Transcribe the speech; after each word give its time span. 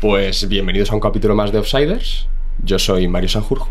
Pues 0.00 0.48
bienvenidos 0.48 0.92
a 0.92 0.94
un 0.94 1.00
capítulo 1.00 1.34
más 1.34 1.50
de 1.50 1.58
Offsiders. 1.58 2.28
Yo 2.62 2.78
soy 2.78 3.08
Mario 3.08 3.28
Sanjurjo. 3.28 3.68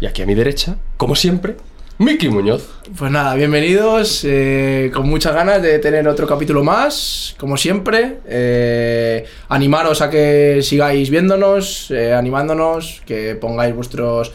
Y 0.00 0.06
aquí 0.06 0.22
a 0.22 0.26
mi 0.26 0.34
derecha, 0.34 0.78
como 0.96 1.14
siempre, 1.14 1.56
Miki 1.98 2.30
Muñoz. 2.30 2.66
Pues 2.96 3.10
nada, 3.10 3.34
bienvenidos, 3.34 4.22
eh, 4.24 4.90
con 4.94 5.06
muchas 5.06 5.34
ganas 5.34 5.60
de 5.60 5.78
tener 5.78 6.08
otro 6.08 6.26
capítulo 6.26 6.64
más, 6.64 7.34
como 7.38 7.58
siempre. 7.58 8.20
eh, 8.26 9.26
animaros 9.50 10.00
a 10.00 10.08
que 10.08 10.60
sigáis 10.62 11.10
viéndonos, 11.10 11.90
eh, 11.90 12.14
animándonos, 12.14 13.02
que 13.04 13.34
pongáis 13.34 13.74
vuestros 13.74 14.32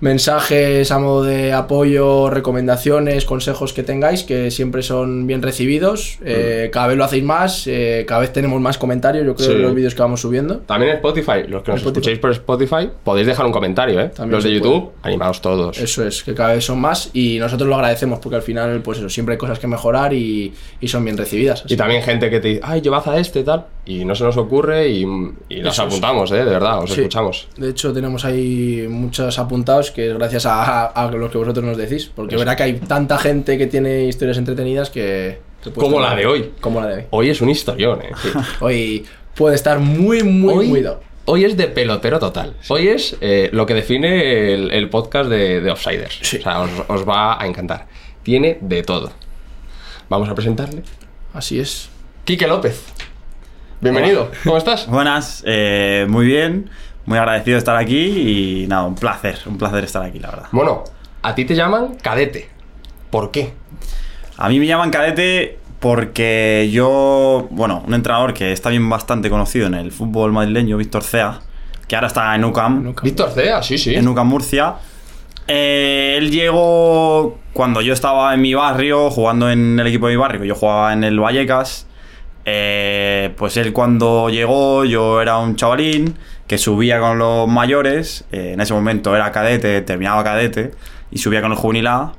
mensajes 0.00 0.90
a 0.90 0.98
modo 0.98 1.24
de 1.24 1.52
apoyo, 1.52 2.30
recomendaciones, 2.30 3.24
consejos 3.24 3.72
que 3.72 3.82
tengáis, 3.82 4.22
que 4.22 4.50
siempre 4.50 4.82
son 4.82 5.26
bien 5.26 5.42
recibidos. 5.42 6.18
Eh, 6.24 6.70
Cada 6.72 6.88
vez 6.88 6.96
lo 6.96 7.04
hacéis 7.04 7.24
más, 7.24 7.66
eh, 7.66 8.04
cada 8.06 8.20
vez 8.20 8.32
tenemos 8.32 8.60
más 8.60 8.78
comentarios, 8.78 9.26
yo 9.26 9.34
creo, 9.34 9.48
Sí. 9.48 9.54
en 9.54 9.62
los 9.62 9.74
vídeos 9.74 9.94
que 9.94 10.02
vamos 10.02 10.20
subiendo. 10.20 10.58
También 10.58 10.90
en 10.90 10.96
Spotify, 10.96 11.44
los 11.48 11.62
que 11.62 11.72
nos 11.72 11.80
Spotify. 11.80 11.86
escuchéis 11.88 12.18
por 12.18 12.30
Spotify, 12.32 12.90
podéis 13.04 13.26
dejar 13.26 13.46
un 13.46 13.52
comentario, 13.52 14.00
¿eh? 14.00 14.10
También 14.14 14.34
los 14.36 14.44
de 14.44 14.52
YouTube, 14.52 14.90
animados 15.02 15.40
todos. 15.40 15.78
Eso 15.78 16.06
es, 16.06 16.22
que 16.22 16.34
cada 16.34 16.54
vez 16.54 16.64
son 16.64 16.80
más 16.80 17.10
y 17.12 17.38
nosotros 17.38 17.68
lo 17.68 17.74
agradecemos 17.76 18.18
porque 18.20 18.36
al 18.36 18.42
final, 18.42 18.80
pues 18.82 18.98
eso, 18.98 19.08
siempre 19.08 19.34
hay 19.34 19.38
cosas 19.38 19.58
que 19.58 19.66
mejorar 19.66 20.12
y, 20.14 20.52
y 20.80 20.88
son 20.88 21.04
bien 21.04 21.16
recibidas. 21.16 21.64
así 21.64 21.74
Y 21.74 21.76
también 21.76 22.02
gente 22.02 22.30
que 22.30 22.40
te 22.40 22.48
dice, 22.48 22.60
ay, 22.62 22.80
llevad 22.80 23.08
a 23.08 23.18
este 23.18 23.42
tal, 23.42 23.66
y 23.88 24.04
no 24.04 24.14
se 24.14 24.22
nos 24.24 24.36
ocurre 24.36 24.88
y, 24.88 25.06
y 25.48 25.62
es. 25.66 25.78
apuntamos, 25.78 26.30
¿eh? 26.32 26.36
De 26.44 26.44
verdad, 26.50 26.80
os 26.82 26.90
Sí. 26.92 27.00
escuchamos. 27.00 27.48
De 27.56 27.70
hecho, 27.70 27.92
tenemos 27.92 28.24
ahí 28.24 28.86
muchos 28.88 29.38
apuntados 29.38 29.90
que 29.90 30.08
es 30.10 30.14
gracias 30.14 30.44
a, 30.46 30.86
a 30.86 31.10
lo 31.10 31.30
que 31.30 31.38
vosotros 31.38 31.64
nos 31.64 31.76
decís. 31.76 32.10
Porque 32.14 32.36
verdad 32.36 32.56
que 32.56 32.62
hay 32.64 32.72
tanta 32.74 33.16
gente 33.18 33.56
que 33.58 33.66
tiene 33.66 34.04
historias 34.04 34.36
entretenidas 34.38 34.90
que. 34.90 35.40
Como 35.74 36.00
la 36.00 36.14
de 36.14 36.26
hoy. 36.26 36.52
Como 36.60 36.80
la 36.80 36.86
de 36.88 36.94
hoy. 36.96 37.02
Hoy 37.10 37.30
es 37.30 37.40
un 37.40 37.48
historión, 37.48 38.00
¿eh? 38.02 38.10
Hoy 38.60 39.06
puede 39.34 39.54
estar 39.56 39.78
muy, 39.80 40.22
muy, 40.22 40.70
hoy, 40.70 40.86
hoy 41.24 41.44
es 41.44 41.56
de 41.56 41.66
pelotero 41.68 42.18
total. 42.18 42.54
Hoy 42.68 42.88
es 42.88 43.16
eh, 43.20 43.48
lo 43.52 43.66
que 43.66 43.74
define 43.74 44.52
el, 44.54 44.70
el 44.70 44.88
podcast 44.90 45.28
de, 45.30 45.60
de 45.60 45.70
Offsiders. 45.70 46.20
O 46.20 46.42
sea, 46.42 46.60
os, 46.60 46.70
os 46.88 47.08
va 47.08 47.42
a 47.42 47.46
encantar. 47.46 47.86
Tiene 48.22 48.58
de 48.60 48.82
todo. 48.82 49.10
Vamos 50.08 50.28
a 50.28 50.34
presentarle. 50.34 50.82
Así 51.34 51.58
es. 51.60 51.88
Quique 52.24 52.46
López. 52.46 52.82
Bienvenido. 53.80 54.32
¿Cómo 54.42 54.56
estás? 54.56 54.88
Buenas, 54.88 55.44
eh, 55.46 56.04
muy 56.08 56.26
bien, 56.26 56.68
muy 57.06 57.16
agradecido 57.16 57.54
de 57.54 57.58
estar 57.58 57.76
aquí 57.76 58.64
y 58.64 58.66
nada, 58.66 58.84
un 58.84 58.96
placer, 58.96 59.38
un 59.46 59.56
placer 59.56 59.84
estar 59.84 60.02
aquí, 60.02 60.18
la 60.18 60.30
verdad. 60.30 60.48
Bueno, 60.50 60.82
a 61.22 61.34
ti 61.36 61.44
te 61.44 61.54
llaman 61.54 61.94
cadete. 62.02 62.48
¿Por 63.10 63.30
qué? 63.30 63.52
A 64.36 64.48
mí 64.48 64.58
me 64.58 64.66
llaman 64.66 64.90
cadete 64.90 65.60
porque 65.78 66.68
yo, 66.72 67.46
bueno, 67.52 67.84
un 67.86 67.94
entrenador 67.94 68.34
que 68.34 68.50
está 68.50 68.70
bien 68.70 68.90
bastante 68.90 69.30
conocido 69.30 69.68
en 69.68 69.74
el 69.74 69.92
fútbol 69.92 70.32
madrileño, 70.32 70.76
Víctor 70.76 71.04
Cea, 71.04 71.38
que 71.86 71.94
ahora 71.94 72.08
está 72.08 72.34
en 72.34 72.44
UCAM, 72.44 72.96
Víctor 73.00 73.30
Cea, 73.30 73.62
sí, 73.62 73.78
sí. 73.78 73.94
en 73.94 74.08
UCAM 74.08 74.26
Murcia. 74.26 74.74
Eh, 75.46 76.16
él 76.18 76.32
llegó 76.32 77.38
cuando 77.52 77.80
yo 77.80 77.92
estaba 77.92 78.34
en 78.34 78.42
mi 78.42 78.54
barrio, 78.54 79.08
jugando 79.10 79.48
en 79.48 79.78
el 79.78 79.86
equipo 79.86 80.08
de 80.08 80.14
mi 80.14 80.20
barrio, 80.20 80.40
que 80.40 80.48
yo 80.48 80.56
jugaba 80.56 80.92
en 80.92 81.04
el 81.04 81.20
Vallecas. 81.20 81.87
Eh, 82.50 83.30
pues 83.36 83.58
él 83.58 83.74
cuando 83.74 84.30
llegó, 84.30 84.84
yo 84.86 85.20
era 85.20 85.36
un 85.38 85.54
chavalín 85.54 86.16
que 86.46 86.56
subía 86.56 86.98
con 86.98 87.18
los 87.18 87.46
mayores. 87.46 88.24
eh, 88.32 88.52
en 88.54 88.60
ese 88.60 88.72
momento 88.72 89.14
era 89.14 89.30
cadete, 89.32 89.82
terminaba 89.82 90.24
cadete 90.24 90.70
y 91.10 91.18
subía 91.18 91.42
con 91.42 91.52
el 91.52 91.58
juvenil 91.58 91.86
A. 91.86 92.12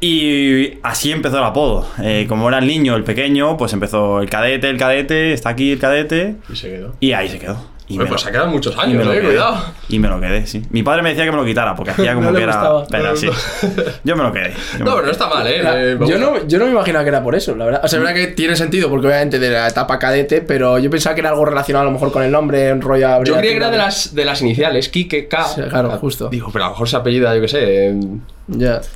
Y 0.00 0.78
así 0.84 1.10
empezó 1.10 1.38
el 1.38 1.44
apodo. 1.44 1.88
Eh, 2.00 2.26
como 2.28 2.48
era 2.48 2.58
el 2.58 2.68
niño, 2.68 2.94
el 2.94 3.02
pequeño, 3.02 3.56
pues 3.56 3.72
empezó 3.72 4.20
el 4.20 4.30
cadete, 4.30 4.70
el 4.70 4.78
cadete, 4.78 5.32
está 5.32 5.48
aquí 5.48 5.72
el 5.72 5.80
cadete. 5.80 6.36
Y 6.52 6.54
se 6.54 6.70
quedó. 6.70 6.94
Y 7.00 7.12
ahí 7.12 7.28
se 7.28 7.40
quedó. 7.40 7.58
Y 7.90 7.94
Oye, 7.94 8.00
me 8.00 8.04
pues 8.06 8.10
lo- 8.10 8.18
se 8.18 8.28
ha 8.28 8.32
quedado 8.32 8.48
muchos 8.50 8.76
y 8.76 8.80
años, 8.80 8.96
me 8.98 9.04
lo 9.04 9.12
eh, 9.12 9.16
quedé. 9.20 9.26
cuidado. 9.28 9.64
Y 9.88 9.98
me 9.98 10.08
lo 10.08 10.20
quedé, 10.20 10.46
sí. 10.46 10.62
Mi 10.70 10.82
padre 10.82 11.00
me 11.02 11.08
decía 11.08 11.24
que 11.24 11.30
me 11.30 11.38
lo 11.38 11.44
quitara 11.46 11.74
porque 11.74 11.92
hacía 11.92 12.12
como 12.14 12.26
No 12.26 12.32
le 12.32 12.38
que 12.38 12.44
era. 12.44 12.70
Pero 12.90 13.04
No, 13.10 13.16
sí. 13.16 13.30
Yo 14.04 14.14
me 14.16 14.22
lo 14.24 14.32
quedé. 14.32 14.52
me 14.78 14.80
No, 14.80 14.84
lo 14.90 14.94
pero 14.96 15.06
no 15.06 15.12
está 15.12 15.28
mal, 15.28 15.46
¿eh? 15.46 15.62
Eh, 15.64 15.98
yo, 16.06 16.18
no, 16.18 16.46
yo 16.46 16.58
no 16.58 16.66
me 16.66 16.72
imaginaba 16.72 17.02
que 17.04 17.08
era 17.08 17.22
por 17.22 17.34
eso, 17.34 17.56
la 17.56 17.64
verdad. 17.64 17.80
O 17.82 17.88
sea, 17.88 17.98
es 17.98 18.04
verdad 18.04 18.14
que 18.20 18.26
tiene 18.28 18.56
sentido 18.56 18.90
porque 18.90 19.06
obviamente 19.06 19.38
de 19.38 19.48
la 19.50 19.68
etapa 19.68 19.98
cadete, 19.98 20.42
pero 20.42 20.78
yo 20.78 20.90
pensaba 20.90 21.14
que 21.14 21.20
era 21.22 21.30
algo 21.30 21.46
relacionado 21.46 21.82
a 21.82 21.86
lo 21.86 21.92
mejor 21.92 22.12
con 22.12 22.22
el 22.22 22.30
nombre, 22.30 22.68
en 22.68 22.82
rollo 22.82 23.24
Yo 23.24 23.36
creía 23.36 23.52
que 23.52 23.56
era 23.56 23.70
de 23.70 23.78
las, 23.78 24.14
de 24.14 24.24
las 24.26 24.42
iniciales, 24.42 24.90
Quique, 24.90 25.26
K. 25.26 25.44
Sí, 25.44 25.62
claro, 25.62 25.90
justo. 25.92 26.28
Digo, 26.28 26.50
pero 26.52 26.66
a 26.66 26.68
lo 26.68 26.72
mejor 26.74 26.88
se 26.90 26.96
apellida, 26.96 27.34
yo 27.34 27.40
qué 27.40 27.48
sé. 27.48 27.88
eh, 27.88 28.00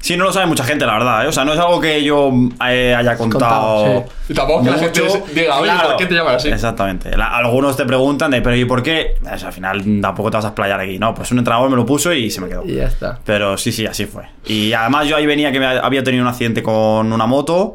Sí, 0.01 0.17
no 0.17 0.25
lo 0.25 0.33
sabe 0.33 0.47
mucha 0.47 0.65
gente, 0.65 0.87
la 0.87 0.95
verdad. 0.95 1.25
¿eh? 1.25 1.29
O 1.29 1.33
sea, 1.33 1.45
no 1.45 1.53
es 1.53 1.59
algo 1.59 1.81
que 1.81 2.03
yo 2.03 2.31
eh, 2.69 2.95
haya 2.97 3.17
contado. 3.17 3.85
Contado, 3.85 4.05
Y 4.29 4.35
tampoco 4.35 4.65
que 4.65 4.71
la 4.71 4.79
gente 4.79 5.03
diga, 5.35 5.57
oye, 5.59 5.71
Claro. 5.73 5.89
¿por 5.91 5.97
qué 5.99 6.07
te 6.07 6.15
llaman 6.15 6.35
así? 6.37 6.49
Exactamente. 6.49 7.17
La- 7.17 7.37
algunos 7.37 7.77
te 7.77 7.85
preguntan 7.85 8.31
de, 8.31 8.41
pero 8.41 8.57
¿y 8.57 8.65
por 8.65 8.83
qué? 8.83 9.17
O 9.23 9.39
sea, 9.39 9.49
al 9.49 9.53
final 9.55 9.83
tampoco 10.01 10.31
te 10.31 10.39
vas 10.39 10.45
a 10.47 10.49
explayar 10.49 10.81
aquí. 10.81 10.99
No, 10.99 11.15
pues 11.15 11.31
un 11.33 11.39
entrenador 11.39 11.69
me 11.69 11.77
lo 11.77 11.85
puso 11.85 12.13
y 12.13 12.31
se 12.31 12.41
me 12.41 12.49
quedó. 12.49 12.65
Y 12.65 12.77
ya 12.77 12.87
está. 12.87 13.19
Pero 13.25 13.59
sí, 13.59 13.73
sí, 13.73 13.85
así 13.87 14.07
fue. 14.07 14.25
Y 14.47 14.73
además 14.73 15.07
yo 15.07 15.17
ahí 15.17 15.27
venía 15.27 15.53
que 15.53 15.61
me 15.61 15.67
había 15.67 16.03
tenido 16.03 16.23
un 16.23 16.29
accidente 16.29 16.63
con 16.63 17.13
una 17.13 17.27
moto 17.27 17.75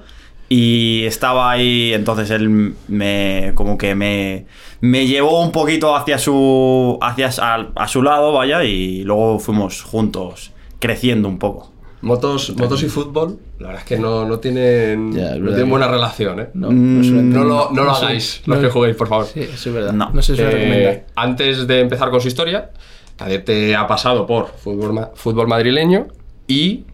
y 0.49 1.03
estaba 1.05 1.51
ahí, 1.51 1.93
entonces 1.93 2.29
él 2.31 2.73
me 2.87 3.51
como 3.53 3.77
que 3.77 3.95
me, 3.95 4.45
me 4.79 5.05
llevó 5.05 5.41
un 5.41 5.51
poquito 5.51 5.93
hacia 5.95 6.17
su 6.17 6.97
hacia 7.01 7.29
a, 7.41 7.65
a 7.75 7.87
su 7.89 8.01
lado, 8.01 8.31
vaya, 8.31 8.63
y 8.63 9.03
luego 9.03 9.39
fuimos 9.39 9.83
juntos 9.83 10.53
creciendo 10.79 11.27
un 11.27 11.39
poco. 11.39 11.71
Motos, 12.01 12.55
motos 12.55 12.83
y 12.83 12.89
fútbol, 12.89 13.39
la 13.57 13.67
verdad 13.69 13.81
es 13.83 13.87
que 13.87 13.97
no, 13.97 14.23
no 14.25 14.37
tienen, 14.39 15.09
no 15.09 15.15
tienen 15.49 15.69
buena 15.69 15.87
relación, 15.87 16.39
¿eh? 16.39 16.49
No, 16.53 16.71
no, 16.71 17.03
suelen- 17.03 17.29
No 17.33 17.43
lo, 17.43 17.71
no 17.71 17.83
lo 17.83 17.91
suelen- 17.93 18.05
hagáis, 18.05 18.41
no- 18.45 18.53
los 18.55 18.63
que 18.63 18.69
juguéis, 18.69 18.95
por 18.95 19.07
favor. 19.07 19.25
Sí, 19.25 19.41
eso 19.41 19.69
es 19.69 19.75
verdad. 19.75 19.93
No. 19.93 20.11
No, 20.13 20.21
se 20.21 20.35
suele 20.35 20.51
Eh, 20.51 20.55
recomendar. 20.55 21.05
antes 21.15 21.65
de 21.67 21.79
empezar 21.79 22.11
con 22.11 22.21
su 22.21 22.27
historia, 22.27 22.69
Cadete 23.15 23.75
ha 23.75 23.87
pasado 23.87 24.27
por 24.27 24.47
fútbol, 24.57 25.07
fútbol 25.15 25.47
madrileño 25.47 26.07
y 26.47 26.85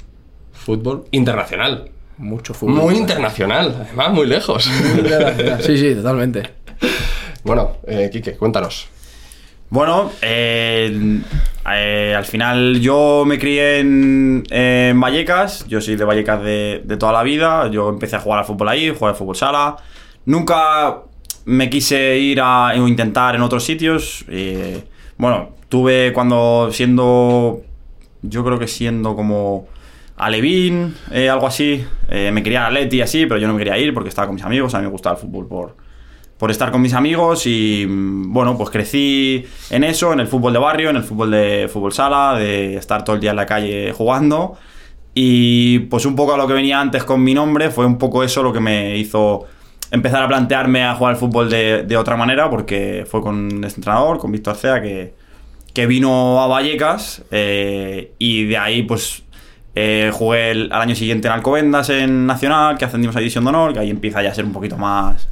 fútbol 0.53 1.03
internacional. 1.11 1.89
Mucho 2.17 2.53
fútbol. 2.53 2.75
Muy 2.75 2.95
internacional, 2.95 3.75
además 3.87 4.11
muy 4.13 4.25
lejos. 4.25 4.69
Sí, 5.59 5.77
sí, 5.77 5.95
totalmente. 5.95 6.43
bueno, 7.43 7.73
eh, 7.85 8.09
Quique, 8.11 8.37
cuéntanos. 8.37 8.87
Bueno, 9.73 10.11
eh, 10.21 11.19
eh, 11.67 12.13
al 12.15 12.25
final 12.25 12.79
yo 12.79 13.23
me 13.25 13.39
crié 13.39 13.79
en, 13.79 14.43
en 14.51 15.01
Vallecas, 15.01 15.65
yo 15.67 15.81
soy 15.81 15.95
de 15.95 16.05
Vallecas 16.05 16.43
de, 16.43 16.95
toda 16.99 17.11
la 17.11 17.23
vida, 17.23 17.71
yo 17.71 17.89
empecé 17.89 18.17
a 18.17 18.19
jugar 18.19 18.37
al 18.37 18.45
fútbol 18.45 18.69
ahí, 18.69 18.91
jugar 18.91 19.15
al 19.15 19.17
fútbol 19.17 19.35
sala, 19.35 19.77
nunca 20.25 20.99
me 21.45 21.71
quise 21.71 22.19
ir 22.19 22.39
a 22.39 22.73
o 22.77 22.87
intentar 22.87 23.33
en 23.33 23.41
otros 23.41 23.63
sitios, 23.63 24.25
eh, 24.27 24.83
bueno, 25.17 25.55
tuve 25.69 26.13
cuando 26.13 26.69
siendo, 26.71 27.63
yo 28.21 28.45
creo 28.45 28.59
que 28.59 28.67
siendo 28.67 29.15
como 29.15 29.65
Alevín, 30.17 30.93
eh, 31.09 31.31
algo 31.31 31.47
así, 31.47 31.83
eh, 32.09 32.29
me 32.31 32.43
quería 32.43 32.67
Atleti 32.67 32.97
y 32.97 33.01
así, 33.01 33.25
pero 33.25 33.39
yo 33.39 33.47
no 33.47 33.53
me 33.53 33.59
quería 33.63 33.79
ir 33.79 33.91
porque 33.95 34.09
estaba 34.09 34.27
con 34.27 34.35
mis 34.35 34.45
amigos, 34.45 34.75
a 34.75 34.77
mí 34.77 34.83
me 34.83 34.91
gustaba 34.91 35.15
el 35.15 35.21
fútbol 35.23 35.47
por, 35.47 35.82
por 36.37 36.51
estar 36.51 36.71
con 36.71 36.81
mis 36.81 36.93
amigos 36.93 37.45
y 37.45 37.85
mm, 37.87 38.33
bueno, 38.33 38.57
pues 38.57 38.69
crecí 38.69 39.45
en 39.69 39.83
eso, 39.83 40.13
en 40.13 40.19
el 40.19 40.27
fútbol 40.27 40.53
de 40.53 40.59
barrio, 40.59 40.89
en 40.89 40.97
el 40.97 41.03
fútbol 41.03 41.31
de 41.31 41.69
fútbol 41.71 41.93
sala, 41.93 42.37
de 42.37 42.75
estar 42.75 43.03
todo 43.03 43.15
el 43.15 43.21
día 43.21 43.31
en 43.31 43.37
la 43.37 43.45
calle 43.45 43.93
jugando. 43.93 44.57
Y 45.13 45.79
pues 45.79 46.05
un 46.05 46.15
poco 46.15 46.33
a 46.33 46.37
lo 46.37 46.47
que 46.47 46.53
venía 46.53 46.79
antes 46.79 47.03
con 47.03 47.23
mi 47.23 47.33
nombre, 47.33 47.69
fue 47.69 47.85
un 47.85 47.97
poco 47.97 48.23
eso 48.23 48.41
lo 48.41 48.51
que 48.51 48.59
me 48.59 48.97
hizo 48.97 49.45
empezar 49.91 50.23
a 50.23 50.27
plantearme 50.27 50.83
a 50.83 50.95
jugar 50.95 51.13
al 51.13 51.19
fútbol 51.19 51.49
de, 51.49 51.83
de 51.83 51.97
otra 51.97 52.17
manera, 52.17 52.49
porque 52.49 53.05
fue 53.07 53.21
con 53.21 53.63
este 53.63 53.79
entrenador, 53.79 54.17
con 54.17 54.31
Víctor 54.31 54.55
Cea, 54.55 54.81
que, 54.81 55.13
que 55.73 55.87
vino 55.87 56.41
a 56.41 56.47
Vallecas 56.47 57.23
eh, 57.31 58.13
y 58.19 58.45
de 58.45 58.57
ahí 58.57 58.83
pues 58.83 59.23
eh, 59.75 60.11
jugué 60.13 60.51
al 60.51 60.71
año 60.71 60.95
siguiente 60.95 61.27
en 61.27 61.33
Alcobendas 61.33 61.89
en 61.89 62.27
Nacional, 62.27 62.77
que 62.77 62.85
ascendimos 62.85 63.15
a 63.15 63.19
División 63.19 63.43
de 63.43 63.49
Honor, 63.49 63.73
que 63.73 63.79
ahí 63.79 63.89
empieza 63.89 64.21
ya 64.21 64.29
a 64.29 64.35
ser 64.35 64.45
un 64.45 64.53
poquito 64.53 64.77
más, 64.77 65.27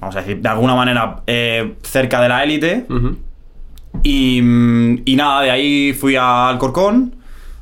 vamos 0.00 0.16
a 0.16 0.20
decir, 0.20 0.40
de 0.40 0.48
alguna 0.48 0.74
manera 0.74 1.22
eh, 1.26 1.74
cerca 1.82 2.20
de 2.20 2.28
la 2.28 2.42
élite. 2.44 2.86
Y, 4.02 4.40
mm, 4.42 5.02
y 5.04 5.16
nada, 5.16 5.42
de 5.42 5.50
ahí 5.50 5.92
fui 5.92 6.16
a 6.16 6.48
Alcorcón, 6.48 7.14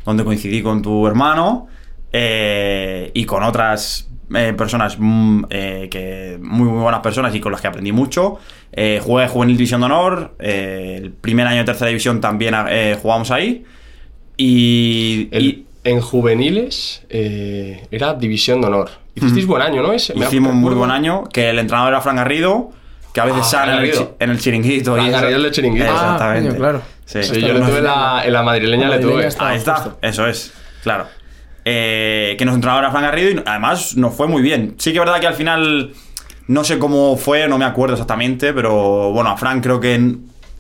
donde 0.05 0.25
coincidí 0.25 0.63
con 0.63 0.83
tu 0.83 1.07
hermano 1.07 1.69
eh, 2.13 3.11
y 3.15 3.25
con 3.25 3.43
otras 3.43 4.09
eh, 4.35 4.55
personas 4.57 4.97
mm, 4.99 5.45
eh, 5.51 5.89
que 5.91 6.39
muy, 6.43 6.67
muy 6.69 6.81
buenas 6.83 7.01
personas 7.01 7.35
y 7.35 7.41
con 7.41 7.53
las 7.53 7.61
que 7.61 7.69
aprendí 7.69 7.93
mucho. 7.93 8.39
Eh, 8.73 9.01
jugué 9.03 9.29
Juvenil 9.29 9.57
División 9.57 9.81
de 9.83 9.87
Honor, 9.87 10.35
el 10.39 11.11
primer 11.13 11.47
año 11.47 11.59
de 11.59 11.65
tercera 11.65 11.89
división 11.89 12.21
también 12.21 12.55
jugamos 13.01 13.31
ahí. 13.31 13.65
Y, 14.37 15.29
El- 15.31 15.45
y 15.45 15.67
en 15.85 16.01
juveniles 16.01 17.05
era 17.11 18.15
división 18.15 18.61
de 18.63 18.67
honor. 18.69 18.91
Hicisteis 19.15 19.47
buen 19.47 19.63
año, 19.63 19.83
¿no? 19.83 19.93
Ese- 19.93 20.15
hicimos 20.17 20.53
un 20.53 20.59
muy 20.59 20.75
buen 20.75 20.91
año, 20.91 21.25
que 21.33 21.51
el 21.51 21.59
entrenador 21.59 21.93
era 21.93 22.01
Fran 22.01 22.17
Garrido, 22.17 22.71
que 23.13 23.21
a 23.21 23.25
veces 23.27 23.43
Ah, 23.43 23.45
sale 23.45 23.73
en 23.73 23.79
el, 23.95 24.09
en 24.19 24.31
el 24.31 24.41
chiringuito. 24.41 24.95
Fran 24.95 25.07
y. 25.07 25.11
Garrido 25.11 25.43
del 25.43 25.53
chiringuito. 25.53 25.87
Ah, 25.89 25.93
Exactamente. 25.93 26.57
claro. 26.57 26.83
Sí. 27.05 27.23
Sí, 27.23 27.41
yo 27.43 27.53
le 27.53 27.61
tuve 27.61 27.79
en 27.79 27.85
la, 27.85 28.23
en 28.25 28.33
la 28.33 28.43
madrileña, 28.43 28.89
La 28.89 28.97
le 28.97 29.03
tuve. 29.03 29.15
madrileña 29.15 29.47
Ahí 29.49 29.59
está, 29.59 29.75
justo. 29.77 29.99
eso 30.01 30.27
es, 30.27 30.53
claro. 30.83 31.07
Eh, 31.65 32.35
que 32.39 32.45
nos 32.45 32.55
entrenaba 32.55 32.81
era 32.81 32.91
Fran 32.91 33.03
Garrido 33.05 33.31
y 33.31 33.43
además 33.47 33.97
nos 33.97 34.15
fue 34.15 34.27
muy 34.29 34.43
bien. 34.43 34.75
Sí 34.79 34.93
que 34.93 34.99
es 34.99 35.05
verdad 35.05 35.21
que 35.21 35.27
al 35.27 35.35
final 35.35 35.93
no 36.49 36.65
sé 36.65 36.79
cómo 36.79 37.17
fue, 37.17 37.47
no 37.49 37.59
me 37.59 37.65
acuerdo 37.65 37.95
exactamente, 37.95 38.53
pero 38.53 39.13
bueno, 39.13 39.31
a 39.31 39.37
Fran 39.37 39.61
creo 39.61 39.79
que 39.79 40.17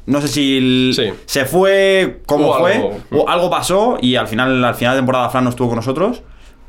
no 0.06 0.20
sé 0.20 0.28
si 0.28 0.58
el- 0.58 0.92
Sí. 0.94 1.10
se 1.26 1.44
fue, 1.44 2.20
cómo 2.26 2.52
fue, 2.58 2.74
algo. 2.74 3.00
o 3.12 3.28
algo 3.28 3.50
pasó 3.50 3.96
y 4.00 4.14
al 4.16 4.28
final, 4.28 4.62
al 4.64 4.74
final 4.74 4.94
de 4.94 4.98
temporada 4.98 5.28
Fran 5.30 5.44
no 5.44 5.50
estuvo 5.50 5.68
con 5.68 5.76
nosotros. 5.76 6.22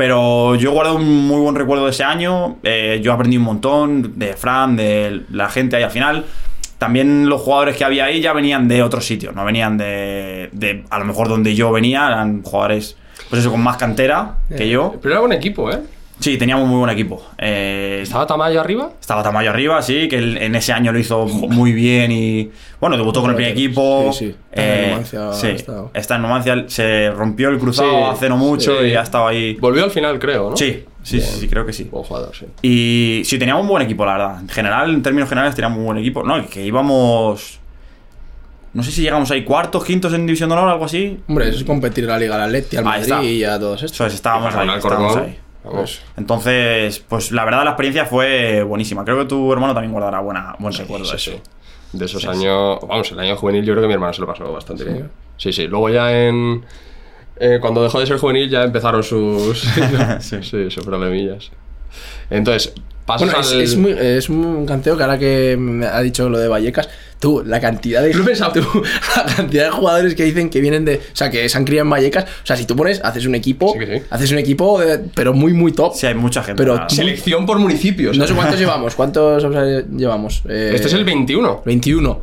Pero 0.04 0.56
yo 0.56 0.74
guardo 0.74 0.96
un 0.96 1.28
muy 1.28 1.40
buen 1.40 1.56
recuerdo 1.56 1.86
de 1.86 1.92
ese 1.92 2.04
año. 2.04 2.58
eh, 2.62 3.00
yo 3.02 3.14
aprendí 3.14 3.38
un 3.38 3.44
montón 3.44 4.20
de 4.20 4.34
Fran, 4.34 4.76
de 4.76 5.22
la 5.32 5.48
gente 5.48 5.78
ahí 5.78 5.84
al 5.84 5.92
final. 5.92 6.26
También 6.78 7.30
los 7.30 7.40
jugadores 7.40 7.78
que 7.78 7.86
había 7.86 8.04
ahí 8.04 8.20
ya 8.20 8.34
venían 8.34 8.68
de 8.68 8.84
otros 8.84 9.06
sitios, 9.06 9.34
no 9.34 9.46
venían 9.46 9.78
de, 9.78 10.50
de 10.52 10.84
a 10.90 11.00
lo 11.00 11.06
mejor 11.06 11.30
donde 11.30 11.56
yo 11.56 11.72
venía, 11.72 12.06
eran 12.06 12.44
jugadores, 12.44 12.98
pues 13.30 13.44
eso, 13.44 13.50
con 13.50 13.64
más 13.64 13.78
cantera 13.78 14.40
que 14.58 14.68
yo. 14.68 14.94
Pero 15.02 15.14
era 15.14 15.22
buen 15.22 15.32
equipo, 15.32 15.72
¿eh? 15.72 15.80
Sí, 16.20 16.38
teníamos 16.38 16.68
muy 16.68 16.78
buen 16.78 16.90
equipo. 16.92 17.22
Eh, 17.38 18.00
¿Estaba 18.04 18.26
Tamayo 18.26 18.62
arriba? 18.62 18.92
estaba 19.00 19.24
Tamayo 19.24 19.50
arriba, 19.50 19.82
sí, 19.82 20.08
que 20.08 20.18
él 20.18 20.38
en 20.38 20.56
ese 20.56 20.72
año 20.72 20.92
lo 20.94 21.00
hizo 21.00 21.26
muy 21.26 21.74
bien 21.74 22.12
y 22.12 22.50
bueno, 22.80 22.96
debutó 22.96 23.20
con 23.22 23.32
el 23.32 23.36
primer 23.36 23.52
equipo. 23.52 24.12
Sí, 24.14 24.28
sí. 24.28 24.36
Está 24.52 24.64
en 24.64 24.80
Eh, 24.80 24.90
Numancia, 24.92 25.34
sí, 25.34 25.48
está 25.94 26.16
en 26.16 26.22
Numancia, 26.22 26.64
se 26.68 27.12
rompió 27.12 27.50
el 27.50 27.58
cruzado 27.60 27.90
Sí, 27.92 27.98
hace 28.12 28.30
no 28.30 28.38
mucho 28.38 28.80
sí. 28.80 28.88
y 28.88 28.96
ha 28.96 29.02
estado 29.02 29.28
ahí. 29.28 29.56
Volvió 29.56 29.84
al 29.84 29.92
final, 29.92 30.18
creo, 30.20 30.52
¿no? 30.52 30.56
Sí, 30.58 30.86
sí, 31.02 31.20
sí, 31.20 31.40
sí, 31.42 31.48
creo 31.50 31.66
que 31.66 31.74
sí. 31.74 31.86
Buen 31.92 32.04
jugador, 32.06 32.32
sí. 32.34 32.46
Y 32.62 33.24
sí, 33.26 33.38
teníamos 33.38 33.64
un 33.64 33.70
buen 33.70 33.84
equipo, 33.84 34.06
la 34.06 34.14
verdad. 34.14 34.40
En 34.42 34.50
general, 34.50 34.94
en 34.94 35.02
términos 35.04 35.28
generales, 35.28 35.56
teníamos 35.56 35.80
un 35.80 35.86
buen 35.86 35.98
equipo. 35.98 36.24
No, 36.24 36.48
que 36.48 36.64
íbamos. 36.66 37.60
No 38.74 38.82
sé 38.82 38.92
si 38.92 39.02
llegamos 39.02 39.30
ahí 39.30 39.44
cuartos, 39.44 39.84
quintos 39.84 40.14
en 40.14 40.26
División 40.26 40.50
de 40.50 40.56
Honor, 40.56 40.70
algo 40.70 40.86
así. 40.86 41.20
Hombre, 41.28 41.50
eso 41.50 41.58
es 41.58 41.64
competir 41.64 42.06
en 42.06 42.10
la 42.12 42.18
Liga 42.20 42.36
al 42.36 42.42
Atleti, 42.44 42.78
al. 42.78 42.84
Madrid 42.86 43.22
y 43.24 43.44
a 43.44 43.60
todos 43.60 43.84
estos. 43.84 43.92
Eso 43.96 44.06
es, 44.08 44.14
estábamos 44.14 44.56
ahí. 44.56 45.38
Entonces, 46.18 47.00
pues 47.08 47.32
la 47.32 47.46
verdad, 47.46 47.64
la 47.64 47.72
experiencia 47.72 48.06
fue 48.06 48.64
buenísima. 48.64 49.04
Creo 49.06 49.18
que 49.20 49.26
tu 49.26 49.52
hermano 49.54 49.74
también 49.74 49.92
guardará 49.92 50.20
buena, 50.20 50.56
buen 50.60 50.74
recuerdo 50.74 51.10
de 51.12 51.18
Sí, 51.18 51.32
eso. 51.32 51.42
De 51.94 52.06
esos 52.06 52.26
años. 52.26 52.80
Vamos, 52.88 53.12
el 53.12 53.20
año 53.20 53.36
juvenil 53.38 53.64
yo 53.66 53.74
creo 53.74 53.84
que 53.84 53.88
mi 53.88 53.94
hermano 53.94 54.14
se 54.14 54.22
lo 54.22 54.28
pasó 54.28 54.52
bastante 54.52 54.84
bien. 54.84 55.10
Sí, 55.38 55.54
sí. 55.54 55.68
Luego 55.68 55.90
ya 55.90 56.12
en. 56.28 56.64
eh, 57.38 57.60
cuando 57.62 57.84
dejó 57.84 58.00
de 58.00 58.08
ser 58.08 58.18
juvenil 58.18 58.50
ya 58.50 58.64
empezaron 58.64 59.04
sus. 59.04 59.64
Sí. 60.20 60.38
sí, 60.44 60.70
sus 60.72 60.84
problemillas. 60.86 61.52
Entonces, 62.30 62.74
pasas 63.06 63.28
Bueno, 63.28 63.42
es, 63.42 63.52
al. 63.52 63.62
es, 63.62 63.78
muy, 63.78 63.92
es 63.92 64.30
un 64.30 64.66
canteo 64.66 64.98
que 64.98 65.04
ahora 65.04 65.20
que 65.20 65.56
me 65.60 65.86
ha 65.86 66.02
dicho 66.02 66.30
lo 66.30 66.40
de 66.40 66.48
Vallecas, 66.48 66.90
tú, 67.24 67.42
la 67.46 67.62
cantidad 67.62 68.02
de. 68.04 68.14
Lo 68.14 68.24
tú, 68.54 68.84
la 69.16 69.26
cantidad 69.36 69.64
de 69.64 69.70
jugadores 69.72 70.14
que 70.14 70.26
dicen 70.26 70.50
que 70.50 70.60
vienen 70.60 70.84
de. 70.84 70.96
O 70.98 71.16
sea, 71.16 71.32
que 71.32 71.48
se 71.48 71.58
han 71.58 71.64
criado 71.64 71.86
en 71.86 71.90
Vallecas. 71.90 72.26
O 72.26 72.46
sea, 72.46 72.58
si 72.58 72.66
tú 72.66 72.76
pones, 72.76 73.00
haces 73.02 73.26
un 73.26 73.34
equipo. 73.34 73.72
Sí 73.72 73.80
que 73.80 74.00
sí. 74.00 74.06
Haces 74.10 74.32
un 74.34 74.40
equipo, 74.40 74.80
de- 74.82 75.00
pero 75.16 75.34
muy, 75.34 75.54
muy 75.54 75.72
top. 75.72 75.96
Sí, 75.96 76.06
hay 76.06 76.16
mucha 76.16 76.44
gente. 76.44 76.62
Pero. 76.62 76.90
Selección 76.90 77.46
por 77.46 77.60
municipios. 77.60 78.18
No 78.18 78.28
sé 78.28 78.34
cuántos 78.34 78.60
llevamos. 78.60 78.94
¿Cuántos 78.96 79.42
o 79.42 79.52
sea, 79.54 79.64
llevamos? 79.90 80.44
Eh, 80.50 80.72
Este 80.76 80.88
es 80.88 80.94
el 80.94 81.06
21. 81.06 81.62
21. 81.66 82.22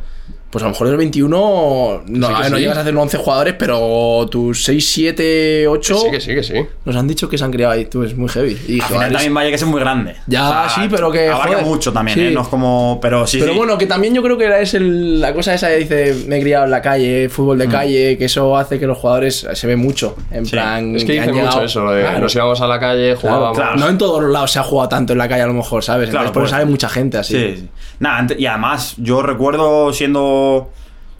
Pues 0.51 0.63
a 0.63 0.67
lo 0.67 0.71
mejor 0.73 0.87
del 0.89 0.97
21 0.97 1.37
no, 1.37 2.01
Sí 2.05 2.19
que 2.19 2.25
a 2.37 2.39
ver, 2.41 2.51
no 2.51 2.57
sí. 2.57 2.61
llegas 2.63 2.77
a 2.77 2.81
hacer 2.81 2.95
11 2.95 3.17
jugadores, 3.17 3.55
pero 3.57 4.27
tus 4.29 4.63
6, 4.65 4.91
7, 4.91 5.67
8 5.67 5.97
Sí, 5.97 6.11
que 6.11 6.19
sí, 6.21 6.35
que 6.35 6.43
sí. 6.43 6.53
nos 6.85 6.95
han 6.95 7.07
dicho 7.07 7.29
que 7.29 7.37
se 7.37 7.43
han 7.45 7.51
criado 7.51 7.73
ahí. 7.73 7.85
Tú, 7.85 8.03
es 8.03 8.15
muy 8.17 8.27
heavy. 8.29 8.51
Y 8.51 8.53
Al 8.55 8.59
final 8.59 8.81
jugadores- 8.87 9.11
también 9.13 9.33
vaya 9.33 9.49
que 9.49 9.55
es 9.55 9.63
muy 9.65 9.79
grande. 9.79 10.15
Ya, 10.27 10.67
sí, 10.75 10.81
pero 10.89 11.09
que, 11.11 11.29
Abarca 11.29 11.53
joder, 11.53 11.65
mucho 11.65 11.93
también, 11.93 12.17
sí. 12.17 12.23
¿eh? 12.25 12.31
No 12.31 12.41
es 12.41 12.47
como. 12.49 12.99
Pero 13.01 13.25
sí, 13.25 13.39
Pero 13.39 13.53
sí. 13.53 13.57
bueno, 13.57 13.77
que 13.77 13.85
también 13.85 14.13
yo 14.13 14.21
creo 14.21 14.37
que 14.37 14.61
es 14.61 14.73
el- 14.73 15.21
la 15.21 15.33
cosa 15.33 15.53
esa 15.53 15.67
de 15.69 15.77
dice, 15.77 16.15
me 16.27 16.37
he 16.37 16.41
criado 16.41 16.65
en 16.65 16.71
la 16.71 16.81
calle, 16.81 17.29
fútbol 17.29 17.55
Mm. 17.57 17.59
de 17.61 17.67
calle, 17.69 18.17
que 18.17 18.25
eso 18.25 18.57
hace 18.57 18.77
que 18.77 18.87
los 18.87 18.97
jugadores 18.97 19.47
se 19.53 19.67
ve 19.67 19.77
mucho. 19.77 20.17
En 20.31 20.45
Sí. 20.45 20.51
plan, 20.51 20.95
Es 20.97 21.05
que 21.05 21.17
han 21.19 21.27
dicen 21.29 21.45
mucho 21.45 21.63
eso, 21.63 21.81
lo 21.85 21.91
de 21.93 22.01
Claro, 22.01 22.19
nos 22.19 22.35
íbamos 22.35 22.59
a 22.59 22.67
la 22.67 22.79
calle, 22.79 23.15
jugábamos. 23.15 23.57
claro. 23.57 23.77
No 23.77 23.87
en 23.87 23.97
todos 23.97 24.21
los 24.21 24.31
lados 24.31 24.51
se 24.51 24.59
ha 24.59 24.63
jugado 24.63 24.89
tanto 24.89 25.13
en 25.13 25.19
la 25.19 25.29
calle, 25.29 25.43
a 25.43 25.47
lo 25.47 25.53
mejor, 25.53 25.81
¿sabes? 25.81 26.09
Claro, 26.09 26.27
Entonces, 26.27 26.33
por 26.33 26.43
eso 26.43 26.51
pues. 26.51 26.59
sabe 26.59 26.65
mucha 26.69 26.89
gente 26.89 27.17
así. 27.17 27.33
Sí, 27.35 27.55
sí. 27.57 27.69
Nada, 27.99 28.27
y 28.37 28.45
además, 28.47 28.95
yo 28.97 29.21
recuerdo 29.21 29.93
siendo. 29.93 30.40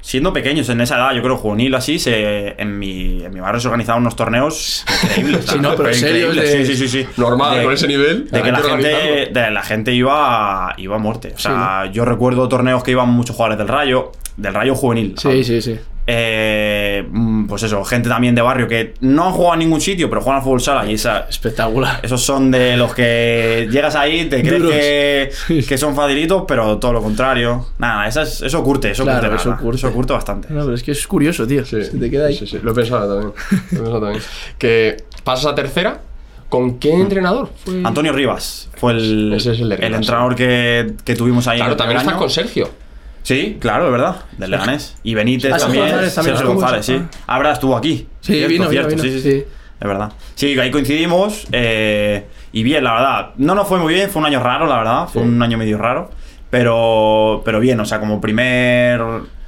Siendo 0.03 0.33
pequeños 0.33 0.68
en 0.69 0.81
esa 0.81 0.95
edad, 0.95 1.13
yo 1.13 1.21
creo 1.21 1.38
juvenil 1.38 1.75
así, 1.75 2.00
se, 2.00 2.59
en, 2.59 2.79
mi, 2.79 3.23
en 3.23 3.31
mi 3.31 3.39
barrio 3.39 3.59
se 3.62 3.68
organizaban 3.68 4.01
unos 4.01 4.15
torneos 4.15 4.83
increíbles. 5.15 5.45
Sí, 5.45 5.59
no, 5.59 5.75
pero 5.75 5.95
increíbles. 5.95 6.51
de- 6.51 6.65
Sí, 6.65 6.75
sí, 6.75 6.88
sí, 6.88 7.03
sí. 7.03 7.07
Normal, 7.18 7.59
De- 7.59 7.63
con 7.65 7.73
ese 7.73 7.88
nivel. 7.88 8.27
De 8.27 8.41
que 8.41 8.51
la 8.51 8.62
gente, 8.63 9.29
de 9.31 9.51
la 9.51 9.62
gente 9.62 9.94
iba, 9.94 10.73
iba 10.77 10.95
a 10.95 11.00
muerte. 11.00 11.33
O 11.35 11.39
sea, 11.39 11.85
yo 11.94 12.03
recuerdo 12.03 12.50
torneos 12.50 12.83
que 12.83 12.89
iban 12.91 13.09
muchos 13.09 13.35
jugadores 13.35 13.59
del 13.59 13.68
Rayo, 13.68 14.12
del 14.38 14.53
Rayo 14.56 14.73
juvenil. 14.73 15.13
Sí, 15.19 15.44
sí, 15.44 15.62
sí. 15.62 15.79
Eh, 16.13 17.07
mm, 17.09 17.45
pues 17.45 17.63
eso, 17.63 17.83
gente 17.85 18.09
también 18.09 18.35
de 18.35 18.41
barrio 18.41 18.68
que 18.68 18.95
no 18.99 19.27
han 19.27 19.31
jugado 19.31 19.53
en 19.53 19.59
ningún 19.59 19.80
sitio, 19.80 20.09
pero 20.09 20.21
juegan 20.21 20.39
al 20.39 20.44
fútbol 20.44 20.59
sala 20.61 20.85
y 20.89 20.95
esa, 20.95 21.25
Espectacular. 21.30 21.99
esos 22.03 22.21
son 22.21 22.51
de 22.51 22.75
los 22.75 22.94
que 22.94 23.69
llegas 23.71 23.95
ahí, 23.95 24.25
te 24.25 24.41
crees 24.41 25.31
que, 25.47 25.63
que 25.68 25.77
son 25.77 25.95
facilitos, 25.95 26.44
pero 26.47 26.77
todo 26.80 26.91
lo 26.94 27.01
contrario. 27.01 27.68
Nada, 27.77 28.07
eso, 28.07 28.21
es- 28.21 28.41
eso 28.41 28.61
curte, 28.63 28.91
eso 28.91 29.03
Claro, 29.03 29.21
curte, 29.21 29.35
eso 29.35 29.49
verdad. 29.49 29.63
curte. 29.63 29.77
Eso 29.77 29.91
curte 29.94 30.13
bastante. 30.13 30.47
No, 30.53 30.61
pero 30.63 30.75
es 30.75 30.83
que 30.83 30.91
es 30.91 31.07
curioso, 31.07 31.47
tío. 31.47 31.63
Sí, 31.65 31.81
Se 31.83 31.97
te 31.97 32.09
queda 32.11 32.27
ahí. 32.27 32.35
Sí, 32.35 32.45
sí, 32.45 32.59
lo 32.61 32.71
he 32.71 32.75
pensado 32.75 33.07
también. 33.15 33.33
Lo 33.71 33.77
he 33.77 33.80
pensado 33.81 34.01
también. 34.01 34.23
Que 34.57 34.97
pasas 35.23 35.45
a 35.45 35.56
tercera. 35.56 36.01
¿Con 36.49 36.80
qué 36.80 36.91
entrenador? 36.91 37.49
Fue? 37.63 37.80
Antonio 37.81 38.11
Rivas 38.11 38.68
fue 38.75 38.91
el, 38.91 39.31
Ese 39.33 39.53
es 39.53 39.61
el 39.61 39.69
de 39.69 39.77
Rivas, 39.77 39.94
entrenador 40.01 40.35
que, 40.35 40.94
que 41.06 41.15
tuvimos 41.15 41.47
ahí. 41.47 41.59
Claro, 41.59 41.71
en 41.71 41.73
el 41.73 41.77
también 41.77 41.97
estás 41.99 42.11
año. 42.13 42.19
con 42.19 42.30
Sergio. 42.30 42.69
Sí, 43.23 43.57
claro, 43.59 43.85
es 43.85 43.92
verdad. 43.92 44.16
Del 44.37 44.51
Leganés. 44.51 44.97
Y 45.04 45.13
Benítez 45.13 45.54
Ah, 45.54 45.57
también. 45.57 45.83
González 45.85 46.16
también 46.16 46.37
Sergio 46.37 46.54
González, 46.56 46.85
sí. 46.85 47.01
ah. 47.28 47.35
Abra 47.35 47.51
estuvo 47.54 47.75
aquí. 47.78 48.07
Sí, 48.19 48.33
Cierto, 48.33 48.49
vino, 48.49 48.69
cierto, 48.69 48.90
vino, 48.90 49.04
sí, 49.04 49.09
sí, 49.11 49.21
sí. 49.21 49.31
sí. 49.31 49.45
Es 49.80 49.87
verdad. 49.87 50.11
Sí, 50.35 50.59
ahí 50.59 50.71
coincidimos. 50.71 51.47
eh, 51.51 52.25
y 52.51 52.63
bien, 52.63 52.83
la 52.83 52.94
verdad. 52.94 53.30
No 53.37 53.56
nos 53.56 53.68
fue 53.68 53.80
muy 53.80 53.94
bien, 53.94 54.09
fue 54.09 54.19
un 54.21 54.25
año 54.28 54.40
raro, 54.42 54.66
la 54.68 54.78
verdad. 54.78 55.07
Fue 55.07 55.21
Sí. 55.21 55.28
un 55.28 55.42
año 55.42 55.57
medio 55.57 55.78
raro. 55.78 56.09
Pero, 56.49 57.42
pero 57.45 57.59
bien, 57.59 57.80
o 57.80 57.85
sea, 57.85 57.99
como 57.99 58.19
primer 58.19 59.01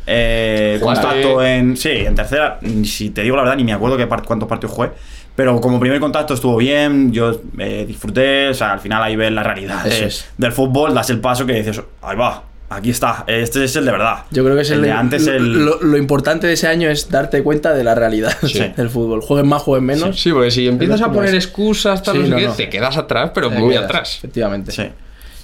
eh, 0.08 0.80
contacto 0.82 1.44
en. 1.44 1.76
Sí, 1.78 1.90
en 1.90 2.16
tercera. 2.16 2.60
Si 2.86 3.10
te 3.10 3.22
digo 3.24 3.36
la 3.36 3.44
verdad, 3.44 3.58
ni 3.58 3.64
me 3.64 3.74
acuerdo 3.74 3.98
qué 3.98 4.08
part- 4.08 4.26
cuántos 4.26 4.48
partidos 4.50 4.74
jugué. 4.76 4.92
Pero 5.36 5.60
como 5.60 5.80
primer 5.80 6.00
contacto 6.00 6.34
estuvo 6.36 6.58
bien, 6.58 7.12
yo 7.12 7.42
eh, 7.58 7.86
disfruté, 7.88 8.50
o 8.50 8.54
sea, 8.54 8.74
al 8.74 8.80
final 8.80 9.02
ahí 9.04 9.16
ves 9.16 9.32
la 9.32 9.44
realidad 9.44 9.84
de- 9.84 10.12
del 10.38 10.52
fútbol, 10.52 10.94
das 10.94 11.10
el 11.10 11.20
paso 11.20 11.46
que 11.46 11.54
dices, 11.54 11.82
ahí 12.04 12.16
va, 12.16 12.44
aquí 12.76 12.90
está, 12.90 13.24
este 13.28 13.64
es 13.64 13.76
el 13.76 13.86
de 13.86 13.92
verdad. 13.92 14.24
Yo 14.32 14.44
creo 14.44 14.56
que 14.56 14.62
es 14.64 14.72
el, 14.72 14.82
de 14.82 14.92
antes 14.92 15.26
lo, 15.26 15.34
el... 15.34 15.66
lo- 15.66 15.82
lo 15.82 15.98
importante 15.98 16.48
de 16.48 16.54
ese 16.54 16.68
año 16.68 16.90
es 16.90 17.10
darte 17.10 17.42
cuenta 17.44 17.74
de 17.74 17.84
la 17.84 17.96
realidad 17.96 18.34
Sí. 18.44 18.60
del 18.78 18.90
fútbol. 18.90 19.22
Jueguen 19.22 19.48
más, 19.50 19.62
jueguen 19.62 19.86
menos. 19.86 20.20
Sí, 20.22 20.32
porque 20.32 20.52
si 20.52 20.68
empiezas 20.68 21.02
a 21.02 21.12
poner 21.12 21.36
es. 21.36 21.46
excusas, 21.46 22.02
tal, 22.04 22.16
Sí, 22.16 22.20
no 22.20 22.26
sé 22.26 22.32
no, 22.32 22.38
qué, 22.38 22.48
no. 22.48 22.54
te 22.54 22.70
quedas 22.70 22.98
atrás, 22.98 23.32
pero 23.34 23.50
Te 23.50 23.58
muy 23.60 23.72
quedas, 23.74 23.86
atrás. 23.86 24.16
Efectivamente. 24.18 24.72
Sí. 24.72 24.84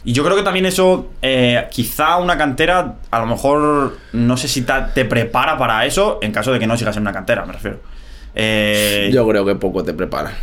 Y 0.06 0.14
yo 0.14 0.24
creo 0.24 0.36
que 0.38 0.44
también 0.44 0.66
eso, 0.66 1.10
eh, 1.22 1.68
quizá 1.72 2.18
una 2.18 2.38
cantera, 2.38 2.96
a 3.12 3.20
lo 3.20 3.26
mejor, 3.26 3.98
no 4.14 4.38
sé 4.38 4.48
si 4.48 4.62
ta- 4.62 4.94
te 4.94 5.04
prepara 5.06 5.58
para 5.58 5.86
eso, 5.86 6.20
en 6.22 6.32
caso 6.32 6.54
de 6.54 6.60
que 6.60 6.68
no 6.68 6.78
sigas 6.78 6.96
en 6.96 7.02
una 7.02 7.12
cantera, 7.12 7.46
me 7.46 7.52
refiero. 7.54 7.80
Eh, 8.36 9.10
Yo 9.12 9.28
creo 9.28 9.46
que 9.46 9.56
poco 9.56 9.84
te 9.84 9.94
preparan. 9.94 10.34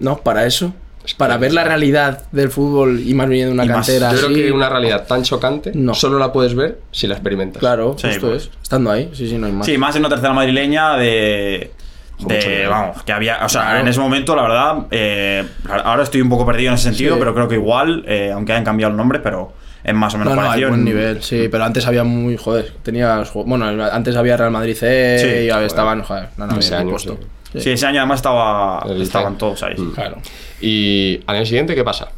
¿No? 0.00 0.16
Para 0.18 0.46
eso. 0.46 0.74
Para 1.18 1.36
ver 1.36 1.52
la 1.52 1.64
realidad 1.64 2.22
del 2.32 2.50
fútbol 2.50 3.00
y 3.00 3.12
más 3.14 3.28
viniendo 3.28 3.50
de 3.50 3.54
una 3.54 3.64
Y 3.64 3.68
más- 3.68 3.86
cantera 3.86 4.10
Yo 4.12 4.16
creo 4.18 4.30
así. 4.30 4.42
que 4.42 4.52
una 4.52 4.68
realidad 4.70 5.06
tan 5.06 5.22
chocante 5.22 5.72
No. 5.74 5.92
solo 5.94 6.18
la 6.18 6.32
puedes 6.32 6.54
ver 6.54 6.78
si 6.90 7.06
la 7.06 7.14
experimentas. 7.14 7.60
Claro, 7.60 7.94
Sí, 7.98 8.08
justo 8.08 8.28
pues. 8.28 8.44
es. 8.44 8.50
Estando 8.62 8.90
ahí, 8.90 9.10
sí, 9.12 9.28
sí, 9.28 9.36
no 9.36 9.46
hay 9.46 9.52
más. 9.52 9.66
Sí, 9.66 9.76
más 9.76 9.94
en 9.96 10.00
una 10.00 10.08
tercera 10.08 10.32
madrileña 10.32 10.96
de. 10.96 11.70
de- 12.26 12.66
vamos, 12.68 13.02
que 13.02 13.12
había. 13.12 13.44
O 13.44 13.48
sea, 13.48 13.62
Claro. 13.62 13.80
en 13.80 13.88
ese 13.88 14.00
momento, 14.00 14.34
la 14.36 14.42
verdad. 14.42 14.76
eh, 14.90 15.44
ahora 15.84 16.04
estoy 16.04 16.20
un 16.22 16.28
poco 16.28 16.46
perdido 16.46 16.68
en 16.70 16.74
ese 16.76 16.84
sentido, 16.84 17.14
Sí. 17.14 17.18
pero 17.18 17.34
creo 17.34 17.48
que 17.48 17.56
igual, 17.56 18.04
eh, 18.06 18.30
aunque 18.32 18.52
hayan 18.52 18.64
cambiado 18.64 18.90
el 18.92 18.96
nombre, 18.96 19.18
pero 19.18 19.52
es 19.82 19.92
más 19.94 20.14
o 20.14 20.18
menos 20.18 20.34
No, 20.34 20.40
no, 20.40 20.50
hay 20.50 20.64
buen 20.64 20.84
nivel, 20.84 21.22
sí, 21.22 21.48
pero 21.50 21.64
antes 21.64 21.86
había 21.86 22.04
muy, 22.04 22.36
joder, 22.38 22.72
tenías, 22.82 23.30
bueno, 23.34 23.66
antes 23.66 24.16
había 24.16 24.36
Real 24.36 24.50
Madrid 24.52 24.74
C 24.76 25.18
Sí, 25.18 25.26
y 25.46 25.50
joder. 25.50 25.66
estaban, 25.66 26.02
joder, 26.02 26.28
no, 26.38 26.46
no, 26.46 26.58
Ese 26.58 26.68
había 26.74 26.80
año, 26.82 26.90
puesto. 26.92 27.18
sí. 27.20 27.26
Sí, 27.60 27.70
ese 27.70 27.86
año 27.86 28.00
además 28.00 28.18
estaba, 28.18 28.84
estaban 28.98 29.38
todos 29.38 29.62
ahí. 29.62 29.74
Mm. 29.76 29.92
Claro. 29.92 30.16
Y 30.60 31.20
al 31.26 31.36
año 31.36 31.46
siguiente, 31.46 31.74
¿qué 31.74 31.84
pasa? 31.84 32.08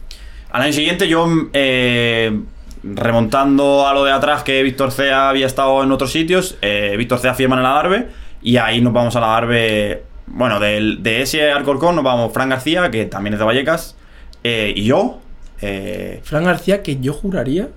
Al 0.50 0.62
año 0.62 0.72
siguiente 0.72 1.08
yo, 1.08 1.28
eh, 1.52 2.38
remontando 2.82 3.86
a 3.86 3.92
lo 3.92 4.04
de 4.04 4.12
atrás 4.12 4.42
que 4.42 4.62
Víctor 4.62 4.92
Cea 4.92 5.28
había 5.28 5.46
estado 5.46 5.82
en 5.82 5.92
otros 5.92 6.12
sitios, 6.12 6.56
eh, 6.62 6.94
Víctor 6.96 7.18
Cea 7.18 7.34
firma 7.34 7.56
en 7.56 7.60
el 7.60 7.66
Adarve 7.66 8.08
y 8.42 8.56
ahí 8.56 8.80
nos 8.80 8.92
vamos 8.92 9.14
al 9.16 9.24
Adarve, 9.24 10.04
bueno, 10.26 10.58
del- 10.60 11.02
de 11.02 11.22
ese 11.22 11.50
Alcorcón 11.50 11.94
nos 11.96 12.04
vamos 12.04 12.32
Fran 12.32 12.48
García, 12.48 12.90
que 12.90 13.04
también 13.06 13.34
es 13.34 13.38
de 13.40 13.44
Vallecas, 13.44 13.96
eh, 14.44 14.72
y 14.74 14.84
yo. 14.84 15.20
eh, 15.62 16.20
Fran 16.22 16.44
García, 16.44 16.82
que 16.82 16.98
yo 17.00 17.12
juraría 17.12 17.68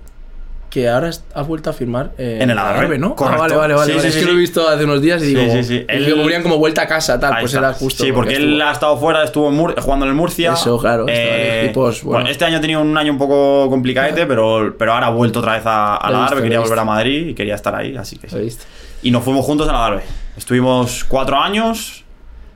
que 0.70 0.88
ahora 0.88 1.10
ha 1.34 1.42
vuelto 1.42 1.68
a 1.68 1.72
firmar 1.72 2.12
eh, 2.16 2.38
En 2.40 2.48
el 2.50 2.56
Algarve, 2.56 2.96
¿no? 2.96 3.08
Ah, 3.08 3.16
correcto. 3.16 3.40
vale, 3.40 3.54
vale, 3.56 3.74
vale. 3.74 3.86
Sí, 3.86 3.96
vale. 3.98 4.02
sí, 4.02 4.06
es 4.08 4.14
sí, 4.14 4.20
que 4.20 4.26
lo 4.26 4.32
he 4.32 4.36
visto 4.40 4.68
hace 4.68 4.84
unos 4.84 5.02
días 5.02 5.20
y 5.22 5.26
digo, 5.34 5.42
sí, 5.52 5.64
sí. 5.64 5.84
él 5.88 6.14
cubrían 6.14 6.42
como 6.44 6.58
vuelta 6.58 6.82
a 6.82 6.86
casa, 6.86 7.18
tal, 7.18 7.32
Ahí 7.34 7.40
pues 7.42 7.52
está. 7.54 7.66
era 7.66 7.74
justo. 7.76 8.04
Sí, 8.04 8.12
porque 8.12 8.36
él 8.36 8.52
estuvo- 8.52 8.68
ha 8.68 8.72
estado 8.72 8.96
fuera, 8.98 9.24
estuvo 9.24 9.48
en 9.48 9.54
Mur- 9.56 9.74
jugando 9.80 10.06
en 10.06 10.10
el 10.10 10.16
Murcia. 10.16 10.52
Eso, 10.52 10.78
claro, 10.78 11.06
los 11.06 11.10
equipos, 11.16 12.02
bueno. 12.04 12.28
este 12.28 12.44
año 12.44 12.58
ha 12.58 12.60
tenido 12.60 12.80
un 12.80 12.96
año 12.96 13.12
un 13.12 13.18
poco 13.18 13.68
complicadete, 13.68 14.26
pero, 14.26 14.74
pero 14.78 14.92
ahora 14.94 15.08
ha 15.08 15.10
vuelto 15.10 15.40
otra 15.40 15.54
vez 15.54 15.66
a, 15.66 15.96
a 15.96 16.10
la 16.10 16.28
quería 16.40 16.60
volver 16.60 16.78
a 16.78 16.84
Madrid 16.84 17.26
y 17.28 17.34
quería 17.34 17.56
estar 17.56 17.74
ahí, 17.74 17.96
así 17.96 18.16
que 18.16 18.28
¿Lo 18.28 18.38
sí. 18.48 18.56
Y 19.02 19.10
nos 19.10 19.24
fuimos 19.24 19.44
juntos 19.44 19.68
a 19.68 19.72
la. 19.72 20.00
Estuvimos 20.36 21.04
cuatro 21.04 21.36
años. 21.36 22.04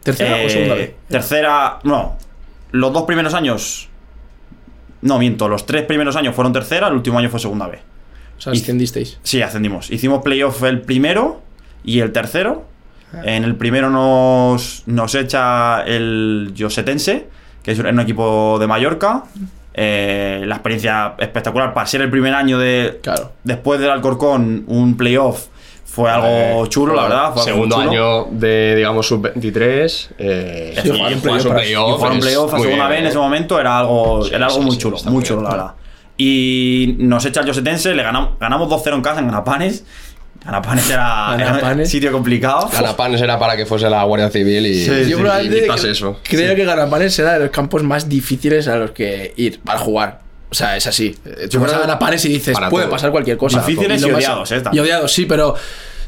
¿Tercera 0.02 0.40
eh, 0.42 0.46
o 0.46 0.50
segunda 0.50 0.74
vez? 0.74 0.92
Tercera, 1.08 1.78
no. 1.82 2.16
Los 2.70 2.92
dos 2.92 3.04
primeros 3.04 3.34
años. 3.34 3.88
No, 5.00 5.18
miento, 5.18 5.48
los 5.48 5.66
tres 5.66 5.82
primeros 5.84 6.16
años 6.16 6.34
fueron 6.34 6.52
tercera, 6.52 6.88
el 6.88 6.94
último 6.94 7.18
año 7.18 7.28
fue 7.28 7.40
segunda 7.40 7.66
vez. 7.66 7.80
O 8.38 8.40
sea, 8.40 8.54
y- 8.54 8.58
ascendisteis. 8.58 9.18
Sí, 9.22 9.42
ascendimos. 9.42 9.90
Hicimos 9.90 10.22
playoff 10.22 10.62
el 10.64 10.80
primero 10.82 11.40
y 11.84 12.00
el 12.00 12.12
tercero. 12.12 12.64
Ah. 13.12 13.20
En 13.24 13.44
el 13.44 13.56
primero 13.56 13.90
nos, 13.90 14.82
nos 14.86 15.14
echa 15.14 15.82
el 15.84 16.52
Josetense, 16.58 17.28
que 17.62 17.72
es 17.72 17.78
un 17.78 18.00
equipo 18.00 18.58
de 18.58 18.66
Mallorca. 18.66 19.24
Eh, 19.76 20.42
la 20.46 20.56
experiencia 20.56 21.14
espectacular 21.18 21.74
para 21.74 21.86
ser 21.86 22.00
el 22.02 22.10
primer 22.10 22.34
año 22.34 22.58
de. 22.58 23.00
Claro. 23.02 23.32
Después 23.42 23.80
del 23.80 23.90
Alcorcón, 23.90 24.64
un 24.68 24.96
playoff 24.96 25.46
fue 25.84 26.10
algo 26.10 26.64
Eh, 26.64 26.68
chulo, 26.68 26.94
la 26.94 27.02
verdad. 27.04 27.32
Fue 27.34 27.42
Segundo 27.44 27.76
chulo. 27.76 27.90
año 27.90 28.24
de, 28.30 28.74
digamos, 28.76 29.06
sub-23. 29.06 30.08
Eh, 30.18 30.74
Sí, 30.82 30.90
jugar 30.90 31.12
un 31.14 31.20
playoff 32.20 32.54
a 32.54 32.58
segunda 32.60 32.88
vez 32.88 33.00
en 33.00 33.06
ese 33.06 33.18
momento 33.18 33.58
era 33.60 33.78
algo, 33.80 34.24
Sí, 34.24 34.34
era 34.34 34.46
algo 34.46 34.58
sí, 34.58 34.64
muy 34.66 34.78
chulo, 34.78 34.96
muy 35.04 35.12
muy 35.14 35.22
chulo, 35.24 35.40
bien. 35.40 35.50
la 35.50 35.56
verdad. 35.56 35.74
Y 36.16 36.94
nos 36.98 37.24
echa 37.24 37.40
el 37.40 37.46
Josetense, 37.46 37.94
le 37.94 38.02
ganamos, 38.02 38.38
ganamos 38.38 38.68
2-0 38.68 38.94
en 38.94 39.02
casa 39.02 39.20
en 39.20 39.26
Ganapanes. 39.26 39.84
Ganapanes 40.44 40.90
era, 40.90 41.36
era 41.38 41.86
sitio 41.86 42.12
complicado. 42.12 42.68
Ganapanes 42.72 43.20
era 43.20 43.38
para 43.38 43.56
que 43.56 43.66
fuese 43.66 43.88
la 43.90 44.04
Guardia 44.04 44.30
Civil 44.30 44.66
y, 44.66 44.74
Sí, 44.84 44.90
y- 44.90 45.08
Yo 45.10 45.18
y 45.18 45.88
eso. 45.90 46.20
creo 46.22 46.54
que 46.54 46.64
Ganapanes 46.64 47.14
será 47.14 47.32
de 47.34 47.40
los 47.40 47.50
campos 47.50 47.82
más 47.82 48.08
difíciles 48.08 48.68
a 48.68 48.76
los 48.76 48.90
que 48.92 49.32
ir 49.36 49.60
para 49.60 49.78
jugar. 49.78 50.20
O 50.50 50.54
sea, 50.54 50.76
es 50.76 50.86
así. 50.86 51.16
Tú 51.50 51.58
vas 51.60 51.72
a 51.72 51.78
Ganapanes 51.80 52.24
y 52.26 52.28
dices, 52.28 52.56
puede 52.70 52.84
todo. 52.84 52.92
pasar 52.92 53.10
cualquier 53.10 53.36
cosa. 53.36 53.60
Difíciles 53.64 54.02
y 54.02 54.06
más- 54.06 54.16
odiados, 54.16 54.52
eh, 54.52 54.56
Y 54.58 54.62
también. 54.62 54.84
odiados, 54.84 55.12
sí, 55.12 55.26
pero... 55.26 55.54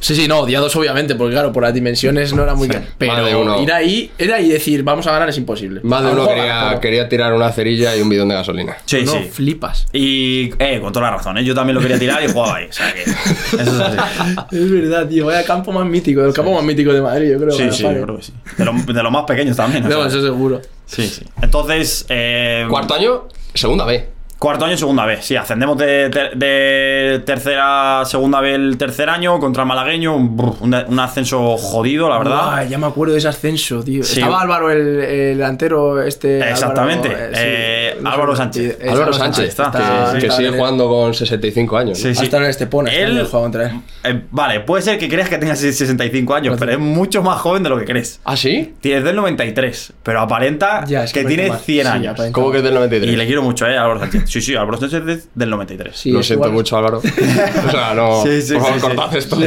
Sí, 0.00 0.15
sí, 0.15 0.29
no, 0.29 0.41
odiados 0.41 0.75
obviamente, 0.76 1.15
porque 1.15 1.33
claro, 1.33 1.53
por 1.53 1.62
las 1.62 1.73
dimensiones 1.75 2.33
no 2.33 2.43
era 2.43 2.55
muy... 2.55 2.69
Sí. 2.69 2.79
Pero 2.99 3.41
uno. 3.41 3.61
ir 3.62 3.73
ahí, 3.73 4.11
ir 4.19 4.33
ahí 4.33 4.47
y 4.47 4.49
decir, 4.50 4.83
vamos 4.83 5.07
a 5.07 5.12
ganar 5.12 5.29
es 5.29 5.38
imposible. 5.38 5.81
Más 5.83 6.05
de 6.05 6.11
uno 6.12 6.26
quería, 6.29 6.45
gana, 6.47 6.69
pero- 6.71 6.81
quería 6.81 7.09
tirar 7.09 7.33
una 7.35 7.50
cerilla 7.53 7.97
y 7.97 8.00
un 8.03 8.09
bidón 8.09 8.29
de 8.29 8.35
gasolina. 8.35 8.76
Sí, 8.85 9.03
no, 9.05 9.12
sí. 9.12 9.29
flipas. 9.33 9.87
Y, 9.93 10.50
eh, 10.59 10.79
con 10.81 10.93
toda 10.93 11.11
la 11.11 11.17
razón, 11.17 11.38
¿eh? 11.38 11.45
Yo 11.45 11.55
también 11.55 11.75
lo 11.76 11.81
quería 11.81 11.99
tirar 11.99 12.23
y 12.25 12.29
jugaba 12.31 12.57
ahí. 12.57 12.67
O 12.69 12.73
sea 12.73 12.93
que. 12.93 13.03
Eso 13.62 13.62
es 13.62 13.81
así. 13.81 14.57
Es 14.57 14.71
verdad, 14.71 15.09
tío, 15.09 15.26
vaya 15.26 15.45
campo 15.45 15.73
más 15.73 15.87
mítico, 15.87 16.23
el 16.25 16.33
campo 16.33 16.53
más 16.55 16.62
mítico 16.65 16.93
de 16.93 17.00
Madrid, 17.00 17.33
yo 17.33 17.38
creo. 17.38 17.50
Sí, 17.53 17.69
sí, 17.73 17.83
yo 17.83 18.03
creo 18.03 18.17
que 18.17 18.23
sí. 18.23 18.33
De, 18.59 18.65
lo- 18.65 18.73
de 18.73 19.03
los 19.03 19.12
más 19.12 19.25
pequeños 19.25 19.57
también. 19.57 19.85
o 19.85 19.88
No, 19.88 19.97
sea. 19.99 20.07
eso 20.09 20.23
seguro. 20.23 20.61
Sí, 20.87 21.07
sí. 21.09 21.23
Entonces. 21.43 22.07
eh, 22.09 22.67
Cuarto 22.69 22.95
año, 22.95 23.29
segunda 23.55 23.85
B. 23.85 24.09
Cuarto 24.38 24.66
año, 24.66 24.76
segunda 24.76 25.07
vez. 25.07 25.25
Sí, 25.25 25.35
ascendemos 25.35 25.78
de, 25.78 26.11
ter- 26.11 26.37
de 26.37 27.23
tercera 27.25 28.02
segunda 28.05 28.40
vez 28.43 28.55
el 28.57 28.76
tercer 28.76 29.09
año 29.09 29.38
contra 29.40 29.62
el 29.62 29.69
malagueño. 29.69 30.14
Un, 30.14 30.37
brr, 30.37 30.52
un, 30.61 30.75
un 30.88 31.00
ascenso 31.00 31.57
jodido, 31.57 32.11
la 32.11 32.19
verdad. 32.19 32.45
Buah, 32.50 32.64
ya 32.64 32.76
me 32.76 32.87
acuerdo 32.87 33.14
de 33.14 33.19
ese 33.21 33.28
ascenso, 33.28 33.83
tío. 33.83 34.05
Sí. 34.05 34.21
Estaba 34.21 34.43
Álvaro, 34.43 34.71
el, 34.71 34.78
el 35.00 35.38
delantero 35.38 36.02
este. 36.02 36.38
Exactamente. 36.50 37.09
Álvaro, 37.09 37.31
Eh, 37.35 37.95
sí. 37.99 38.05
Álvaro 38.07 38.37
Sánchez. 38.37 38.78
Álvaro 38.87 39.12
Sánchez, 39.14 39.49
está. 39.49 39.71
que, 39.71 39.78
Sí, 39.78 39.85
sí, 40.12 40.19
que 40.21 40.26
está 40.26 40.37
sigue 40.37 40.50
jugando 40.50 40.87
con 40.88 41.14
65 41.14 41.76
años. 41.78 41.99
¿no? 41.99 42.02
Sí, 42.09 42.14
sí. 42.14 42.25
Hasta 42.25 42.37
en 42.37 42.43
el 42.45 42.50
Estepona, 42.50 42.93
Él- 42.93 43.16
el 43.19 43.28
contra 43.28 43.66
él. 43.71 43.81
Eh, 44.05 44.21
vale, 44.31 44.61
puede 44.61 44.83
ser 44.83 44.99
que 44.99 45.09
creas 45.09 45.31
que 45.31 45.38
tenga 45.38 45.57
65 45.57 46.35
años, 46.35 46.52
No 46.55 46.59
pero 46.59 46.73
es 46.73 46.78
mucho 46.78 47.23
más 47.23 47.40
joven 47.40 47.62
de 47.62 47.71
lo 47.71 47.78
que 47.78 47.87
crees. 47.87 48.21
¿Ah, 48.25 48.37
sí? 48.37 48.75
Tiene 48.83 49.00
del 49.00 49.16
93, 49.16 49.95
pero 50.02 50.21
aparenta 50.21 50.85
Ya, 50.87 51.05
es 51.05 51.12
que, 51.14 51.25
tiene 51.25 51.49
más. 51.49 51.62
100 51.64 51.87
Sí, 51.87 51.93
años. 51.93 52.21
¿Cómo 52.33 52.50
que 52.52 52.59
es 52.59 52.64
del 52.64 52.75
93? 52.75 53.11
y 53.11 53.16
le 53.16 53.26
quiero 53.26 53.43
mucho, 53.43 53.66
¿eh? 53.66 53.78
Álvaro 53.78 54.00
Sánchez. 54.00 54.25
Sí, 54.26 54.40
sí, 54.40 54.54
Álvaro 54.54 54.78
Sánchez 54.78 55.02
es 55.09 55.28
del 55.35 55.50
93. 55.50 55.97
Sí, 55.97 56.11
Lo 56.11 56.23
siento 56.23 56.47
igual. 56.47 56.52
mucho, 56.52 56.76
Álvaro. 56.76 56.99
o 57.66 57.71
sea, 57.71 57.95
no. 57.95 58.23
Sí, 58.23 58.42
sí, 58.42 58.54
por 58.54 58.62
favor, 58.62 58.75
sí, 58.75 58.80
sí. 58.80 58.87
cortad 58.97 59.16
esto. 59.16 59.37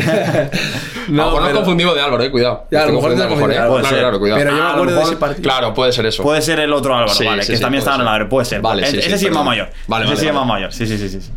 No, 1.09 1.23
a 1.23 1.25
lo 1.25 1.31
mejor 1.31 1.41
nos 1.41 1.47
pero- 1.49 1.55
confundimos 1.61 1.95
de 1.95 2.01
Álvaro, 2.01 2.23
eh, 2.23 2.29
cuidado. 2.31 2.67
Ya, 2.69 2.83
a 2.83 2.85
lo 2.85 2.93
mejor 2.93 3.09
confundí 3.27 3.53
de. 3.55 3.59
Álvaro. 3.59 3.69
Puede 3.71 3.81
Claro, 3.81 3.89
ser. 3.89 3.99
claro, 3.99 4.19
cuidado. 4.19 4.39
Pero 4.39 4.51
yo 4.51 4.57
Ah, 4.57 4.59
me 4.59 4.61
a 4.61 4.67
lo 4.69 4.73
acuerdo 4.83 4.95
de 4.95 5.03
ese 5.03 5.15
partido. 5.15 5.41
Claro, 5.43 5.73
puede 5.73 5.91
ser 5.91 6.05
eso. 6.05 6.23
Puede 6.23 6.41
ser 6.43 6.59
el 6.59 6.71
otro 6.73 6.93
Álvaro, 6.95 7.13
Sí, 7.13 7.25
vale, 7.25 7.41
sí, 7.43 7.51
que 7.51 7.57
sí, 7.57 7.61
también 7.63 7.79
estaba 7.79 7.95
en 7.95 8.01
el. 8.03 8.07
Adre, 8.09 8.25
puede 8.25 8.45
ser. 8.45 8.61
Vale, 8.61 8.83
Ese 8.83 8.91
sí, 8.91 8.97
ese 8.99 9.09
sí, 9.11 9.17
sí 9.17 9.25
es 9.25 9.31
más 9.31 9.43
mayor. 9.45 9.69
Vale, 9.87 10.05
ese 10.05 10.17
sí 10.17 10.27
es 10.27 10.33
más 10.33 10.45
mayor. 10.45 10.71
Sí, 10.71 10.85
sí, 10.85 10.97
sí, 10.99 11.09
sí. 11.09 11.19
sí. 11.21 11.31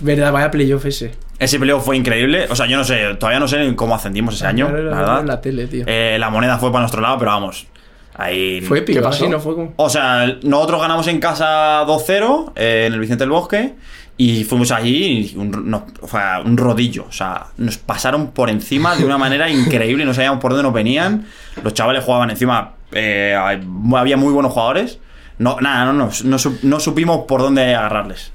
Verdad, 0.00 0.30
vaya 0.32 0.50
playoff 0.50 0.84
ese. 0.84 1.12
Ese 1.38 1.58
playoff 1.58 1.84
fue 1.86 1.96
increíble. 1.96 2.46
O 2.50 2.54
sea, 2.56 2.66
yo 2.66 2.76
no 2.76 2.84
sé, 2.84 3.14
todavía 3.18 3.40
no 3.40 3.48
sé 3.48 3.58
ni 3.60 3.74
cómo 3.74 3.94
ascendimos 3.94 4.34
ese 4.34 4.46
año, 4.46 4.66
Claro, 4.68 4.82
la 4.82 4.90
era 4.90 4.98
verdad. 5.00 5.20
en 5.20 5.26
la 5.28 5.40
tele, 5.40 5.66
tío. 5.68 5.84
Eh, 5.86 6.18
la 6.20 6.28
moneda 6.28 6.58
fue 6.58 6.70
para 6.70 6.80
nuestro 6.80 7.00
lado, 7.00 7.16
pero 7.18 7.30
vamos. 7.30 7.66
Ahí. 8.18 8.60
Fue 8.60 8.80
épico, 8.80 8.98
¿qué 8.98 9.02
pasó? 9.02 9.24
así 9.24 9.30
no 9.30 9.38
fue 9.38 9.54
como. 9.54 9.72
O 9.76 9.88
sea, 9.88 10.38
nosotros 10.42 10.80
ganamos 10.80 11.06
en 11.06 11.20
casa 11.20 11.86
2-0 11.86 12.52
eh, 12.56 12.84
en 12.88 12.92
el 12.92 13.00
Vicente 13.00 13.22
del 13.22 13.30
Bosque 13.30 13.74
y 14.16 14.42
fuimos 14.42 14.72
allí 14.72 15.30
y 15.32 15.36
un, 15.36 15.72
o 15.72 16.08
sea, 16.08 16.42
un 16.44 16.56
rodillo. 16.56 17.06
O 17.08 17.12
sea, 17.12 17.46
nos 17.56 17.78
pasaron 17.78 18.32
por 18.32 18.50
encima 18.50 18.96
de 18.96 19.04
una 19.04 19.16
manera 19.18 19.48
increíble, 19.48 20.04
no 20.04 20.12
sabíamos 20.12 20.40
por 20.40 20.50
dónde 20.50 20.64
nos 20.64 20.72
venían. 20.72 21.26
Los 21.62 21.72
chavales 21.74 22.04
jugaban 22.04 22.28
encima, 22.30 22.74
eh, 22.90 23.36
había 23.96 24.16
muy 24.16 24.32
buenos 24.32 24.52
jugadores. 24.52 24.98
No, 25.38 25.60
nada, 25.60 25.84
no, 25.84 25.92
no, 25.92 26.10
no, 26.24 26.36
no 26.62 26.80
supimos 26.80 27.24
por 27.28 27.40
dónde 27.40 27.76
agarrarles. 27.76 28.32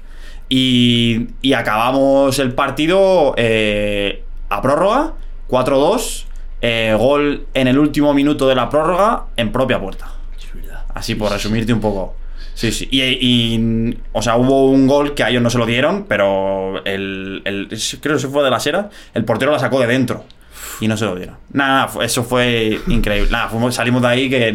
Y, 0.48 1.28
y 1.42 1.52
acabamos 1.52 2.38
el 2.38 2.54
partido 2.54 3.34
eh, 3.36 4.24
a 4.48 4.62
prórroga, 4.62 5.12
4-2, 5.50 6.24
eh, 6.66 6.96
gol 6.98 7.46
en 7.52 7.68
el 7.68 7.78
último 7.78 8.14
minuto 8.14 8.48
de 8.48 8.54
la 8.54 8.70
prórroga 8.70 9.24
en 9.36 9.52
propia 9.52 9.78
puerta. 9.78 10.06
Así 10.94 11.14
por 11.14 11.30
resumirte 11.30 11.72
un 11.74 11.80
poco. 11.80 12.14
Sí, 12.54 12.70
sí. 12.72 12.88
Y, 12.90 13.02
y, 13.02 13.98
o 14.12 14.22
sea, 14.22 14.36
hubo 14.36 14.70
un 14.70 14.86
gol 14.86 15.12
que 15.14 15.24
a 15.24 15.28
ellos 15.28 15.42
no 15.42 15.50
se 15.50 15.58
lo 15.58 15.66
dieron, 15.66 16.04
pero 16.08 16.82
el, 16.86 17.42
el- 17.44 17.68
creo 18.00 18.14
que 18.16 18.20
se 18.22 18.28
fue 18.28 18.42
de 18.44 18.50
la 18.50 18.60
sera. 18.60 18.88
El 19.12 19.24
portero 19.24 19.50
la 19.52 19.58
sacó 19.58 19.78
de 19.80 19.88
dentro 19.88 20.24
y 20.84 20.88
no 20.88 20.96
se 20.98 21.04
lo 21.06 21.14
dieron. 21.14 21.36
Nada, 21.52 21.86
nada, 21.86 22.04
eso 22.04 22.22
fue 22.24 22.78
increíble. 22.88 23.30
Nada, 23.30 23.48
fuimos- 23.48 23.74
salimos 23.74 24.02
de 24.02 24.08
ahí 24.08 24.28
que 24.28 24.52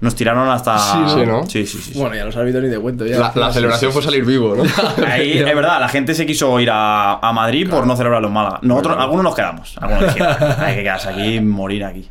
nos 0.00 0.14
tiraron 0.14 0.48
hasta. 0.48 0.78
Sí, 0.78 0.98
sí, 1.14 1.26
¿no? 1.26 1.44
Sí, 1.46 1.66
sí, 1.66 1.78
sí. 1.78 1.92
sí. 1.94 1.98
Bueno, 1.98 2.14
ya 2.14 2.24
los 2.24 2.36
árbitros 2.36 2.62
ni 2.62 2.68
de 2.68 2.78
cuento. 2.78 3.04
Ya. 3.06 3.18
La, 3.18 3.32
la 3.34 3.52
celebración 3.52 3.92
fue 3.92 4.02
salir 4.02 4.24
vivo, 4.24 4.54
¿no? 4.56 4.62
Ahí, 5.06 5.32
es 5.38 5.44
verdad, 5.44 5.80
la 5.80 5.88
gente 5.88 6.14
se 6.14 6.24
quiso 6.26 6.58
ir 6.60 6.70
a, 6.70 7.14
a 7.18 7.32
Madrid 7.32 7.68
por 7.68 7.86
no 7.86 7.96
celebrarlo 7.96 8.28
en 8.28 8.34
Málaga. 8.34 8.58
Nosotros, 8.62 8.96
algunos 8.98 9.24
nos 9.24 9.34
quedamos. 9.34 9.74
Algunos 9.80 10.14
dijeron, 10.14 10.36
hay 10.58 10.76
que 10.76 10.82
quedarse 10.82 11.08
aquí 11.08 11.34
y 11.36 11.40
morir 11.40 11.84
aquí. 11.84 12.08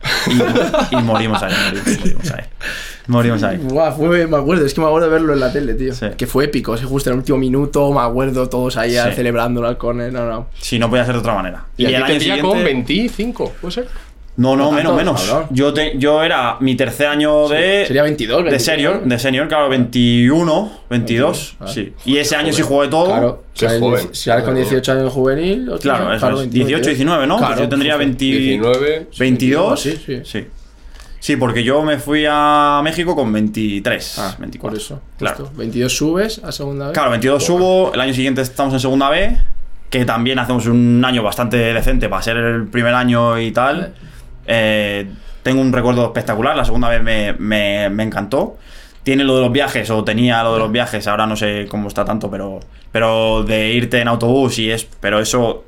Y, 0.92 0.96
y 0.96 1.02
morimos 1.02 1.42
ahí, 1.44 1.54
morimos, 1.66 2.00
morimos 2.00 2.32
ahí. 2.32 2.44
Morimos 3.08 3.42
ahí. 3.44 3.58
Buah, 3.58 3.92
fue, 3.92 4.28
me 4.28 4.38
acuerdo, 4.38 4.66
es 4.66 4.74
que 4.74 4.82
me 4.82 4.88
acuerdo 4.88 5.08
de 5.08 5.14
verlo 5.14 5.34
en 5.34 5.40
la 5.40 5.52
tele, 5.52 5.74
tío. 5.74 5.94
Sí. 5.94 6.08
Que 6.18 6.28
fue 6.28 6.46
épico, 6.46 6.76
es 6.76 6.84
justo 6.84 7.10
en 7.10 7.14
el 7.16 7.20
último 7.20 7.38
minuto, 7.38 7.92
me 7.92 8.02
acuerdo, 8.02 8.48
todos 8.50 8.78
ahí 8.78 8.92
Sí. 8.92 9.00
celebrándolo 9.16 9.68
al 9.68 9.78
córner, 9.78 10.12
no, 10.14 10.26
no. 10.28 10.48
Si 10.60 10.78
no 10.80 10.90
podía 10.90 11.06
ser 11.06 11.14
de 11.16 11.20
otra 11.20 11.34
manera. 11.34 11.66
Y 11.78 11.86
aquí 11.86 11.96
el 11.96 12.02
te 12.06 12.12
año 12.12 12.20
siguiente- 12.20 12.42
con 12.44 12.64
25, 12.64 13.54
¿puede 13.62 13.72
ser? 13.74 13.88
No, 14.38 14.56
no, 14.56 14.66
No 14.66 14.72
menos, 14.72 14.96
menos. 14.96 15.22
cabrón. 15.24 15.48
Yo, 15.52 15.74
te, 15.74 15.98
yo 15.98 16.24
era 16.24 16.56
mi 16.62 16.76
tercer 16.76 17.08
año 17.08 17.50
de. 17.50 17.84
Sería 17.86 18.02
22, 18.04 18.38
De 18.38 18.44
23, 18.44 18.64
senior, 18.64 19.02
¿no? 19.04 19.10
de 19.10 19.20
senior, 19.20 19.48
claro, 19.50 19.68
21, 19.70 20.72
22. 20.90 21.56
Ah. 21.60 21.68
sí. 21.68 21.94
Y 22.06 22.18
ese 22.18 22.38
año 22.38 22.54
sí 22.54 22.62
jugué 22.62 22.88
todo. 22.88 23.08
Claro, 23.08 23.44
Qué 23.54 23.66
o 23.66 23.70
sea, 23.70 23.80
joven. 23.80 24.10
Si 24.14 24.24
sales 24.30 24.46
con 24.46 24.56
18 24.56 24.92
años 24.94 25.04
en 25.04 25.10
juvenil, 25.10 25.72
Claro, 25.82 26.18
sea, 26.18 26.30
eso 26.30 26.42
es. 26.44 26.50
18, 26.50 26.86
19, 26.90 27.28
¿no? 27.28 27.38
Claro, 27.38 27.54
pues 27.56 27.64
yo 27.66 27.70
tendría 27.70 27.94
sí, 27.94 28.00
sí. 28.00 28.06
20, 28.06 28.26
19. 28.26 29.08
22. 29.20 29.80
Sí, 29.82 30.00
sí. 30.06 30.22
sí. 30.24 30.48
Sí, 31.22 31.36
porque 31.38 31.64
yo 31.64 31.84
me 31.84 32.00
fui 32.00 32.26
a 32.28 32.82
México 32.84 33.16
con 33.16 33.32
23, 33.32 34.18
Ah, 34.20 34.36
24. 34.40 34.70
Por 34.72 34.78
eso. 34.82 35.02
Claro. 35.20 35.38
justo. 35.38 35.54
22 35.56 35.96
subes 35.96 36.42
a 36.44 36.52
segunda 36.52 36.88
vez. 36.88 36.94
Claro, 36.96 37.12
22 37.12 37.46
subo, 37.46 37.94
el 37.94 38.02
año 38.02 38.14
siguiente 38.14 38.42
estamos 38.42 38.74
en 38.74 38.80
segunda 38.80 39.08
B, 39.10 39.38
que 39.92 40.04
también 40.04 40.40
hacemos 40.40 40.66
un 40.66 41.04
año 41.06 41.22
bastante 41.22 41.58
decente 41.58 42.10
para 42.10 42.24
ser 42.24 42.38
el 42.38 42.68
primer 42.68 42.96
año 42.96 43.38
y 43.40 43.52
tal. 43.52 43.94
Eh, 44.48 45.12
tengo 45.44 45.62
un 45.62 45.72
recuerdo 45.72 46.04
espectacular, 46.06 46.56
la 46.58 46.66
segunda 46.66 46.90
vez 46.90 47.04
me, 47.04 47.34
me- 47.34 47.90
me 47.92 48.02
encantó. 48.04 48.58
Tiene 49.04 49.24
lo 49.24 49.36
de 49.36 49.42
los 49.42 49.52
viajes, 49.52 49.90
o 49.92 50.04
tenía 50.04 50.42
lo 50.44 50.54
de 50.54 50.60
los 50.60 50.72
viajes, 50.72 51.08
ahora 51.08 51.28
no 51.28 51.36
sé 51.36 51.68
cómo 51.70 51.88
está 51.88 52.04
tanto, 52.04 52.30
pero, 52.32 52.60
pero 52.92 53.44
de 53.44 53.70
irte 53.74 54.00
en 54.02 54.08
autobús 54.08 54.58
y 54.60 54.72
es. 54.72 54.86
Pero 55.00 55.20
eso 55.20 55.66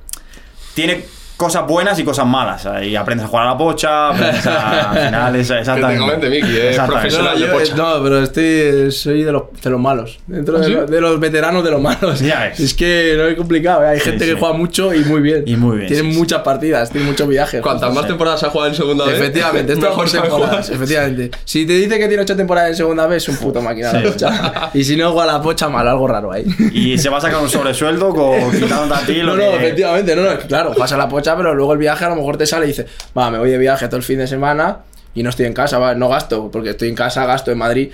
tiene 0.74 1.06
cosas 1.44 1.68
buenas 1.68 1.98
y 2.00 2.04
cosas 2.04 2.26
malas. 2.26 2.68
Y 2.84 2.96
aprendes 2.96 3.26
a 3.26 3.30
jugar 3.30 3.46
a 3.48 3.50
la 3.52 3.58
pocha, 3.58 4.10
aprendes 4.10 4.46
a. 4.48 4.92
Al 4.94 5.06
final, 5.06 5.36
es, 5.36 5.50
exactamente. 5.50 6.30
Miki, 6.30 6.48
eh, 6.58 6.78
profesional. 6.86 7.34
No, 7.36 7.40
de 7.40 7.48
yo- 7.48 7.54
pocha. 7.54 7.76
no, 7.76 8.04
pero 8.04 8.24
estoy, 8.24 8.92
soy 8.92 9.24
de 9.24 9.32
los, 9.32 9.44
de 9.62 9.70
los 9.70 9.80
malos. 9.80 10.20
Dentro 10.28 10.60
de, 10.60 10.66
¿Ah, 10.66 10.70
los, 10.70 10.90
de 10.92 11.02
los 11.02 11.20
veteranos 11.20 11.64
de 11.64 11.72
los 11.72 11.82
malos. 11.82 12.20
Ya 12.20 12.42
ves. 12.46 12.60
Es 12.60 12.74
que 12.74 13.16
no 13.18 13.26
es 13.28 13.36
complicado. 13.36 13.84
¿eh? 13.84 13.88
Hay 13.90 14.00
Sí, 14.00 14.06
gente 14.12 14.26
sí. 14.26 14.32
que 14.34 14.40
juega 14.40 14.56
mucho 14.56 14.94
y 14.94 15.00
muy 15.06 15.22
bien. 15.22 15.44
Y 15.46 15.56
muy 15.56 15.78
bien, 15.78 15.88
Tienen 15.88 16.08
sí, 16.08 16.14
sí. 16.14 16.18
muchas 16.20 16.42
partidas, 16.42 16.90
tienen 16.90 17.10
muchos 17.10 17.28
viajes. 17.28 17.62
Cuantas 17.62 17.94
más 17.94 18.04
Sí. 18.04 18.10
temporadas 18.10 18.44
ha 18.44 18.50
jugado 18.50 18.70
en 18.70 18.76
segunda 18.76 19.06
vez, 19.06 19.16
Efectivamente, 19.20 19.74
esto 19.74 19.86
mejor 19.90 20.10
temporadas. 20.10 20.70
Efectivamente. 20.70 21.32
Si 21.46 21.66
te 21.66 21.74
dice 21.74 21.98
que 22.00 22.08
tiene 22.08 22.24
ocho 22.24 22.36
temporadas 22.36 22.70
en 22.72 22.76
segunda 22.78 23.08
vez, 23.08 23.24
es 23.24 23.30
un 23.30 23.38
puto 23.38 23.62
máquina 23.62 23.92
de 23.94 24.10
pocha. 24.10 24.70
Y 24.74 24.84
si 24.84 24.96
no 24.96 25.12
juega 25.12 25.30
a 25.32 25.38
la 25.38 25.42
pocha, 25.42 25.70
mal, 25.70 25.88
algo 25.88 26.08
raro 26.08 26.32
ahí. 26.32 26.46
Y 26.74 26.98
se 26.98 27.10
va 27.10 27.18
a 27.18 27.22
sacar 27.22 27.42
un 27.42 27.50
sobresueldo 27.50 28.10
con, 28.10 28.52
quitándote 28.52 28.94
a 29.02 29.06
ti 29.06 29.18
No, 29.24 29.36
no, 29.36 29.38
que- 29.38 29.56
efectivamente, 29.56 30.16
no, 30.16 30.22
no, 30.24 30.38
claro, 30.48 30.70
juegas 30.74 30.92
a 30.94 30.98
la 30.98 31.08
pocha, 31.10 31.33
pero 31.36 31.54
luego 31.54 31.74
el 31.74 31.80
viaje 31.80 32.06
a 32.06 32.10
lo 32.10 32.16
mejor 32.16 32.38
te 32.38 32.46
sale 32.46 32.66
y 32.66 32.70
dices, 32.70 32.86
va, 33.18 33.30
me 33.32 33.38
voy 33.38 33.50
de 33.50 33.58
viaje 33.58 33.88
todo 33.88 33.98
el 33.98 34.04
fin 34.04 34.20
de 34.20 34.28
semana 34.28 34.80
y 35.16 35.24
no 35.24 35.30
estoy 35.30 35.46
en 35.46 35.54
casa, 35.54 35.80
va, 35.80 35.96
no 35.96 36.10
gasto, 36.10 36.50
porque 36.52 36.72
estoy 36.72 36.90
en 36.90 36.96
casa, 36.96 37.26
gasto 37.26 37.52
en 37.52 37.58
Madrid. 37.58 37.92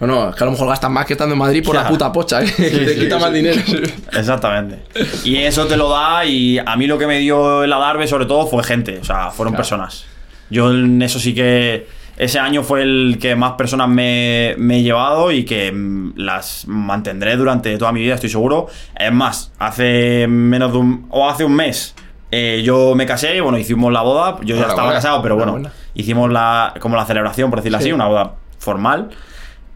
No, 0.00 0.06
no, 0.06 0.30
es 0.30 0.36
que 0.36 0.42
a 0.42 0.46
lo 0.46 0.52
mejor 0.52 0.68
gastas 0.68 0.90
más 0.90 1.06
que 1.06 1.12
estando 1.12 1.34
en 1.34 1.38
Madrid 1.38 1.64
por 1.64 1.76
la 1.76 1.86
puta 1.86 2.10
pocha, 2.10 2.40
que 2.44 2.50
te 2.50 2.94
sí, 2.94 3.00
quita 3.00 3.18
sí, 3.18 3.22
más 3.22 3.32
dinero. 3.32 3.60
Exactamente. 4.12 4.80
Y 5.22 5.36
eso 5.36 5.66
te 5.66 5.76
lo 5.76 5.88
da 5.90 6.24
y 6.24 6.58
a 6.58 6.76
mí 6.76 6.86
lo 6.86 6.98
que 6.98 7.06
me 7.06 7.18
dio 7.18 7.62
el 7.62 7.72
Adarve 7.72 8.06
sobre 8.08 8.26
todo 8.26 8.46
fue 8.46 8.64
gente, 8.64 8.98
o 8.98 9.04
sea, 9.04 9.30
fueron 9.30 9.54
personas. 9.54 10.04
Yo 10.50 10.70
en 10.72 11.00
eso 11.02 11.20
sí 11.20 11.34
que 11.34 11.86
ese 12.16 12.38
año 12.38 12.62
fue 12.62 12.82
el 12.82 13.18
que 13.20 13.34
más 13.36 13.52
personas 13.52 13.88
me, 13.88 14.54
me 14.58 14.78
he 14.78 14.82
llevado 14.82 15.32
y 15.32 15.44
que 15.44 15.72
mm, 15.72 16.14
las 16.16 16.66
mantendré 16.66 17.36
durante 17.36 17.76
toda 17.78 17.92
mi 17.92 18.00
vida, 18.00 18.14
estoy 18.14 18.30
seguro. 18.30 18.66
Es 18.98 19.12
más, 19.12 19.52
hace 19.58 20.26
menos 20.28 20.72
de 20.72 20.78
un 20.78 21.06
o 21.10 21.28
hace 21.28 21.44
un 21.44 21.54
mes 21.54 21.94
eh, 22.32 22.62
yo 22.64 22.94
me 22.96 23.06
casé, 23.06 23.40
bueno, 23.40 23.58
hicimos 23.58 23.92
la 23.92 24.02
boda, 24.02 24.38
yo 24.42 24.56
ya 24.56 24.62
estaba 24.66 24.92
casado, 24.92 25.22
pero 25.22 25.36
bueno, 25.36 25.62
hicimos 25.94 26.30
la 26.32 26.74
como 26.80 26.96
la 26.96 27.04
celebración, 27.04 27.50
por 27.50 27.60
decirlo 27.60 27.78
Sí. 27.78 27.84
así, 27.84 27.92
una 27.92 28.06
boda 28.08 28.32
formal. 28.58 29.10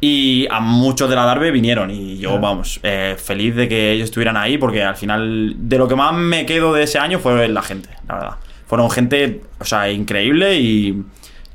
Y 0.01 0.47
a 0.51 0.61
muchos 0.61 1.09
de 1.09 1.17
la 1.17 1.25
Darbe 1.25 1.51
vinieron 1.51 1.91
y 1.91 2.19
yo, 2.19 2.39
vamos, 2.39 2.81
eh, 2.83 3.17
feliz 3.19 3.55
de 3.57 3.67
que 3.69 3.93
ellos 3.93 4.05
estuvieran 4.07 4.37
ahí 4.37 4.59
porque 4.59 4.83
al 4.83 4.95
final 4.97 5.55
de 5.57 5.79
lo 5.79 5.89
que 5.89 5.97
más 5.97 6.13
me 6.13 6.45
quedo 6.45 6.75
de 6.75 6.83
ese 6.83 6.99
año 6.99 7.19
fue 7.19 7.49
la 7.49 7.63
gente, 7.63 7.89
la 8.09 8.15
verdad. 8.15 8.37
Fueron 8.67 8.91
gente, 8.91 9.41
o 9.59 9.65
sea, 9.65 9.91
increíble 9.91 10.59
y, 10.59 11.03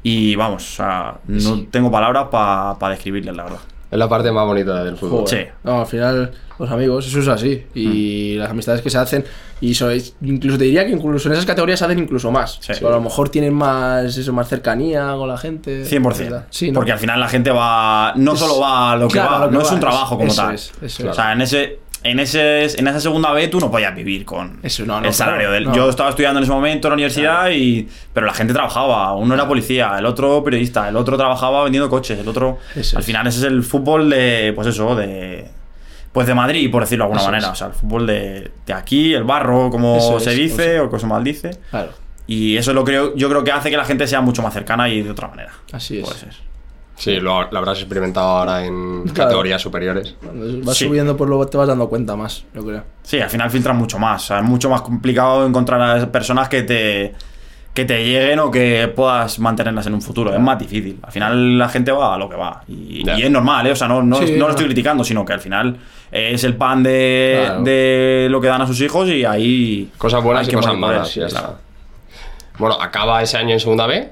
y 0.02 0.36
vamos, 0.36 0.64
o 0.64 0.76
sea, 0.78 1.16
no 1.28 1.64
tengo 1.70 1.92
palabras 1.92 2.28
para 2.32 2.90
describirles, 2.94 3.36
la 3.36 3.44
verdad. 3.44 3.60
Es 3.92 4.00
la 4.00 4.08
parte 4.08 4.32
más 4.32 4.46
bonita 4.46 4.84
del 4.86 4.96
fútbol. 4.96 5.28
Sí. 5.28 5.40
No, 5.66 5.82
al 5.82 5.86
final, 5.86 6.32
los 6.58 6.72
amigos, 6.72 7.06
eso 7.08 7.20
es 7.20 7.28
así. 7.28 7.66
Y 7.76 8.36
las 8.38 8.50
amistades 8.50 8.82
que 8.82 8.90
se 8.90 8.98
hacen, 8.98 9.26
y 9.60 9.72
eso 9.74 9.90
es- 9.90 10.16
incluso 10.22 10.58
te 10.58 10.64
diría 10.64 10.86
que 10.86 10.92
incluso 10.94 11.28
en 11.28 11.34
esas 11.34 11.46
categorías 11.46 11.78
se 11.78 11.86
hacen 11.86 12.00
incluso 12.00 12.32
más. 12.32 12.58
Sí. 12.62 12.72
A 12.86 12.90
lo 12.90 13.02
mejor 13.02 13.28
tienen 13.28 13.54
más, 13.54 14.18
eso, 14.18 14.32
más 14.32 14.48
cercanía 14.48 15.12
con 15.18 15.28
la 15.28 15.38
gente. 15.38 15.84
100%. 15.86 16.46
Sí, 16.50 16.72
¿no? 16.72 16.76
Porque 16.80 16.94
al 16.94 17.00
final 17.00 17.20
la 17.20 17.28
gente 17.28 17.52
va. 17.52 18.14
No 18.16 18.36
solo 18.38 18.60
va 18.62 18.94
a 18.94 18.96
lo 18.96 19.08
que 19.10 19.14
Claro, 19.14 19.30
va, 19.32 19.36
a 19.36 19.40
lo 19.42 19.46
que 19.48 19.54
no 19.56 19.60
va, 19.60 19.66
es 19.66 19.72
un 19.74 19.80
trabajo 19.82 20.18
como 20.18 20.32
eso 20.32 20.42
tal. 20.42 20.56
es, 20.56 20.72
eso 20.82 21.08
o 21.08 21.10
es. 21.10 21.16
sea, 21.16 21.34
en 21.34 21.42
ese. 21.42 21.80
En, 22.04 22.20
ese, 22.20 22.64
en 22.80 22.88
esa 22.88 23.00
segunda 23.00 23.32
vez 23.32 23.50
tú 23.52 23.60
no 23.60 23.70
podías 23.70 23.94
vivir 23.96 24.26
con 24.26 24.60
Eso, 24.64 24.86
no, 24.86 25.00
no, 25.00 25.08
el 25.08 25.14
salario 25.14 25.50
claro, 25.50 25.54
del. 25.54 25.64
no. 25.66 25.76
Yo 25.76 25.90
estaba 25.90 26.10
estudiando 26.10 26.40
en 26.40 26.44
ese 26.44 26.52
momento 26.52 26.88
en 26.88 26.90
la 26.92 26.94
universidad 26.96 27.50
y. 27.52 27.88
Pero 28.14 28.26
la 28.26 28.34
gente 28.34 28.54
trabajaba. 28.54 29.14
Uno 29.16 29.36
era 29.36 29.48
policía, 29.48 29.96
el 30.00 30.06
otro 30.08 30.44
periodista, 30.44 30.90
el 30.90 30.96
otro 30.96 31.16
trabajaba 31.16 31.64
vendiendo 31.64 31.90
coches, 31.90 32.18
el 32.18 32.28
otro. 32.28 32.58
Eso 32.76 32.98
al 32.98 33.02
es. 33.02 33.06
final 33.06 33.28
ese 33.28 33.40
es 33.40 33.44
el 33.46 33.62
fútbol 33.64 34.10
de. 34.10 34.52
Pues 34.56 34.68
eso, 34.68 34.96
de. 34.96 35.48
Pues 36.12 36.28
de 36.28 36.34
Madrid, 36.34 36.70
por 36.72 36.82
decirlo 36.84 37.04
de 37.04 37.06
alguna 37.06 37.22
Eso 37.22 37.32
manera. 37.32 37.48
es. 37.48 37.52
O 37.54 37.56
sea, 37.56 37.68
el 37.68 37.74
fútbol 37.74 38.08
de, 38.08 38.52
de 38.66 38.74
aquí, 38.74 39.14
el 39.14 39.24
barro, 39.24 39.70
como 39.70 39.98
Eso 39.98 40.18
es, 40.18 40.24
se 40.24 40.32
dice, 40.34 40.80
o 40.80 40.88
como 40.90 41.00
se 41.00 41.08
maldice. 41.08 41.52
Claro, 41.70 41.92
Y 42.28 42.58
eso 42.58 42.74
lo 42.74 42.84
creo, 42.84 43.16
yo 43.16 43.30
creo 43.30 43.44
que 43.44 43.52
hace 43.52 43.70
que 43.70 43.78
la 43.78 43.86
gente 43.86 44.08
sea 44.08 44.22
mucho 44.22 44.42
más 44.42 44.54
cercana 44.54 44.90
y 44.90 45.04
de 45.04 45.12
otra 45.12 45.28
manera. 45.30 45.52
así 45.72 46.00
es. 46.00 46.04
Puede 46.06 46.20
ser. 46.20 46.34
Sí, 46.96 47.16
lo, 47.20 47.50
lo 47.50 47.58
habrás 47.58 47.80
experimentado 47.80 48.28
ahora 48.28 48.64
en 48.66 49.04
Claro. 49.06 49.14
categorías 49.30 49.62
superiores. 49.62 50.16
Cuando 50.24 50.66
vas 50.66 50.78
Sí. 50.78 50.86
subiendo, 50.86 51.18
pues 51.18 51.28
luego 51.28 51.48
te 51.48 51.58
vas 51.58 51.68
dando 51.68 51.90
cuenta 51.90 52.16
más, 52.16 52.44
yo 52.54 52.64
creo. 52.64 52.84
Sí, 53.02 53.20
al 53.20 53.30
final 53.30 53.50
filtran 53.50 53.76
mucho 53.78 53.98
más. 53.98 54.24
O 54.24 54.28
sea, 54.28 54.38
es 54.40 54.44
mucho 54.46 54.70
más 54.70 54.82
complicado 54.82 55.46
encontrar 55.48 55.82
a 55.82 55.96
las 55.96 56.06
personas 56.08 56.48
que 56.48 56.62
te, 56.62 57.14
que 57.74 57.86
te 57.86 58.06
lleguen 58.06 58.38
o 58.40 58.52
que 58.52 58.88
puedas 58.96 59.40
mantenerlas 59.40 59.88
en 59.88 59.96
un 59.96 60.02
futuro. 60.02 60.32
Es 60.34 60.40
más 60.40 60.60
difícil. 60.60 61.00
Al 61.02 61.12
final 61.12 61.58
la 61.58 61.70
gente 61.70 61.92
va 61.92 62.14
a 62.14 62.18
lo 62.20 62.30
que 62.30 62.36
va. 62.36 62.62
Y, 62.68 63.04
es 63.10 63.32
normal, 63.32 63.66
¿eh? 63.66 63.72
O 63.72 63.76
sea, 63.76 63.88
no, 63.88 64.04
no, 64.04 64.18
Sí, 64.18 64.34
no 64.38 64.46
lo 64.46 64.50
estoy 64.52 64.66
criticando, 64.66 65.04
sino 65.04 65.26
que 65.26 65.34
al 65.34 65.40
final 65.40 65.78
es 66.12 66.44
el 66.44 66.56
pan 66.56 66.84
de, 66.84 67.42
Claro. 67.46 67.64
de 67.64 68.28
lo 68.30 68.40
que 68.42 68.48
dan 68.48 68.62
a 68.62 68.68
sus 68.68 68.80
hijos 68.82 69.08
y 69.10 69.26
ahí. 69.26 69.90
Cosas 69.98 70.22
buenas 70.22 70.42
hay 70.42 70.48
y 70.48 70.50
que 70.52 70.56
cosas 70.58 70.76
malas. 70.78 71.16
ya 71.16 71.28
claro. 71.28 71.56
Bueno, 72.60 72.76
acaba 72.80 73.24
ese 73.24 73.38
año 73.38 73.54
en 73.54 73.60
segunda 73.60 73.88
B. 73.88 74.12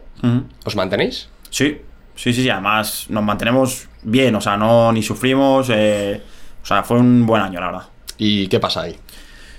¿Os 0.65 0.75
mantenéis? 0.75 1.29
Sí, 1.51 1.81
sí, 2.19 2.33
sí, 2.33 2.43
sí. 2.43 2.49
Además, 2.49 3.05
nos 3.09 3.23
mantenemos 3.23 3.87
bien, 4.03 4.35
o 4.35 4.41
sea, 4.41 4.57
no 4.57 4.91
ni 4.91 5.01
sufrimos. 5.01 5.69
eh, 5.71 6.21
o 6.61 6.65
sea, 6.65 6.83
fue 6.83 6.97
un 6.99 7.25
buen 7.25 7.41
año, 7.41 7.59
la 7.59 7.67
verdad. 7.67 7.83
¿Y 8.17 8.47
qué 8.47 8.59
pasa 8.59 8.81
ahí? 8.81 8.95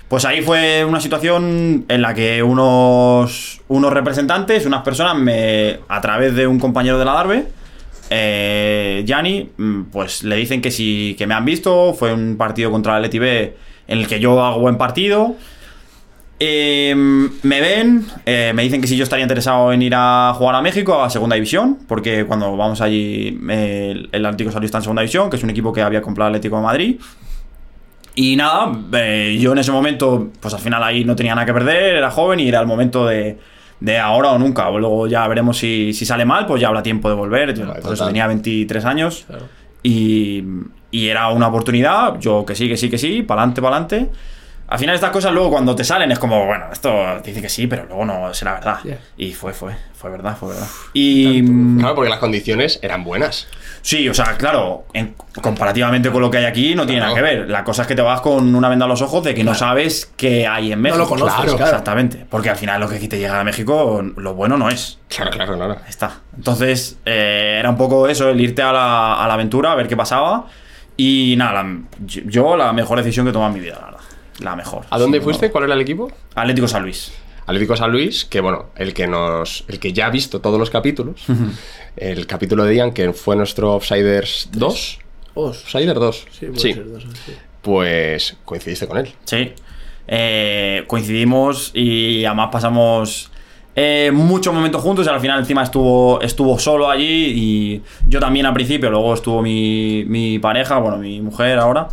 Pues 0.07 0.25
ahí 0.25 0.41
fue 0.41 0.85
una 0.85 0.99
situación 0.99 1.85
en 1.87 2.01
la 2.01 2.13
que 2.13 2.43
unos, 2.43 3.61
unos 3.69 3.93
representantes, 3.93 4.65
unas 4.65 4.83
personas, 4.83 5.15
me, 5.15 5.79
a 5.87 6.01
través 6.01 6.35
de 6.35 6.47
un 6.47 6.59
compañero 6.59 6.99
de 6.99 7.05
la 7.05 7.13
Darbe, 7.13 7.47
eh, 8.09 9.03
Gianni, 9.07 9.49
mm, 9.57 9.83
pues 9.83 10.23
le 10.23 10.35
dicen 10.35 10.61
que 10.61 10.69
si 10.69 11.15
que 11.17 11.25
me 11.27 11.33
han 11.33 11.45
visto, 11.45 11.93
fue 11.93 12.13
un 12.13 12.35
partido 12.37 12.69
contra 12.69 12.97
el 12.97 13.09
B 13.09 13.55
en 13.87 13.99
el 13.99 14.07
que 14.07 14.19
yo 14.19 14.43
hago 14.43 14.59
buen 14.59 14.77
partido. 14.77 15.35
Eh, 16.43 16.95
me 16.95 17.61
ven, 17.61 18.03
eh, 18.25 18.51
me 18.55 18.63
dicen 18.63 18.81
que 18.81 18.87
si 18.87 18.97
yo 18.97 19.03
estaría 19.03 19.21
interesado 19.21 19.71
en 19.73 19.83
ir 19.83 19.93
a 19.95 20.33
jugar 20.35 20.55
a 20.55 20.61
México 20.63 20.99
a 21.03 21.07
Segunda 21.11 21.35
División, 21.35 21.77
porque 21.87 22.25
cuando 22.25 22.57
vamos 22.57 22.81
allí 22.81 23.39
eh, 23.47 23.91
el, 23.91 24.09
el 24.11 24.25
Atlético 24.25 24.51
Salud 24.51 24.65
está 24.65 24.79
en 24.79 24.81
Segunda 24.81 25.03
División, 25.03 25.29
que 25.29 25.35
es 25.35 25.43
un 25.43 25.51
equipo 25.51 25.71
que 25.71 25.83
había 25.83 26.01
comprado 26.01 26.29
el 26.29 26.35
Atlético 26.35 26.55
de 26.57 26.63
Madrid. 26.63 26.99
Y 28.15 28.35
nada, 28.35 28.71
eh, 28.93 29.37
yo 29.39 29.51
en 29.51 29.59
ese 29.59 29.71
momento, 29.71 30.31
pues 30.39 30.51
al 30.55 30.59
final 30.59 30.81
ahí 30.83 31.05
no 31.05 31.15
tenía 31.15 31.35
nada 31.35 31.45
que 31.45 31.53
perder, 31.53 31.95
era 31.97 32.09
joven 32.09 32.39
y 32.39 32.47
era 32.47 32.59
el 32.59 32.65
momento 32.65 33.05
de, 33.05 33.37
de 33.79 33.99
ahora 33.99 34.31
o 34.31 34.39
nunca. 34.39 34.67
Luego 34.71 35.05
ya 35.05 35.27
veremos 35.27 35.59
si, 35.59 35.93
si 35.93 36.07
sale 36.07 36.25
mal, 36.25 36.47
pues 36.47 36.59
ya 36.59 36.69
habrá 36.69 36.81
tiempo 36.81 37.07
de 37.07 37.13
volver. 37.15 37.53
Yo, 37.53 37.71
por 37.83 37.93
eso 37.93 38.07
tenía 38.07 38.25
23 38.25 38.83
años 38.85 39.25
Claro. 39.27 39.45
y, 39.83 40.43
y 40.89 41.07
era 41.07 41.29
una 41.29 41.49
oportunidad. 41.49 42.19
Yo 42.19 42.43
que 42.45 42.55
sí, 42.55 42.67
que 42.67 42.77
sí, 42.77 42.89
que 42.89 42.97
sí, 42.97 43.21
para 43.21 43.41
adelante, 43.43 43.61
para 43.61 43.75
adelante. 43.77 44.09
Al 44.71 44.79
final 44.79 44.95
estas 44.95 45.11
cosas 45.11 45.33
luego 45.33 45.51
cuando 45.51 45.75
te 45.75 45.83
salen 45.83 46.11
es 46.13 46.17
como, 46.17 46.45
bueno, 46.45 46.65
esto 46.71 47.19
dice 47.23 47.41
que 47.41 47.49
sí, 47.49 47.67
pero 47.67 47.83
luego 47.85 48.05
no 48.05 48.33
será 48.33 48.53
verdad. 48.53 48.79
Yeah. 48.85 48.99
Y 49.17 49.33
fue, 49.33 49.51
fue, 49.51 49.75
fue 49.93 50.09
verdad, 50.09 50.37
fue 50.39 50.49
verdad. 50.53 50.65
Y... 50.93 51.43
Claro, 51.77 51.93
porque 51.95 52.09
las 52.09 52.19
condiciones 52.19 52.79
eran 52.81 53.03
buenas. 53.03 53.47
Sí, 53.81 54.07
o 54.07 54.13
sea, 54.13 54.37
claro, 54.37 54.85
en- 54.93 55.13
comparativamente 55.41 56.09
con 56.09 56.21
lo 56.21 56.31
que 56.31 56.37
hay 56.37 56.45
aquí 56.45 56.73
no 56.73 56.85
tiene 56.85 57.01
Claro. 57.01 57.15
nada 57.15 57.29
que 57.29 57.35
ver. 57.37 57.49
La 57.49 57.65
cosa 57.65 57.81
es 57.81 57.87
que 57.89 57.95
te 57.95 58.01
vas 58.01 58.21
con 58.21 58.55
una 58.55 58.69
venda 58.69 58.85
a 58.85 58.87
los 58.87 59.01
ojos 59.01 59.23
de 59.25 59.35
que 59.35 59.43
no 59.43 59.53
sabes 59.55 60.11
qué 60.15 60.47
hay 60.47 60.71
en 60.71 60.79
México. 60.79 60.99
lo 61.03 61.09
conoces, 61.09 61.53
claro. 61.53 61.63
Exactamente. 61.65 62.25
Porque 62.29 62.49
al 62.49 62.55
final 62.55 62.79
lo 62.79 62.87
que 62.87 62.95
aquí 62.95 63.09
te 63.09 63.19
llega 63.19 63.41
a 63.41 63.43
México, 63.43 64.01
lo 64.15 64.33
bueno 64.35 64.57
no 64.57 64.69
es. 64.69 64.99
Claro, 65.09 65.31
claro, 65.31 65.57
claro. 65.57 65.73
Ahí 65.83 65.89
está. 65.89 66.19
Entonces, 66.37 66.97
eh, 67.05 67.57
era 67.59 67.69
un 67.69 67.75
poco 67.77 68.07
eso, 68.07 68.29
el 68.29 68.39
irte 68.39 68.61
a 68.61 68.71
la, 68.71 69.21
a 69.21 69.27
la 69.27 69.33
aventura, 69.33 69.73
a 69.73 69.75
ver 69.75 69.89
qué 69.89 69.97
pasaba. 69.97 70.45
Y 70.95 71.35
nada, 71.37 71.61
la- 71.63 71.77
yo 72.05 72.55
la 72.55 72.71
mejor 72.71 72.99
decisión 72.99 73.25
que 73.25 73.31
he 73.31 73.33
tomado 73.33 73.51
en 73.53 73.59
mi 73.59 73.65
vida, 73.65 73.77
la 73.79 73.85
verdad. 73.87 73.99
La 74.41 74.55
mejor. 74.55 74.85
¿A 74.89 74.97
dónde 74.99 75.21
fuiste? 75.21 75.49
¿Cuál 75.51 75.65
era 75.65 75.73
el 75.75 75.81
equipo? 75.81 76.11
Atlético 76.35 76.67
San 76.67 76.83
Luis. 76.83 77.11
Atlético 77.45 77.75
San 77.75 77.91
Luis, 77.91 78.25
que 78.25 78.39
bueno, 78.41 78.67
el 78.75 78.93
que 78.93 79.07
nos. 79.07 79.63
El 79.67 79.79
que 79.79 79.93
ya 79.93 80.07
ha 80.07 80.09
visto 80.09 80.41
todos 80.41 80.59
los 80.59 80.69
capítulos. 80.69 81.23
el 81.97 82.27
capítulo 82.27 82.63
de 82.65 82.75
Ian, 82.75 82.91
que 82.91 83.13
fue 83.13 83.35
nuestro 83.35 83.73
Offsiders 83.75 84.49
2. 84.53 84.99
Os. 85.33 85.63
Offsider 85.63 85.95
2. 85.95 86.25
Sí, 86.31 86.45
puede 86.47 86.59
Sí. 86.59 86.73
ser 86.73 86.89
dos, 86.91 87.03
sí. 87.25 87.33
Pues 87.61 88.37
coincidiste 88.45 88.87
con 88.87 88.97
él. 88.97 89.13
Sí. 89.25 89.53
Eh, 90.07 90.83
coincidimos 90.87 91.71
y 91.73 92.25
además 92.25 92.49
pasamos 92.51 93.31
eh, 93.75 94.11
muchos 94.13 94.53
momentos 94.53 94.81
juntos. 94.81 95.05
Y 95.05 95.09
al 95.09 95.19
final, 95.21 95.39
encima, 95.39 95.63
estuvo, 95.63 96.19
estuvo 96.21 96.57
solo 96.59 96.89
allí. 96.89 97.33
Y 97.35 97.81
yo 98.07 98.19
también 98.19 98.45
al 98.45 98.53
principio. 98.53 98.89
Luego 98.89 99.13
estuvo 99.13 99.41
mi, 99.41 100.03
mi 100.07 100.39
pareja, 100.39 100.79
bueno, 100.79 100.97
mi 100.97 101.21
mujer 101.21 101.59
ahora. 101.59 101.87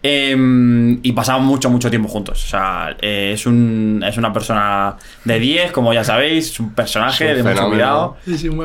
Em, 0.00 1.00
y 1.02 1.12
pasamos 1.12 1.44
mucho, 1.44 1.70
mucho 1.70 1.90
tiempo 1.90 2.08
juntos. 2.08 2.44
O 2.44 2.48
sea, 2.48 2.96
eh, 3.00 3.32
es, 3.34 3.46
un, 3.46 4.04
es 4.06 4.16
una 4.16 4.32
persona 4.32 4.96
de 5.24 5.38
10, 5.40 5.72
como 5.72 5.92
ya 5.92 6.04
sabéis, 6.04 6.50
es 6.52 6.60
un 6.60 6.72
personaje 6.72 7.32
Es 7.32 7.38
un 7.38 7.44
de 7.44 7.50
mucho 7.50 7.68
cuidado. 7.68 8.16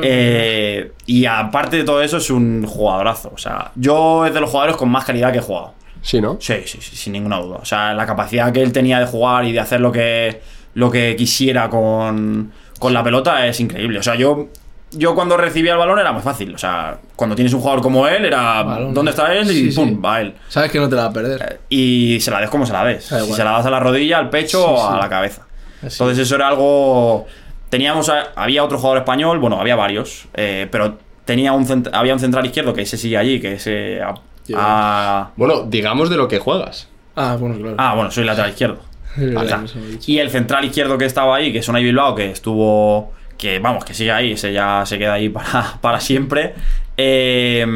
Eh, 0.02 0.92
y 1.06 1.26
aparte 1.26 1.78
de 1.78 1.84
todo 1.84 2.02
eso, 2.02 2.18
es 2.18 2.30
un 2.30 2.64
jugadorazo. 2.66 3.32
O 3.34 3.38
sea, 3.38 3.72
yo 3.74 4.26
es 4.26 4.32
de 4.32 4.40
los 4.40 4.50
jugadores 4.50 4.76
con 4.76 4.90
más 4.90 5.04
calidad 5.04 5.32
que 5.32 5.38
he 5.38 5.42
jugado. 5.42 5.74
Sí, 6.02 6.20
¿no? 6.20 6.36
Sí, 6.38 6.54
sí, 6.66 6.78
sí, 6.80 6.96
sin 6.96 7.14
ninguna 7.14 7.38
duda. 7.38 7.56
O 7.56 7.64
sea, 7.64 7.94
la 7.94 8.06
capacidad 8.06 8.52
que 8.52 8.62
él 8.62 8.72
tenía 8.72 9.00
de 9.00 9.06
jugar 9.06 9.44
y 9.44 9.52
de 9.52 9.60
hacer 9.60 9.80
lo 9.80 9.90
que, 9.90 10.40
lo 10.74 10.90
que 10.90 11.16
quisiera 11.16 11.68
con, 11.68 12.52
con 12.78 12.92
la 12.92 13.02
pelota 13.02 13.46
es 13.46 13.58
increíble. 13.58 13.98
O 13.98 14.02
sea, 14.02 14.14
yo, 14.14 14.50
yo 14.96 15.14
cuando 15.14 15.36
recibía 15.36 15.72
el 15.72 15.78
balón 15.78 15.98
era 15.98 16.12
muy 16.12 16.22
fácil. 16.22 16.54
O 16.54 16.58
sea, 16.58 16.98
cuando 17.16 17.34
tienes 17.36 17.52
un 17.54 17.60
jugador 17.60 17.82
como 17.82 18.06
él, 18.08 18.24
era 18.24 18.62
Balón. 18.62 18.94
¿dónde 18.94 19.10
está 19.10 19.34
él? 19.34 19.44
Y 19.50 19.54
Sí, 19.54 19.72
sí. 19.72 19.76
pum, 19.76 20.02
va 20.04 20.20
él. 20.20 20.34
Sabes 20.48 20.70
que 20.70 20.78
no 20.78 20.88
te 20.88 20.96
la 20.96 21.02
va 21.02 21.08
a 21.08 21.12
perder. 21.12 21.60
Y 21.68 22.18
se 22.20 22.30
la 22.30 22.40
des 22.40 22.50
como 22.50 22.66
se 22.66 22.72
la 22.72 22.84
des. 22.84 23.04
Si 23.04 23.32
se 23.32 23.44
la 23.44 23.52
das 23.52 23.66
a 23.66 23.70
la 23.70 23.80
rodilla, 23.80 24.18
al 24.18 24.30
pecho 24.30 24.58
Sí, 24.58 24.64
o 24.68 24.76
sí. 24.76 24.94
a 24.94 24.96
la 24.98 25.08
cabeza. 25.08 25.42
Así. 25.82 25.94
Entonces 26.02 26.18
eso 26.18 26.34
era 26.36 26.48
algo... 26.48 27.26
Teníamos... 27.70 28.08
a- 28.08 28.28
Había 28.36 28.62
otro 28.64 28.78
jugador 28.78 28.98
español, 28.98 29.38
bueno, 29.38 29.60
había 29.60 29.76
varios, 29.76 30.26
eh, 30.34 30.68
pero 30.70 30.98
tenía 31.24 31.52
un 31.52 31.66
cent- 31.66 31.90
había 31.92 32.12
un 32.14 32.20
central 32.20 32.46
izquierdo 32.46 32.72
que 32.72 32.82
ese 32.82 32.96
sigue 32.96 33.16
allí, 33.18 33.40
que 33.40 33.54
ese... 33.54 34.00
a- 34.02 34.14
Ya. 34.46 34.56
a- 34.58 35.30
Bueno, 35.36 35.64
digamos 35.66 36.08
de 36.10 36.16
lo 36.16 36.28
que 36.28 36.38
juegas. 36.38 36.88
Ah, 37.16 37.36
bueno, 37.38 37.56
claro. 37.56 37.74
Ah, 37.78 37.94
bueno, 37.94 38.10
soy 38.10 38.24
lateral 38.24 38.50
izquierdo. 38.50 38.78
Verdad, 39.16 39.60
dicho. 39.60 40.10
Y 40.10 40.18
el 40.18 40.30
central 40.30 40.64
izquierdo 40.64 40.98
que 40.98 41.04
estaba 41.04 41.36
ahí, 41.36 41.52
que 41.52 41.58
es 41.58 41.68
Unai 41.68 41.82
Bilbao, 41.84 42.14
que 42.14 42.30
estuvo. 42.30 43.12
Que 43.36 43.58
vamos, 43.58 43.84
que 43.84 43.94
sigue 43.94 44.12
ahí, 44.12 44.32
ese 44.32 44.52
ya 44.52 44.84
se 44.86 44.98
queda 44.98 45.14
ahí 45.14 45.28
para, 45.30 45.78
para 45.80 46.00
siempre. 46.00 46.54
Eh, 46.96 47.66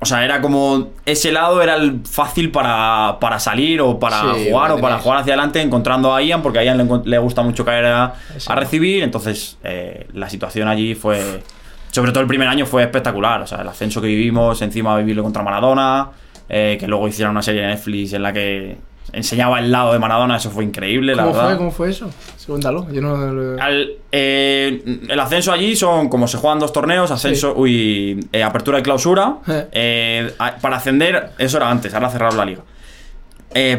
o 0.00 0.06
sea, 0.06 0.24
era 0.24 0.40
como. 0.40 0.92
Ese 1.04 1.32
lado 1.32 1.60
era 1.60 1.74
el 1.74 2.00
fácil 2.08 2.52
para, 2.52 3.18
para 3.20 3.40
salir 3.40 3.80
o 3.80 3.98
para 3.98 4.34
Sí, 4.34 4.48
jugar 4.48 4.70
o 4.72 4.80
para 4.80 4.98
jugar 4.98 5.18
hacia 5.18 5.34
adelante, 5.34 5.60
encontrando 5.60 6.14
a 6.14 6.22
Ian, 6.22 6.40
porque 6.40 6.60
a 6.60 6.64
Ian 6.64 7.02
le, 7.04 7.18
gusta 7.18 7.42
mucho 7.42 7.64
caer 7.64 7.86
a, 7.86 8.14
a 8.46 8.54
recibir. 8.54 9.02
Entonces, 9.02 9.58
eh, 9.64 10.06
la 10.12 10.30
situación 10.30 10.68
allí 10.68 10.94
fue. 10.94 11.42
Sobre 11.90 12.12
todo 12.12 12.20
el 12.20 12.28
primer 12.28 12.46
año 12.46 12.64
fue 12.64 12.84
espectacular. 12.84 13.42
O 13.42 13.46
sea, 13.46 13.62
el 13.62 13.68
ascenso 13.68 14.00
que 14.00 14.06
vivimos, 14.06 14.62
encima 14.62 14.96
vivirlo 14.98 15.24
contra 15.24 15.42
Maradona, 15.42 16.10
eh, 16.48 16.76
que 16.78 16.86
luego 16.86 17.08
hicieron 17.08 17.32
una 17.32 17.42
serie 17.42 17.62
de 17.62 17.68
Netflix 17.68 18.12
en 18.12 18.22
la 18.22 18.32
que 18.32 18.76
enseñaba 19.12 19.58
el 19.58 19.70
lado 19.72 19.92
de 19.92 19.98
Maradona, 19.98 20.36
eso 20.36 20.50
fue 20.50 20.64
increíble, 20.64 21.14
la 21.14 21.22
¿Cómo 21.24 21.34
verdad. 21.34 21.48
fue? 21.50 21.56
¿Cómo 21.58 21.70
fue 21.70 21.90
eso? 21.90 22.10
Sí, 22.36 22.46
Cuéntalo. 22.46 22.86
Yo 22.92 23.00
no. 23.00 23.16
lo- 23.16 23.60
Al- 23.62 23.92
eh, 24.12 25.00
el 25.08 25.20
ascenso 25.20 25.52
allí 25.52 25.74
son 25.76 26.08
como 26.08 26.26
se 26.28 26.38
juegan 26.38 26.58
dos 26.58 26.72
torneos, 26.72 27.10
ascenso, 27.10 27.54
uy, 27.56 28.28
eh, 28.32 28.42
apertura 28.42 28.78
y 28.78 28.82
clausura. 28.82 29.36
Eh. 29.72 30.32
A- 30.38 30.56
para 30.56 30.76
ascender, 30.76 31.30
eso 31.38 31.56
era 31.58 31.70
antes, 31.70 31.92
ahora 31.94 32.10
cerraron 32.10 32.36
la 32.36 32.44
liga. 32.44 32.62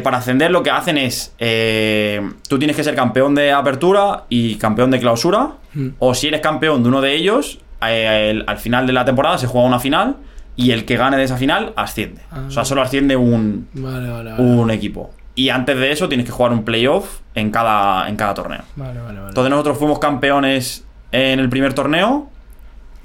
Para 0.02 0.18
ascender 0.18 0.50
lo 0.50 0.62
que 0.62 0.70
hacen 0.70 0.98
es, 0.98 1.32
eh, 1.38 2.20
tú 2.48 2.58
tienes 2.58 2.76
que 2.76 2.82
ser 2.84 2.94
campeón 2.94 3.34
de 3.34 3.52
apertura 3.52 4.24
y 4.28 4.56
campeón 4.56 4.90
de 4.90 4.98
clausura, 4.98 5.52
Mm. 5.72 5.88
o 6.00 6.12
si 6.14 6.26
eres 6.28 6.40
campeón 6.40 6.82
de 6.82 6.88
uno 6.88 7.00
de 7.00 7.14
ellos, 7.14 7.60
el- 7.80 8.44
al 8.46 8.58
final 8.58 8.86
de 8.86 8.92
la 8.92 9.04
temporada 9.04 9.38
se 9.38 9.46
juega 9.46 9.66
una 9.66 9.78
final 9.78 10.16
y 10.56 10.72
el 10.72 10.84
que 10.84 10.96
gane 10.96 11.16
de 11.16 11.22
esa 11.22 11.36
final 11.36 11.72
asciende. 11.76 12.20
O 12.48 12.50
sea, 12.50 12.62
Ah. 12.62 12.64
solo 12.66 12.82
asciende 12.82 13.16
un, 13.16 13.68
Vale, 13.72 14.10
vale, 14.10 14.32
vale. 14.32 14.42
un 14.42 14.70
equipo. 14.70 15.12
Y 15.40 15.48
antes 15.48 15.76
de 15.78 15.90
eso 15.90 16.08
tienes 16.08 16.26
que 16.26 16.32
jugar 16.32 16.52
un 16.52 16.64
playoff 16.64 17.20
en 17.34 17.50
cada, 17.50 18.08
en 18.08 18.16
cada 18.16 18.34
torneo. 18.34 18.60
Vale, 18.76 19.00
vale, 19.00 19.14
vale. 19.18 19.28
Entonces 19.28 19.50
nosotros 19.50 19.78
fuimos 19.78 19.98
campeones 19.98 20.84
en 21.12 21.40
el 21.40 21.48
primer 21.48 21.72
torneo. 21.72 22.28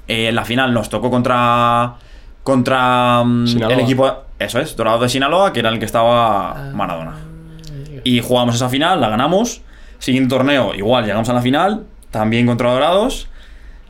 Eh, 0.08 0.28
en 0.28 0.34
la 0.34 0.44
final 0.44 0.74
nos 0.74 0.88
tocó 0.90 1.10
contra 1.10 1.94
contra 2.42 3.24
mm, 3.24 3.46
Sinaloa. 3.46 3.74
el 3.74 3.80
equipo, 3.80 4.12
eso 4.38 4.60
es, 4.60 4.76
Dorados 4.76 5.00
de 5.00 5.08
Sinaloa, 5.08 5.52
que 5.52 5.60
era 5.60 5.68
el 5.70 5.78
que 5.78 5.84
estaba 5.86 6.70
Maradona. 6.74 7.14
Y 8.04 8.20
jugamos 8.20 8.54
esa 8.54 8.68
final, 8.68 9.00
la 9.00 9.08
ganamos. 9.08 9.62
Siguiente 9.98 10.28
torneo, 10.36 10.74
igual, 10.74 11.04
llegamos 11.06 11.28
a 11.28 11.32
la 11.32 11.40
final, 11.42 11.84
también 12.10 12.46
contra 12.46 12.70
Dorados. 12.72 13.28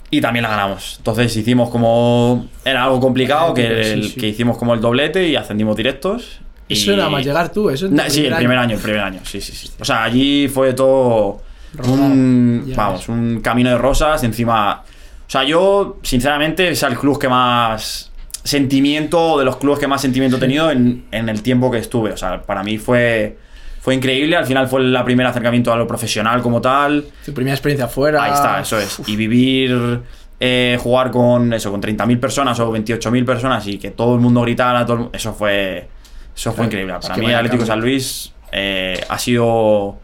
Y 0.09 0.21
también 0.21 0.45
la 0.45 0.51
ganamos. 0.51 0.95
Entonces 0.99 1.37
hicimos 1.37 1.69
como. 1.69 2.47
Era 2.65 2.85
algo 2.85 3.01
complicado, 3.01 3.53
que, 3.55 3.63
Sí, 3.85 3.91
el- 3.91 4.05
sí. 4.11 4.21
que 4.21 4.29
hicimos 4.29 4.57
como 4.57 4.73
el 4.73 4.81
doblete 4.81 5.27
y 5.29 5.35
ascendimos 5.35 5.75
directos. 5.77 6.41
Eso 6.69 6.93
era 6.93 7.09
más 7.09 7.25
llegar 7.25 7.53
tú, 7.53 7.71
eso. 7.71 7.89
Na- 7.89 8.09
sí, 8.11 8.27
el 8.27 8.35
primer 8.35 8.59
año, 8.59 8.77
el 8.77 8.83
primer 8.83 9.01
año, 9.01 9.21
sí, 9.25 9.41
sí, 9.41 9.53
sí. 9.53 9.71
O 9.79 9.85
sea, 9.85 10.05
allí 10.05 10.49
fue 10.49 10.73
todo 10.73 11.43
un, 11.87 12.73
vamos, 12.75 13.09
un 13.09 13.41
camino 13.41 13.71
de 13.71 13.79
rosas, 13.79 14.23
encima... 14.25 14.83
O 14.83 15.31
sea, 15.31 15.43
yo, 15.45 15.99
sinceramente, 16.03 16.69
es 16.71 16.83
el 16.85 16.97
club 16.97 17.19
que 17.21 17.29
más 17.29 18.11
sentimiento, 18.45 19.39
de 19.39 19.45
los 19.45 19.57
clubes 19.57 19.81
que 19.81 19.89
más 19.89 20.01
sentimiento 20.01 20.37
he 20.37 20.41
tenido 20.41 20.71
en, 20.71 21.05
en 21.11 21.29
el 21.29 21.43
tiempo 21.43 21.71
que 21.71 21.79
estuve. 21.79 22.13
O 22.13 22.17
sea, 22.17 22.43
para 22.43 22.63
mí 22.63 22.79
fue, 22.79 23.37
fue 23.81 23.95
increíble, 23.95 24.37
al 24.37 24.47
final 24.47 24.69
fue 24.69 24.81
el 24.83 24.97
primer 25.05 25.27
acercamiento 25.27 25.73
a 25.73 25.77
lo 25.77 25.87
profesional 25.87 26.43
como 26.43 26.61
tal. 26.61 27.05
Tu 27.25 27.35
primera 27.35 27.55
experiencia 27.55 27.89
fuera. 27.89 28.23
Ahí 28.23 28.33
está, 28.33 28.61
eso 28.61 28.79
es. 28.79 29.01
Y 29.09 29.17
vivir, 29.17 30.01
eh, 30.39 30.79
jugar 30.81 31.11
con 31.11 31.53
eso, 31.53 31.73
con 31.73 31.83
30.000 31.83 32.21
personas 32.21 32.61
o 32.61 32.73
28.000 32.73 33.25
personas 33.25 33.67
y 33.67 33.79
que 33.79 33.91
todo 33.91 34.15
el 34.15 34.21
mundo 34.21 34.43
gritara, 34.43 34.87
todo 34.87 34.97
el 34.97 35.09
eso 35.13 35.35
fue, 35.35 35.89
eso 36.37 36.53
fue 36.53 36.67
increíble. 36.67 36.95
es 36.99 37.07
Para 37.07 37.15
que 37.15 37.21
mí, 37.23 37.33
Atlético 37.33 37.65
cambio. 37.65 37.67
San 37.67 37.81
Luis 37.81 38.33
eh, 38.53 39.03
ha 39.09 39.19
sido, 39.19 39.99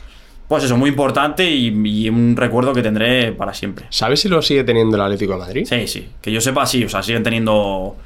pues 0.48 0.64
eso, 0.64 0.76
muy 0.76 0.90
importante 0.90 1.48
y, 1.50 1.68
y 1.84 2.08
un 2.08 2.34
recuerdo 2.36 2.72
que 2.72 2.82
tendré 2.82 3.32
para 3.32 3.52
siempre. 3.54 3.86
¿Sabes 3.90 4.20
si 4.20 4.28
lo 4.28 4.40
sigue 4.42 4.64
teniendo 4.64 4.96
el 4.96 5.02
Atlético 5.02 5.34
de 5.34 5.38
Madrid? 5.38 5.66
Sí, 5.68 5.86
sí. 5.86 6.08
Que 6.20 6.32
yo 6.32 6.40
sepa, 6.40 6.64
sí. 6.66 6.84
O 6.84 6.88
sea, 6.88 7.02
siguen 7.02 7.22
teniendo 7.22 7.96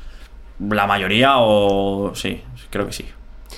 la 0.70 0.86
mayoría 0.86 1.34
o... 1.38 2.12
Sí, 2.14 2.40
creo 2.70 2.86
que 2.86 2.92
sí. 2.92 3.04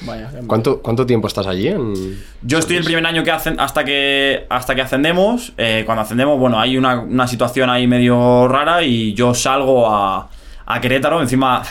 Vaya, 0.02 0.31
¿Cuánto, 0.46 0.81
¿Cuánto 0.81 1.07
tiempo 1.07 1.26
estás 1.26 1.46
allí? 1.48 1.66
En... 1.66 2.22
Yo 2.42 2.59
estoy 2.59 2.76
el 2.76 2.85
primer 2.85 3.04
año 3.04 3.24
que 3.24 3.33
hacen 3.33 3.59
hasta 3.59 3.85
que 3.85 4.46
hasta 4.48 4.76
que 4.76 4.83
ascendemos. 4.83 5.54
Eh, 5.59 5.83
cuando 5.87 6.02
ascendemos, 6.02 6.38
bueno, 6.38 6.61
hay 6.61 6.76
una, 6.76 7.00
una 7.00 7.26
situación 7.26 7.68
ahí 7.68 7.88
medio 7.88 8.46
rara 8.46 8.85
y 8.85 9.12
yo 9.14 9.35
salgo 9.35 9.88
a, 9.92 10.28
a 10.66 10.81
Querétaro. 10.81 11.20
Encima, 11.20 11.62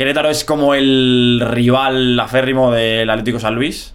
Querétaro 0.00 0.30
es 0.30 0.46
como 0.46 0.72
el 0.72 1.42
rival 1.46 2.18
aférrimo 2.18 2.72
del 2.72 3.10
Atlético 3.10 3.38
San 3.38 3.54
Luis. 3.54 3.92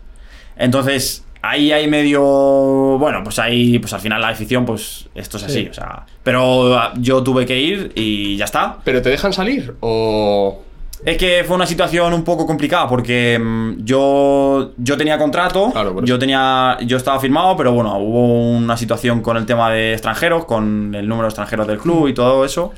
Entonces, 0.56 1.26
ahí 1.42 1.72
hay 1.72 1.88
medio. 1.88 2.22
Bueno, 3.00 3.24
pues 3.24 3.40
ahí, 3.40 3.80
pues 3.80 3.92
al 3.92 4.02
final 4.02 4.22
la 4.22 4.28
afición, 4.28 4.68
pues 4.68 5.10
esto 5.16 5.38
es 5.38 5.46
así. 5.46 5.64
Sí. 5.64 5.68
O 5.72 5.74
sea, 5.74 6.06
pero 6.22 6.78
ah, 6.78 6.94
yo 6.98 7.24
tuve 7.24 7.48
que 7.48 7.60
ir 7.60 7.92
y 7.96 8.38
ya 8.38 8.46
está. 8.46 8.78
¿Pero 8.84 9.02
te 9.02 9.10
dejan 9.10 9.34
salir? 9.34 9.74
¿O.? 9.80 10.62
Es 11.04 11.18
que 11.18 11.44
fue 11.44 11.56
una 11.56 11.66
situación 11.66 12.14
un 12.14 12.24
poco 12.24 12.46
complicada 12.46 12.88
porque 12.88 13.40
mm, 13.40 13.84
yo, 13.84 14.74
yo 14.78 14.98
tenía 14.98 15.18
contrato, 15.18 15.72
Claro, 15.72 16.04
yo 16.04 16.20
tenía 16.20 16.78
yo 16.86 16.98
estaba 16.98 17.20
firmado, 17.20 17.58
pero 17.58 17.74
bueno, 17.74 17.98
hubo 17.98 18.52
una 18.58 18.78
situación 18.78 19.22
con 19.22 19.38
el 19.38 19.48
tema 19.48 19.72
de 19.72 19.94
extranjeros, 19.94 20.46
con 20.46 20.94
el 20.94 21.08
número 21.08 21.24
de 21.24 21.30
extranjeros 21.30 21.66
del 21.66 21.80
club 21.80 22.08
y 22.10 22.14
todo 22.14 22.46
eso. 22.46 22.74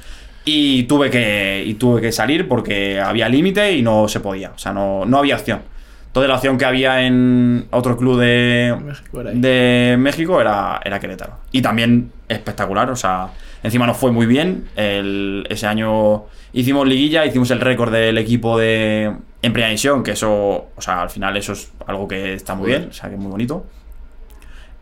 Y 0.49 0.83
tuve 0.83 1.09
que, 1.09 1.63
y 1.65 1.73
tuve 1.73 1.99
que 1.99 2.11
salir 2.11 2.47
porque 2.47 2.99
había 3.01 3.27
límite 3.27 3.73
y 3.73 3.81
no 3.81 4.07
se 4.07 4.21
podía, 4.21 4.51
o 4.55 4.57
sea, 4.57 4.71
no, 4.71 5.05
no 5.05 5.17
había 5.17 5.35
opción. 5.35 5.59
Entonces 6.07 6.29
la 6.29 6.35
opción 6.35 6.57
que 6.57 6.65
había 6.65 7.03
en 7.05 7.67
otro 7.69 7.97
club 7.97 8.17
de, 8.19 8.73
México 8.83 9.21
era 9.21 9.31
de 9.31 9.95
México 9.99 10.41
era, 10.41 10.79
era 10.83 10.99
Querétaro. 10.99 11.33
Y 11.51 11.61
también 11.61 12.11
espectacular, 12.29 12.89
o 12.89 12.95
sea, 12.95 13.27
encima 13.61 13.85
nos 13.85 13.97
fue 13.97 14.11
muy 14.11 14.25
bien. 14.25 14.69
El- 14.75 15.45
ese 15.49 15.67
año 15.67 16.23
hicimos 16.53 16.87
liguilla, 16.87 17.25
hicimos 17.25 17.51
el 17.51 17.59
récord 17.59 17.91
del 17.91 18.17
equipo 18.17 18.57
de 18.57 19.11
en 19.43 19.53
primera 19.53 19.67
división, 19.67 20.01
que 20.01 20.11
eso, 20.11 20.69
o 20.75 20.81
sea, 20.81 21.01
al 21.03 21.09
final 21.09 21.35
eso 21.37 21.51
es 21.53 21.71
algo 21.85 22.07
que 22.07 22.33
está 22.33 22.55
muy 22.55 22.69
bien, 22.69 22.87
o 22.89 22.93
sea, 22.93 23.09
que 23.09 23.15
es 23.15 23.21
muy 23.21 23.29
bonito. 23.31 23.65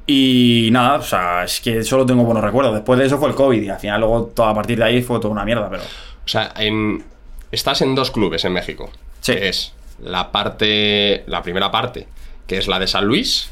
Y 0.07 0.69
nada, 0.71 0.97
o 0.97 1.01
sea, 1.01 1.43
es 1.43 1.59
que 1.61 1.83
solo 1.83 2.05
tengo 2.05 2.23
buenos 2.23 2.43
recuerdos. 2.43 2.75
Después 2.75 2.99
de 2.99 3.05
eso 3.05 3.17
fue 3.17 3.29
el 3.29 3.35
COVID 3.35 3.61
y 3.61 3.69
al 3.69 3.79
final 3.79 4.01
luego 4.01 4.25
todo, 4.25 4.47
a 4.47 4.53
partir 4.53 4.77
de 4.77 4.83
ahí 4.83 5.01
fue 5.01 5.19
toda 5.19 5.31
una 5.31 5.45
mierda, 5.45 5.69
pero... 5.69 5.83
O 5.83 6.27
sea, 6.27 6.53
en... 6.57 7.03
estás 7.51 7.81
en 7.81 7.95
dos 7.95 8.11
clubes 8.11 8.45
en 8.45 8.53
México. 8.53 8.91
Sí. 9.21 9.33
Que 9.33 9.49
es 9.49 9.73
la 10.03 10.31
parte. 10.31 11.23
La 11.27 11.41
primera 11.41 11.71
parte, 11.71 12.07
que 12.47 12.57
es 12.57 12.67
la 12.67 12.79
de 12.79 12.87
San 12.87 13.05
Luis, 13.05 13.51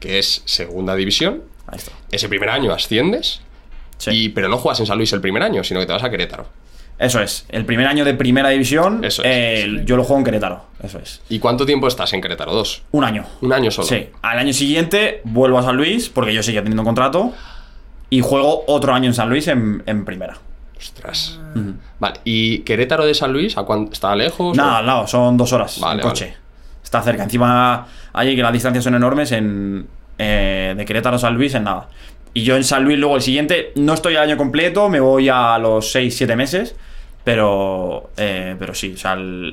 que 0.00 0.18
es 0.18 0.42
segunda 0.44 0.94
división. 0.94 1.42
Ahí 1.66 1.78
está. 1.78 1.92
Ese 2.10 2.28
primer 2.28 2.50
año 2.50 2.72
asciendes. 2.72 3.40
Sí. 3.98 4.10
Y, 4.12 4.28
pero 4.30 4.48
no 4.48 4.58
juegas 4.58 4.80
en 4.80 4.86
San 4.86 4.98
Luis 4.98 5.12
el 5.12 5.20
primer 5.20 5.42
año, 5.42 5.64
sino 5.64 5.80
que 5.80 5.86
te 5.86 5.92
vas 5.92 6.04
a 6.04 6.10
Querétaro. 6.10 6.46
Eso 6.98 7.20
es, 7.20 7.44
el 7.50 7.66
primer 7.66 7.86
año 7.86 8.04
de 8.06 8.14
primera 8.14 8.48
división, 8.48 9.04
Eso 9.04 9.22
es, 9.22 9.28
eh, 9.30 9.82
yo 9.84 9.96
lo 9.96 10.04
juego 10.04 10.18
en 10.20 10.24
Querétaro, 10.24 10.64
eso 10.82 10.98
es. 10.98 11.20
¿Y 11.28 11.38
cuánto 11.40 11.66
tiempo 11.66 11.86
estás 11.88 12.12
en 12.14 12.22
Querétaro? 12.22 12.54
Dos. 12.54 12.82
Un 12.92 13.04
año. 13.04 13.24
Un 13.42 13.52
año 13.52 13.70
solo. 13.70 13.86
Sí, 13.86 14.08
al 14.22 14.38
año 14.38 14.52
siguiente 14.54 15.20
vuelvo 15.24 15.58
a 15.58 15.62
San 15.62 15.76
Luis, 15.76 16.08
porque 16.08 16.32
yo 16.32 16.42
seguía 16.42 16.62
teniendo 16.62 16.84
contrato, 16.84 17.34
y 18.08 18.20
juego 18.22 18.64
otro 18.66 18.94
año 18.94 19.08
en 19.08 19.14
San 19.14 19.28
Luis 19.28 19.46
en, 19.48 19.82
en 19.84 20.04
primera. 20.06 20.38
Ostras. 20.78 21.38
Vale, 21.98 22.20
¿y 22.24 22.60
Querétaro 22.60 23.04
de 23.04 23.14
San 23.14 23.32
Luis? 23.32 23.56
¿A 23.58 23.64
cuánto? 23.64 23.92
¿Está 23.92 24.14
lejos? 24.16 24.56
Nada, 24.56 24.74
o- 24.74 24.76
al 24.76 24.86
lado, 24.86 25.06
son 25.06 25.36
dos 25.36 25.52
horas 25.52 25.78
Vale, 25.80 26.02
en 26.02 26.08
coche. 26.08 26.24
vale. 26.26 26.36
Está 26.82 27.02
cerca. 27.02 27.24
Encima, 27.24 27.86
allí 28.12 28.36
que 28.36 28.42
las 28.42 28.52
distancias 28.52 28.84
son 28.84 28.94
enormes, 28.94 29.32
en, 29.32 29.86
eh, 30.18 30.74
de 30.76 30.84
Querétaro 30.84 31.16
a 31.16 31.18
San 31.18 31.34
Luis 31.34 31.54
en 31.54 31.64
nada. 31.64 31.88
Y 32.36 32.42
yo 32.42 32.54
en 32.54 32.64
San 32.64 32.84
Luis 32.84 32.98
luego 32.98 33.16
el 33.16 33.22
siguiente, 33.22 33.72
no 33.76 33.94
estoy 33.94 34.16
al 34.16 34.24
año 34.24 34.36
completo, 34.36 34.90
me 34.90 35.00
voy 35.00 35.30
a 35.30 35.56
los 35.56 35.96
6-7 35.96 36.36
meses, 36.36 36.76
Pero, 37.24 38.10
eh, 38.18 38.54
pero 38.58 38.74
sí, 38.74 38.94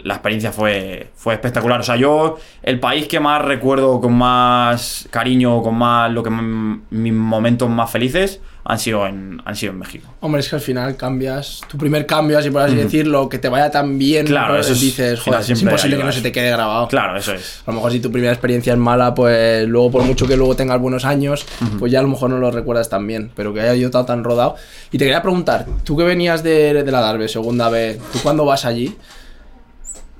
la 0.04 0.16
experiencia 0.16 0.52
fue, 0.52 1.08
fue 1.16 1.34
espectacular. 1.36 1.80
O 1.80 1.84
sea, 1.84 1.96
yo, 1.96 2.38
el 2.62 2.82
país 2.82 3.08
que 3.08 3.22
más 3.22 3.42
recuerdo 3.42 4.02
con 4.02 4.14
más 4.16 5.08
cariño, 5.12 5.62
con 5.62 5.76
más, 5.76 6.12
lo 6.12 6.24
que 6.24 6.30
mis 6.30 7.14
momentos 7.14 7.70
más 7.70 7.90
felices 7.90 8.42
han 8.66 8.80
sido 8.80 9.06
en, 9.08 9.42
han 9.44 9.56
sido 9.58 9.74
en 9.74 9.80
México. 9.80 10.08
Hombre, 10.22 10.40
es 10.40 10.48
que 10.48 10.56
al 10.56 10.62
final 10.62 10.96
cambias, 10.96 11.60
tu 11.68 11.78
primer 11.78 12.06
cambio, 12.06 12.38
así 12.40 12.50
por 12.50 12.62
así 12.62 12.76
decirlo, 12.76 13.28
que 13.28 13.38
te 13.38 13.50
vaya 13.50 13.70
tan 13.70 13.98
bien, 14.00 14.26
Claro, 14.26 14.54
pues, 14.54 14.68
eso 14.68 14.74
es- 14.76 14.80
dices, 14.80 15.20
joder, 15.20 15.42
es 15.42 15.50
imposible 15.62 15.98
que 15.98 16.04
no 16.04 16.12
se 16.14 16.22
te 16.22 16.32
quede 16.32 16.50
grabado. 16.52 16.88
Claro, 16.88 17.18
eso 17.18 17.34
es. 17.34 17.62
A 17.66 17.72
lo 17.72 17.76
mejor 17.76 17.92
si 17.92 18.00
tu 18.00 18.10
primera 18.10 18.32
experiencia 18.32 18.72
es 18.72 18.80
mala, 18.80 19.14
pues 19.14 19.68
luego 19.68 19.92
por 19.92 20.04
mucho 20.04 20.26
que 20.28 20.38
luego 20.38 20.56
tengas 20.56 20.80
buenos 20.80 21.04
años, 21.04 21.46
pues 21.78 21.92
ya 21.92 22.00
a 22.00 22.04
lo 22.04 22.08
mejor 22.08 22.30
no 22.30 22.38
lo 22.38 22.52
recuerdas 22.52 22.88
tan 22.88 23.06
bien, 23.06 23.32
pero 23.36 23.54
que 23.54 23.60
haya 23.60 23.76
yo 23.76 23.88
estado 23.88 24.06
tan 24.06 24.24
rodado. 24.24 24.56
Y 24.94 24.98
te 24.98 25.04
quería 25.04 25.22
preguntar, 25.22 25.66
tú 25.84 25.98
que 25.98 26.04
venías 26.06 26.42
de, 26.42 26.84
de 26.86 26.92
la 26.92 27.02
Darbe, 27.02 27.28
segunda 27.28 27.68
vez, 27.70 28.00
tú 28.14 28.20
cuando 28.24 28.46
vas 28.46 28.64
allí, 28.64 28.96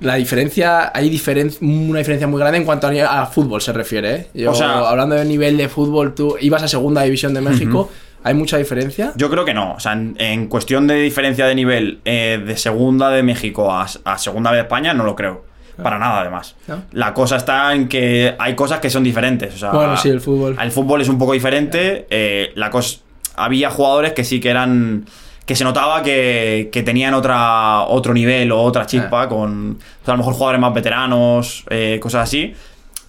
la 0.02 0.16
diferencia, 0.16 0.92
hay 0.94 1.10
diferen- 1.10 1.56
una 1.62 2.00
diferencia 2.00 2.28
muy 2.28 2.40
grande 2.40 2.58
en 2.58 2.66
cuanto 2.66 2.88
a, 2.88 3.22
a 3.22 3.26
fútbol 3.26 3.62
se 3.62 3.72
refiere, 3.72 4.16
¿eh? 4.16 4.28
Yo, 4.34 4.52
O 4.52 4.56
sea- 4.56 4.80
hablando 4.90 5.16
de 5.16 5.24
nivel 5.24 5.56
de 5.56 5.70
fútbol, 5.70 6.14
tú 6.14 6.36
ibas 6.42 6.62
a 6.62 6.68
segunda 6.68 7.04
división 7.04 7.34
de 7.34 7.40
México, 7.40 7.90
¿hay 8.24 8.34
mucha 8.34 8.58
diferencia? 8.58 9.14
Yo 9.16 9.30
creo 9.30 9.46
que 9.46 9.54
no. 9.54 9.74
O 9.74 9.80
sea, 9.80 9.94
en, 9.94 10.16
en 10.20 10.48
cuestión 10.48 10.88
de 10.88 10.96
diferencia 10.96 11.46
de 11.46 11.56
nivel 11.56 12.00
eh, 12.06 12.42
de 12.46 12.58
segunda 12.58 13.10
de 13.10 13.24
México 13.24 13.72
a, 13.72 13.86
a 14.06 14.18
segunda 14.18 14.52
de 14.52 14.60
España, 14.62 14.94
no 14.94 15.04
lo 15.04 15.16
creo. 15.16 15.46
Para 15.82 15.98
nada, 15.98 16.22
además. 16.22 16.56
¿No? 16.68 16.84
La 16.92 17.16
cosa 17.16 17.36
está 17.38 17.74
en 17.74 17.88
que 17.88 18.36
hay 18.38 18.54
cosas 18.56 18.80
que 18.80 18.92
son 18.92 19.04
diferentes. 19.04 19.56
O 19.56 19.58
sea, 19.58 19.72
Bueno, 19.72 19.98
sí, 19.98 20.08
el 20.10 20.22
fútbol. 20.22 20.56
El 20.62 20.72
fútbol 20.72 21.02
es 21.02 21.10
un 21.10 21.18
poco 21.18 21.34
diferente. 21.34 22.06
eh, 22.12 22.52
la 22.56 22.70
cosa, 22.70 23.00
había 23.36 23.72
jugadores 23.72 24.14
que 24.14 24.24
sí 24.24 24.40
que 24.40 24.50
eran. 24.50 25.06
que 25.48 25.56
se 25.56 25.64
notaba 25.64 26.04
que, 26.04 26.70
que 26.72 26.84
tenían 26.84 27.16
otra, 27.16 27.82
otro 27.88 28.14
nivel 28.14 28.52
o 28.52 28.62
otra 28.62 28.86
chispa, 28.86 29.28
con 29.28 29.72
o 29.80 30.06
sea, 30.06 30.14
a 30.14 30.18
lo 30.18 30.20
mejor 30.20 30.36
jugadores 30.36 30.62
más 30.62 30.74
veteranos, 30.76 31.64
eh, 31.72 31.98
cosas 32.00 32.24
así. 32.30 32.54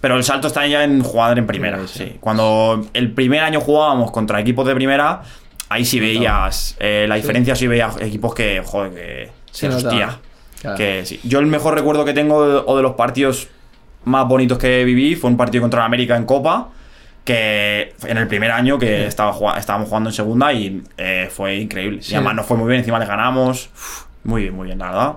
Pero 0.05 0.17
el 0.19 0.23
salto 0.25 0.49
está 0.49 0.67
ya 0.67 0.85
en 0.85 1.03
jugar 1.03 1.39
en 1.39 1.47
primera. 1.47 1.79
Sí, 1.87 2.19
Cuando 2.21 2.87
el 2.93 3.11
primer 3.13 3.41
año 3.43 3.59
jugábamos 3.63 4.11
contra 4.11 4.39
equipos 4.39 4.67
de 4.67 4.75
primera, 4.75 5.23
ahí 5.71 5.87
sí 5.87 5.99
veías 5.99 6.77
eh, 6.79 7.07
la 7.09 7.15
diferencia, 7.15 7.57
sí 7.57 7.67
veías 7.67 7.99
equipos 8.03 8.35
que, 8.35 8.61
joder, 8.63 8.93
que 8.93 9.31
Se 9.51 9.67
hostia, 9.69 10.19
Claro. 10.61 10.77
que 10.77 11.07
sí. 11.07 11.21
Yo 11.25 11.39
el 11.39 11.47
mejor 11.47 11.75
recuerdo 11.75 12.05
que 12.05 12.13
tengo 12.13 12.47
de- 12.47 12.63
o 12.67 12.77
de 12.77 12.83
los 12.83 12.93
partidos 12.97 13.49
más 14.05 14.29
bonitos 14.29 14.59
que 14.59 14.85
viví 14.85 15.15
fue 15.17 15.31
un 15.31 15.39
partido 15.39 15.63
contra 15.63 15.87
América 15.87 16.17
en 16.19 16.27
Copa, 16.27 16.69
que 17.25 17.95
en 18.07 18.19
el 18.19 18.29
primer 18.29 18.51
año 18.51 18.79
que 18.79 19.07
estaba 19.07 19.33
jugando, 19.33 19.59
estábamos 19.59 19.89
jugando 19.89 20.11
en 20.11 20.15
segunda 20.15 20.53
y 20.53 20.83
eh, 20.99 21.31
fue 21.33 21.57
increíble. 21.57 22.01
Y 22.07 22.13
además 22.15 22.35
nos 22.35 22.45
fue 22.45 22.59
muy 22.59 22.67
bien, 22.69 22.81
encima 22.81 22.99
le 22.99 23.07
ganamos. 23.07 23.71
Uf, 23.75 24.05
muy 24.25 24.43
bien, 24.43 24.55
muy 24.55 24.67
bien, 24.67 24.79
la 24.81 24.87
verdad. 24.89 25.13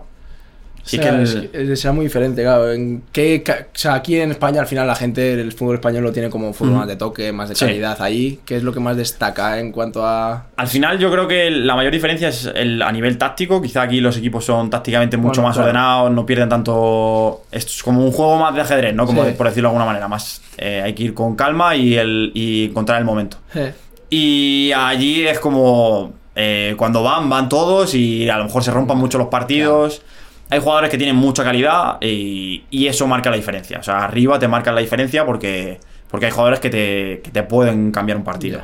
Sí 0.87 0.97
O 0.97 1.01
que 1.01 1.05
sea, 1.05 1.15
el- 1.53 1.71
es 1.71 1.81
que 1.81 1.91
muy 1.91 2.05
diferente, 2.05 2.41
claro. 2.43 2.71
En 2.71 3.03
qué 3.11 3.43
o 3.45 3.77
sea, 3.77 3.95
aquí 3.95 4.17
en 4.19 4.31
España 4.31 4.61
al 4.61 4.67
final 4.67 4.87
la 4.87 4.95
gente, 4.95 5.33
el 5.33 5.51
fútbol 5.51 5.75
español 5.75 6.01
lo 6.03 6.13
tiene 6.13 6.29
como 6.29 6.47
un 6.47 6.53
fútbol 6.53 6.69
Ujú. 6.71 6.79
más 6.79 6.87
de 6.87 6.95
toque, 6.95 7.31
más 7.33 7.49
de 7.49 7.55
Sí. 7.55 7.65
calidad. 7.65 8.01
Ahí, 8.01 8.39
¿qué 8.45 8.55
es 8.55 8.63
lo 8.63 8.71
que 8.71 8.79
más 8.79 8.95
destaca 8.95 9.59
en 9.59 9.73
cuanto 9.73 10.05
a...? 10.05 10.45
Al 10.55 10.67
final 10.67 10.97
yo 10.97 11.11
creo 11.11 11.27
que 11.27 11.51
la 11.51 11.75
mayor 11.75 11.91
diferencia 11.91 12.29
es 12.29 12.49
el, 12.55 12.81
a 12.81 12.89
nivel 12.93 13.17
táctico. 13.17 13.61
Quizá 13.61 13.81
aquí 13.81 13.99
los 13.99 14.15
equipos 14.17 14.45
son 14.45 14.69
tácticamente 14.69 15.17
mucho 15.17 15.41
Bueno, 15.41 15.49
más 15.49 15.55
claro. 15.57 15.67
ordenados, 15.71 16.11
no 16.11 16.25
pierden 16.25 16.47
tanto... 16.47 17.43
Es 17.51 17.83
como 17.83 18.05
un 18.05 18.11
juego 18.13 18.37
más 18.37 18.55
de 18.55 18.61
ajedrez, 18.61 18.95
¿no? 18.95 19.05
Como 19.05 19.25
Sí. 19.25 19.31
por 19.37 19.47
decirlo 19.47 19.67
de 19.67 19.71
alguna 19.71 19.85
manera. 19.85 20.07
Más 20.07 20.41
eh, 20.57 20.81
hay 20.85 20.93
que 20.93 21.03
ir 21.03 21.13
con 21.13 21.35
calma 21.35 21.75
y, 21.75 21.95
el, 21.97 22.31
y 22.33 22.65
encontrar 22.69 22.97
el 22.99 23.05
momento. 23.05 23.37
Eh, 23.53 23.73
Y 24.09 24.71
allí 24.73 25.27
es 25.27 25.37
como 25.39 26.13
eh, 26.39 26.75
cuando 26.77 27.03
van, 27.03 27.29
van 27.29 27.49
todos 27.49 27.93
y 27.95 28.29
a 28.29 28.37
lo 28.37 28.45
mejor 28.45 28.63
se 28.63 28.71
rompan 28.71 28.97
mucho 28.97 29.17
los 29.17 29.27
partidos. 29.27 30.01
Hay 30.49 30.59
jugadores 30.59 30.89
que 30.89 30.97
tienen 30.97 31.15
mucha 31.15 31.43
calidad 31.43 31.97
y, 32.01 32.63
y 32.69 32.87
eso 32.87 33.05
marca 33.07 33.29
la 33.29 33.35
diferencia. 33.35 33.79
O 33.79 33.83
sea, 33.83 34.03
arriba 34.05 34.39
te 34.39 34.47
marcan 34.47 34.75
la 34.75 34.81
diferencia 34.81 35.25
porque, 35.25 35.79
porque 36.09 36.27
hay 36.27 36.31
jugadores 36.31 36.59
que 36.59 36.69
te, 36.69 37.21
que 37.23 37.31
te 37.31 37.43
pueden 37.43 37.91
cambiar 37.91 38.17
un 38.17 38.23
partido. 38.23 38.61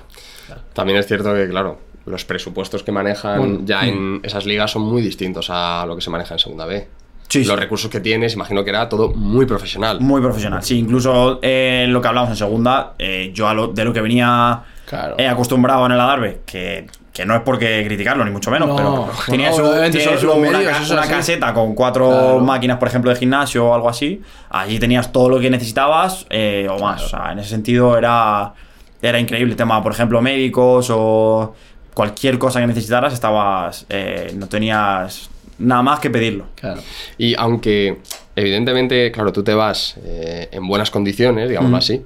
También 0.74 0.98
es 1.00 1.08
cierto 1.08 1.34
que, 1.34 1.48
claro, 1.50 1.80
los 2.06 2.24
presupuestos 2.26 2.84
que 2.84 2.91
manejan 2.91 3.38
Bueno, 3.39 3.60
ya 3.65 3.86
en 3.88 4.19
esas 4.24 4.46
ligas 4.46 4.72
son 4.72 4.84
muy 4.84 5.02
distintos 5.02 5.48
a 5.50 5.86
lo 5.86 5.96
que 5.96 6.02
se 6.02 6.10
maneja 6.10 6.34
en 6.36 6.39
segunda 6.39 6.65
B. 6.65 6.88
Sí, 7.28 7.43
sí. 7.43 7.50
Los 7.50 7.60
recursos 7.60 7.89
que 7.89 8.00
tienes, 8.00 8.34
imagino 8.36 8.63
que 8.63 8.69
era 8.69 8.88
todo 8.88 9.12
muy 9.13 9.46
profesional. 9.46 10.00
Muy 10.00 10.22
profesional. 10.22 10.62
Sí, 10.63 10.78
incluso 10.78 11.39
eh, 11.41 11.86
lo 11.89 12.00
que 12.02 12.08
hablamos 12.08 12.30
en 12.30 12.36
segunda, 12.36 12.93
eh, 13.00 13.32
yo 13.34 13.48
a 13.48 13.54
lo- 13.54 13.67
de 13.67 13.84
lo 13.86 13.91
que 13.93 14.02
venía 14.02 14.62
Claro. 14.86 15.15
eh, 15.17 15.28
acostumbrado 15.28 15.86
en 15.88 15.93
el 15.93 16.00
Adarve, 16.00 16.41
que, 16.46 16.86
que 17.13 17.26
no 17.26 17.36
es 17.36 17.41
porque 17.43 17.84
criticarlo, 17.86 18.26
ni 18.26 18.32
mucho 18.32 18.49
menos, 18.49 18.67
No, 18.67 18.76
pero 18.76 18.89
no, 18.89 19.10
tenía 19.30 19.54
su, 19.54 19.62
tiene 19.91 20.49
una, 20.49 20.62
eso 20.71 20.95
caseta 21.08 21.54
con 21.54 21.76
cuatro 21.76 22.10
Claro. 22.10 22.39
máquinas, 22.39 22.78
por 22.80 22.88
ejemplo, 22.88 23.12
de 23.12 23.17
gimnasio 23.17 23.67
o 23.67 23.73
algo 23.76 23.88
así. 23.88 24.21
Allí 24.49 24.80
tenías 24.80 25.12
todo 25.12 25.30
lo 25.30 25.39
que 25.39 25.49
necesitabas 25.52 26.26
eh, 26.32 26.67
o 26.69 26.80
más. 26.80 27.04
O 27.04 27.10
sea, 27.10 27.32
en 27.32 27.39
ese 27.39 27.49
sentido 27.49 27.95
era, 27.97 28.54
era 29.02 29.19
increíble. 29.19 29.52
El 29.52 29.58
tema, 29.58 29.82
por 29.84 29.91
ejemplo, 29.91 30.21
médicos 30.23 30.88
o 30.91 31.54
cualquier 31.93 32.39
cosa 32.39 32.60
que 32.60 32.65
necesitaras, 32.67 33.13
estabas. 33.13 33.86
eh, 33.89 34.34
no 34.36 34.47
tenías 34.47 35.30
nada 35.60 35.84
más 35.84 35.99
que 35.99 36.10
pedirlo. 36.10 36.45
Claro. 36.56 36.82
Y 37.19 37.36
aunque, 37.38 37.99
evidentemente, 38.36 39.12
claro, 39.12 39.32
tú 39.32 39.43
te 39.43 39.54
vas 39.54 39.97
eh, 40.04 40.49
en 40.52 40.67
buenas 40.67 40.89
condiciones, 40.89 41.47
digámoslo 41.47 41.78
así, 41.78 42.04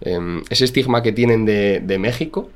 em, 0.00 0.42
ese 0.48 0.64
estigma 0.64 1.02
que 1.02 1.12
tienen 1.12 1.44
de, 1.44 1.80
de 1.80 1.98
México 1.98 2.48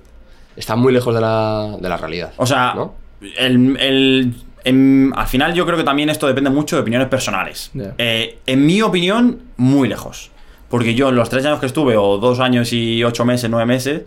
está 0.57 0.77
muy 0.77 0.93
lejos 0.93 1.15
de 1.15 1.21
la, 1.21 1.77
de 1.81 1.88
la 1.88 1.97
realidad. 1.97 2.33
O 2.37 2.47
sea, 2.47 2.73
¿no? 2.75 2.95
el, 3.38 3.77
el- 3.81 4.35
en- 4.65 5.12
al 5.17 5.27
final 5.27 5.55
yo 5.55 5.65
creo 5.67 5.77
que 5.77 5.85
también 5.85 6.09
esto 6.09 6.27
depende 6.27 6.51
mucho 6.51 6.77
de 6.77 6.83
opiniones 6.83 7.09
personales. 7.09 7.71
Eh, 7.99 8.38
en 8.47 8.65
mi 8.67 8.81
opinión, 8.83 9.41
muy 9.57 9.88
lejos. 9.88 10.31
Porque 10.69 10.95
yo 10.95 11.09
en 11.11 11.17
los 11.17 11.29
tres 11.29 11.45
años 11.45 11.59
que 11.61 11.67
estuve, 11.67 11.97
o 11.97 12.19
dos 12.19 12.41
años 12.41 12.73
y 12.73 13.03
ocho 13.05 13.25
meses, 13.25 13.51
nueve 13.51 13.67
meses, 13.67 14.03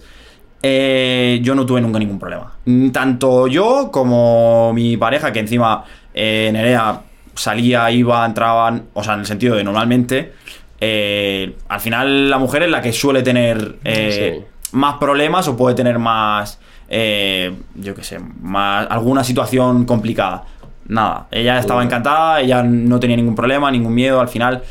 eh, 0.64 1.40
yo 1.44 1.54
no 1.56 1.66
tuve 1.66 1.82
nunca 1.82 2.00
ningún 2.00 2.18
problema. 2.20 2.54
Tanto 2.92 3.48
yo 3.48 3.90
como 3.92 4.74
mi 4.74 4.98
pareja, 4.98 5.32
que 5.32 5.40
encima 5.40 5.84
eh, 6.14 6.50
Nerea 6.54 7.02
salía, 7.36 7.92
iba, 7.92 8.26
entraban, 8.26 8.86
o 8.94 9.04
sea, 9.04 9.14
en 9.14 9.20
el 9.20 9.26
sentido 9.26 9.56
de 9.56 9.64
normalmente, 9.64 10.34
eh, 10.82 11.56
al 11.68 11.80
final 11.82 12.30
la 12.30 12.38
mujer 12.38 12.64
es 12.64 12.70
la 12.72 12.82
que 12.82 12.94
suele 12.94 13.22
tener 13.22 13.76
eh, 13.84 14.44
más 14.76 14.96
problemas 14.98 15.48
o 15.48 15.56
puede 15.58 15.76
tener 15.76 15.98
más, 16.00 16.60
eh, 16.90 17.54
yo 17.76 17.96
qué 17.96 18.04
sé, 18.04 18.20
más 18.42 18.88
alguna 18.90 19.24
situación 19.24 19.86
complicada. 19.86 20.44
Nada, 20.88 21.28
ella 21.32 21.58
estaba 21.58 21.84
encantada, 21.84 22.42
ella 22.42 22.62
no 22.62 23.00
tenía 23.00 23.16
ningún 23.18 23.36
problema, 23.36 23.72
ningún 23.72 23.94
miedo, 23.94 24.20
al 24.22 24.28
final 24.28 24.62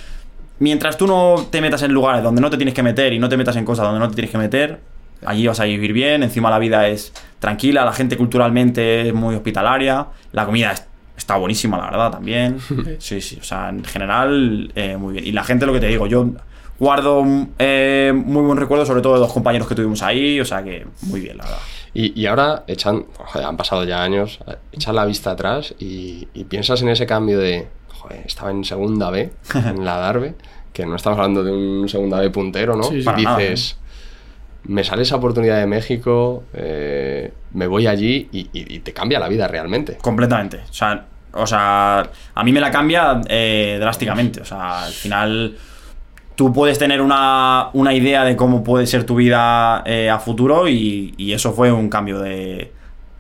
mientras 0.61 0.97
tú 0.97 1.07
no 1.09 1.45
te 1.51 1.61
metas 1.61 1.83
en 1.83 1.93
lugares 1.93 2.23
donde 2.23 2.40
no 2.40 2.49
te 2.51 2.57
tienes 2.57 2.75
que 2.75 2.83
meter 2.83 3.12
y 3.12 3.19
no 3.19 3.29
te 3.29 3.37
metas 3.37 3.57
en 3.57 3.64
cosas 3.64 3.87
donde 3.87 3.99
no 4.01 4.09
te 4.09 4.14
tienes 4.14 4.31
que 4.31 4.38
meter, 4.38 4.79
allí 5.27 5.47
vas 5.47 5.59
a 5.59 5.64
vivir 5.64 5.93
bien, 5.93 6.23
encima 6.23 6.51
la 6.51 6.59
vida 6.61 6.87
es 6.87 7.12
tranquila, 7.40 7.85
la 7.85 7.93
gente 7.93 8.17
culturalmente 8.17 9.09
es 9.09 9.14
muy 9.14 9.35
hospitalaria, 9.35 10.07
la 10.33 10.47
comida 10.47 10.71
es- 10.73 10.87
está 11.17 11.37
buenísima, 11.37 11.77
la 11.79 11.85
verdad, 11.90 12.11
también. 12.12 12.59
Sí, 13.01 13.21
sí, 13.21 13.38
o 13.40 13.45
sea, 13.45 13.69
en 13.71 13.85
general, 13.85 14.71
eh, 14.77 14.97
muy 14.97 15.14
bien. 15.14 15.27
Y 15.27 15.33
la 15.33 15.43
gente, 15.45 15.67
lo 15.67 15.73
que 15.73 15.81
te 15.81 15.87
digo, 15.88 16.07
yo 16.07 16.29
guardo 16.79 17.25
eh, 17.59 18.13
muy 18.15 18.43
buen 18.43 18.59
recuerdo, 18.59 18.85
sobre 18.87 19.01
todo 19.03 19.15
de 19.15 19.21
los 19.21 19.33
compañeros 19.33 19.69
que 19.69 19.75
tuvimos 19.75 20.03
ahí, 20.03 20.41
o 20.41 20.45
sea 20.45 20.63
que 20.63 20.87
muy 21.03 21.21
bien, 21.21 21.37
la 21.39 21.45
verdad. 21.45 21.59
Y, 21.95 22.21
y 22.21 22.27
ahora 22.27 22.65
echan, 22.67 23.05
joder, 23.17 23.47
han 23.47 23.57
pasado 23.57 23.85
ya 23.85 24.03
años, 24.03 24.41
echas 24.73 24.95
la 24.95 25.05
vista 25.05 25.31
atrás 25.31 25.75
y, 25.79 26.27
y 26.35 26.45
piensas 26.45 26.83
en 26.83 26.89
ese 26.89 27.07
cambio 27.07 27.39
de, 27.39 27.69
joder, 27.89 28.23
estaba 28.27 28.51
en 28.51 28.65
segunda 28.65 29.11
B, 29.11 29.31
en 29.55 29.85
la 29.85 29.97
Darbe, 29.99 30.35
que 30.73 30.85
no 30.87 30.97
estamos 30.97 31.19
hablando 31.19 31.45
de 31.45 31.53
un 31.53 31.89
segunda 31.89 32.19
B 32.19 32.31
puntero, 32.31 32.75
¿no? 32.75 32.83
Sí, 32.85 32.95
sí. 32.97 33.01
Y 33.01 33.05
Para 33.05 33.19
nada, 33.23 33.39
dices, 33.39 33.79
me 34.65 34.83
sale 34.83 35.03
esa 35.03 35.15
oportunidad 35.17 35.59
de 35.61 35.67
México, 35.67 36.43
eh, 36.55 37.33
me 37.53 37.69
voy 37.69 37.87
allí 37.87 38.29
y, 38.33 38.41
y- 38.53 38.75
y 38.75 38.79
te 38.81 38.93
cambia 38.93 39.21
la 39.21 39.29
vida 39.29 39.47
realmente. 39.47 39.97
Completamente. 40.03 40.63
O 40.69 40.73
sea, 40.73 41.05
o 41.33 41.47
sea 41.47 42.11
a 42.35 42.43
mí 42.45 42.51
me 42.51 42.61
la 42.61 42.71
cambia 42.73 43.21
eh, 43.29 43.77
drásticamente. 43.79 44.41
O 44.41 44.45
sea, 44.45 44.87
al 44.87 44.93
final 44.93 45.57
tú 46.37 46.53
puedes 46.53 46.79
tener 46.79 47.01
una, 47.01 47.68
una 47.73 47.94
idea 47.94 48.25
de 48.25 48.37
cómo 48.37 48.62
puede 48.64 48.87
ser 48.87 49.05
tu 49.05 49.16
vida 49.16 49.83
eh, 49.87 50.11
a 50.11 50.18
futuro 50.18 50.68
y, 50.68 51.14
y 51.16 51.33
eso 51.33 51.53
fue 51.53 51.70
un 51.73 51.88
cambio 51.88 52.18
de... 52.20 52.73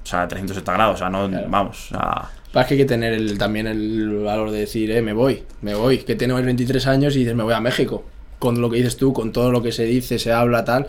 O 0.02 0.06
sea, 0.06 0.28
360 0.28 0.72
grados. 0.72 0.94
O 0.96 0.98
sea, 0.98 1.08
no... 1.10 1.28
Vamos. 1.48 1.86
O 1.92 1.94
sea, 1.94 2.30
Pasa 2.52 2.68
que 2.68 2.74
hay 2.74 2.78
que 2.80 2.84
tener 2.86 3.12
el- 3.14 3.36
también 3.38 3.66
el 3.66 4.20
valor 4.22 4.50
de 4.50 4.60
decir, 4.60 4.90
eh, 4.92 5.02
me 5.02 5.12
voy, 5.12 5.42
me 5.62 5.74
voy, 5.74 5.98
que 5.98 6.14
tengo 6.14 6.34
23 6.36 6.86
años 6.86 7.16
y 7.16 7.20
dices, 7.20 7.34
me 7.34 7.42
voy 7.42 7.54
a 7.54 7.60
México. 7.60 8.04
Con 8.38 8.60
lo 8.60 8.70
que 8.70 8.76
dices 8.76 8.96
tú, 8.96 9.12
con 9.12 9.32
todo 9.32 9.50
lo 9.50 9.60
que 9.62 9.72
se 9.72 9.84
dice, 9.84 10.18
se 10.20 10.32
habla, 10.32 10.64
tal, 10.64 10.86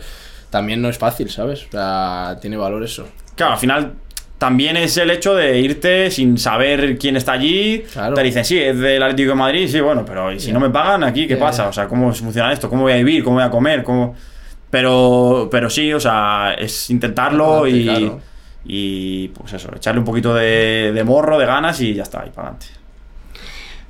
también 0.50 0.80
no 0.82 0.88
es 0.88 0.98
fácil, 0.98 1.28
¿sabes? 1.30 1.64
O 1.66 1.70
sea, 1.72 2.36
tiene 2.40 2.56
valor 2.56 2.84
eso. 2.84 3.08
Claro, 3.34 3.54
al 3.54 3.58
final 3.58 3.94
también 4.38 4.76
es 4.76 4.96
el 4.96 5.10
hecho 5.10 5.34
de 5.34 5.58
irte 5.58 6.10
sin 6.10 6.38
saber 6.38 6.98
quién 6.98 7.16
está 7.16 7.32
allí. 7.32 7.84
Claro. 7.92 8.14
Te 8.14 8.22
dicen, 8.22 8.44
sí, 8.44 8.58
es 8.58 8.78
del 8.78 9.02
Atlético 9.02 9.30
de 9.30 9.34
Madrid, 9.36 9.68
sí, 9.68 9.80
bueno, 9.80 10.04
pero 10.04 10.32
¿y 10.32 10.40
si 10.40 10.52
no 10.52 10.60
me 10.60 10.70
pagan 10.70 11.04
aquí, 11.04 11.26
qué 11.26 11.36
pasa? 11.36 11.68
O 11.68 11.72
sea, 11.72 11.88
¿cómo 11.88 12.12
funciona 12.12 12.52
esto? 12.52 12.68
¿Cómo 12.68 12.82
voy 12.82 12.92
a 12.92 12.96
vivir? 12.96 13.24
¿Cómo 13.24 13.36
voy 13.36 13.44
a 13.44 13.50
comer? 13.50 13.82
¿Cómo...? 13.82 14.14
Pero, 14.68 15.48
pero 15.50 15.70
sí, 15.70 15.92
o 15.92 16.00
sea, 16.00 16.54
es 16.58 16.90
intentarlo 16.90 17.60
Adelante, 17.62 17.78
y, 17.78 17.84
claro. 17.84 18.20
Y 18.68 19.28
pues 19.28 19.52
eso, 19.52 19.70
echarle 19.74 20.00
un 20.00 20.04
poquito 20.04 20.34
de, 20.34 20.90
de 20.92 21.04
morro, 21.04 21.38
de 21.38 21.46
ganas 21.46 21.80
y 21.80 21.94
ya 21.94 22.02
está, 22.02 22.22
ahí 22.22 22.30
para 22.30 22.48
adelante. 22.48 22.66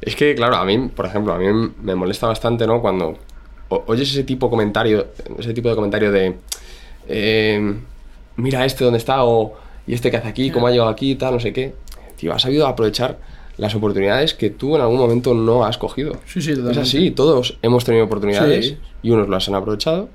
Es 0.03 0.15
que, 0.15 0.35
claro, 0.35 0.57
a 0.57 0.65
mí, 0.65 0.91
por 0.95 1.07
ejemplo, 1.07 1.33
a 1.33 1.39
mí 1.39 1.47
me 1.83 1.95
molesta 1.95 2.27
bastante, 2.27 2.67
¿no? 2.67 2.83
Cuando 2.83 3.19
oyes 3.69 4.11
ese 4.11 4.25
tipo 4.25 4.47
de 4.47 4.51
comentario, 4.51 5.07
ese 5.39 5.55
tipo 5.55 5.71
de 5.71 5.75
comentario 5.75 6.13
de, 6.13 6.37
eh, 7.09 7.75
mira 8.37 8.65
este 8.65 8.85
dónde 8.85 8.99
está, 8.99 9.25
o 9.25 9.57
y 9.87 9.95
este 9.95 10.11
que 10.11 10.17
hace 10.17 10.29
aquí, 10.29 10.51
cómo 10.51 10.67
ha 10.67 10.71
llegado 10.71 10.89
aquí, 10.91 11.15
tal, 11.15 11.35
no 11.35 11.41
sé 11.41 11.53
qué. 11.53 11.75
Tío, 12.17 12.33
has 12.33 12.43
sabido 12.43 12.67
aprovechar 12.67 13.19
las 13.59 13.75
oportunidades 13.75 14.35
que 14.35 14.51
tú 14.51 14.75
en 14.77 14.83
algún 14.83 14.99
momento 14.99 15.33
no 15.35 15.65
has 15.65 15.79
cogido. 15.79 16.13
Sí, 16.27 16.41
sí, 16.43 16.51
Es 16.51 16.57
totalmente. 16.59 16.81
así, 16.83 17.11
todos 17.11 17.59
hemos 17.63 17.85
tenido 17.85 18.05
oportunidades 18.05 18.67
Sí. 18.67 18.79
y 19.03 19.11
unos 19.11 19.29
las 19.29 19.49
han 19.49 19.55
aprovechado 19.55 20.09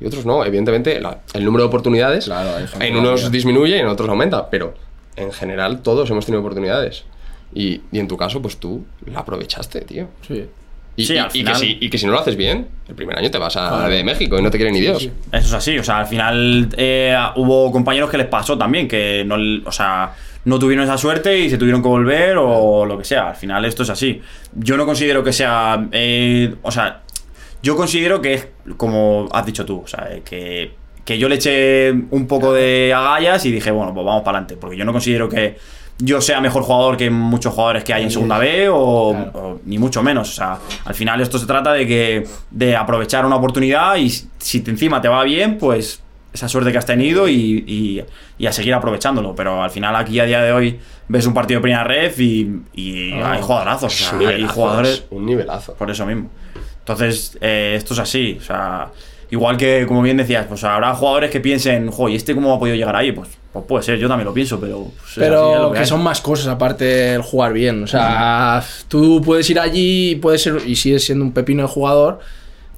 y 0.00 0.06
otros 0.06 0.24
no. 0.26 0.44
Evidentemente, 0.44 1.00
la- 1.00 1.20
el 1.34 1.44
número 1.44 1.64
de 1.64 1.68
oportunidades 1.68 2.24
Claro, 2.26 2.50
en 2.80 2.96
unos 2.96 3.30
disminuye 3.30 3.76
y 3.76 3.80
en 3.80 3.86
otros 3.88 4.08
aumenta, 4.08 4.48
pero 4.50 4.74
en 5.16 5.32
general 5.32 5.82
todos 5.82 6.08
hemos 6.10 6.24
tenido 6.26 6.40
oportunidades. 6.40 7.04
Y, 7.54 7.80
y 7.92 7.98
en 8.00 8.08
tu 8.08 8.16
caso, 8.16 8.42
pues 8.42 8.56
tú 8.58 8.84
la 9.06 9.20
aprovechaste, 9.20 9.80
tío. 9.82 10.08
Sí. 10.26 10.46
Y, 10.96 11.04
Sí, 11.04 11.14
y- 11.14 11.18
al 11.18 11.26
y 11.28 11.30
final- 11.30 11.52
que 11.54 11.58
si, 11.60 11.78
y 11.80 11.90
que 11.90 11.98
si 11.98 12.06
no 12.06 12.12
lo 12.12 12.20
haces 12.20 12.36
bien, 12.36 12.68
el 12.88 12.94
primer 12.94 13.18
año 13.18 13.30
te 13.30 13.36
vas 13.38 13.56
a 13.56 13.88
de 13.88 14.02
México 14.02 14.38
y 14.38 14.42
no 14.42 14.50
te 14.50 14.56
quiere 14.56 14.72
ni 14.72 14.80
Dios. 14.80 15.02
Eso 15.04 15.12
es 15.30 15.52
así, 15.52 15.78
o 15.78 15.84
sea, 15.84 15.98
al 15.98 16.06
final 16.06 16.68
eh, 16.76 17.14
hubo 17.36 17.70
compañeros 17.70 18.08
que 18.10 18.16
les 18.18 18.26
pasó 18.26 18.56
también, 18.56 18.88
que 18.88 19.22
no, 19.26 19.36
o 19.66 19.72
sea, 19.72 20.14
no 20.46 20.58
tuvieron 20.58 20.84
esa 20.84 20.96
suerte 20.96 21.38
y 21.38 21.50
se 21.50 21.58
tuvieron 21.58 21.82
que 21.82 21.88
volver 21.88 22.36
o 22.38 22.86
lo 22.86 22.96
que 22.96 23.04
sea. 23.04 23.30
Al 23.30 23.36
final 23.36 23.64
esto 23.66 23.82
es 23.82 23.90
así. 23.90 24.20
Yo 24.54 24.76
no 24.76 24.86
considero 24.86 25.22
que 25.22 25.32
sea, 25.32 25.86
eh, 25.92 26.54
o 26.62 26.70
sea, 26.70 27.02
yo 27.62 27.76
considero 27.76 28.22
que 28.22 28.34
es 28.34 28.48
como 28.76 29.28
has 29.32 29.44
dicho 29.44 29.66
tú, 29.66 29.82
o 29.84 29.86
sea, 29.88 30.08
que, 30.24 30.70
que 31.04 31.18
yo 31.18 31.28
le 31.28 31.34
eché 31.34 31.90
un 31.92 32.26
poco 32.26 32.52
de 32.54 32.94
agallas 32.94 33.44
y 33.44 33.50
dije, 33.52 33.70
bueno, 33.70 33.92
pues 33.92 34.06
vamos 34.06 34.22
para 34.22 34.38
adelante, 34.38 34.56
porque 34.56 34.76
yo 34.76 34.84
no 34.84 34.92
considero 34.92 35.28
que 35.28 35.56
yo 35.98 36.20
sea 36.20 36.40
mejor 36.40 36.62
jugador 36.62 36.96
que 36.96 37.08
muchos 37.10 37.54
jugadores 37.54 37.82
que 37.84 37.94
hay 37.94 38.02
en 38.04 38.10
segunda 38.10 38.38
B 38.38 38.68
o, 38.68 39.12
Claro. 39.12 39.30
o 39.34 39.60
ni 39.64 39.78
mucho 39.78 40.02
menos. 40.02 40.28
O 40.30 40.32
sea, 40.32 40.58
al 40.84 40.94
final 40.94 41.20
esto 41.20 41.38
se 41.38 41.46
trata 41.46 41.72
de 41.72 41.86
que 41.86 42.26
de 42.50 42.76
aprovechar 42.76 43.24
una 43.24 43.36
oportunidad 43.36 43.96
y 43.96 44.10
si 44.10 44.60
te 44.60 44.70
encima 44.70 45.00
te 45.00 45.08
va 45.08 45.22
bien, 45.24 45.56
pues 45.58 46.02
esa 46.32 46.48
suerte 46.48 46.70
que 46.70 46.76
has 46.76 46.84
tenido 46.84 47.28
y, 47.28 47.64
y- 47.66 48.04
y 48.38 48.46
a 48.46 48.52
seguir 48.52 48.74
aprovechándolo. 48.74 49.34
Pero 49.34 49.62
al 49.62 49.70
final 49.70 49.96
aquí 49.96 50.20
a 50.20 50.24
día 50.24 50.42
de 50.42 50.52
hoy 50.52 50.78
ves 51.08 51.26
un 51.26 51.32
partido 51.32 51.60
de 51.60 51.62
primera 51.62 51.82
red 51.84 52.12
y, 52.18 52.60
y 52.74 53.12
hay 53.12 53.40
jugadorazos. 53.40 53.94
O 53.94 54.18
sea, 54.18 54.28
hay 54.28 54.46
jugadores 54.46 54.90
es 54.90 55.04
un 55.10 55.24
nivelazo. 55.24 55.72
por 55.74 55.90
eso 55.90 56.04
mismo. 56.04 56.28
Entonces, 56.80 57.38
eh, 57.40 57.74
esto 57.76 57.94
es 57.94 58.00
así. 58.00 58.36
O 58.38 58.44
sea, 58.44 58.88
igual 59.30 59.56
que, 59.56 59.84
como 59.86 60.02
bien 60.02 60.16
decías, 60.16 60.46
pues 60.46 60.62
habrá 60.64 60.94
jugadores 60.94 61.30
que 61.30 61.40
piensen, 61.40 61.90
jo, 61.90 62.08
¿y 62.08 62.16
este 62.16 62.34
cómo 62.34 62.54
ha 62.54 62.58
podido 62.58 62.76
llegar 62.76 62.96
ahí? 62.96 63.12
Pues, 63.12 63.28
pues 63.52 63.64
puede 63.66 63.84
ser, 63.84 63.98
yo 63.98 64.08
también 64.08 64.26
lo 64.26 64.34
pienso, 64.34 64.60
pero. 64.60 64.84
pues, 64.84 64.94
es 64.96 65.00
así, 65.00 65.20
es 65.20 65.24
Pero 65.28 65.62
lo 65.62 65.72
que, 65.72 65.78
hay. 65.80 65.86
son 65.86 66.02
más 66.02 66.20
cosas 66.20 66.46
aparte 66.48 66.84
del 66.84 67.22
jugar 67.22 67.52
bien. 67.52 67.84
O 67.84 67.86
sea, 67.86 68.62
tú 68.88 69.22
puedes 69.24 69.48
ir 69.50 69.58
allí 69.58 70.10
y 70.10 70.14
puedes 70.16 70.42
ser 70.42 70.60
y 70.66 70.76
sigues 70.76 71.04
siendo 71.04 71.24
un 71.24 71.32
pepino 71.32 71.62
de 71.62 71.68
jugador, 71.68 72.20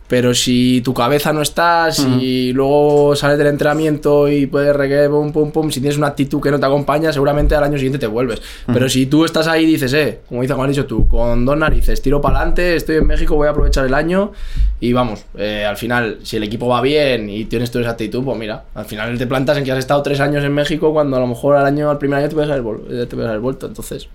pero 0.08 0.34
si 0.34 0.80
tu 0.80 0.94
cabeza 0.94 1.32
no 1.34 1.42
está, 1.42 1.92
si 1.92 2.52
luego 2.54 3.14
sales 3.14 3.36
del 3.36 3.48
entrenamiento 3.48 4.28
y 4.28 4.46
puedes 4.46 4.74
requerir 4.74 5.10
pum 5.10 5.32
pum 5.32 5.50
pum, 5.50 5.70
si 5.70 5.80
tienes 5.80 5.98
una 5.98 6.08
actitud 6.08 6.40
que 6.40 6.50
no 6.50 6.58
te 6.58 6.64
acompaña, 6.64 7.12
seguramente 7.12 7.54
al 7.54 7.64
año 7.64 7.76
siguiente 7.76 7.98
te 7.98 8.06
vuelves. 8.06 8.40
Pero 8.66 8.88
si 8.88 9.04
tú 9.06 9.26
estás 9.26 9.46
ahí 9.46 9.64
y 9.64 9.66
dices, 9.66 9.92
eh, 9.92 10.20
como 10.28 10.40
dices, 10.40 10.54
como 10.54 10.64
has 10.64 10.70
dicho 10.70 10.86
tú, 10.86 11.06
con 11.06 11.44
dos 11.44 11.58
narices, 11.58 12.00
tiro 12.00 12.22
para 12.22 12.38
adelante, 12.38 12.76
estoy 12.76 12.96
en 12.96 13.06
México, 13.06 13.36
voy 13.36 13.48
a 13.48 13.50
aprovechar 13.50 13.84
el 13.84 13.92
año 13.92 14.32
y 14.80 14.94
vamos, 14.94 15.24
eh, 15.36 15.66
al 15.66 15.76
final, 15.76 16.20
si 16.22 16.36
el 16.36 16.42
equipo 16.44 16.68
va 16.68 16.80
bien 16.80 17.28
y 17.28 17.44
tienes 17.44 17.70
toda 17.70 17.82
esa 17.82 17.92
actitud, 17.92 18.24
pues 18.24 18.38
mira, 18.38 18.64
al 18.74 18.86
final 18.86 19.18
te 19.18 19.26
plantas 19.26 19.58
en 19.58 19.64
que 19.64 19.72
has 19.72 19.78
estado 19.78 20.02
tres 20.02 20.20
años 20.20 20.42
en 20.42 20.54
México 20.54 20.92
cuando 20.92 21.18
a 21.18 21.20
lo 21.20 21.26
mejor 21.26 21.56
al 21.56 21.66
año, 21.66 21.90
al 21.90 21.98
primer 21.98 22.20
año 22.20 22.28
te 22.30 22.34
puedes 22.34 22.50
haber, 22.50 22.64
eh, 22.90 23.06
te 23.06 23.14
puedes 23.14 23.28
haber 23.28 23.40
vuelto. 23.40 23.66
Entonces, 23.66 24.08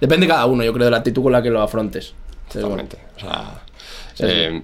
depende 0.00 0.26
de 0.26 0.32
cada 0.32 0.46
uno, 0.46 0.64
yo 0.64 0.72
creo, 0.72 0.86
de 0.86 0.90
la 0.90 0.98
actitud 0.98 1.22
con 1.22 1.32
la 1.32 1.42
que 1.42 1.50
lo 1.50 1.60
afrontes. 1.60 2.14
Entonces, 2.46 2.64
bueno, 2.64 2.84
Totalmente. 2.84 2.98
O 3.16 3.20
sea, 3.20 3.62
eh, 4.20 4.62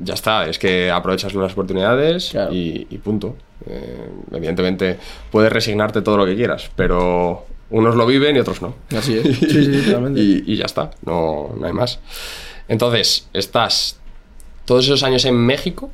ya 0.00 0.14
está, 0.14 0.46
es 0.48 0.58
que 0.58 0.90
aprovechas 0.90 1.34
las 1.34 1.52
oportunidades 1.52 2.28
Claro. 2.30 2.52
y, 2.52 2.86
y 2.90 2.98
punto. 2.98 3.36
Eh, 3.66 4.08
evidentemente, 4.32 4.98
puedes 5.30 5.52
resignarte 5.52 6.02
todo 6.02 6.16
lo 6.16 6.24
que 6.26 6.36
quieras, 6.36 6.70
pero 6.76 7.46
unos 7.70 7.96
lo 7.96 8.06
viven 8.06 8.36
y 8.36 8.38
otros 8.38 8.62
no. 8.62 8.74
Así 8.96 9.18
es. 9.18 9.38
Sí, 9.38 9.64
sí, 9.64 9.82
totalmente. 9.84 10.20
y, 10.20 10.44
y 10.46 10.56
ya 10.56 10.64
está, 10.66 10.90
no, 11.04 11.54
no 11.58 11.66
hay 11.66 11.72
más. 11.72 11.98
Entonces, 12.68 13.28
estás 13.32 13.98
todos 14.64 14.84
esos 14.84 15.02
años 15.02 15.24
en 15.24 15.34
México 15.36 15.90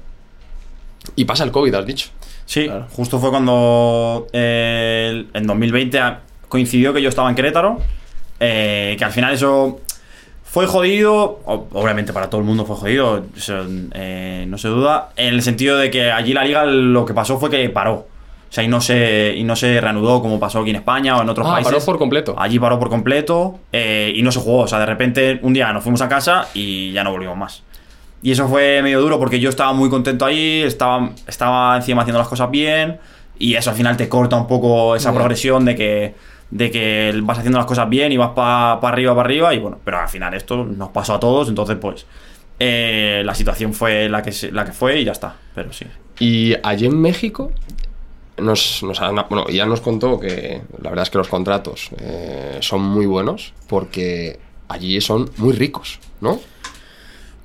y 1.16 1.24
pasa 1.24 1.44
el 1.44 1.50
COVID, 1.52 1.74
has 1.74 1.86
dicho. 1.86 2.08
Sí, 2.46 2.66
Claro. 2.66 2.86
justo 2.90 3.18
fue 3.18 3.30
cuando 3.30 4.26
eh, 4.32 5.24
en 5.32 5.46
2020 5.46 5.98
a- 5.98 6.20
coincidió 6.48 6.92
que 6.92 7.00
yo 7.00 7.08
estaba 7.08 7.28
en 7.30 7.34
Querétaro. 7.36 7.80
eh, 8.40 8.96
que 8.98 9.04
al 9.04 9.12
final 9.12 9.32
eso 9.32 9.80
fue 10.54 10.68
jodido. 10.68 11.40
Obviamente 11.46 12.12
para 12.12 12.30
todo 12.30 12.40
el 12.40 12.46
mundo 12.46 12.64
fue 12.64 12.76
jodido, 12.76 13.24
eh, 13.92 14.44
no 14.48 14.56
se 14.56 14.68
duda. 14.68 15.08
En 15.16 15.34
el 15.34 15.42
sentido 15.42 15.76
de 15.76 15.90
que 15.90 16.12
allí 16.12 16.32
la 16.32 16.44
liga 16.44 16.64
lo 16.64 17.04
que 17.04 17.12
pasó 17.12 17.40
fue 17.40 17.50
que 17.50 17.68
paró. 17.70 17.94
O 17.94 18.06
sea, 18.54 18.62
y 18.62 18.68
no 18.68 18.80
se, 18.80 19.34
y 19.36 19.42
no 19.42 19.56
se 19.56 19.80
reanudó 19.80 20.22
como 20.22 20.38
pasó 20.38 20.60
aquí 20.60 20.70
en 20.70 20.76
España 20.76 21.16
o 21.16 21.22
en 21.22 21.28
otros 21.28 21.44
Ah, 21.44 21.54
países. 21.54 21.72
paró 21.72 21.84
por 21.84 21.98
completo. 21.98 22.36
Allí 22.38 22.60
paró 22.60 22.78
por 22.78 22.88
completo 22.88 23.58
eh, 23.72 24.12
y 24.14 24.22
no 24.22 24.30
se 24.30 24.38
jugó. 24.38 24.60
O 24.60 24.68
sea, 24.68 24.78
de 24.78 24.86
repente 24.86 25.40
un 25.42 25.54
día 25.54 25.72
nos 25.72 25.82
fuimos 25.82 26.00
a 26.02 26.08
casa 26.08 26.46
y 26.54 26.92
ya 26.92 27.02
no 27.02 27.10
volvimos 27.10 27.36
más. 27.36 27.64
Y 28.22 28.30
eso 28.30 28.46
fue 28.46 28.80
medio 28.80 29.00
duro 29.00 29.18
porque 29.18 29.40
yo 29.40 29.50
estaba 29.50 29.72
muy 29.72 29.90
contento 29.90 30.24
ahí, 30.24 30.62
estaba, 30.62 31.10
estaba 31.26 31.76
encima 31.76 32.02
haciendo 32.02 32.20
las 32.20 32.28
cosas 32.28 32.48
bien 32.52 32.98
y 33.40 33.56
eso 33.56 33.70
al 33.70 33.76
final 33.76 33.96
te 33.96 34.08
corta 34.08 34.36
un 34.36 34.46
poco 34.46 34.94
esa 34.94 35.12
progresión 35.12 35.64
de 35.64 35.74
que, 35.74 36.14
de 36.50 36.70
que 36.70 37.12
vas 37.22 37.38
haciendo 37.38 37.58
las 37.58 37.66
cosas 37.66 37.88
bien 37.88 38.12
y 38.12 38.16
vas 38.16 38.30
para 38.30 38.72
arriba, 38.74 39.14
para 39.14 39.26
arriba 39.26 39.54
y 39.54 39.58
bueno, 39.58 39.78
pero 39.84 39.98
al 39.98 40.08
final 40.08 40.34
esto 40.34 40.64
nos 40.64 40.90
pasó 40.90 41.14
a 41.14 41.20
todos, 41.20 41.48
entonces 41.48 41.76
pues 41.80 42.06
eh, 42.60 43.22
la 43.24 43.34
situación 43.34 43.74
fue 43.74 44.08
la 44.08 44.22
que, 44.22 44.32
la 44.52 44.64
que 44.64 44.72
fue 44.72 45.00
y 45.00 45.04
ya 45.04 45.12
está, 45.12 45.34
pero 45.54 45.72
sí. 45.72 45.86
Y 46.20 46.54
allí 46.62 46.86
en 46.86 47.00
México 47.00 47.50
nos, 48.38 48.82
nos 48.82 49.00
han- 49.00 49.16
bueno, 49.28 49.46
ya 49.48 49.66
nos 49.66 49.80
contó 49.80 50.20
que 50.20 50.62
la 50.80 50.90
verdad 50.90 51.02
es 51.04 51.10
que 51.10 51.18
los 51.18 51.28
contratos 51.28 51.90
eh, 51.98 52.58
son 52.60 52.82
muy 52.82 53.06
buenos 53.06 53.52
porque 53.68 54.38
allí 54.68 55.00
son 55.00 55.30
muy 55.38 55.52
ricos, 55.52 55.98
¿no? 56.20 56.40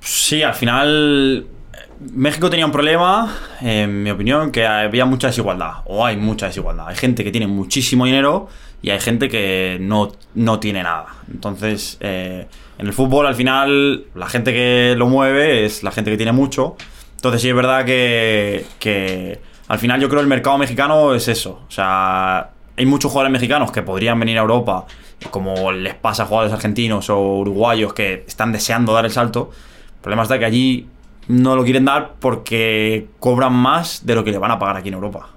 Sí, 0.00 0.42
al 0.42 0.54
final 0.54 1.46
eh, 1.74 1.78
México 2.14 2.48
tenía 2.48 2.64
un 2.66 2.72
problema, 2.72 3.36
en 3.60 4.02
mi 4.02 4.10
opinión, 4.10 4.50
que 4.50 4.66
había 4.66 5.04
mucha 5.04 5.26
desigualdad, 5.28 5.82
o 5.84 6.04
hay 6.06 6.16
mucha 6.16 6.46
desigualdad. 6.46 6.88
Hay 6.88 6.96
gente 6.96 7.22
que 7.24 7.30
tiene 7.30 7.46
muchísimo 7.46 8.06
dinero 8.06 8.48
y 8.82 8.90
hay 8.90 9.00
gente 9.00 9.28
que 9.28 9.78
no, 9.80 10.12
no 10.34 10.58
tiene 10.60 10.82
nada. 10.82 11.06
Entonces, 11.30 11.98
eh, 12.00 12.46
en 12.78 12.86
el 12.86 12.92
fútbol 12.92 13.26
al 13.26 13.34
final 13.34 14.04
la 14.14 14.28
gente 14.28 14.52
que 14.52 14.94
lo 14.96 15.06
mueve 15.06 15.64
es 15.64 15.82
la 15.82 15.92
gente 15.92 16.10
que 16.10 16.16
tiene 16.16 16.32
mucho. 16.32 16.76
Entonces 17.16 17.42
sí 17.42 17.48
es 17.50 17.54
verdad 17.54 17.84
que, 17.84 18.64
que 18.78 19.40
al 19.68 19.78
final 19.78 20.00
yo 20.00 20.08
creo 20.08 20.20
el 20.22 20.26
mercado 20.26 20.56
mexicano 20.56 21.14
es 21.14 21.28
eso. 21.28 21.60
O 21.68 21.70
sea, 21.70 22.50
hay 22.76 22.86
muchos 22.86 23.10
jugadores 23.10 23.32
mexicanos 23.32 23.70
que 23.70 23.82
podrían 23.82 24.18
venir 24.18 24.38
a 24.38 24.40
Europa, 24.40 24.86
como 25.30 25.70
les 25.70 25.94
pasa 25.94 26.22
a 26.22 26.26
jugadores 26.26 26.52
argentinos 26.54 27.10
o 27.10 27.20
uruguayos 27.20 27.92
que 27.92 28.24
están 28.26 28.52
deseando 28.52 28.94
dar 28.94 29.04
el 29.04 29.10
salto. 29.10 29.50
El 29.96 30.00
problema 30.00 30.22
está 30.22 30.38
que 30.38 30.46
allí 30.46 30.88
no 31.28 31.56
lo 31.56 31.64
quieren 31.64 31.84
dar 31.84 32.14
porque 32.18 33.08
cobran 33.18 33.52
más 33.52 34.06
de 34.06 34.14
lo 34.14 34.24
que 34.24 34.30
le 34.30 34.38
van 34.38 34.50
a 34.50 34.58
pagar 34.58 34.78
aquí 34.78 34.88
en 34.88 34.94
Europa. 34.94 35.28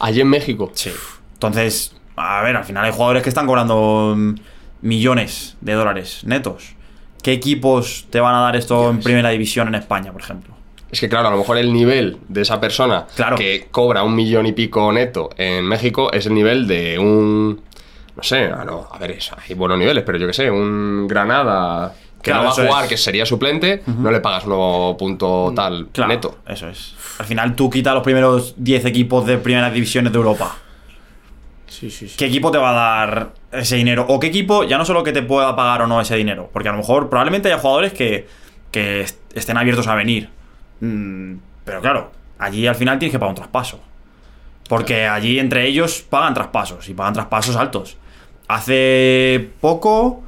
Allí 0.00 0.20
en 0.20 0.28
México. 0.28 0.72
Sí. 0.74 0.90
Entonces, 1.34 1.96
a 2.16 2.42
ver, 2.42 2.56
al 2.56 2.64
final 2.64 2.84
hay 2.84 2.92
jugadores 2.92 3.22
que 3.22 3.28
están 3.28 3.46
cobrando 3.46 4.14
mm, 4.16 4.34
millones 4.82 5.56
de 5.60 5.72
dólares 5.74 6.22
netos. 6.24 6.74
¿Qué 7.22 7.32
equipos 7.32 8.06
te 8.10 8.20
van 8.20 8.34
a 8.34 8.40
dar 8.40 8.56
esto 8.56 8.90
en 8.90 9.00
primera 9.00 9.30
división 9.30 9.68
en 9.68 9.74
España, 9.74 10.12
por 10.12 10.20
ejemplo? 10.22 10.54
Es 10.90 11.00
que 11.00 11.08
claro, 11.08 11.28
a 11.28 11.30
lo 11.32 11.38
mejor 11.38 11.58
el 11.58 11.72
nivel 11.72 12.18
de 12.28 12.42
esa 12.42 12.60
persona 12.60 13.06
Claro. 13.16 13.36
que 13.36 13.66
cobra 13.70 14.04
un 14.04 14.14
millón 14.14 14.46
y 14.46 14.52
pico 14.52 14.92
neto 14.92 15.30
en 15.36 15.64
México 15.64 16.12
es 16.12 16.26
el 16.26 16.34
nivel 16.34 16.66
de 16.68 16.98
un... 16.98 17.60
No 18.16 18.22
sé, 18.22 18.44
a, 18.46 18.64
no, 18.64 18.88
a 18.90 18.98
ver, 18.98 19.10
es- 19.10 19.30
hay 19.32 19.54
buenos 19.54 19.78
niveles, 19.78 20.04
pero 20.04 20.16
yo 20.16 20.26
qué 20.26 20.32
sé, 20.32 20.50
un 20.50 21.06
Granada 21.08 21.92
que 22.22 22.30
Claro, 22.30 22.44
no 22.44 22.48
va 22.48 22.62
a 22.62 22.66
jugar, 22.66 22.84
es. 22.84 22.88
que 22.90 22.96
sería 22.96 23.26
suplente, 23.26 23.82
no 23.86 24.10
le 24.10 24.20
pagas 24.20 24.44
uno 24.46 24.96
punto 24.98 25.52
tal 25.54 25.88
Claro, 25.92 26.08
neto. 26.12 26.38
Eso 26.46 26.68
es. 26.68 26.94
Al 27.18 27.26
final 27.26 27.54
tú 27.56 27.68
quitas 27.68 27.92
los 27.94 28.02
primeros 28.02 28.54
10 28.56 28.84
equipos 28.86 29.26
de 29.26 29.36
primeras 29.38 29.72
divisiones 29.74 30.12
de 30.12 30.18
Europa. 30.18 30.56
Sí, 31.78 31.90
sí, 31.90 32.08
sí. 32.08 32.14
¿Qué 32.16 32.26
equipo 32.26 32.50
te 32.50 32.58
va 32.58 32.70
a 32.70 32.72
dar 33.06 33.32
ese 33.52 33.76
dinero? 33.76 34.06
¿O 34.08 34.18
qué 34.18 34.28
equipo, 34.28 34.64
ya 34.64 34.78
no 34.78 34.84
solo 34.84 35.02
que 35.02 35.12
te 35.12 35.22
pueda 35.22 35.54
pagar 35.54 35.82
o 35.82 35.86
no 35.86 36.00
ese 36.00 36.16
dinero? 36.16 36.48
Porque 36.52 36.68
a 36.68 36.72
lo 36.72 36.78
mejor 36.78 37.10
probablemente 37.10 37.48
haya 37.52 37.58
jugadores 37.60 37.92
que, 37.92 38.26
que 38.70 39.02
est- 39.02 39.20
estén 39.36 39.56
abiertos 39.58 39.86
a 39.86 39.94
venir. 39.94 40.30
Mm, 40.80 41.34
pero 41.64 41.80
claro, 41.82 42.12
allí 42.38 42.66
al 42.66 42.76
final 42.76 42.98
tienes 42.98 43.12
que 43.12 43.18
pagar 43.18 43.30
un 43.30 43.36
traspaso. 43.36 43.80
Porque 44.68 45.06
allí 45.06 45.38
entre 45.38 45.66
ellos 45.66 46.00
pagan 46.08 46.32
traspasos 46.34 46.88
y 46.88 46.94
pagan 46.94 47.12
traspasos 47.14 47.56
altos. 47.56 47.96
Hace 48.48 49.50
poco, 49.60 50.22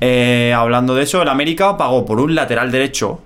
eh, 0.00 0.52
hablando 0.56 0.94
de 0.94 1.04
eso, 1.04 1.22
el 1.22 1.28
América 1.28 1.76
pagó 1.76 2.04
por 2.04 2.18
un 2.20 2.34
lateral 2.34 2.70
derecho 2.72 3.20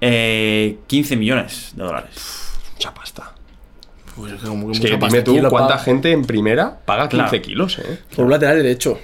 eh, 0.00 0.78
15 0.86 1.16
millones 1.16 1.72
de 1.76 1.82
dólares. 1.84 2.58
Mucha 2.74 2.92
pasta. 2.94 3.32
Pues 4.20 4.32
es 4.34 4.40
que 4.40 4.46
como 4.48 4.66
que 4.66 4.72
Es 4.72 4.80
que 4.80 4.96
dime 4.96 5.22
tú 5.22 5.36
cuánta 5.48 5.74
paga. 5.74 5.78
gente 5.78 6.12
en 6.12 6.24
primera 6.24 6.78
paga 6.84 7.08
15 7.08 7.28
Claro. 7.28 7.42
kilos, 7.42 7.78
¿eh? 7.78 7.98
Por 8.14 8.24
un 8.26 8.30
lateral 8.30 8.56
derecho. 8.56 8.98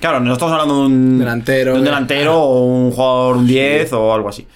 Claro, 0.00 0.20
no 0.20 0.32
estamos 0.32 0.52
hablando 0.52 0.80
de 0.80 0.86
un 0.86 1.18
Delantero, 1.18 1.72
de 1.72 1.78
un 1.78 1.84
de- 1.84 1.90
delantero 1.90 2.38
o 2.42 2.64
un 2.64 2.90
jugador, 2.90 3.36
un 3.36 3.46
10 3.46 3.92
o 3.92 4.14
algo 4.14 4.28
así. 4.30 4.46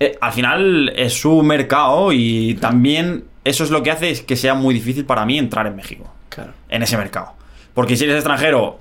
Eh, 0.00 0.18
al 0.20 0.32
final 0.32 0.92
es 0.96 1.12
su 1.20 1.42
mercado 1.42 2.12
y 2.12 2.54
también 2.60 3.24
eso 3.44 3.62
es 3.62 3.70
lo 3.70 3.82
que 3.82 3.90
hace 3.92 4.10
es 4.10 4.20
que 4.22 4.34
sea 4.36 4.54
muy 4.54 4.74
difícil 4.74 5.04
para 5.04 5.24
mí 5.24 5.38
entrar 5.38 5.66
en 5.68 5.76
México, 5.76 6.12
Claro. 6.28 6.52
en 6.68 6.82
ese 6.82 6.96
mercado. 6.96 7.34
Porque 7.74 7.96
si 7.96 8.04
eres 8.04 8.16
extranjero 8.16 8.80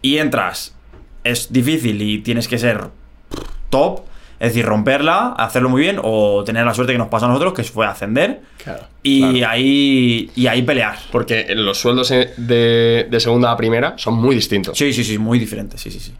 y 0.00 0.18
entras, 0.18 0.74
es 1.24 1.52
difícil 1.52 2.00
y 2.00 2.18
tienes 2.18 2.46
que 2.48 2.58
ser 2.58 2.88
top, 3.70 4.02
es 4.42 4.48
decir, 4.48 4.66
romperla, 4.66 5.34
hacerlo 5.38 5.68
muy 5.68 5.80
bien 5.82 6.00
o 6.02 6.42
tener 6.44 6.66
la 6.66 6.74
suerte 6.74 6.92
que 6.92 6.98
nos 6.98 7.08
pasa 7.08 7.26
a 7.26 7.28
nosotros, 7.28 7.52
que 7.54 7.62
fue 7.62 7.86
ascender 7.86 8.40
Claro. 8.62 8.82
y, 9.02 9.42
ahí, 9.44 10.30
y 10.34 10.46
ahí 10.48 10.62
pelear. 10.62 10.96
Porque 11.12 11.46
los 11.54 11.78
sueldos 11.78 12.08
de, 12.08 13.06
de 13.08 13.20
segunda 13.20 13.52
a 13.52 13.56
primera 13.56 13.94
son 13.98 14.14
muy 14.14 14.34
distintos. 14.34 14.76
Sí, 14.76 14.92
sí, 14.92 15.04
sí, 15.04 15.16
muy 15.18 15.38
diferente, 15.38 15.78
sí, 15.78 15.90
sí, 15.92 16.00
sí. 16.00 16.12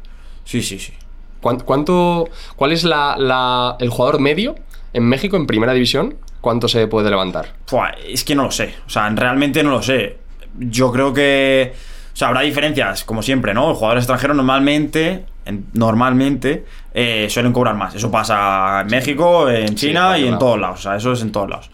Sí, 0.45 0.63
sí, 0.63 0.79
sí. 0.79 0.93
¿Cuán- 1.41 1.61
¿Cuánto, 1.61 2.29
¿Cuál 2.55 2.71
es 2.73 2.85
la, 2.85 3.17
la- 3.19 3.77
el 3.81 3.89
jugador 3.91 4.21
medio 4.21 4.55
en 4.93 5.03
México 5.05 5.37
en 5.37 5.47
primera 5.49 5.73
división? 5.73 6.15
¿Cuánto 6.41 6.69
se 6.69 6.87
puede 6.87 7.11
levantar? 7.11 7.47
Fua, 7.67 7.93
es 8.07 8.23
que 8.25 8.35
no 8.37 8.45
lo 8.45 8.51
sé. 8.53 8.75
O 8.87 8.91
sea, 8.91 9.09
realmente 9.11 9.63
no 9.65 9.71
lo 9.71 9.83
sé. 9.83 10.19
Yo 10.59 10.93
creo 10.93 11.13
que. 11.13 11.73
O 12.13 12.17
sea, 12.17 12.29
habrá 12.29 12.43
diferencias, 12.43 13.05
como 13.05 13.23
siempre, 13.23 13.55
¿no? 13.55 13.69
Los 13.69 13.79
jugadores 13.79 14.03
extranjeros 14.03 14.37
normalmente. 14.37 15.25
en- 15.45 15.67
normalmente 15.73 16.65
eh, 16.95 17.27
suelen 17.31 17.53
cobrar 17.53 17.75
más. 17.75 17.95
Eso 17.95 18.11
pasa 18.11 18.81
en 18.83 18.87
México, 18.89 19.49
en 19.49 19.75
China 19.75 20.19
y 20.19 20.27
en 20.27 20.39
todos 20.39 20.59
lados. 20.59 20.81
O 20.81 20.83
sea, 20.83 20.97
eso 20.97 21.13
es 21.13 21.23
en 21.23 21.33
todos 21.33 21.49
lados. 21.49 21.71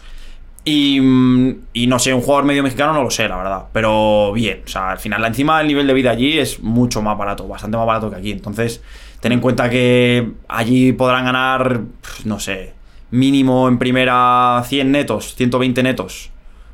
Y, 0.65 0.99
mm, 1.01 1.55
y 1.73 1.87
no 1.87 1.99
sé, 1.99 2.13
un 2.13 2.21
jugador 2.21 2.45
medio 2.45 2.63
mexicano 2.63 2.93
no 2.93 3.03
lo 3.03 3.11
sé, 3.11 3.27
la 3.27 3.37
verdad. 3.37 3.63
Pero 3.73 4.31
bien, 4.33 4.61
o 4.65 4.67
sea, 4.67 4.91
al 4.91 4.99
final, 4.99 5.23
encima 5.25 5.59
el 5.61 5.67
nivel 5.67 5.87
de 5.87 5.93
vida 5.93 6.11
allí 6.11 6.37
es 6.37 6.61
mucho 6.61 7.01
más 7.01 7.17
barato, 7.17 7.47
bastante 7.47 7.77
más 7.77 7.87
barato 7.87 8.09
que 8.09 8.17
aquí. 8.17 8.31
Entonces, 8.31 8.81
ten 9.19 9.31
en 9.31 9.39
cuenta 9.39 9.69
que 9.69 10.31
allí 10.47 10.93
podrán 10.93 11.25
ganar, 11.25 11.81
no 12.25 12.39
sé, 12.39 12.73
mínimo 13.11 13.67
en 13.67 13.79
primera 13.79 14.61
100 14.65 14.91
netos, 14.91 15.35
120 15.35 15.83
netos. 15.83 16.31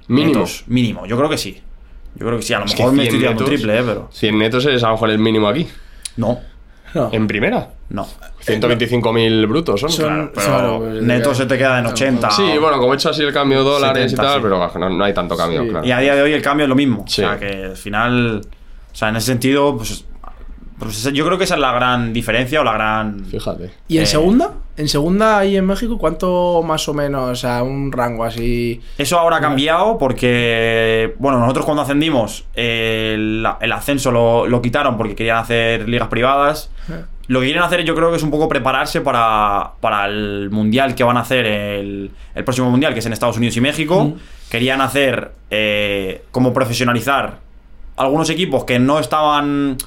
Mínimo. 0.08 0.40
Netos, 0.40 0.64
mínimo, 0.68 1.06
yo 1.06 1.18
creo 1.18 1.30
que 1.30 1.38
sí. 1.38 1.62
Yo 2.16 2.26
creo 2.26 2.38
que 2.38 2.44
sí, 2.44 2.54
a 2.54 2.60
lo 2.60 2.66
Es 2.66 2.78
mejor 2.78 2.94
me 2.94 3.04
100 3.04 3.08
estoy 3.08 3.20
tirando 3.20 3.44
un 3.44 3.50
triple, 3.50 3.80
¿eh? 3.80 3.84
Pero. 3.86 4.10
100 4.12 4.38
netos 4.38 4.66
es 4.66 4.84
a 4.84 4.88
lo 4.88 4.94
mejor 4.94 5.10
el 5.10 5.20
mínimo 5.20 5.48
aquí. 5.48 5.68
No, 6.18 6.40
No. 6.96 7.10
En 7.14 7.28
primera. 7.28 7.70
no. 7.90 8.08
125.000 8.46 9.48
brutos 9.48 9.80
son. 9.82 9.90
Son- 9.92 10.06
Claro, 10.06 10.32
pero 10.34 10.46
claro, 10.48 10.80
pues, 10.80 11.04
neto 11.04 11.34
se 11.36 11.46
te 11.46 11.58
queda 11.58 11.80
en 11.80 11.86
80. 11.88 12.32
Sí, 12.32 12.44
bueno, 12.60 12.78
como 12.80 12.94
he 12.94 12.96
hecho 12.96 13.10
así 13.10 13.22
el 13.24 13.34
cambio 13.34 13.60
de 13.60 13.64
dólares 13.66 14.12
70, 14.12 14.22
y 14.22 14.26
tal, 14.26 14.36
sí. 14.36 14.40
pero 14.44 14.80
no, 14.80 14.90
no 14.98 15.04
hay 15.04 15.14
tanto 15.14 15.36
cambio, 15.36 15.64
Sí. 15.64 15.70
claro. 15.70 15.86
Y 15.86 15.92
a 15.92 16.00
día 16.00 16.16
de 16.16 16.22
hoy 16.22 16.34
el 16.34 16.42
cambio 16.42 16.64
es 16.66 16.70
lo 16.70 16.76
mismo. 16.76 17.06
Sí. 17.08 17.24
O 17.24 17.28
sea, 17.28 17.40
que 17.40 17.66
al 17.66 17.76
final. 17.78 18.42
O 18.94 18.96
sea, 18.96 19.10
en 19.10 19.16
ese 19.18 19.28
sentido, 19.28 19.76
pues. 19.78 20.06
Pues 20.80 21.04
yo 21.14 21.26
creo 21.26 21.38
que 21.38 21.44
esa 21.46 21.56
es 21.56 21.62
la 21.62 21.72
gran 21.74 22.12
diferencia 22.14 22.62
o 22.62 22.64
la 22.64 22.74
gran. 22.74 23.26
Fíjate. 23.26 23.72
¿Y 23.88 23.98
en 23.98 24.04
Eh, 24.04 24.08
segunda? 24.08 24.52
¿En 24.78 24.90
segunda 24.90 25.38
ahí 25.38 25.56
en 25.56 25.66
México 25.66 25.98
cuánto 25.98 26.62
más 26.62 26.88
o 26.90 26.94
menos? 26.94 27.30
O 27.32 27.36
sea, 27.36 27.64
un 27.64 27.92
rango 27.94 28.26
así. 28.26 28.82
Eso 28.98 29.18
ahora 29.18 29.38
ha 29.38 29.42
cambiado 29.42 29.98
porque, 29.98 31.16
bueno, 31.18 31.40
nosotros 31.40 31.66
cuando 31.66 31.84
ascendimos, 31.84 32.46
eh, 32.56 33.14
el, 33.16 33.48
el 33.62 33.72
ascenso 33.72 34.12
lo, 34.12 34.46
lo 34.48 34.62
quitaron 34.62 34.98
porque 34.98 35.16
querían 35.16 35.38
hacer 35.38 35.88
ligas 35.88 36.10
privadas. 36.10 36.70
Lo 37.28 37.40
que 37.40 37.46
quieren 37.48 37.64
hacer 37.64 37.84
yo 37.86 37.96
creo 37.96 38.12
que 38.12 38.18
es 38.18 38.24
un 38.24 38.30
poco 38.30 38.48
prepararse 38.50 39.02
para, 39.02 39.72
para 39.80 40.06
el 40.06 40.50
mundial 40.52 40.94
que 40.94 41.04
van 41.04 41.18
a 41.18 41.22
hacer, 41.22 41.46
el, 41.46 42.12
el 42.36 42.44
próximo 42.44 42.70
mundial, 42.70 42.94
que 42.94 43.00
es 43.00 43.06
en 43.06 43.14
Estados 43.14 43.38
Unidos 43.38 43.56
y 43.58 43.62
México. 43.62 44.14
Querían 44.50 44.82
hacer 44.82 45.32
eh, 45.50 46.24
como 46.32 46.54
profesionalizar 46.54 47.40
algunos 47.96 48.30
equipos 48.30 48.66
que 48.66 48.78
no 48.78 49.00
estaban... 49.00 49.78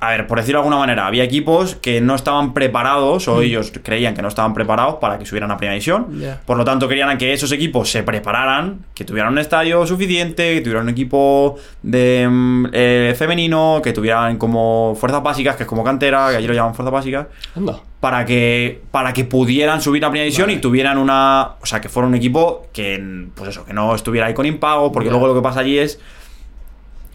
A 0.00 0.10
ver, 0.10 0.26
por 0.26 0.38
decirlo 0.38 0.58
de 0.58 0.62
alguna 0.62 0.78
manera, 0.78 1.06
había 1.06 1.22
equipos 1.22 1.74
que 1.74 2.00
no 2.00 2.14
estaban 2.14 2.54
preparados 2.54 3.28
o 3.28 3.42
ellos 3.42 3.70
creían 3.82 4.14
que 4.14 4.22
no 4.22 4.28
estaban 4.28 4.54
preparados 4.54 4.94
para 4.94 5.18
que 5.18 5.26
subieran 5.26 5.50
a 5.50 5.58
primera 5.58 5.74
división. 5.74 6.06
Por 6.46 6.56
lo 6.56 6.64
tanto, 6.64 6.88
querían 6.88 7.18
que 7.18 7.34
esos 7.34 7.52
equipos 7.52 7.90
se 7.90 8.02
prepararan, 8.02 8.86
que 8.94 9.04
tuvieran 9.04 9.32
un 9.32 9.38
estadio 9.38 9.86
suficiente, 9.86 10.54
que 10.54 10.60
tuvieran 10.62 10.84
un 10.84 10.88
equipo 10.88 11.56
de 11.82 12.26
mm, 12.30 12.66
eh, 12.72 13.14
femenino, 13.16 13.80
que 13.82 13.92
tuvieran 13.92 14.38
como 14.38 14.96
fuerzas 14.98 15.22
básicas, 15.22 15.56
que 15.56 15.64
es 15.64 15.68
como 15.68 15.84
cantera, 15.84 16.30
que 16.30 16.36
allí 16.36 16.46
lo 16.46 16.54
llaman 16.54 16.74
fuerzas 16.74 16.92
básicas, 16.92 17.26
Anda. 17.54 17.80
para 18.00 18.24
que, 18.24 18.80
para 18.90 19.12
que 19.12 19.24
pudieran 19.24 19.82
subir 19.82 20.02
a 20.06 20.08
primera 20.08 20.24
división 20.24 20.48
y 20.48 20.56
tuvieran 20.56 20.96
una. 20.96 21.56
O 21.60 21.66
sea, 21.66 21.82
que 21.82 21.90
fuera 21.90 22.08
un 22.08 22.14
equipo 22.14 22.68
que, 22.72 23.26
pues 23.34 23.50
eso, 23.50 23.66
que 23.66 23.74
no 23.74 23.94
estuviera 23.94 24.28
ahí 24.28 24.34
con 24.34 24.46
impago, 24.46 24.92
porque 24.92 25.10
luego 25.10 25.26
lo 25.26 25.34
que 25.34 25.42
pasa 25.42 25.60
allí 25.60 25.78
es. 25.78 26.00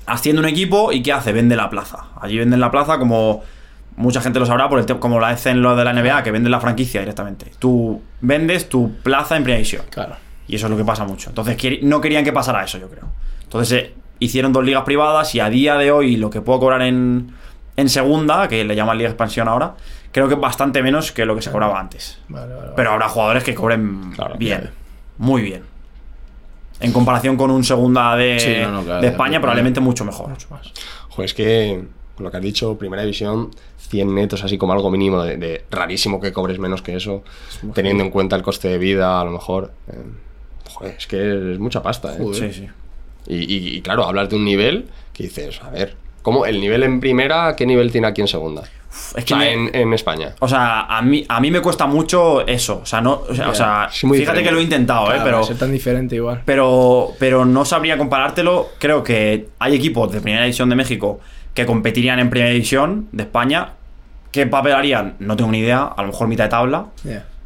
Haciendo 0.08 0.42
un 0.42 0.48
equipo 0.48 0.92
y 0.92 1.02
¿qué 1.02 1.14
hace? 1.14 1.32
Vende 1.32 1.56
la 1.56 1.70
plaza. 1.70 2.06
Allí 2.20 2.38
venden 2.38 2.60
la 2.60 2.72
plaza 2.72 2.98
como. 2.98 3.44
Mucha 3.98 4.20
gente 4.20 4.40
lo 4.40 4.46
sabrá 4.46 4.68
por 4.68 4.78
el 4.78 5.00
como 5.00 5.20
lo 5.20 5.26
hacen 5.26 5.62
lo 5.62 5.76
de 5.76 5.86
la 5.86 5.94
NBA, 5.94 6.24
que 6.24 6.32
venden 6.32 6.52
la 6.52 6.60
franquicia 6.60 7.00
directamente. 7.00 7.52
Tú 7.60 8.02
vendes 8.20 8.68
tu 8.68 8.94
plaza 8.98 9.38
en 9.38 9.44
primera 9.44 9.58
división. 9.58 9.84
Claro. 9.90 10.18
Y 10.48 10.56
eso 10.56 10.68
es 10.68 10.72
lo 10.72 10.78
que 10.78 10.84
pasa 10.84 11.06
mucho. 11.06 11.30
Entonces 11.30 11.58
no 11.82 12.02
querían 12.02 12.26
que 12.26 12.34
pasara 12.34 12.64
eso, 12.64 12.78
yo 12.78 12.90
creo. 12.90 13.06
Entonces 13.44 13.84
eh, 13.84 13.94
hicieron 14.20 14.52
dos 14.52 14.66
ligas 14.66 14.84
privadas 14.84 15.34
y 15.34 15.40
a 15.40 15.50
día 15.50 15.76
de 15.78 15.92
hoy 15.92 16.18
lo 16.18 16.30
que 16.30 16.42
puedo 16.42 16.60
cobrar 16.60 16.82
en, 16.82 17.32
en 17.78 17.90
segunda, 17.90 18.48
que 18.50 18.66
le 18.66 18.76
llaman 18.76 18.98
liga 18.98 19.10
expansión 19.10 19.48
ahora, 19.48 19.76
creo 20.12 20.28
que 20.28 20.36
es 20.36 20.40
bastante 20.40 20.84
menos 20.84 21.12
que 21.12 21.26
lo 21.26 21.36
que 21.36 21.42
se 21.42 21.52
cobraba 21.52 21.80
antes. 21.80 22.20
Vale, 22.28 22.48
vale. 22.48 22.60
vale. 22.60 22.74
Pero 22.76 22.92
habrá 22.92 23.08
jugadores 23.10 23.44
que 23.44 23.56
cobren 23.56 24.12
Claro, 24.14 24.36
bien, 24.38 24.72
muy 25.18 25.42
bien. 25.42 25.64
En 26.80 26.92
comparación 26.92 27.38
con 27.38 27.52
un 27.52 27.64
segunda 27.64 28.16
de, 28.16 28.40
Sí, 28.40 28.54
no, 28.62 28.72
no, 28.72 28.84
claro, 28.84 29.02
de 29.02 29.08
España, 29.08 29.40
probablemente 29.40 29.80
mucho 29.80 30.04
mejor. 30.06 30.30
Mucho 30.30 30.48
más. 30.52 30.72
Joder, 31.10 31.26
es 31.26 31.34
que 31.34 31.84
con 32.16 32.24
lo 32.26 32.32
que 32.32 32.38
has 32.38 32.44
dicho, 32.44 32.78
primera 32.78 33.02
división, 33.02 33.52
100 33.78 34.14
netos 34.16 34.44
así 34.44 34.58
como 34.58 34.74
algo 34.74 34.90
mínimo, 34.90 35.22
de, 35.24 35.38
de 35.38 35.66
rarísimo 35.72 36.20
que 36.22 36.32
cobres 36.34 36.60
menos 36.60 36.82
que 36.82 36.96
eso, 36.96 37.24
teniendo 37.74 38.04
en 38.04 38.10
cuenta 38.10 38.36
el 38.36 38.42
coste 38.42 38.68
de 38.70 38.78
vida, 38.78 39.20
a 39.20 39.26
lo 39.26 39.32
mejor. 39.32 39.72
eh, 39.90 39.94
joder, 40.72 40.96
es 40.98 41.08
que 41.08 41.54
es 41.54 41.60
mucha 41.60 41.82
pasta, 41.84 42.16
¿eh? 42.16 42.22
Sí, 42.34 42.52
sí. 42.54 42.68
Y, 43.28 43.36
y- 43.54 43.76
y 43.78 43.82
claro, 43.82 44.06
hablas 44.06 44.30
de 44.30 44.36
un 44.36 44.46
nivel 44.46 44.88
que 45.14 45.24
dices, 45.24 45.62
a 45.62 45.70
ver, 45.70 45.96
¿cómo 46.22 46.46
el 46.46 46.60
nivel 46.62 46.84
en 46.84 47.00
primera, 47.00 47.56
qué 47.56 47.66
nivel 47.66 47.92
tiene 47.92 48.08
aquí 48.08 48.22
en 48.22 48.28
segunda? 48.28 48.64
Es 48.96 49.12
O 49.14 49.16
que 49.18 49.24
sea, 49.28 49.38
me- 49.38 49.54
en, 49.54 49.76
en 49.76 49.94
España. 49.94 50.34
O 50.40 50.48
sea, 50.48 50.82
a 50.82 51.02
mí, 51.02 51.26
a 51.28 51.40
mí 51.40 51.52
me 51.52 51.62
cuesta 51.62 51.86
mucho 51.86 52.46
eso. 52.48 52.80
O 52.84 52.86
sea, 52.86 53.02
no, 53.02 53.22
o 53.30 53.34
sea, 53.34 53.88
o 53.88 53.90
fíjate 53.92 54.18
diferente. 54.18 54.44
que 54.44 54.52
lo 54.52 54.60
he 54.60 54.64
intentado, 54.64 55.06
Claro, 55.06 55.20
¿eh? 55.20 55.24
Pero, 55.24 55.44
ser 55.44 55.58
tan 55.58 55.72
diferente 55.72 56.16
igual. 56.16 56.42
pero, 56.46 57.10
pero 57.20 57.46
no 57.46 57.66
sabría 57.66 57.98
comparártelo. 57.98 58.70
Creo 58.80 59.04
que 59.04 59.48
hay 59.60 59.76
equipos 59.76 60.12
de 60.12 60.22
Primera 60.22 60.44
División 60.44 60.70
de 60.70 60.76
México 60.76 61.20
que 61.54 61.66
competirían 61.66 62.20
en 62.20 62.30
Primera 62.30 62.52
División 62.52 63.08
de 63.12 63.24
España. 63.24 63.70
¿Qué 64.32 64.46
papel 64.48 64.74
harían? 64.74 65.16
No 65.20 65.36
tengo 65.38 65.52
ni 65.52 65.60
idea. 65.60 65.84
A 65.86 66.02
lo 66.02 66.10
mejor 66.10 66.28
mitad 66.28 66.44
de 66.46 66.50
tabla, 66.50 66.88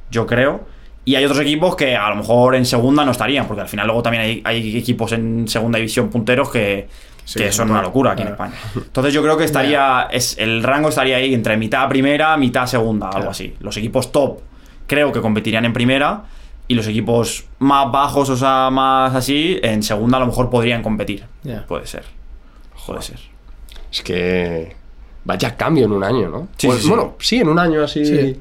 yo 0.09 0.25
creo. 0.25 0.67
Y 1.05 1.15
hay 1.15 1.25
otros 1.25 1.39
equipos 1.39 1.75
que 1.75 1.95
a 1.95 2.09
lo 2.09 2.15
mejor 2.17 2.55
en 2.55 2.65
segunda 2.65 3.03
no 3.05 3.11
estarían, 3.11 3.47
porque 3.47 3.61
al 3.61 3.67
final 3.69 3.87
luego 3.87 4.03
también 4.03 4.23
hay, 4.23 4.41
hay 4.43 4.77
equipos 4.77 5.11
en 5.11 5.47
segunda 5.47 5.77
división 5.77 6.09
punteros 6.09 6.49
que, 6.51 6.87
Sí, 7.29 7.37
que 7.39 7.51
son 7.51 7.67
son 7.67 7.71
una 7.71 7.81
locura 7.83 8.13
aquí 8.13 8.23
en. 8.23 8.29
España. 8.29 8.53
Entonces 8.75 9.13
yo 9.13 9.21
creo 9.21 9.37
que 9.37 9.43
estaría, 9.43 10.07
es, 10.11 10.35
el 10.39 10.63
rango 10.63 10.89
estaría 10.89 11.17
ahí 11.17 11.31
entre 11.33 11.57
mitad 11.57 11.87
primera, 11.87 12.35
mitad 12.37 12.65
segunda, 12.65 13.05
algo 13.07 13.17
Claro. 13.19 13.31
así. 13.31 13.55
Los 13.59 13.77
equipos 13.77 14.11
top 14.11 14.39
creo 14.87 15.11
que 15.11 15.21
competirían 15.21 15.63
en 15.65 15.73
primera 15.73 16.23
y 16.67 16.73
los 16.73 16.87
equipos 16.87 17.45
más 17.59 17.91
bajos, 17.91 18.29
o 18.31 18.35
sea, 18.35 18.69
más 18.71 19.13
así, 19.13 19.59
en 19.61 19.83
segunda 19.83 20.17
a 20.17 20.21
lo 20.21 20.25
mejor 20.25 20.49
podrían 20.49 20.81
competir. 20.81 21.23
Puede 21.67 21.85
ser. 21.85 22.03
Puede 22.87 23.03
ser. 23.03 23.19
Es 23.91 24.01
que 24.01 24.75
vaya 25.23 25.55
cambio 25.55 25.85
en 25.85 25.91
un 25.91 26.03
año, 26.03 26.29
¿no? 26.29 26.47
Sí, 26.57 26.65
Pues, 26.65 26.79
sí, 26.79 26.83
sí. 26.85 26.89
Bueno, 26.89 27.15
sí, 27.19 27.37
en 27.37 27.49
un 27.49 27.59
año 27.59 27.83
así. 27.83 28.39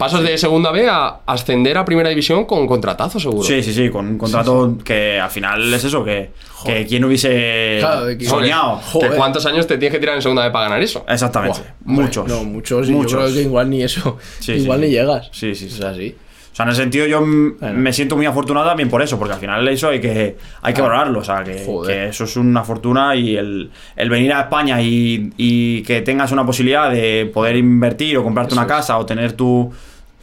Sí. 0.00 0.14
Pasos 0.14 0.22
de 0.22 0.38
segunda 0.38 0.70
B 0.70 0.88
a 0.88 1.20
ascender 1.26 1.76
a 1.76 1.84
primera 1.84 2.08
división 2.08 2.44
con 2.46 2.66
contratazo, 2.66 3.20
seguro. 3.20 3.42
Sí, 3.46 3.62
sí, 3.62 3.72
sí, 3.74 3.90
con 3.90 4.06
un 4.06 4.18
contrato 4.18 4.76
que 4.84 5.20
al 5.20 5.30
final 5.30 5.72
es 5.74 5.84
eso, 5.84 6.02
que, 6.04 6.30
que 6.64 6.86
quien 6.86 7.04
hubiese 7.04 7.76
Claro, 7.80 8.06
de 8.06 8.16
que- 8.18 8.24
soñado. 8.24 8.78
¿Que 8.78 8.84
Joder. 8.92 9.14
¿Cuántos 9.16 9.44
años 9.46 9.66
te 9.66 9.76
tienes 9.78 9.94
que 9.94 10.00
tirar 10.00 10.16
en 10.16 10.22
segunda 10.22 10.44
B 10.44 10.50
para 10.50 10.64
ganar 10.64 10.82
eso? 10.82 11.04
Exactamente. 11.08 11.60
Buah, 11.80 11.94
muchos. 12.04 12.26
No, 12.28 12.44
muchos. 12.44 12.88
y 12.88 12.92
Muchos. 12.92 13.12
Yo 13.12 13.18
creo 13.18 13.34
que 13.34 13.42
igual 13.42 13.68
ni 13.70 13.82
eso. 13.82 14.16
Sí, 14.38 14.52
igual 14.52 14.78
sí, 14.80 14.86
ni 14.86 14.90
sí. 14.90 14.96
llegas. 14.98 15.28
Sí, 15.32 15.54
sí, 15.54 15.68
sí. 15.68 15.76
Es 15.78 15.84
así. 15.84 16.14
O 16.18 16.29
sea, 16.60 16.64
en 16.64 16.68
ese 16.70 16.82
sentido 16.82 17.06
yo 17.06 17.20
Bueno. 17.20 17.56
me 17.78 17.92
siento 17.92 18.16
muy 18.16 18.26
afortunado 18.26 18.66
también 18.66 18.88
por 18.88 19.02
eso, 19.02 19.18
porque 19.18 19.34
al 19.34 19.40
final 19.40 19.66
eso 19.68 19.88
hay 19.88 20.00
que, 20.00 20.36
hay 20.62 20.74
que 20.74 20.82
valorarlo. 20.82 21.20
O 21.20 21.24
sea, 21.24 21.42
que, 21.44 21.64
eso 22.08 22.24
es 22.24 22.36
una 22.36 22.62
fortuna 22.64 23.14
y 23.16 23.36
el, 23.36 23.70
el 23.96 24.10
venir 24.10 24.32
a 24.32 24.40
España 24.42 24.80
y, 24.82 25.32
y 25.36 25.82
que 25.82 26.02
tengas 26.02 26.32
una 26.32 26.44
posibilidad 26.44 26.90
de 26.90 27.30
poder 27.32 27.56
invertir 27.56 28.16
o 28.18 28.22
comprarte 28.22 28.54
una 28.54 28.66
casa 28.66 28.98
o 28.98 29.06
tener 29.06 29.32
tu- 29.32 29.72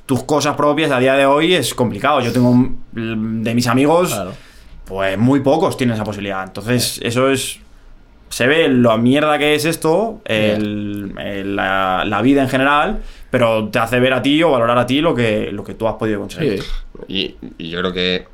tus 0.06 0.24
cosas 0.24 0.56
propias 0.56 0.90
a 0.92 1.00
día 1.00 1.16
de 1.16 1.26
hoy 1.26 1.54
es 1.54 1.74
complicado. 1.74 2.22
Yo 2.22 2.32
tengo 2.32 2.56
de 2.94 3.54
mis 3.54 3.68
amigos, 3.68 4.14
Claro. 4.14 4.32
pues 4.86 5.18
muy 5.18 5.42
pocos 5.42 5.76
tienen 5.76 5.96
esa 5.96 6.06
posibilidad. 6.06 6.44
Entonces, 6.46 7.00
eso 7.04 7.30
es. 7.30 7.60
Se 8.30 8.46
ve 8.46 8.68
la 8.70 8.98
mierda 8.98 9.38
que 9.38 9.56
es 9.56 9.64
esto, 9.66 10.22
el- 10.26 11.14
el- 11.18 11.56
la, 11.56 12.04
la 12.06 12.22
vida 12.22 12.42
en 12.44 12.50
general, 12.50 13.00
pero 13.30 13.70
te 13.70 13.80
hace 13.80 14.00
ver 14.00 14.14
a 14.14 14.22
ti 14.22 14.42
o 14.44 14.52
valorar 14.52 14.78
a 14.78 14.86
ti 14.86 15.02
lo 15.02 15.14
que, 15.16 15.50
lo 15.52 15.64
que 15.64 15.74
tú 15.74 15.88
has 15.88 15.96
podido 15.96 16.20
conseguir. 16.20 16.62
Sí. 16.62 16.70
Y, 17.08 17.36
y 17.58 17.70
yo 17.70 17.80
creo 17.80 17.94
que 17.94 18.26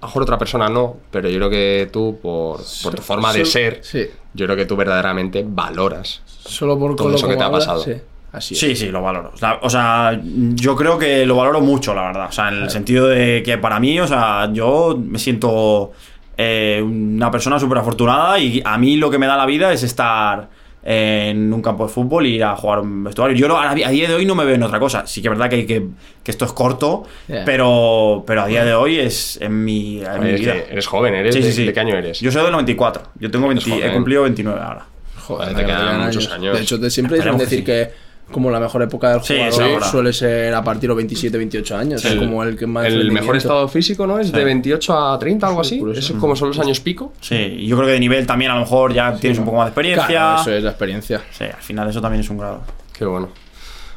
a 0.00 0.06
lo 0.06 0.08
mejor 0.08 0.22
otra 0.22 0.36
persona 0.38 0.68
no, 0.68 0.96
pero 1.10 1.28
yo 1.28 1.36
creo 1.38 1.50
que 1.50 1.88
tú, 1.92 2.18
por, 2.22 2.60
por 2.82 2.94
tu 2.94 3.02
forma 3.02 3.32
de 3.32 3.44
ser, 3.44 3.78
Sí. 3.82 4.06
yo 4.34 4.46
creo 4.46 4.56
que 4.56 4.66
tú 4.66 4.76
verdaderamente 4.76 5.44
valoras. 5.46 6.20
Solo 6.26 6.78
por 6.78 6.94
Todo 6.96 7.14
eso 7.14 7.26
que 7.28 7.36
te 7.36 7.42
ha 7.42 7.50
pasado. 7.50 7.80
sí. 7.82 7.92
Así. 8.32 8.56
Sí, 8.56 8.74
sí, 8.74 8.88
lo 8.88 9.00
valoro. 9.00 9.30
O 9.32 9.36
sea, 9.36 9.60
o 9.62 9.70
sea, 9.70 10.20
yo 10.24 10.74
creo 10.74 10.98
que 10.98 11.24
lo 11.24 11.36
valoro 11.36 11.60
mucho, 11.60 11.94
la 11.94 12.02
verdad. 12.08 12.26
O 12.28 12.32
sea, 12.32 12.48
en 12.48 12.64
el 12.64 12.70
sentido 12.70 13.06
de 13.06 13.44
que 13.46 13.58
para 13.58 13.78
mí, 13.78 14.00
o 14.00 14.08
sea, 14.08 14.50
yo 14.52 14.98
me 15.00 15.20
siento 15.20 15.92
eh, 16.36 16.82
una 16.84 17.30
persona 17.30 17.60
súper 17.60 17.78
afortunada 17.78 18.36
y 18.40 18.60
a 18.64 18.76
mí 18.76 18.96
lo 18.96 19.08
que 19.08 19.18
me 19.18 19.26
da 19.28 19.36
la 19.36 19.46
vida 19.46 19.72
es 19.72 19.84
estar 19.84 20.48
en 20.86 21.50
un 21.52 21.62
campo 21.62 21.86
de 21.86 21.92
fútbol 21.92 22.26
y 22.26 22.34
ir 22.34 22.44
a 22.44 22.54
jugar 22.56 22.80
un 22.80 23.04
vestuario. 23.04 23.34
Yo 23.36 23.48
no- 23.48 23.56
a, 23.58 23.70
a 23.70 23.74
día 23.74 24.06
de 24.08 24.14
hoy 24.14 24.26
no 24.26 24.34
me 24.34 24.44
veo 24.44 24.54
en 24.54 24.62
otra 24.62 24.78
cosa. 24.78 25.06
Sí 25.06 25.22
que 25.22 25.28
es 25.28 25.30
verdad 25.32 25.48
que, 25.48 25.64
que, 25.66 25.86
que 26.22 26.30
esto 26.30 26.44
es 26.44 26.52
corto, 26.52 27.04
Yeah. 27.26 27.44
pero, 27.46 28.22
pero 28.26 28.42
a 28.42 28.46
día 28.46 28.64
de 28.64 28.74
hoy 28.74 28.98
es 28.98 29.38
en 29.40 29.64
mi, 29.64 30.02
en 30.04 30.22
mi 30.22 30.30
Es 30.30 30.40
vida. 30.40 30.54
eres 30.70 30.86
joven, 30.86 31.14
¿eres? 31.14 31.34
Sí, 31.34 31.40
de, 31.40 31.46
sí, 31.48 31.52
sí. 31.54 31.66
¿De 31.66 31.72
qué 31.72 31.80
año 31.80 31.96
eres? 31.96 32.20
Yo 32.20 32.30
soy 32.30 32.42
del 32.42 32.52
94. 32.52 33.02
Yo 33.18 33.30
tengo 33.30 33.48
20 33.48 33.64
joven. 33.70 33.90
he 33.90 33.92
cumplido 33.94 34.22
29 34.24 34.60
ahora. 34.60 34.84
Joder, 35.26 35.48
te 35.54 35.64
quedan 35.64 35.66
quedan 35.86 36.04
muchos 36.06 36.30
años. 36.30 36.54
De 36.56 36.62
hecho, 36.62 36.78
te 36.78 36.90
siempre 36.90 37.16
dicen 37.16 37.38
decir 37.38 37.64
que 37.64 37.90
como 38.32 38.50
la 38.50 38.58
mejor 38.58 38.82
época 38.82 39.10
del 39.10 39.22
Sí, 39.22 39.36
jugador 39.50 39.84
suele 39.84 40.12
ser 40.12 40.54
a 40.54 40.62
partir 40.64 40.82
de 40.82 40.88
los 40.88 40.96
27, 40.96 41.36
28 41.36 41.76
años. 41.76 42.00
Sí. 42.00 42.08
Es 42.08 42.14
como 42.16 42.42
el 42.42 42.56
que 42.56 42.66
más 42.66 42.86
El 42.86 43.12
mejor 43.12 43.36
estado 43.36 43.68
físico, 43.68 44.06
¿no? 44.06 44.18
Es 44.18 44.32
de 44.32 44.44
28 44.44 44.98
a 44.98 45.18
30, 45.18 45.46
algo 45.46 45.60
así. 45.60 45.78
por 45.78 45.90
eso. 45.90 46.14
Es 46.14 46.18
como 46.18 46.34
son 46.34 46.48
los 46.48 46.58
años 46.58 46.80
pico. 46.80 47.12
Sí, 47.20 47.34
y 47.36 47.66
yo 47.66 47.76
creo 47.76 47.86
que 47.88 47.92
de 47.92 48.00
nivel 48.00 48.26
también 48.26 48.50
a 48.50 48.54
lo 48.54 48.60
mejor 48.60 48.92
ya 48.92 49.14
tienes 49.14 49.38
un 49.38 49.44
poco 49.44 49.58
más 49.58 49.66
de 49.66 49.70
experiencia. 49.70 50.06
Claro, 50.06 50.40
eso 50.40 50.52
es 50.52 50.62
la 50.64 50.70
experiencia. 50.70 51.22
Sí, 51.30 51.44
al 51.44 51.62
final 51.62 51.88
eso 51.90 52.00
también 52.00 52.20
es 52.20 52.30
un 52.30 52.38
grado. 52.38 52.62
Qué 52.96 53.04
bueno. 53.04 53.28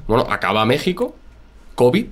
Bueno, 0.07 0.25
acaba 0.29 0.65
México, 0.65 1.15
COVID. 1.75 2.05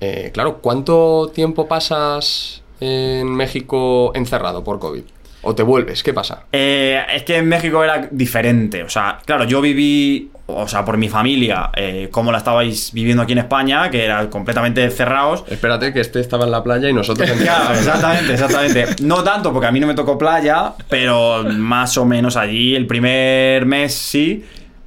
Eh, 0.00 0.30
claro, 0.32 0.58
¿cuánto 0.60 1.30
tiempo 1.34 1.66
pasas 1.66 2.62
en 2.80 3.28
México 3.34 4.12
encerrado 4.14 4.62
por 4.62 4.78
COVID? 4.78 5.02
¿O 5.42 5.54
te 5.54 5.62
vuelves? 5.62 6.02
¿Qué 6.02 6.12
pasa? 6.12 6.44
Eh, 6.52 7.00
es 7.14 7.22
que 7.22 7.36
en 7.36 7.48
México 7.48 7.82
era 7.82 8.08
diferente. 8.10 8.82
O 8.82 8.88
sea, 8.90 9.18
claro, 9.24 9.44
yo 9.44 9.60
viví, 9.60 10.30
o 10.48 10.68
sea, 10.68 10.84
por 10.84 10.96
mi 10.96 11.08
familia, 11.08 11.70
eh, 11.74 12.08
como 12.10 12.30
la 12.30 12.38
estabais 12.38 12.92
viviendo 12.92 13.22
aquí 13.22 13.32
en 13.32 13.38
España, 13.38 13.90
que 13.90 14.04
era 14.04 14.30
completamente 14.30 14.88
cerrados. 14.90 15.44
Espérate, 15.48 15.92
que 15.92 16.00
este 16.00 16.20
estaba 16.20 16.44
en 16.44 16.52
la 16.52 16.62
playa 16.62 16.88
y 16.88 16.92
nosotros 16.92 17.28
en 17.28 17.38
Claro, 17.42 17.74
exactamente, 17.74 18.32
exactamente. 18.32 18.86
No 19.02 19.24
tanto 19.24 19.52
porque 19.52 19.66
a 19.66 19.72
mí 19.72 19.80
no 19.80 19.86
me 19.88 19.94
tocó 19.94 20.16
playa, 20.16 20.72
pero 20.88 21.42
más 21.44 21.96
o 21.98 22.04
menos 22.04 22.36
allí 22.36 22.76
el 22.76 22.86
primer 22.86 23.66
mes 23.66 23.92
sí, 23.94 24.44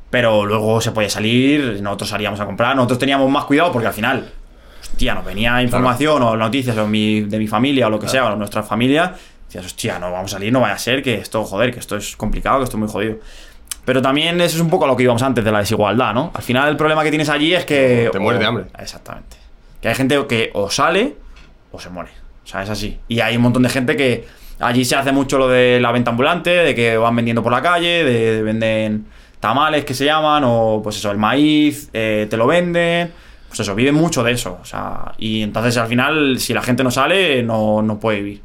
pero 0.09 0.45
luego 0.45 0.79
se 0.81 0.91
podía 0.91 1.09
salir, 1.09 1.79
nosotros 1.81 2.09
salíamos 2.09 2.39
a 2.39 2.45
comprar, 2.45 2.75
nosotros 2.75 2.97
teníamos 2.99 3.29
más 3.29 3.43
cuidado 3.45 3.71
porque 3.71 3.87
al 3.87 3.93
final, 3.93 4.29
hostia, 4.81 5.13
nos 5.13 5.25
venía 5.25 5.61
información 5.61 6.23
o 6.23 6.35
noticias 6.37 6.77
o 6.77 6.87
mi- 6.87 7.21
de 7.21 7.37
mi 7.37 7.47
familia 7.47 7.87
o 7.87 7.89
lo 7.89 7.99
que 7.99 8.07
sea, 8.07 8.25
o 8.27 8.35
nuestra 8.35 8.63
familia, 8.63 9.13
decías, 9.45 9.65
hostia, 9.65 9.99
no 9.99 10.11
vamos 10.11 10.31
a 10.33 10.37
salir, 10.37 10.51
no 10.53 10.61
vaya 10.61 10.75
a 10.75 10.79
ser 10.79 11.03
que 11.03 11.15
esto, 11.15 11.43
joder, 11.43 11.71
que 11.73 11.79
esto 11.79 11.97
es 11.97 12.15
complicado, 12.15 12.59
que 12.59 12.63
esto 12.63 12.77
es 12.77 12.79
muy 12.79 12.89
jodido. 12.89 13.17
Pero 13.85 14.01
también 14.01 14.39
eso 14.41 14.55
es 14.57 14.61
un 14.61 14.69
poco 14.69 14.85
a 14.85 14.87
lo 14.87 14.95
que 14.95 15.03
íbamos 15.03 15.21
antes 15.23 15.43
de 15.43 15.51
la 15.51 15.59
desigualdad, 15.59 16.13
¿no? 16.13 16.31
Al 16.33 16.41
final 16.43 16.69
el 16.69 16.77
problema 16.77 17.03
que 17.03 17.09
tienes 17.09 17.29
allí 17.29 17.53
es 17.53 17.65
que... 17.65 18.09
Te 18.11 18.19
mueres 18.19 18.37
o- 18.37 18.41
de 18.41 18.45
hambre. 18.47 18.65
Exactamente. 18.77 19.37
Que 19.81 19.87
hay 19.89 19.95
gente 19.95 20.19
que 20.27 20.51
o 20.53 20.69
sale 20.69 21.15
o 21.71 21.79
se 21.79 21.89
muere. 21.89 22.11
O 22.43 22.47
sea, 22.47 22.63
es 22.63 22.69
así. 22.69 22.97
Y 23.07 23.19
hay 23.21 23.35
un 23.37 23.43
montón 23.43 23.63
de 23.63 23.69
gente 23.69 23.95
que 23.95 24.27
allí 24.59 24.85
se 24.85 24.95
hace 24.95 25.11
mucho 25.11 25.37
lo 25.37 25.47
de 25.47 25.79
la 25.79 25.91
venta 25.91 26.11
ambulante, 26.11 26.49
de 26.51 26.75
que 26.75 26.97
van 26.97 27.15
vendiendo 27.15 27.41
por 27.41 27.51
la 27.51 27.61
calle, 27.61 28.03
de, 28.03 28.35
de 28.35 28.41
venden 28.43 29.05
tamales 29.39 29.85
que 29.85 29.93
se 29.93 30.05
llaman, 30.05 30.43
o 30.45 30.81
pues 30.83 30.97
eso, 30.97 31.09
el 31.11 31.17
maíz, 31.17 31.89
eh, 31.93 32.27
te 32.29 32.37
lo 32.37 32.45
venden. 32.45 33.11
Pues 33.47 33.61
eso, 33.61 33.73
viven 33.73 33.95
mucho 33.95 34.23
de 34.23 34.33
eso. 34.33 34.59
O 34.61 34.65
sea, 34.65 35.13
y 35.17 35.41
entonces 35.41 35.75
al 35.77 35.87
final, 35.87 36.39
si 36.39 36.53
la 36.53 36.61
gente 36.61 36.83
no 36.83 36.91
sale, 36.91 37.41
no, 37.41 37.81
no 37.81 37.99
puede 37.99 38.17
vivir. 38.21 38.41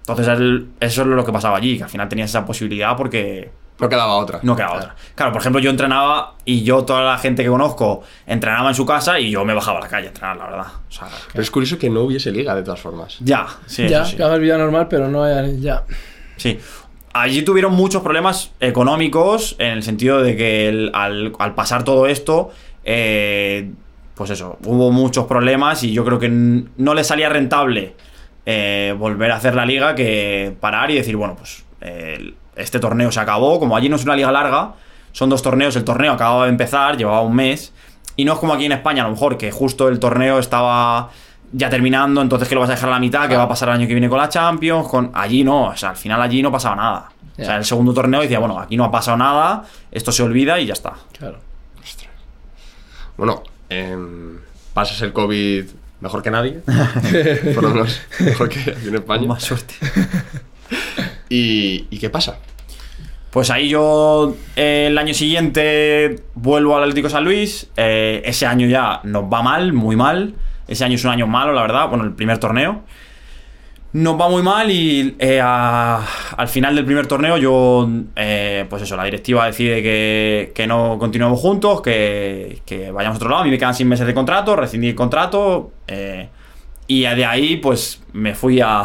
Entonces 0.00 0.26
el- 0.28 0.68
eso 0.80 1.02
es 1.02 1.08
lo 1.08 1.24
que 1.24 1.32
pasaba 1.32 1.56
allí, 1.58 1.76
que 1.76 1.84
al 1.84 1.90
final 1.90 2.08
tenías 2.08 2.30
esa 2.30 2.44
posibilidad 2.46 2.96
porque 2.96 3.50
No 3.80 3.88
quedaba 3.88 4.16
otra. 4.16 4.40
no 4.42 4.56
quedaba 4.56 4.76
otra. 4.76 4.94
Claro, 5.14 5.32
por 5.32 5.40
ejemplo, 5.40 5.60
yo 5.60 5.70
entrenaba 5.70 6.34
y 6.44 6.62
yo, 6.64 6.84
toda 6.84 7.02
la 7.02 7.18
gente 7.18 7.42
que 7.44 7.48
conozco, 7.48 8.02
entrenaba 8.26 8.68
en 8.70 8.74
su 8.74 8.84
casa 8.84 9.20
y 9.20 9.30
yo 9.30 9.44
me 9.44 9.54
bajaba 9.54 9.78
a 9.78 9.82
la 9.82 9.88
calle 9.88 10.06
a 10.06 10.08
entrenar, 10.08 10.36
la 10.36 10.44
verdad. 10.46 10.66
O 10.88 10.92
sea, 10.92 11.06
Pero 11.32 11.42
es 11.42 11.50
curioso 11.50 11.78
que 11.78 11.88
no 11.88 12.00
hubiese 12.02 12.32
liga, 12.32 12.54
de 12.56 12.62
todas 12.62 12.80
formas. 12.80 13.16
ya, 13.20 13.46
sí, 13.66 13.88
ya, 13.88 14.04
sí. 14.04 14.16
que 14.16 14.22
hagas 14.24 14.40
vida 14.40 14.58
normal, 14.58 14.88
pero 14.88 15.08
no 15.08 15.22
hay- 15.22 15.60
ya. 15.60 15.84
Sí. 16.36 16.58
Allí 17.12 17.42
tuvieron 17.42 17.72
muchos 17.72 18.02
problemas 18.02 18.52
económicos 18.60 19.56
en 19.58 19.68
el 19.72 19.82
sentido 19.82 20.22
de 20.22 20.36
que 20.36 20.68
el- 20.68 20.90
al, 20.94 21.32
al 21.38 21.54
pasar 21.54 21.84
todo 21.84 22.06
esto, 22.06 22.50
eh, 22.84 23.70
pues 24.14 24.30
eso, 24.30 24.58
hubo 24.64 24.90
muchos 24.90 25.26
problemas 25.26 25.84
y 25.84 25.92
yo 25.92 26.04
creo 26.04 26.18
que 26.18 26.28
no 26.28 26.94
les 26.94 27.06
salía 27.06 27.28
rentable 27.28 27.94
eh, 28.46 28.94
volver 28.98 29.30
a 29.30 29.36
hacer 29.36 29.54
la 29.54 29.64
liga 29.66 29.94
que 29.94 30.56
parar 30.60 30.90
y 30.90 30.94
decir, 30.96 31.16
bueno, 31.16 31.36
pues 31.36 31.64
eh, 31.82 32.34
este 32.58 32.80
torneo 32.80 33.10
se 33.12 33.20
acabó, 33.20 33.58
como 33.58 33.76
allí 33.76 33.88
no 33.88 33.96
es 33.96 34.04
una 34.04 34.16
liga 34.16 34.30
larga, 34.32 34.74
son 35.12 35.30
dos 35.30 35.42
torneos, 35.42 35.76
el 35.76 35.84
torneo 35.84 36.12
acababa 36.12 36.44
de 36.44 36.50
empezar, 36.50 36.96
llevaba 36.96 37.22
un 37.22 37.34
mes, 37.34 37.72
y 38.16 38.24
no 38.24 38.34
es 38.34 38.38
como 38.38 38.52
aquí 38.52 38.64
en 38.66 38.72
España, 38.72 39.02
a 39.02 39.06
lo 39.06 39.12
mejor, 39.12 39.38
que 39.38 39.50
justo 39.50 39.88
el 39.88 39.98
torneo 39.98 40.38
estaba 40.38 41.10
ya 41.52 41.70
terminando, 41.70 42.20
entonces 42.20 42.48
que 42.48 42.54
lo 42.54 42.60
vas 42.60 42.70
a 42.70 42.74
dejar 42.74 42.90
a 42.90 42.92
la 42.92 42.98
mitad, 42.98 43.28
que 43.28 43.36
va 43.36 43.44
a 43.44 43.48
pasar 43.48 43.68
el 43.70 43.76
año 43.76 43.86
que 43.86 43.94
viene 43.94 44.08
con 44.08 44.18
la 44.18 44.28
Champions, 44.28 44.88
con 44.88 45.10
allí 45.14 45.44
no, 45.44 45.68
o 45.68 45.76
sea, 45.76 45.90
al 45.90 45.96
final 45.96 46.20
allí 46.20 46.42
no 46.42 46.52
pasaba 46.52 46.76
nada. 46.76 47.08
O 47.38 47.44
sea, 47.44 47.56
el 47.56 47.64
segundo 47.64 47.94
torneo 47.94 48.20
decía, 48.20 48.40
bueno, 48.40 48.58
aquí 48.58 48.76
no 48.76 48.84
ha 48.84 48.90
pasado 48.90 49.16
nada, 49.16 49.62
esto 49.92 50.10
se 50.10 50.24
olvida 50.24 50.58
y 50.58 50.66
ya 50.66 50.72
está. 50.72 50.94
Claro. 51.16 51.38
Bueno, 53.16 53.42
em, 53.68 54.38
pasas 54.74 55.00
el 55.02 55.12
COVID 55.12 55.66
mejor 56.00 56.22
que 56.22 56.30
nadie. 56.30 56.60
Por 57.54 57.62
lo 57.62 57.70
menos 57.70 58.00
mejor 58.20 58.48
que 58.48 58.60
aquí 58.60 58.88
en 58.88 58.94
España. 58.96 59.26
Más 59.26 59.42
suerte. 59.42 59.74
¿Y, 61.28 61.86
¿Y 61.90 61.98
qué 61.98 62.10
pasa? 62.10 62.38
Pues 63.30 63.50
ahí 63.50 63.68
yo 63.68 64.34
el 64.56 64.96
año 64.96 65.12
siguiente 65.12 66.22
vuelvo 66.34 66.76
al 66.76 66.84
Atlético 66.84 67.10
San 67.10 67.24
Luis. 67.24 67.68
eh, 67.76 68.22
ese 68.24 68.46
año 68.46 68.66
ya 68.66 69.00
nos 69.04 69.24
va 69.24 69.42
mal, 69.42 69.72
muy 69.72 69.96
mal. 69.96 70.34
Ese 70.66 70.84
año 70.84 70.94
es 70.94 71.04
un 71.04 71.10
año 71.10 71.26
malo, 71.26 71.52
la 71.52 71.62
verdad. 71.62 71.88
Bueno, 71.88 72.04
el 72.04 72.14
primer 72.14 72.38
torneo. 72.38 72.82
Nos 73.92 74.20
va 74.20 74.28
muy 74.28 74.42
mal 74.42 74.70
y 74.70 75.16
eh, 75.18 75.40
al 75.40 76.48
final 76.48 76.74
del 76.74 76.84
primer 76.84 77.06
torneo 77.06 77.38
yo, 77.38 77.88
eh, 78.16 78.66
pues 78.68 78.82
eso, 78.82 78.96
la 78.96 79.04
directiva 79.04 79.46
decide 79.46 79.82
que, 79.82 80.52
que 80.54 80.66
no 80.66 80.98
continuemos 80.98 81.40
juntos, 81.40 81.80
que, 81.80 82.60
vayamos 82.92 83.16
a 83.16 83.18
otro 83.18 83.28
lado. 83.30 83.42
A 83.42 83.44
mí 83.44 83.50
me 83.50 83.58
quedan 83.58 83.74
seis 83.74 83.88
meses 83.88 84.06
de 84.06 84.14
contrato, 84.14 84.56
rescindí 84.56 84.88
el 84.88 84.94
contrato. 84.94 85.72
y 86.86 87.02
de 87.02 87.24
ahí, 87.24 87.56
pues 87.58 88.02
me 88.12 88.34
fui 88.34 88.60
a 88.60 88.84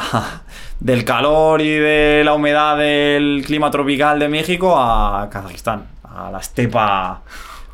del 0.83 1.03
calor 1.05 1.61
y 1.61 1.69
de 1.69 2.21
la 2.25 2.33
humedad 2.33 2.77
del 2.77 3.41
clima 3.45 3.71
tropical 3.71 4.19
de 4.19 4.27
México 4.27 4.75
a 4.77 5.29
Kazajistán, 5.31 5.85
a 6.03 6.29
la 6.29 6.39
estepa 6.39 7.21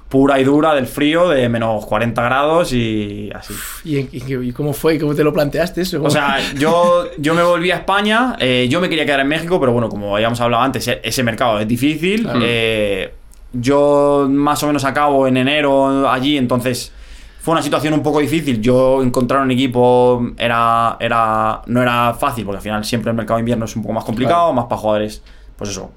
pura 0.08 0.40
y 0.40 0.44
dura 0.44 0.74
del 0.74 0.88
frío 0.88 1.30
de 1.30 1.50
menos 1.50 1.86
40 1.86 2.22
grados 2.24 2.72
y 2.74 3.30
así. 3.34 3.54
¿Y, 3.84 4.00
en- 4.00 4.10
y- 4.12 4.50
y 4.50 4.52
cómo 4.54 4.74
fue? 4.74 4.98
¿Cómo 5.00 5.14
te 5.14 5.24
lo 5.24 5.32
planteaste 5.34 5.82
eso? 5.82 6.02
O 6.04 6.10
sea, 6.10 6.38
yo, 6.56 7.06
yo 7.18 7.34
me 7.36 7.44
volví 7.44 7.70
a 7.72 7.76
España, 7.78 8.36
eh, 8.40 8.68
yo 8.70 8.80
me 8.82 8.90
quería 8.90 9.06
quedar 9.06 9.20
en 9.20 9.28
México, 9.28 9.60
pero 9.60 9.72
bueno, 9.72 9.88
como 9.90 10.16
habíamos 10.16 10.40
hablado 10.42 10.64
antes, 10.64 10.88
e- 10.88 11.00
ese 11.04 11.22
mercado 11.24 11.60
es 11.60 11.68
difícil. 11.68 12.24
Claro. 12.24 12.40
eh, 12.44 13.14
yo 13.54 14.28
más 14.30 14.62
o 14.64 14.68
menos 14.68 14.84
acabo 14.86 15.28
en 15.28 15.36
enero 15.38 16.08
allí, 16.10 16.38
entonces 16.38 16.92
fue 17.40 17.54
una 17.54 17.62
situación 17.62 17.94
un 17.94 18.04
poco 18.04 18.20
difícil. 18.20 18.62
Yo 18.62 19.02
encontrar 19.02 19.42
un 19.42 19.52
equipo 19.52 20.22
era, 20.38 20.98
era, 21.00 21.62
no 21.68 21.82
era 21.82 22.14
fácil, 22.14 22.46
porque 22.46 22.58
al 22.58 22.64
final 22.64 22.86
siempre 22.86 23.10
el 23.12 23.16
mercado 23.18 23.38
de 23.38 23.42
invierno 23.42 23.66
es 23.66 23.76
un 23.76 23.82
poco 23.82 23.94
más 23.94 24.04
complicado, 24.04 24.42
Claro. 24.42 24.54
más 24.54 24.66
para 24.66 24.82
jugadores, 24.82 25.24
pues 25.56 25.70
eso. 25.72 25.92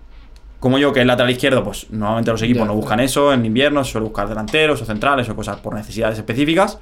Como 0.60 0.78
yo, 0.78 0.92
que 0.92 1.00
es 1.00 1.06
lateral 1.06 1.30
izquierdo, 1.32 1.64
pues 1.64 1.88
normalmente 1.90 2.30
los 2.30 2.40
equipos 2.42 2.64
no 2.66 2.74
buscan 2.74 3.00
eso 3.00 3.32
en 3.32 3.44
invierno, 3.44 3.82
se 3.82 3.90
suele 3.92 4.04
buscar 4.06 4.28
delanteros 4.28 4.80
o 4.80 4.84
centrales 4.84 5.28
o 5.28 5.34
cosas 5.34 5.56
por 5.56 5.74
necesidades 5.74 6.16
específicas. 6.18 6.78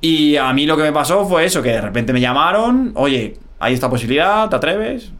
Y 0.00 0.36
a 0.36 0.52
mí 0.52 0.66
lo 0.66 0.76
que 0.76 0.84
me 0.84 0.92
pasó 0.92 1.26
fue 1.26 1.44
eso, 1.44 1.60
que 1.62 1.70
de 1.70 1.80
repente 1.80 2.12
me 2.12 2.20
llamaron, 2.20 2.92
oye, 2.94 3.38
hay 3.58 3.74
esta 3.74 3.90
posibilidad, 3.90 4.48
¿te 4.48 4.54
atreves? 4.56 5.10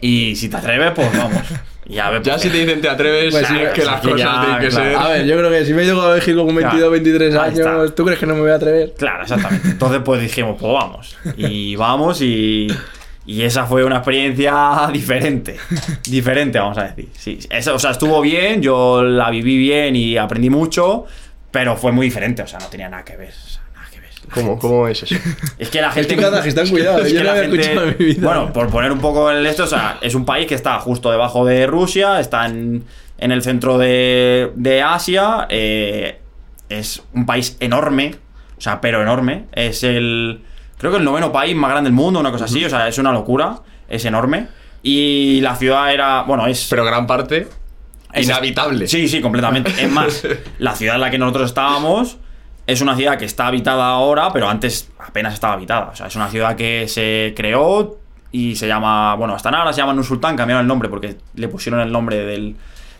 Y 0.00 0.34
si 0.36 0.48
te 0.48 0.56
atreves, 0.56 0.92
pues 0.94 1.14
vamos. 1.18 1.42
Y 1.90 1.98
a 1.98 2.10
ver, 2.10 2.22
Ya 2.22 2.32
pues, 2.34 2.42
si 2.42 2.48
te 2.50 2.58
dicen 2.58 2.80
te 2.80 2.88
atreves, 2.88 3.32
Pues 3.34 3.46
sí, 3.46 3.58
es 3.58 3.70
que 3.70 3.80
es 3.80 3.86
las 3.86 4.00
que 4.00 4.10
cosas 4.10 4.20
ya, 4.20 4.40
tienen 4.40 4.60
que 4.60 4.68
claro. 4.68 4.84
ser. 4.90 4.96
A 4.96 5.08
ver, 5.08 5.26
yo 5.26 5.36
creo 5.38 5.50
que 5.50 5.64
si 5.64 5.74
me 5.74 5.84
llego 5.84 6.02
a 6.02 6.14
México 6.14 6.46
con 6.46 6.54
22, 6.54 6.72
Claro. 6.74 6.90
23 6.90 7.34
Ahí 7.36 7.52
está. 7.54 7.72
años, 7.74 7.94
¿tú 7.94 8.04
crees 8.04 8.18
que 8.20 8.26
no 8.26 8.34
me 8.34 8.40
voy 8.42 8.50
a 8.50 8.54
atrever? 8.54 8.94
Claro, 8.96 9.22
exactamente. 9.22 9.68
Entonces, 9.68 10.00
pues 10.04 10.20
dijimos, 10.22 10.56
pues 10.60 10.72
vamos. 10.72 11.16
Y 11.36 11.74
vamos 11.76 12.20
y. 12.22 12.68
Y 13.26 13.42
esa 13.42 13.64
fue 13.66 13.84
una 13.84 13.96
experiencia 13.96 14.88
diferente. 14.92 15.56
Diferente, 16.08 16.58
vamos 16.58 16.78
a 16.78 16.84
decir. 16.84 17.08
Sí, 17.16 17.38
esa- 17.50 17.74
o 17.74 17.78
sea, 17.78 17.90
estuvo 17.90 18.20
bien, 18.20 18.62
yo 18.62 19.02
la 19.02 19.30
viví 19.30 19.58
bien 19.58 19.94
y 19.94 20.16
aprendí 20.16 20.48
mucho, 20.50 21.04
pero 21.50 21.76
fue 21.76 21.92
muy 21.92 22.06
diferente, 22.06 22.42
o 22.42 22.46
sea, 22.46 22.58
no 22.58 22.66
tenía 22.66 22.88
nada 22.88 23.04
que 23.04 23.16
ver. 23.16 23.28
o 23.28 23.32
sea, 23.32 23.34
nada 23.34 23.38
que 23.38 23.48
ver. 23.50 23.59
¿Cómo, 24.32 24.58
¿Cómo 24.60 24.86
es 24.88 25.02
eso? 25.02 25.16
Es 25.58 25.68
que 25.70 25.80
la 25.80 25.90
gente. 25.90 26.12
Estoy 26.14 26.24
en 26.24 26.30
Kazajistán, 26.32 26.68
cuidado, 26.68 26.98
Es 26.98 27.12
yo 27.12 27.18
que 27.18 27.24
no 27.24 27.24
la 27.24 27.30
había 27.32 27.42
escuchado 27.44 27.88
en 27.88 27.96
mi 27.98 28.04
vida. 28.04 28.26
Bueno, 28.26 28.52
por 28.52 28.68
poner 28.68 28.92
un 28.92 29.00
poco 29.00 29.30
el 29.30 29.44
esto, 29.46 29.64
o 29.64 29.68
sea, 29.68 29.98
es 30.00 30.14
un 30.14 30.24
país 30.24 30.46
que 30.46 30.54
está 30.54 30.78
justo 30.80 31.10
debajo 31.10 31.44
de 31.44 31.66
Rusia, 31.66 32.20
está 32.20 32.46
en, 32.46 32.84
en 33.18 33.32
el 33.32 33.42
centro 33.42 33.78
de, 33.78 34.52
de 34.56 34.82
Asia, 34.82 35.46
eh, 35.48 36.20
es 36.68 37.02
un 37.14 37.26
país 37.26 37.56
enorme, 37.60 38.14
o 38.56 38.60
sea, 38.60 38.80
pero 38.80 39.02
enorme. 39.02 39.46
Es 39.52 39.82
el. 39.84 40.42
creo 40.78 40.92
que 40.92 40.98
el 40.98 41.04
noveno 41.04 41.32
país 41.32 41.56
más 41.56 41.70
grande 41.70 41.88
del 41.88 41.94
mundo, 41.96 42.20
una 42.20 42.30
cosa 42.30 42.44
así, 42.44 42.64
o 42.64 42.70
sea, 42.70 42.88
es 42.88 42.98
una 42.98 43.12
locura, 43.12 43.56
es 43.88 44.04
enorme. 44.04 44.48
Y 44.82 45.40
la 45.42 45.56
ciudad 45.56 45.92
era, 45.92 46.22
bueno, 46.22 46.46
es... 46.46 46.66
Pero 46.70 46.86
gran 46.86 47.06
parte 47.06 47.48
es- 48.14 48.24
inhabitable. 48.26 48.88
Sí, 48.88 49.08
sí, 49.08 49.20
completamente. 49.20 49.70
Es 49.78 49.90
más, 49.90 50.26
la 50.58 50.74
ciudad 50.74 50.94
en 50.94 51.02
la 51.02 51.10
que 51.10 51.18
nosotros 51.18 51.50
estábamos 51.50 52.16
es 52.70 52.80
una 52.80 52.96
ciudad 52.96 53.18
que 53.18 53.24
está 53.24 53.46
habitada 53.48 53.86
ahora, 53.88 54.32
pero 54.32 54.48
antes 54.48 54.88
apenas 54.98 55.34
estaba 55.34 55.54
habitada. 55.54 55.90
O 55.92 55.96
sea, 55.96 56.06
es 56.06 56.16
una 56.16 56.28
ciudad 56.28 56.56
que 56.56 56.86
se 56.88 57.32
creó 57.36 57.98
y 58.32 58.54
se 58.56 58.66
llama, 58.68 59.14
bueno, 59.16 59.34
hasta 59.34 59.48
ahora 59.50 59.72
se 59.72 59.80
llama 59.80 59.92
Nur 59.92 60.04
Sultán, 60.04 60.36
cambiaron 60.36 60.62
el 60.62 60.68
nombre 60.68 60.88
porque 60.88 61.16
le 61.34 61.48
pusieron 61.48 61.80
el 61.80 61.90
nombre 61.90 62.16
del, 62.24 62.56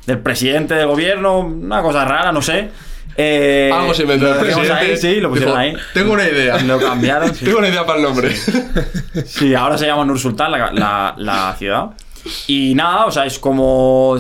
del 0.06 0.18
presidente 0.18 0.74
del 0.74 0.86
gobierno, 0.88 1.38
una 1.40 1.82
cosa 1.82 2.04
rara, 2.04 2.32
no 2.32 2.42
sé. 2.42 2.68
Eh, 3.16 3.70
Algo 3.74 3.92
se 3.92 4.02
inventó 4.02 4.32
el 4.32 4.38
presidente. 4.38 4.72
ahí, 4.72 4.96
sí, 4.96 5.20
lo 5.20 5.28
pusieron 5.30 5.52
Dijo, 5.60 5.76
ahí. 5.78 5.84
Tengo 5.92 6.12
una 6.14 6.28
idea. 6.28 6.58
Lo 6.62 6.78
cambiaron, 6.80 7.34
sí. 7.34 7.44
Tengo 7.44 7.58
una 7.58 7.68
idea 7.68 7.84
para 7.84 7.98
el 7.98 8.04
nombre. 8.04 8.34
Sí, 9.26 9.54
ahora 9.54 9.76
se 9.76 9.86
llama 9.86 10.04
Nur 10.04 10.18
Sultán 10.18 10.52
la, 10.52 10.70
la- 10.72 11.14
la 11.18 11.54
ciudad. 11.58 11.86
Y 12.46 12.74
nada, 12.74 13.06
o 13.06 13.10
sea, 13.10 13.24
es 13.26 13.38
como. 13.38 14.16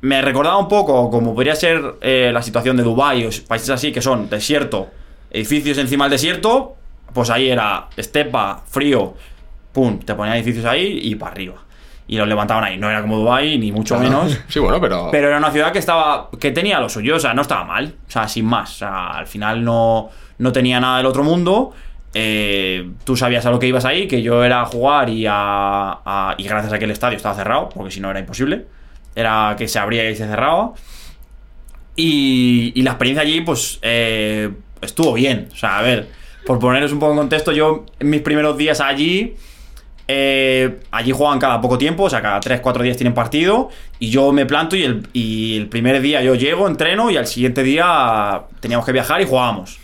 Me 0.00 0.22
recordaba 0.22 0.58
un 0.58 0.68
poco 0.68 1.10
como 1.10 1.34
podría 1.34 1.54
ser 1.56 1.82
eh, 2.00 2.30
la 2.32 2.42
situación 2.42 2.76
de 2.76 2.82
Dubái 2.84 3.24
o 3.26 3.30
países 3.48 3.70
así 3.70 3.90
que 3.92 4.00
son 4.00 4.30
desierto, 4.30 4.88
edificios 5.30 5.78
encima 5.78 6.04
del 6.04 6.12
desierto. 6.12 6.74
Pues 7.12 7.30
ahí 7.30 7.48
era 7.48 7.88
estepa, 7.96 8.62
frío, 8.68 9.14
pum, 9.72 9.98
te 9.98 10.14
ponían 10.14 10.36
edificios 10.36 10.64
ahí 10.66 11.00
y 11.02 11.14
para 11.14 11.32
arriba. 11.32 11.54
Y 12.06 12.16
los 12.16 12.28
levantaban 12.28 12.64
ahí. 12.64 12.78
No 12.78 12.88
era 12.88 13.00
como 13.02 13.18
Dubái, 13.18 13.58
ni 13.58 13.72
mucho 13.72 13.98
menos. 13.98 14.38
Sí, 14.48 14.58
bueno, 14.60 14.80
pero. 14.80 15.08
Pero 15.10 15.28
era 15.28 15.38
una 15.38 15.50
ciudad 15.50 15.72
que 15.72 15.78
estaba. 15.78 16.28
que 16.38 16.52
tenía 16.52 16.78
lo 16.80 16.88
suyo, 16.88 17.16
o 17.16 17.20
sea, 17.20 17.34
no 17.34 17.42
estaba 17.42 17.64
mal. 17.64 17.94
O 18.06 18.10
sea, 18.10 18.28
sin 18.28 18.44
más. 18.46 18.70
O 18.70 18.78
sea, 18.78 19.08
al 19.10 19.26
final 19.26 19.64
no, 19.64 20.08
no 20.38 20.52
tenía 20.52 20.80
nada 20.80 20.98
del 20.98 21.06
otro 21.06 21.24
mundo. 21.24 21.72
Eh, 22.14 22.90
tú 23.04 23.16
sabías 23.16 23.44
a 23.46 23.50
lo 23.50 23.58
que 23.58 23.66
ibas 23.66 23.84
ahí, 23.84 24.06
que 24.08 24.22
yo 24.22 24.42
era 24.44 24.62
a 24.62 24.66
jugar 24.66 25.10
y 25.10 25.26
a, 25.26 25.32
a- 26.04 26.34
Y 26.38 26.44
gracias 26.44 26.72
a 26.72 26.78
que 26.78 26.84
el 26.86 26.90
estadio 26.92 27.16
estaba 27.16 27.34
cerrado, 27.34 27.68
porque 27.68 27.90
si 27.90 28.00
no 28.00 28.10
era 28.10 28.20
imposible. 28.20 28.66
Era 29.18 29.56
que 29.58 29.66
se 29.66 29.80
abría 29.80 30.08
y 30.08 30.14
se 30.14 30.26
cerraba. 30.26 30.74
Y, 31.96 32.72
y 32.76 32.82
la 32.82 32.92
experiencia 32.92 33.22
allí, 33.22 33.40
pues. 33.40 33.80
eh, 33.82 34.50
estuvo 34.80 35.12
bien. 35.14 35.48
O 35.52 35.56
sea, 35.56 35.78
a 35.78 35.82
ver. 35.82 36.08
Por 36.46 36.58
poneros 36.58 36.92
un 36.92 36.98
poco 36.98 37.12
en 37.12 37.18
contexto, 37.18 37.52
yo 37.52 37.84
en 37.98 38.10
mis 38.10 38.22
primeros 38.22 38.56
días 38.56 38.80
allí. 38.80 39.34
Eh, 40.10 40.80
allí 40.90 41.12
juegan 41.12 41.38
cada 41.38 41.60
poco 41.60 41.76
tiempo, 41.76 42.04
o 42.04 42.10
sea, 42.10 42.22
cada 42.22 42.40
3-4 42.40 42.82
días 42.82 42.96
tienen 42.96 43.12
partido. 43.12 43.68
Y 43.98 44.08
yo 44.08 44.32
me 44.32 44.46
planto 44.46 44.74
y 44.76 44.84
el, 45.56 45.66
primer 45.68 46.00
día 46.00 46.22
yo 46.22 46.34
llego, 46.34 46.66
entreno 46.66 47.10
y 47.10 47.16
al 47.16 47.26
siguiente 47.26 47.62
día 47.62 48.44
teníamos 48.60 48.86
que 48.86 48.92
viajar 48.92 49.20
y 49.20 49.26
jugábamos. 49.26 49.78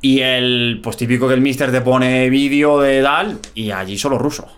Y 0.00 0.20
el, 0.20 0.80
pues 0.82 0.96
típico 0.96 1.28
que 1.28 1.34
el 1.34 1.40
mister 1.40 1.70
te 1.70 1.80
pone 1.80 2.28
vídeo 2.28 2.80
de 2.80 3.02
tal 3.02 3.38
y 3.54 3.70
allí 3.70 3.96
solo 3.96 4.18
ruso. 4.18 4.48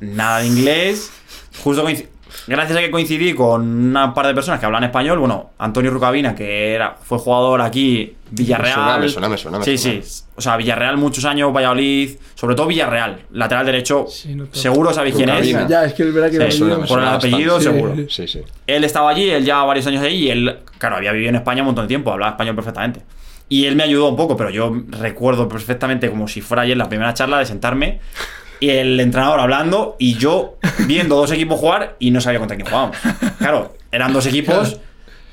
Nada 0.00 0.40
de 0.40 0.48
inglés. 0.48 1.12
Justo 1.62 1.84
gracias 2.46 2.78
a 2.78 2.80
que 2.80 2.90
coincidí 2.90 3.34
con 3.34 3.62
una 3.90 4.12
par 4.14 4.26
de 4.26 4.34
personas 4.34 4.60
que 4.60 4.66
hablan 4.66 4.84
español, 4.84 5.18
bueno, 5.18 5.50
Antonio 5.58 5.90
Rucabina, 5.90 6.34
que 6.34 6.74
era, 6.74 6.96
fue 7.02 7.18
jugador 7.18 7.60
aquí, 7.62 8.14
Villarreal. 8.30 9.00
Me 9.00 9.08
suena, 9.08 9.28
me 9.28 9.36
suena, 9.36 9.58
me 9.58 9.64
sí, 9.64 9.76
suena. 9.78 10.02
sí. 10.02 10.22
O 10.36 10.40
sea, 10.40 10.56
Villarreal 10.56 10.96
muchos 10.96 11.24
años, 11.24 11.52
Valladolid, 11.52 12.16
sobre 12.34 12.54
todo 12.54 12.66
Villarreal, 12.66 13.20
lateral 13.32 13.66
derecho. 13.66 14.06
Sí, 14.08 14.34
no 14.34 14.46
seguro 14.52 14.92
sabéis 14.92 15.14
quién 15.16 15.28
es. 15.28 15.68
Ya, 15.68 15.84
es 15.84 15.92
que 15.94 16.04
es 16.04 16.14
verdad 16.14 16.28
que 16.30 16.36
Sí, 16.36 16.42
Me 16.42 16.50
suena, 16.52 16.74
me 16.74 16.78
por 16.80 16.88
suena 16.88 17.02
el 17.04 17.12
bastante. 17.14 17.34
apellido, 17.36 17.58
Sí, 17.58 17.64
seguro. 17.64 17.94
Sí, 18.08 18.26
sí. 18.28 18.40
Él 18.66 18.84
estaba 18.84 19.10
allí, 19.10 19.28
él 19.30 19.44
ya 19.44 19.62
varios 19.64 19.86
años 19.86 20.02
ahí 20.02 20.26
y 20.26 20.30
él, 20.30 20.58
claro, 20.78 20.96
había 20.96 21.12
vivido 21.12 21.30
en 21.30 21.36
España 21.36 21.62
un 21.62 21.66
montón 21.66 21.84
de 21.84 21.88
tiempo, 21.88 22.12
hablaba 22.12 22.32
español 22.32 22.54
perfectamente. 22.54 23.02
Y 23.48 23.66
él 23.66 23.74
me 23.74 23.82
ayudó 23.82 24.08
un 24.08 24.16
poco, 24.16 24.36
pero 24.36 24.48
yo 24.50 24.72
recuerdo 24.90 25.48
perfectamente 25.48 26.08
como 26.08 26.28
si 26.28 26.40
fuera 26.40 26.62
ayer 26.62 26.76
la 26.76 26.88
primera 26.88 27.12
charla 27.14 27.38
de 27.40 27.46
sentarme 27.46 27.98
y 28.60 28.70
el 28.70 29.00
entrenador 29.00 29.40
hablando 29.40 29.96
y 29.98 30.14
yo 30.14 30.58
viendo 30.86 31.16
dos 31.16 31.32
equipos 31.32 31.58
jugar 31.58 31.96
y 31.98 32.10
no 32.10 32.20
sabía 32.20 32.38
contra 32.38 32.56
quién 32.56 32.68
jugábamos. 32.68 32.96
Claro, 33.38 33.74
eran 33.90 34.12
dos 34.12 34.26
equipos. 34.26 34.78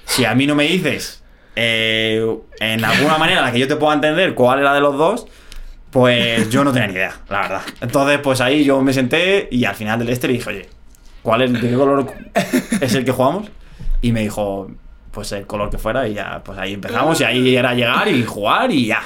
Si 0.06 0.26
a 0.26 0.34
mí 0.34 0.48
no 0.48 0.56
me 0.56 0.64
dices 0.64 1.24
eh, 1.56 2.24
en 2.60 2.86
alguna 2.86 3.18
manera 3.18 3.40
en 3.40 3.46
la 3.46 3.52
que 3.52 3.60
yo 3.60 3.68
te 3.68 3.76
pueda 3.76 3.94
entender 3.94 4.34
cuál 4.34 4.60
era 4.60 4.74
de 4.74 4.80
los 4.80 4.98
dos, 4.98 5.28
pues 5.92 6.50
yo 6.50 6.64
no 6.64 6.72
tenía 6.72 6.88
ni 6.88 6.94
idea, 6.94 7.16
la 7.30 7.42
verdad. 7.42 7.62
Entonces, 7.82 8.20
pues 8.20 8.42
ahí 8.42 8.64
yo 8.64 8.82
me 8.82 8.94
senté 8.94 9.48
y 9.52 9.66
al 9.66 9.76
final 9.76 10.00
del 10.00 10.10
este 10.10 10.28
le 10.28 10.34
dije, 10.34 10.50
oye, 10.50 10.70
¿cuál 11.24 11.42
es, 11.42 11.54
de 11.54 11.60
qué 11.60 11.74
color 11.74 12.14
es 12.82 12.94
el 12.94 13.04
que 13.04 13.12
jugamos? 13.12 13.50
Y 14.02 14.12
me 14.12 14.22
dijo, 14.22 14.70
pues 15.12 15.32
el 15.32 15.48
color 15.48 15.72
que 15.72 15.80
fuera 15.80 16.08
y 16.08 16.14
ya, 16.14 16.42
pues 16.46 16.60
ahí 16.60 16.74
empezamos 16.74 17.20
y 17.22 17.24
ahí 17.24 17.56
era 17.56 17.74
llegar 17.74 18.08
y 18.08 18.24
jugar 18.24 18.72
y 18.72 18.86
ya. 18.86 19.02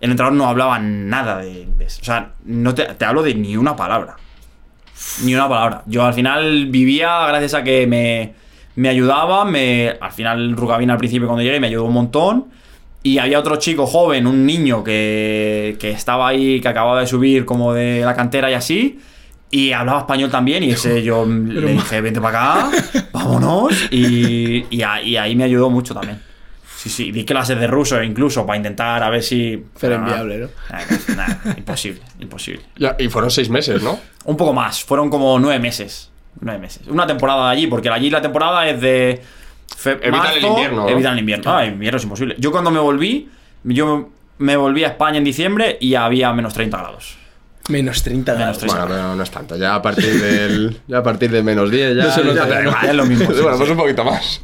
El 0.00 0.10
entrenador 0.10 0.36
no 0.36 0.46
hablaba 0.46 0.78
nada 0.78 1.38
de, 1.38 1.66
eso. 1.80 2.00
O 2.02 2.04
sea, 2.04 2.30
no 2.44 2.74
te, 2.74 2.84
te 2.84 3.04
hablo 3.04 3.22
de 3.22 3.34
ni 3.34 3.56
una 3.56 3.74
palabra. 3.76 4.16
Ni 5.24 5.34
una 5.34 5.48
palabra. 5.48 5.82
Yo 5.86 6.04
al 6.04 6.14
final 6.14 6.66
vivía 6.66 7.26
gracias 7.28 7.54
a 7.54 7.62
que 7.64 7.86
me, 7.86 8.34
me 8.76 8.88
ayudaba. 8.88 9.44
Me, 9.44 9.96
al 10.00 10.12
final 10.12 10.52
Rugabina 10.56 10.92
al 10.94 10.98
principio 10.98 11.26
cuando 11.26 11.42
llegué 11.42 11.60
me 11.60 11.66
ayudó 11.68 11.84
un 11.84 11.94
montón. 11.94 12.46
Y 13.02 13.18
había 13.18 13.38
otro 13.38 13.56
chico 13.56 13.86
joven, 13.86 14.26
un 14.26 14.44
niño 14.44 14.82
que, 14.82 15.76
que 15.78 15.90
estaba 15.90 16.26
ahí, 16.28 16.60
que 16.60 16.66
acababa 16.68 17.00
de 17.00 17.06
subir 17.06 17.44
como 17.44 17.72
de 17.72 18.00
la 18.04 18.14
cantera 18.14 18.50
y 18.50 18.54
así. 18.54 18.98
Y 19.50 19.70
hablaba 19.72 20.00
español 20.00 20.28
también 20.30 20.64
y 20.64 20.70
ese 20.72 21.02
yo 21.04 21.24
le 21.28 21.72
dije, 21.74 22.00
vente 22.00 22.20
para 22.20 22.64
acá, 22.64 22.70
vámonos. 23.12 23.74
Y, 23.92 24.66
y, 24.70 24.82
a- 24.82 25.00
y 25.00 25.16
ahí 25.16 25.36
me 25.36 25.44
ayudó 25.44 25.70
mucho 25.70 25.94
también. 25.94 26.20
Sí, 26.88 27.04
sí, 27.04 27.10
di 27.10 27.24
clases 27.24 27.58
de 27.58 27.66
ruso 27.66 28.00
incluso 28.00 28.46
para 28.46 28.56
intentar 28.58 29.02
a 29.02 29.10
ver 29.10 29.20
si... 29.22 29.60
Pero 29.80 29.96
inviable, 29.96 30.38
¿no? 30.38 30.48
Nada, 30.70 30.86
nada, 31.16 31.54
imposible, 31.56 32.00
imposible. 32.20 32.62
Ya, 32.76 32.94
y 32.96 33.08
fueron 33.08 33.28
seis 33.30 33.48
meses, 33.50 33.82
¿no? 33.82 33.98
Un 34.24 34.36
poco 34.36 34.52
más, 34.52 34.84
fueron 34.84 35.10
como 35.10 35.36
nueve 35.40 35.58
meses. 35.58 36.10
Nueve 36.40 36.60
meses. 36.60 36.86
Una 36.86 37.04
temporada 37.06 37.50
allí, 37.50 37.66
porque 37.66 37.88
allí 37.90 38.08
la 38.08 38.22
temporada 38.22 38.68
es 38.68 38.80
de. 38.80 39.20
fe- 39.76 39.98
Evitan 40.00 40.32
el 40.34 40.44
invierno, 40.44 40.82
¿no? 40.84 40.88
Evitan 40.88 41.12
el 41.14 41.18
invierno. 41.18 41.56
Ah, 41.56 41.66
invierno 41.66 41.96
es 41.96 42.04
imposible. 42.04 42.36
Yo 42.38 42.52
cuando 42.52 42.70
me 42.70 42.78
volví, 42.78 43.28
yo 43.64 44.10
me 44.38 44.56
volví 44.56 44.84
a 44.84 44.88
España 44.88 45.18
en 45.18 45.24
diciembre 45.24 45.78
y 45.80 45.96
había 45.96 46.32
menos 46.32 46.54
30 46.54 46.76
grados. 46.76 47.16
Menos 47.68 48.00
30 48.04 48.32
Menos 48.32 48.38
grados. 48.44 48.58
30. 48.58 48.76
Bueno, 48.80 48.94
pero 48.94 49.14
no 49.16 49.22
es 49.24 49.30
tanto. 49.32 49.56
Ya 49.56 49.74
a 49.74 49.82
partir 49.82 50.20
del. 50.22 50.80
Ya 50.86 50.98
a 50.98 51.02
partir 51.02 51.32
de 51.32 51.42
menos 51.42 51.68
10, 51.70 51.96
ya. 51.96 52.04
No 52.22 52.62
¿no? 52.62 52.82
Es 52.82 52.94
lo 52.94 53.04
mismo. 53.06 53.26
sí, 53.34 53.40
bueno, 53.40 53.52
sí. 53.52 53.58
pues 53.58 53.70
un 53.70 53.76
poquito 53.76 54.04
más. 54.04 54.40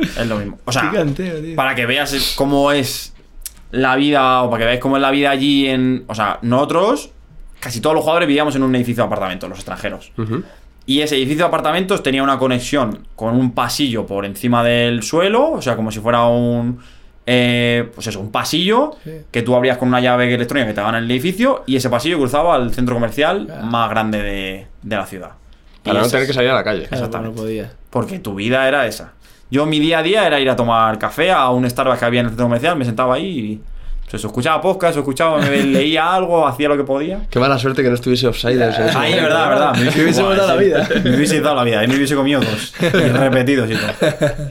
Es 0.00 0.26
lo 0.26 0.36
mismo. 0.38 0.58
O 0.64 0.72
sea, 0.72 0.90
Giganteo, 0.90 1.40
tío. 1.40 1.56
para 1.56 1.74
que 1.74 1.86
veas 1.86 2.34
cómo 2.36 2.72
es 2.72 3.14
la 3.70 3.96
vida, 3.96 4.42
o 4.42 4.50
para 4.50 4.60
que 4.60 4.64
veáis 4.66 4.80
cómo 4.80 4.96
es 4.96 5.02
la 5.02 5.10
vida 5.10 5.30
allí 5.30 5.66
en. 5.68 6.04
O 6.06 6.14
sea, 6.14 6.38
nosotros, 6.42 7.10
casi 7.60 7.80
todos 7.80 7.94
los 7.94 8.02
jugadores 8.02 8.28
vivíamos 8.28 8.54
en 8.56 8.62
un 8.62 8.74
edificio 8.76 9.02
de 9.02 9.06
apartamentos, 9.06 9.48
los 9.48 9.58
extranjeros. 9.58 10.12
Y 10.86 11.00
ese 11.00 11.16
edificio 11.16 11.44
de 11.44 11.48
apartamentos 11.48 12.02
tenía 12.02 12.22
una 12.22 12.38
conexión 12.38 13.06
con 13.16 13.34
un 13.36 13.52
pasillo 13.52 14.04
por 14.06 14.26
encima 14.26 14.62
del 14.62 15.02
suelo, 15.02 15.50
o 15.52 15.62
sea, 15.62 15.76
como 15.76 15.90
si 15.90 15.98
fuera 16.00 16.24
un. 16.26 16.78
eh, 17.26 17.88
pues 17.94 18.06
eso, 18.06 18.20
un 18.20 18.30
pasillo 18.30 18.90
Sí. 19.02 19.12
que 19.30 19.40
tú 19.40 19.54
abrías 19.56 19.78
con 19.78 19.88
una 19.88 19.98
llave 20.00 20.32
electrónica 20.34 20.66
que 20.68 20.74
te 20.74 20.80
daban 20.82 20.96
en 20.96 21.04
el 21.04 21.10
edificio 21.10 21.62
y 21.66 21.76
ese 21.76 21.88
pasillo 21.88 22.18
cruzaba 22.18 22.54
al 22.54 22.74
centro 22.74 22.94
comercial 22.96 23.48
más 23.64 23.88
grande 23.88 24.22
de, 24.22 24.66
de 24.82 24.96
la 24.96 25.06
ciudad. 25.06 25.30
Y 25.82 25.88
Para 25.88 26.00
no 26.02 26.08
tener 26.08 26.26
que 26.26 26.34
salir 26.34 26.50
a 26.50 26.54
la 26.54 26.64
calle. 26.64 26.82
Claro, 26.86 26.96
exactamente. 26.96 27.34
No 27.36 27.42
podía. 27.42 27.72
porque 27.88 28.18
tu 28.18 28.34
vida 28.34 28.68
era 28.68 28.86
esa. 28.86 29.14
Yo 29.54 29.66
mi 29.66 29.78
día 29.78 30.00
a 30.00 30.02
día 30.02 30.26
era 30.26 30.40
ir 30.40 30.50
a 30.50 30.56
tomar 30.56 30.98
café 30.98 31.30
a 31.30 31.48
un 31.50 31.70
Starbucks 31.70 32.00
que 32.00 32.04
había 32.04 32.18
en 32.18 32.26
el 32.26 32.30
centro 32.30 32.46
comercial, 32.46 32.74
me 32.74 32.84
sentaba 32.84 33.14
ahí 33.14 33.38
y 33.38 33.60
pues 34.10 34.24
escuchaba 34.24 34.60
podcast, 34.60 34.96
escuchaba, 34.96 35.38
me 35.38 35.62
leía 35.62 36.12
algo, 36.12 36.44
hacía 36.44 36.68
lo 36.68 36.76
que 36.76 36.82
podía. 36.82 37.20
Qué 37.30 37.38
mala 37.38 37.56
suerte 37.56 37.80
que 37.84 37.88
no 37.88 37.94
estuviese 37.94 38.26
offside. 38.26 38.60
ese 38.60 38.82
Ahí, 38.98 39.14
verdad, 39.14 39.48
verdad. 39.48 39.76
Me 39.76 40.02
hubiésemos 40.02 40.36
dado 40.36 40.48
la 40.48 40.56
vida. 40.56 40.88
Me 41.04 41.14
hubiese 41.14 41.40
dado 41.40 41.54
la 41.54 41.62
vida 41.62 41.84
y 41.84 41.86
me 41.86 41.94
hubiese 41.94 42.16
comido 42.16 42.40
dos. 42.40 42.74
Y 42.80 42.86
repetidos 42.86 43.70
y 43.70 43.74
todo. 43.74 44.48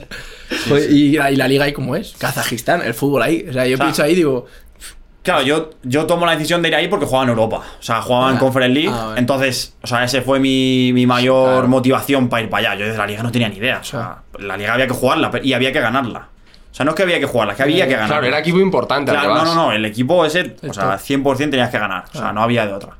Y, 0.90 1.16
la, 1.16 1.30
y 1.30 1.36
la 1.36 1.48
liga 1.48 1.64
ahí 1.64 1.72
como 1.72 1.96
es. 1.96 2.14
Kazajistán, 2.18 2.82
el 2.82 2.94
fútbol 2.94 3.22
ahí. 3.22 3.46
O 3.48 3.52
sea, 3.52 3.66
yo 3.66 3.74
O 3.74 3.76
sea, 3.76 3.86
pienso 3.86 4.02
ahí 4.02 4.12
y 4.12 4.16
digo, 4.16 4.46
Claro, 5.24 5.42
yo, 5.42 5.70
yo 5.82 6.06
tomo 6.06 6.26
la 6.26 6.32
decisión 6.32 6.62
de 6.62 6.68
ir 6.68 6.74
ahí 6.76 6.86
porque 6.86 7.06
jugaba 7.06 7.24
en 7.24 7.30
Europa. 7.30 7.56
O 7.80 7.82
sea, 7.82 8.00
jugaba 8.02 8.30
en 8.30 8.36
Ah, 8.36 8.38
Conference 8.38 8.74
League. 8.74 8.90
ah. 8.94 9.14
Entonces, 9.16 9.74
o 9.82 9.86
sea, 9.86 10.04
ese 10.04 10.20
fue 10.22 10.38
mi, 10.38 10.92
mi 10.92 11.06
mayor 11.06 11.48
claro. 11.54 11.68
motivación 11.68 12.28
para 12.28 12.42
ir 12.44 12.50
para 12.50 12.70
allá. 12.72 12.80
Yo 12.80 12.84
desde 12.86 12.98
la 12.98 13.06
liga 13.06 13.22
no 13.22 13.32
tenía 13.32 13.48
ni 13.48 13.56
idea. 13.56 13.78
O 13.80 13.84
sea, 13.84 14.18
la 14.38 14.56
liga 14.56 14.74
había 14.74 14.86
que 14.86 14.92
jugarla 14.94 15.32
y 15.42 15.52
había 15.54 15.72
que 15.72 15.80
ganarla. 15.80 16.28
O 16.70 16.74
sea, 16.76 16.84
no 16.84 16.90
es 16.90 16.96
que 16.96 17.04
había 17.04 17.18
que 17.20 17.26
jugarla, 17.26 17.52
es 17.54 17.56
que 17.56 17.62
había 17.62 17.86
que 17.86 17.92
ganarla. 17.92 18.14
Claro, 18.16 18.26
era 18.26 18.38
equipo 18.40 18.60
importante. 18.60 19.12
Claro, 19.12 19.34
no, 19.34 19.44
no, 19.44 19.54
no, 19.54 19.72
el 19.72 19.84
equipo 19.86 20.24
ese, 20.26 20.56
o 20.68 20.72
sea, 20.74 20.98
100% 20.98 21.36
tenías 21.50 21.70
que 21.70 21.78
ganar, 21.78 22.04
o 22.12 22.18
sea, 22.18 22.32
no 22.32 22.42
había 22.42 22.66
de 22.66 22.72
otra. 22.72 22.90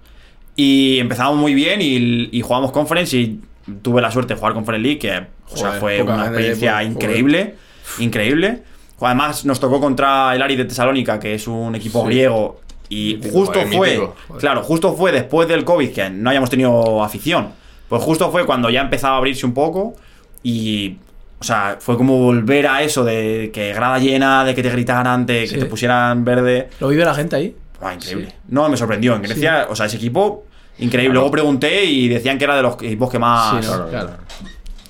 Y 0.57 0.99
empezamos 1.01 1.37
muy 1.37 1.53
bien 1.55 1.83
y, 1.83 2.29
y 2.31 2.41
jugamos 2.41 2.71
Conference 2.71 3.17
y 3.17 3.41
tuve 3.83 4.01
la 4.01 4.11
suerte 4.13 4.35
de 4.35 4.39
jugar 4.41 4.55
Conference 4.55 4.83
League, 4.83 4.99
que 5.01 5.27
o 5.53 5.57
sea, 5.57 5.73
fue 5.73 6.01
una 6.03 6.27
experiencia 6.27 6.83
increíble, 6.85 7.57
increíble. 7.99 8.63
Además 9.01 9.45
nos 9.45 9.61
tocó 9.61 9.81
contra 9.81 10.35
el 10.35 10.41
Ari 10.43 10.57
de 10.57 10.65
Tesalónica, 10.65 11.19
que 11.21 11.35
es 11.35 11.47
un 11.47 11.75
equipo 11.75 12.05
griego 12.05 12.61
y 12.89 13.15
Mítico, 13.17 13.39
justo 13.39 13.61
fue, 13.73 13.89
mítico. 13.99 14.15
claro, 14.39 14.63
justo 14.63 14.95
fue 14.95 15.13
después 15.13 15.49
del 15.49 15.65
COVID 15.65 15.91
que 15.93 16.11
no 16.11 16.31
hayamos 16.31 16.49
tenido 16.51 17.03
afición. 17.03 17.49
Pues 17.89 18.03
justo 18.03 18.31
fue 18.31 18.47
cuando 18.47 18.71
ya 18.71 18.81
empezaba 18.81 19.15
a 19.15 19.19
abrirse 19.19 19.45
un 19.47 19.53
poco 19.55 19.95
y 20.43 20.97
o 21.41 21.45
sea, 21.45 21.77
fue 21.81 21.97
como 21.99 22.19
volver 22.19 22.67
a 22.67 22.83
eso 22.83 23.05
de 23.05 23.51
que 23.53 23.75
grada 23.75 23.99
llena, 23.99 24.45
de 24.45 24.55
que 24.55 24.63
te 24.63 24.71
gritaran, 24.71 25.27
de 25.27 25.41
que 25.41 25.49
Sí. 25.49 25.59
te 25.59 25.67
pusieran 25.67 26.25
verde. 26.25 26.71
¿lo 26.81 26.89
vive 26.89 27.05
la 27.05 27.15
gente 27.15 27.37
ahí? 27.37 27.55
Buah, 27.81 27.95
increíble. 27.95 28.33
No, 28.49 28.67
me 28.71 28.77
sorprendió. 28.79 29.15
En 29.17 29.23
Grecia, 29.23 29.67
o 29.69 29.77
sea, 29.77 29.85
ese 29.87 29.97
equipo, 29.97 30.45
increíble. 30.79 31.13
Luego 31.15 31.31
pregunté 31.31 31.85
y 31.85 32.09
decían 32.09 32.39
que 32.39 32.45
era 32.45 32.57
de 32.57 32.63
los 32.63 32.75
equipos 32.81 33.11
que 33.11 33.19
más, 33.19 33.63
Sí, 33.63 33.71
no, 33.71 33.89
claro. 33.89 34.11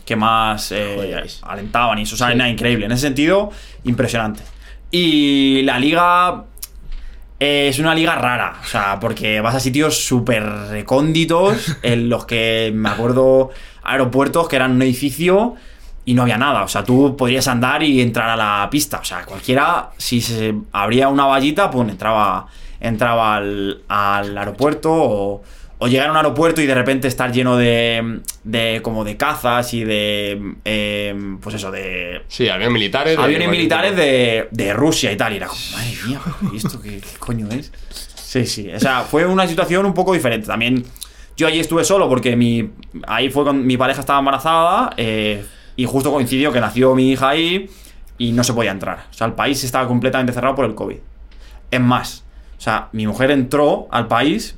que 0.05 0.15
más 0.17 0.71
eh, 0.71 1.17
alentaban 1.43 1.99
y 1.99 2.03
eso. 2.03 2.15
O 2.15 2.19
sea, 2.19 2.33
nada, 2.35 2.49
increíble. 2.51 2.85
En 2.87 2.93
ese 2.93 3.03
sentido, 3.03 3.51
impresionante. 3.85 4.43
Y 4.91 5.63
la 5.63 5.79
liga 5.79 6.45
es 7.39 7.79
una 7.79 7.95
liga 7.95 8.15
rara. 8.15 8.59
O 8.63 8.67
sea, 8.67 8.99
porque 9.01 9.41
vas 9.41 9.55
a 9.55 9.61
sitios 9.61 10.05
súper 10.05 10.45
recónditos 10.71 11.77
en 11.83 12.09
los 12.09 12.27
que 12.27 12.73
me 12.75 12.89
acuerdo 12.89 13.51
aeropuertos 13.83 14.49
que 14.49 14.57
eran 14.57 14.73
un 14.73 14.83
edificio 14.83 15.55
y 16.05 16.15
no 16.15 16.23
había 16.23 16.39
nada. 16.39 16.63
O 16.63 16.69
sea, 16.69 16.85
tú 16.85 17.17
podrías 17.17 17.49
andar 17.49 17.83
y 17.83 18.01
entrar 18.01 18.31
a 18.31 18.37
la 18.37 18.69
pista. 18.71 19.01
O 19.01 19.05
sea, 19.05 19.25
cualquiera, 19.25 19.91
si 19.97 20.21
se 20.21 20.55
abría 20.73 21.09
una 21.09 21.27
vallita, 21.27 21.71
pues 21.71 21.89
entraba, 21.89 22.47
entraba 22.81 23.37
al, 23.37 23.83
al 23.89 24.37
aeropuerto 24.37 24.93
o, 24.93 25.43
o 25.79 25.89
llegar 25.89 26.09
a 26.09 26.11
un 26.13 26.17
aeropuerto 26.17 26.61
y 26.63 26.67
de 26.67 26.75
repente 26.75 27.09
estar 27.09 27.33
lleno 27.33 27.57
de, 27.57 28.21
de 28.45 28.81
como 28.83 29.05
de 29.05 29.17
cazas 29.17 29.75
y 29.75 29.85
de, 29.85 30.55
eh, 30.65 31.37
pues 31.41 31.57
eso, 31.57 31.71
de 31.71 32.23
Sí, 32.29 32.49
aviones 32.49 32.73
militares. 32.73 33.19
aviones 33.19 33.49
militares 33.51 33.97
de, 33.97 34.49
de 34.51 34.73
Rusia 34.73 35.11
y 35.13 35.17
tal. 35.17 35.33
Y 35.33 35.37
era 35.37 35.49
como, 35.49 35.61
madre 35.73 35.93
mía, 36.07 36.21
¿y 36.53 36.57
esto 36.57 36.81
qué, 36.81 37.01
qué 37.01 37.19
coño 37.19 37.49
es? 37.51 37.73
Sí, 38.15 38.47
sí. 38.47 38.71
O 38.73 38.81
sea, 38.81 39.03
fue 39.03 39.27
una 39.27 39.47
situación 39.47 39.85
un 39.87 39.95
poco 39.95 40.13
diferente. 40.15 40.47
También 40.47 40.85
yo 41.37 41.47
allí 41.47 41.59
estuve 41.61 41.85
solo 41.85 42.09
porque 42.09 42.37
mi, 42.37 42.71
ahí 43.07 43.29
fue 43.31 43.43
cuando 43.45 43.63
mi 43.65 43.77
pareja 43.77 44.01
estaba 44.01 44.21
embarazada 44.21 44.93
eh, 44.97 45.45
y 45.77 45.85
justo 45.87 46.13
coincidió 46.13 46.53
que 46.53 46.61
nació 46.61 46.95
mi 46.95 47.13
hija 47.13 47.31
ahí 47.31 47.69
y 48.17 48.33
no 48.33 48.45
se 48.45 48.53
podía 48.53 48.71
entrar. 48.71 49.07
O 49.11 49.15
sea, 49.15 49.27
el 49.27 49.33
país 49.35 49.63
estaba 49.65 49.87
completamente 49.89 50.33
cerrado 50.33 50.55
por 50.55 50.65
el 50.65 50.75
COVID. 50.75 50.97
Es 51.71 51.81
más, 51.81 52.25
o 52.57 52.61
sea, 52.61 52.89
mi 52.93 53.07
mujer 53.07 53.33
entró 53.33 53.89
al 53.91 54.07
país 54.07 54.57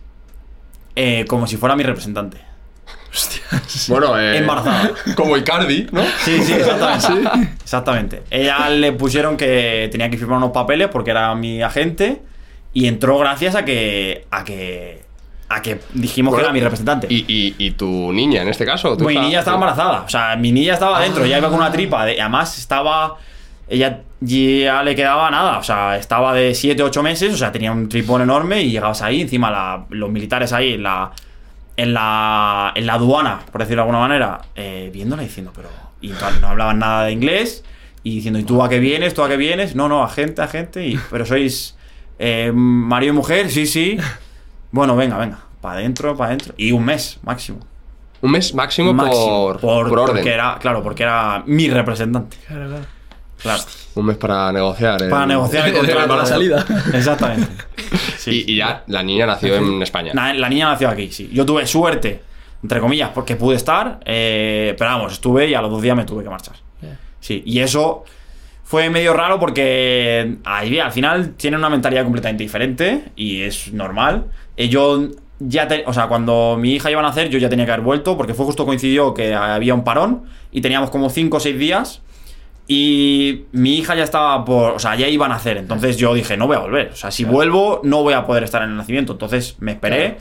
eh, 0.96 1.24
como 1.28 1.46
si 1.46 1.56
fuera 1.56 1.76
mi 1.76 1.82
representante. 1.84 2.38
Bueno, 3.88 4.18
eh, 4.18 4.38
Embarazada. 4.38 4.90
Como 5.14 5.36
Icardi, 5.36 5.86
¿no? 5.92 6.02
Sí, 6.24 6.42
sí, 6.42 6.52
exactamente. 6.52 7.52
Exactamente. 7.62 8.22
Ella 8.30 8.68
le 8.68 8.92
pusieron 8.92 9.36
que 9.36 9.88
tenía 9.90 10.10
que 10.10 10.18
firmar 10.18 10.38
unos 10.38 10.50
papeles 10.50 10.88
porque 10.88 11.12
era 11.12 11.34
mi 11.34 11.62
agente 11.62 12.20
y 12.74 12.86
entró 12.86 13.18
gracias 13.18 13.54
a 13.54 13.64
que 13.64 14.26
a 14.30 14.44
que 14.44 15.02
a 15.48 15.62
que 15.62 15.80
dijimos 15.94 16.32
Bueno, 16.32 16.42
que 16.42 16.46
era 16.48 16.52
mi 16.52 16.60
representante. 16.60 17.06
Y, 17.08 17.24
y, 17.28 17.54
y 17.58 17.70
tu 17.70 18.12
niña, 18.12 18.42
en 18.42 18.48
este 18.48 18.66
caso. 18.66 18.96
¿tu 18.96 19.04
mi 19.06 19.14
niña 19.16 19.38
estaba 19.38 19.56
embarazada, 19.56 20.02
o 20.02 20.08
sea, 20.08 20.36
mi 20.36 20.52
niña 20.52 20.74
estaba 20.74 20.98
adentro, 20.98 21.24
ya 21.24 21.38
iba 21.38 21.48
con 21.48 21.58
una 21.60 21.70
tripa, 21.72 22.04
de- 22.04 22.20
además 22.20 22.58
estaba 22.58 23.16
ella 23.68 24.00
ya 24.20 24.82
le 24.82 24.94
quedaba 24.94 25.30
nada, 25.30 25.58
o 25.58 25.62
sea, 25.62 25.96
estaba 25.96 26.32
de 26.34 26.54
7, 26.54 26.82
8 26.82 27.02
meses, 27.02 27.34
o 27.34 27.36
sea, 27.36 27.52
tenía 27.52 27.72
un 27.72 27.88
tripón 27.88 28.22
enorme 28.22 28.62
y 28.62 28.70
llegabas 28.70 29.02
ahí, 29.02 29.20
encima 29.20 29.50
la- 29.50 29.84
los 29.90 30.10
militares 30.10 30.52
ahí 30.52 30.74
en 30.74 30.82
la 30.82 31.12
en 31.76 31.92
la, 31.92 32.72
en 32.74 32.86
la 32.86 32.94
aduana, 32.94 33.40
por 33.52 33.60
decirlo 33.60 33.82
de 33.82 33.88
alguna 33.88 33.98
manera, 34.08 34.40
eh, 34.54 34.90
viéndola 34.92 35.22
y 35.22 35.26
diciendo, 35.26 35.52
pero. 35.54 35.68
Y 36.00 36.10
tal, 36.10 36.40
no 36.40 36.48
hablaban 36.48 36.78
nada 36.78 37.04
de 37.04 37.12
inglés. 37.12 37.64
Y 38.02 38.16
diciendo, 38.16 38.38
¿y 38.38 38.44
tú 38.44 38.62
a 38.62 38.68
qué 38.68 38.78
vienes? 38.78 39.12
¿Tú 39.14 39.22
a 39.22 39.28
qué 39.28 39.36
vienes? 39.36 39.74
No, 39.74 39.88
no, 39.88 40.02
agente, 40.02 40.40
agente. 40.40 40.86
Y, 40.86 40.98
pero 41.10 41.26
sois 41.26 41.76
eh, 42.18 42.50
marido 42.54 43.12
y 43.12 43.16
mujer, 43.16 43.50
sí, 43.50 43.66
sí. 43.66 43.98
Bueno, 44.70 44.96
venga, 44.96 45.18
venga. 45.18 45.38
Para 45.60 45.80
adentro, 45.80 46.16
para 46.16 46.28
adentro. 46.28 46.54
Y 46.56 46.72
un 46.72 46.84
mes, 46.84 47.18
máximo. 47.22 47.58
Un 48.22 48.30
mes 48.30 48.54
máximo, 48.54 48.94
máximo. 48.94 49.58
por, 49.60 49.60
por, 49.60 49.98
orden. 49.98 50.16
Porque 50.16 50.32
era, 50.32 50.56
claro, 50.58 50.82
porque 50.82 51.02
era 51.02 51.42
mi 51.46 51.68
representante. 51.68 52.36
Claro, 52.46 52.68
claro. 52.68 52.84
Claro. 53.46 53.62
Un 53.94 54.06
mes 54.06 54.16
para 54.18 54.52
negociar. 54.52 55.02
el- 55.02 55.08
Para 55.10 55.26
negociar 55.26 55.66
el 55.68 55.74
Para 55.76 55.86
contrato. 55.88 56.16
la 56.16 56.26
salida. 56.26 56.66
Exactamente. 56.92 57.48
Sí. 58.18 58.44
Y, 58.46 58.52
y 58.52 58.56
ya 58.56 58.82
la 58.88 59.02
niña 59.02 59.26
nació 59.26 59.56
en 59.56 59.82
España. 59.82 60.12
La 60.14 60.48
niña 60.48 60.68
nació 60.70 60.88
aquí, 60.88 61.10
sí. 61.10 61.30
Yo 61.32 61.46
tuve 61.46 61.66
suerte, 61.66 62.22
entre 62.62 62.80
comillas, 62.80 63.10
porque 63.14 63.36
pude 63.36 63.56
estar, 63.56 64.00
eh, 64.04 64.74
pero 64.78 64.90
vamos, 64.90 65.12
estuve 65.14 65.48
y 65.48 65.54
a 65.54 65.62
los 65.62 65.70
dos 65.70 65.80
días 65.82 65.96
me 65.96 66.04
tuve 66.04 66.22
que 66.22 66.30
marchar. 66.30 66.56
Sí, 67.20 67.42
y 67.44 67.58
eso 67.60 68.04
fue 68.62 68.88
medio 68.90 69.12
raro 69.14 69.40
porque 69.40 70.36
ahí 70.44 70.78
al 70.78 70.92
final 70.92 71.30
tienen 71.36 71.58
una 71.58 71.70
mentalidad 71.70 72.04
completamente 72.04 72.42
diferente 72.44 73.04
y 73.16 73.42
es 73.42 73.72
normal. 73.72 74.26
Eh, 74.56 74.68
yo 74.68 75.08
ya, 75.40 75.66
te- 75.68 75.84
o 75.86 75.92
sea, 75.92 76.06
cuando 76.06 76.56
mi 76.58 76.74
hija 76.74 76.90
iba 76.90 77.00
a 77.00 77.02
nacer, 77.02 77.28
yo 77.28 77.38
ya 77.38 77.48
tenía 77.48 77.64
que 77.66 77.72
haber 77.72 77.84
vuelto 77.84 78.16
porque 78.16 78.34
fue 78.34 78.44
justo 78.46 78.64
coincidió 78.64 79.12
que 79.14 79.34
había 79.34 79.74
un 79.74 79.82
parón 79.84 80.24
y 80.52 80.60
teníamos 80.60 80.90
como 80.90 81.10
5 81.10 81.36
o 81.36 81.40
6 81.40 81.58
días. 81.58 82.00
Y 82.68 83.44
mi 83.52 83.76
hija 83.76 83.94
ya 83.94 84.02
estaba 84.02 84.44
por. 84.44 84.72
O 84.72 84.78
sea, 84.78 84.96
ya 84.96 85.06
iba 85.08 85.26
a 85.26 85.28
nacer. 85.28 85.56
Entonces 85.56 85.96
yo 85.96 86.12
dije, 86.14 86.36
no 86.36 86.46
voy 86.46 86.56
a 86.56 86.60
volver. 86.60 86.90
O 86.92 86.96
sea, 86.96 87.10
si 87.10 87.24
vuelvo, 87.24 87.80
no 87.84 88.02
voy 88.02 88.14
a 88.14 88.26
poder 88.26 88.42
estar 88.44 88.62
en 88.62 88.70
el 88.70 88.76
nacimiento. 88.76 89.12
Entonces 89.12 89.56
me 89.60 89.72
esperé. 89.72 90.16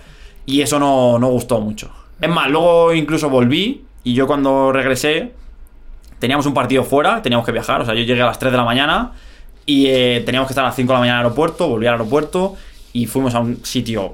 Y 0.46 0.62
eso 0.62 0.78
no, 0.80 1.18
no 1.18 1.28
gustó 1.30 1.60
mucho. 1.60 1.92
Es 2.22 2.30
más, 2.30 2.50
luego 2.52 2.94
incluso 2.94 3.30
volví. 3.30 3.84
Y 4.04 4.14
yo 4.14 4.28
cuando 4.28 4.72
regresé, 4.72 5.32
teníamos 6.20 6.46
un 6.46 6.54
partido 6.54 6.84
fuera, 6.84 7.22
teníamos 7.24 7.46
que 7.48 7.52
viajar. 7.52 7.82
O 7.82 7.86
sea, 7.86 7.96
yo 7.96 8.04
llegué 8.04 8.22
a 8.22 8.28
las 8.28 8.38
3 8.38 8.52
de 8.52 8.58
la 8.58 8.64
mañana. 8.64 9.14
Y 9.66 9.88
eh, 9.88 10.22
teníamos 10.24 10.48
que 10.48 10.52
estar 10.52 10.64
a 10.64 10.68
las 10.68 10.76
5 10.76 10.88
de 10.88 10.94
la 10.94 11.00
mañana 11.00 11.18
en 11.18 11.22
el 11.22 11.26
aeropuerto. 11.28 11.68
Volví 11.68 11.88
al 11.88 11.94
aeropuerto. 11.94 12.56
Y 12.94 13.08
fuimos 13.08 13.34
a 13.34 13.40
un 13.40 13.66
sitio 13.66 14.14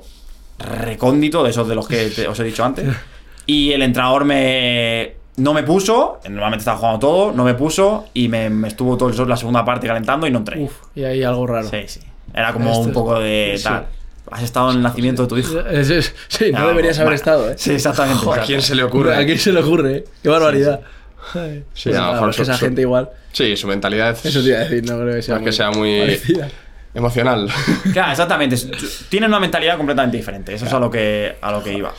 recóndito, 0.58 1.44
de 1.44 1.50
esos 1.50 1.68
de 1.68 1.76
los 1.76 1.88
que 1.88 2.06
te- 2.10 2.28
os 2.28 2.40
he 2.40 2.44
dicho 2.46 2.64
antes. 2.64 2.88
Y 3.48 3.72
el 3.74 3.82
entrenador 3.82 4.24
me. 4.24 5.16
No 5.38 5.54
me 5.54 5.64
puso, 5.64 6.20
normalmente 6.30 6.60
estaba 6.62 6.78
jugando 6.78 7.00
todo, 7.00 7.32
no 7.32 7.44
me 7.44 7.54
puso 7.54 8.06
y 8.14 8.28
me, 8.28 8.50
me 8.50 8.68
estuvo 8.68 8.98
todo 8.98 9.10
el 9.10 9.16
sol 9.16 9.30
la 9.30 9.38
segunda 9.38 9.64
parte 9.64 9.88
calentando 9.88 10.28
y 10.28 10.32
no 10.32 10.40
entré. 10.40 10.60
Uf, 10.62 10.74
y 10.94 11.04
ahí 11.04 11.24
algo 11.24 11.48
raro. 11.48 11.70
Sí, 11.70 11.84
sí. 11.88 12.00
Era 12.34 12.52
como 12.54 12.70
Esto- 12.72 12.82
un 12.84 12.94
poco 12.94 13.20
de 13.20 13.54
sí. 13.58 13.64
tal. 13.64 13.86
Has 14.30 14.44
estado 14.44 14.72
en 14.72 14.78
el 14.78 14.84
nacimiento 14.84 15.24
de 15.24 15.28
tu 15.30 15.38
hijo. 15.38 15.60
Es- 15.62 15.90
es- 15.90 16.16
sí, 16.28 16.52
no 16.52 16.60
Ah, 16.60 16.68
deberías 16.68 16.98
haber 16.98 17.08
bueno. 17.08 17.16
estado, 17.16 17.50
¿eh? 17.52 17.56
Sí, 17.58 17.72
exactamente. 17.74 18.26
¿A 18.30 18.44
quién 18.44 18.62
se 18.62 18.76
le 18.76 18.84
ocurre? 18.84 19.16
¿A 19.16 19.26
quién 19.26 19.38
se 19.40 19.52
le 19.52 19.60
ocurre? 19.62 19.98
eh? 19.98 20.04
Qué 20.22 20.30
barbaridad. 20.30 20.82
Sí, 21.34 21.64
Pues 21.84 21.98
a 21.98 22.08
lo 22.08 22.14
mejor 22.14 22.30
que 22.32 22.36
su- 22.38 22.42
esa 22.44 22.54
su- 22.58 22.66
gente 22.66 22.82
igual. 22.82 23.10
Sí, 23.32 23.56
su 23.56 23.68
mentalidad 23.68 24.12
es, 24.12 24.26
Eso 24.26 24.42
te 24.42 24.50
iba 24.50 24.58
a 24.58 24.62
decir, 24.62 24.84
no 24.90 25.00
creo 25.00 25.16
que 25.16 25.22
sea, 25.22 25.38
es 25.38 25.44
que 25.44 25.52
sea 25.52 25.72
muy 25.72 26.00
parecida. 26.00 26.50
emocional. 26.94 27.50
Claro, 27.94 28.12
exactamente. 28.12 28.58
Tienen 29.10 29.30
una 29.30 29.40
mentalidad 29.40 29.78
completamente 29.78 30.18
diferente. 30.18 30.54
Eso 30.54 30.66
es 30.66 30.74
a 30.74 30.80
lo 30.80 30.90
que, 30.92 31.36
a 31.42 31.52
lo 31.52 31.64
que 31.64 31.74
iba. 31.74 31.94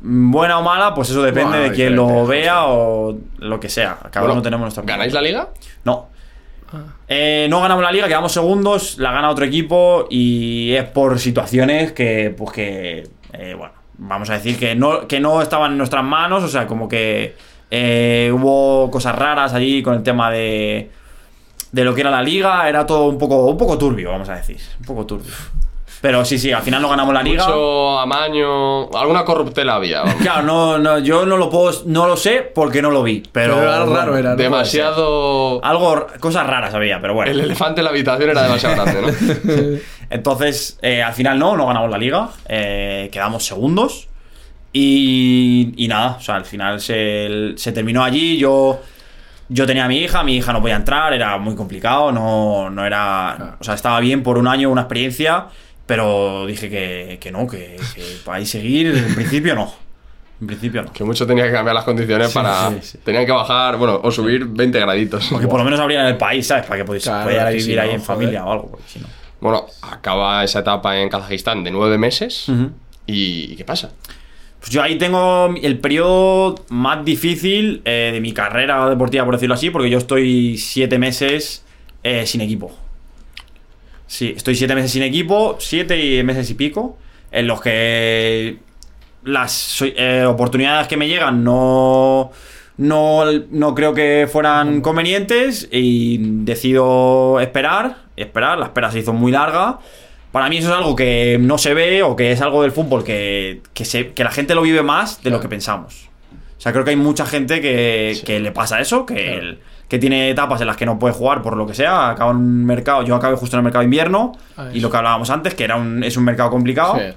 Buena 0.00 0.58
o 0.58 0.62
mala, 0.62 0.94
pues 0.94 1.10
eso 1.10 1.22
depende 1.22 1.58
Bueno, 1.58 1.70
de 1.70 1.72
quién 1.72 1.96
lo 1.96 2.26
vea 2.26 2.66
o 2.66 3.18
lo 3.38 3.58
que 3.58 3.68
sea. 3.68 3.98
Cada 4.10 4.20
Bueno, 4.20 4.34
uno 4.34 4.42
tenemos 4.42 4.62
nuestra 4.62 4.84
¿Ganáis 4.84 5.12
la 5.12 5.22
liga? 5.22 5.48
No. 5.84 6.08
Eh, 7.08 7.46
no 7.48 7.60
ganamos 7.60 7.82
la 7.82 7.90
liga, 7.90 8.06
quedamos 8.06 8.32
segundos, 8.32 8.98
la 8.98 9.12
gana 9.12 9.30
otro 9.30 9.44
equipo 9.44 10.06
y 10.10 10.74
es 10.74 10.84
por 10.84 11.18
situaciones 11.18 11.92
que, 11.92 12.34
pues 12.36 12.52
que, 12.52 13.08
eh, 13.32 13.54
bueno, 13.56 13.72
vamos 13.96 14.28
a 14.30 14.34
decir 14.34 14.58
que 14.58 14.74
no, 14.74 15.08
que 15.08 15.18
no 15.18 15.40
estaban 15.40 15.72
en 15.72 15.78
nuestras 15.78 16.04
manos, 16.04 16.44
o 16.44 16.48
sea, 16.48 16.66
como 16.66 16.88
que 16.88 17.34
eh, 17.70 18.30
hubo 18.32 18.90
cosas 18.90 19.14
raras 19.14 19.54
allí 19.54 19.82
con 19.82 19.94
el 19.94 20.02
tema 20.02 20.30
de, 20.30 20.90
de 21.72 21.84
lo 21.84 21.94
que 21.94 22.02
era 22.02 22.10
la 22.10 22.22
liga, 22.22 22.68
era 22.68 22.84
todo 22.84 23.08
un 23.08 23.18
poco, 23.18 23.46
un 23.46 23.56
poco 23.56 23.78
turbio, 23.78 24.10
vamos 24.10 24.28
a 24.28 24.36
decir, 24.36 24.60
un 24.78 24.84
poco 24.84 25.06
turbio. 25.06 25.32
Pero 26.00 26.24
sí, 26.24 26.38
sí, 26.38 26.52
al 26.52 26.62
final 26.62 26.80
no 26.80 26.88
ganamos 26.88 27.12
la 27.12 27.22
liga. 27.22 27.44
Mucho 27.44 27.98
amaño. 27.98 28.88
Alguna 28.96 29.24
corruptela 29.24 29.74
había. 29.74 30.02
vamos. 30.02 30.14
Claro, 30.22 30.42
no, 30.42 30.78
no, 30.78 30.98
yo 30.98 31.26
no 31.26 31.36
lo 31.36 31.50
puedo, 31.50 31.72
no 31.86 32.06
lo 32.06 32.16
sé 32.16 32.50
porque 32.54 32.80
no 32.82 32.90
lo 32.90 33.02
vi, 33.02 33.22
pero, 33.32 33.56
Pero 33.56 33.72
algo 33.72 33.96
raro 33.96 34.16
era, 34.16 34.30
¿no? 34.30 34.36
Demasiado. 34.36 35.64
algo, 35.64 36.06
cosas 36.20 36.46
raras 36.46 36.72
había, 36.74 37.00
pero 37.00 37.14
bueno. 37.14 37.32
El 37.32 37.40
elefante 37.40 37.80
en 37.80 37.84
la 37.84 37.90
habitación 37.90 38.30
era 38.30 38.42
demasiado 38.42 38.76
grande, 38.84 39.02
¿no? 39.02 39.78
Entonces, 40.10 40.78
eh, 40.82 41.02
al 41.02 41.14
final 41.14 41.38
no, 41.38 41.56
no 41.56 41.66
ganamos 41.66 41.90
la 41.90 41.98
liga. 41.98 42.28
eh, 42.48 43.08
quedamos 43.12 43.44
segundos. 43.44 44.08
Y, 44.72 45.72
y 45.76 45.88
nada, 45.88 46.16
o 46.18 46.20
sea, 46.20 46.36
al 46.36 46.44
final 46.44 46.80
se, 46.80 47.54
se 47.56 47.72
terminó 47.72 48.04
allí. 48.04 48.36
Yo, 48.38 48.80
yo 49.48 49.66
tenía 49.66 49.86
a 49.86 49.88
mi 49.88 49.98
hija, 49.98 50.22
mi 50.22 50.36
hija 50.36 50.52
no 50.52 50.60
podía 50.60 50.76
entrar, 50.76 51.12
era 51.12 51.38
muy 51.38 51.54
complicado, 51.56 52.12
no, 52.12 52.70
no 52.70 52.84
era. 52.84 53.56
O 53.60 53.64
sea, 53.64 53.74
estaba 53.74 53.98
bien 54.00 54.22
por 54.22 54.36
un 54.38 54.46
año, 54.46 54.70
una 54.70 54.82
experiencia, 54.82 55.46
pero 55.88 56.46
dije 56.46 56.68
que, 56.70 57.18
que 57.20 57.32
no, 57.32 57.48
que, 57.48 57.76
que 57.94 58.02
para 58.24 58.36
ahí 58.38 58.46
seguir, 58.46 58.86
en 58.94 59.14
principio 59.16 59.54
no. 59.56 59.72
En 60.40 60.46
principio 60.46 60.82
no. 60.82 60.92
Que 60.92 61.02
mucho 61.02 61.26
tenía 61.26 61.46
que 61.46 61.52
cambiar 61.52 61.74
las 61.74 61.82
condiciones 61.84 62.28
Sí, 62.28 62.34
para. 62.34 62.68
sí, 62.70 62.76
sí. 62.82 62.98
Tenían 63.02 63.26
que 63.26 63.32
bajar, 63.32 63.76
bueno, 63.78 63.98
o 64.04 64.10
subir 64.12 64.44
20 64.44 64.78
graditos. 64.78 65.26
Porque 65.32 65.48
por 65.48 65.58
lo 65.58 65.64
menos 65.64 65.80
abrían 65.80 66.06
el 66.06 66.16
país, 66.18 66.46
¿sabes? 66.46 66.66
Para 66.66 66.76
que 66.78 66.84
podéis 66.84 67.04
Claro, 67.04 67.46
ahí 67.46 67.56
vivir 67.56 67.80
ahí 67.80 67.88
no, 67.88 67.94
en 67.94 68.00
joder. 68.00 68.16
familia 68.16 68.44
o 68.44 68.52
algo, 68.52 68.70
porque 68.70 68.84
si 68.86 68.98
no. 69.00 69.06
Bueno, 69.40 69.66
acaba 69.82 70.44
esa 70.44 70.60
etapa 70.60 70.96
en 71.00 71.08
Kazajistán 71.08 71.64
de 71.64 71.70
nueve 71.70 71.96
meses. 71.98 72.46
¿Y 73.06 73.56
qué 73.56 73.64
pasa? 73.64 73.90
Pues 74.60 74.70
yo 74.70 74.82
ahí 74.82 74.98
tengo 74.98 75.54
el 75.62 75.78
periodo 75.78 76.56
más 76.68 77.04
difícil 77.04 77.80
eh, 77.84 78.10
de 78.12 78.20
mi 78.20 78.32
carrera 78.32 78.88
deportiva, 78.90 79.24
por 79.24 79.34
decirlo 79.34 79.54
así, 79.54 79.70
porque 79.70 79.88
yo 79.88 79.98
estoy 79.98 80.58
siete 80.58 80.98
meses 80.98 81.64
eh, 82.02 82.26
sin 82.26 82.40
equipo. 82.42 82.76
Sí, 84.08 84.32
estoy 84.36 84.56
siete 84.56 84.74
meses 84.74 84.90
sin 84.90 85.02
equipo, 85.02 85.56
siete 85.60 86.22
meses 86.24 86.50
y 86.50 86.54
pico, 86.54 86.98
en 87.30 87.46
los 87.46 87.60
que 87.60 88.56
las 89.22 89.82
eh, 89.82 90.24
oportunidades 90.26 90.88
que 90.88 90.96
me 90.96 91.06
llegan 91.08 91.44
no, 91.44 92.30
no, 92.78 93.24
no 93.50 93.74
creo 93.74 93.92
que 93.92 94.26
fueran 94.32 94.80
convenientes 94.80 95.68
y 95.70 96.16
decido 96.44 97.38
esperar, 97.38 97.98
esperar, 98.16 98.58
la 98.58 98.66
espera 98.66 98.90
se 98.90 99.00
hizo 99.00 99.12
muy 99.12 99.30
larga. 99.30 99.78
Para 100.32 100.48
mí 100.48 100.56
eso 100.58 100.68
es 100.70 100.74
algo 100.76 100.96
que 100.96 101.36
no 101.40 101.58
se 101.58 101.74
ve 101.74 102.02
o 102.02 102.16
que 102.16 102.32
es 102.32 102.40
algo 102.40 102.62
del 102.62 102.72
fútbol 102.72 103.04
que, 103.04 103.60
que, 103.74 103.84
se- 103.84 104.12
que 104.12 104.24
la 104.24 104.30
gente 104.30 104.54
lo 104.54 104.62
vive 104.62 104.82
más 104.82 105.22
de 105.22 105.30
lo 105.30 105.40
que 105.40 105.48
pensamos. 105.48 106.08
O 106.56 106.60
sea, 106.60 106.72
creo 106.72 106.84
que 106.84 106.90
hay 106.90 106.96
mucha 106.96 107.24
gente 107.26 107.60
que, 107.60 108.18
que 108.24 108.40
le 108.40 108.52
pasa 108.52 108.80
eso, 108.80 109.04
que, 109.06 109.34
el- 109.38 109.58
que 109.88 109.98
tiene 109.98 110.30
etapas 110.30 110.60
en 110.60 110.66
las 110.66 110.76
que 110.76 110.86
no 110.86 110.98
puede 110.98 111.14
jugar 111.14 111.42
por 111.42 111.56
lo 111.56 111.66
que 111.66 111.74
sea, 111.74 112.10
acaba 112.10 112.30
en 112.30 112.36
un 112.36 112.64
mercado, 112.64 113.02
yo 113.02 113.14
acabé 113.14 113.36
justo 113.36 113.56
en 113.56 113.60
el 113.60 113.64
mercado 113.64 113.80
de 113.80 113.86
invierno 113.86 114.32
Ah, 114.56 114.68
y 114.72 114.80
lo 114.80 114.90
que 114.90 114.96
hablábamos 114.98 115.30
antes, 115.30 115.54
que 115.54 115.64
era 115.64 115.76
un, 115.76 116.04
es 116.04 116.16
un 116.16 116.24
mercado 116.24 116.50
complicado. 116.50 116.96
Sí. 116.98 117.14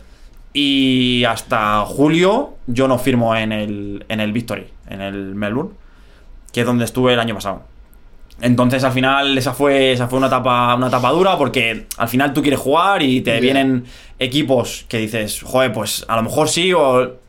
Y 0.53 1.23
hasta 1.25 1.81
julio 1.85 2.55
yo 2.67 2.87
no 2.87 2.97
firmo 2.97 3.35
en 3.35 3.51
el, 3.51 4.05
en 4.09 4.19
el 4.19 4.31
Victory, 4.31 4.67
en 4.89 5.01
el 5.01 5.35
Melbourne, 5.35 5.71
que 6.51 6.61
es 6.61 6.65
donde 6.65 6.85
estuve 6.85 7.13
el 7.13 7.19
año 7.19 7.35
pasado. 7.35 7.63
Entonces 8.41 8.83
al 8.83 8.91
final 8.91 9.37
esa 9.37 9.53
fue, 9.53 9.91
esa 9.91 10.07
fue 10.07 10.17
una 10.17 10.27
etapa, 10.27 10.73
una 10.75 10.87
etapa 10.87 11.11
dura 11.11 11.37
porque 11.37 11.85
al 11.97 12.07
final 12.07 12.33
tú 12.33 12.41
quieres 12.41 12.59
jugar 12.59 13.03
y 13.03 13.21
te 13.21 13.39
vienen 13.39 13.85
equipos 14.17 14.85
que 14.87 14.97
dices, 14.97 15.41
joder, 15.43 15.71
pues 15.71 16.05
a 16.07 16.15
lo 16.15 16.23
mejor 16.23 16.49
sí 16.49 16.73
o... 16.73 17.20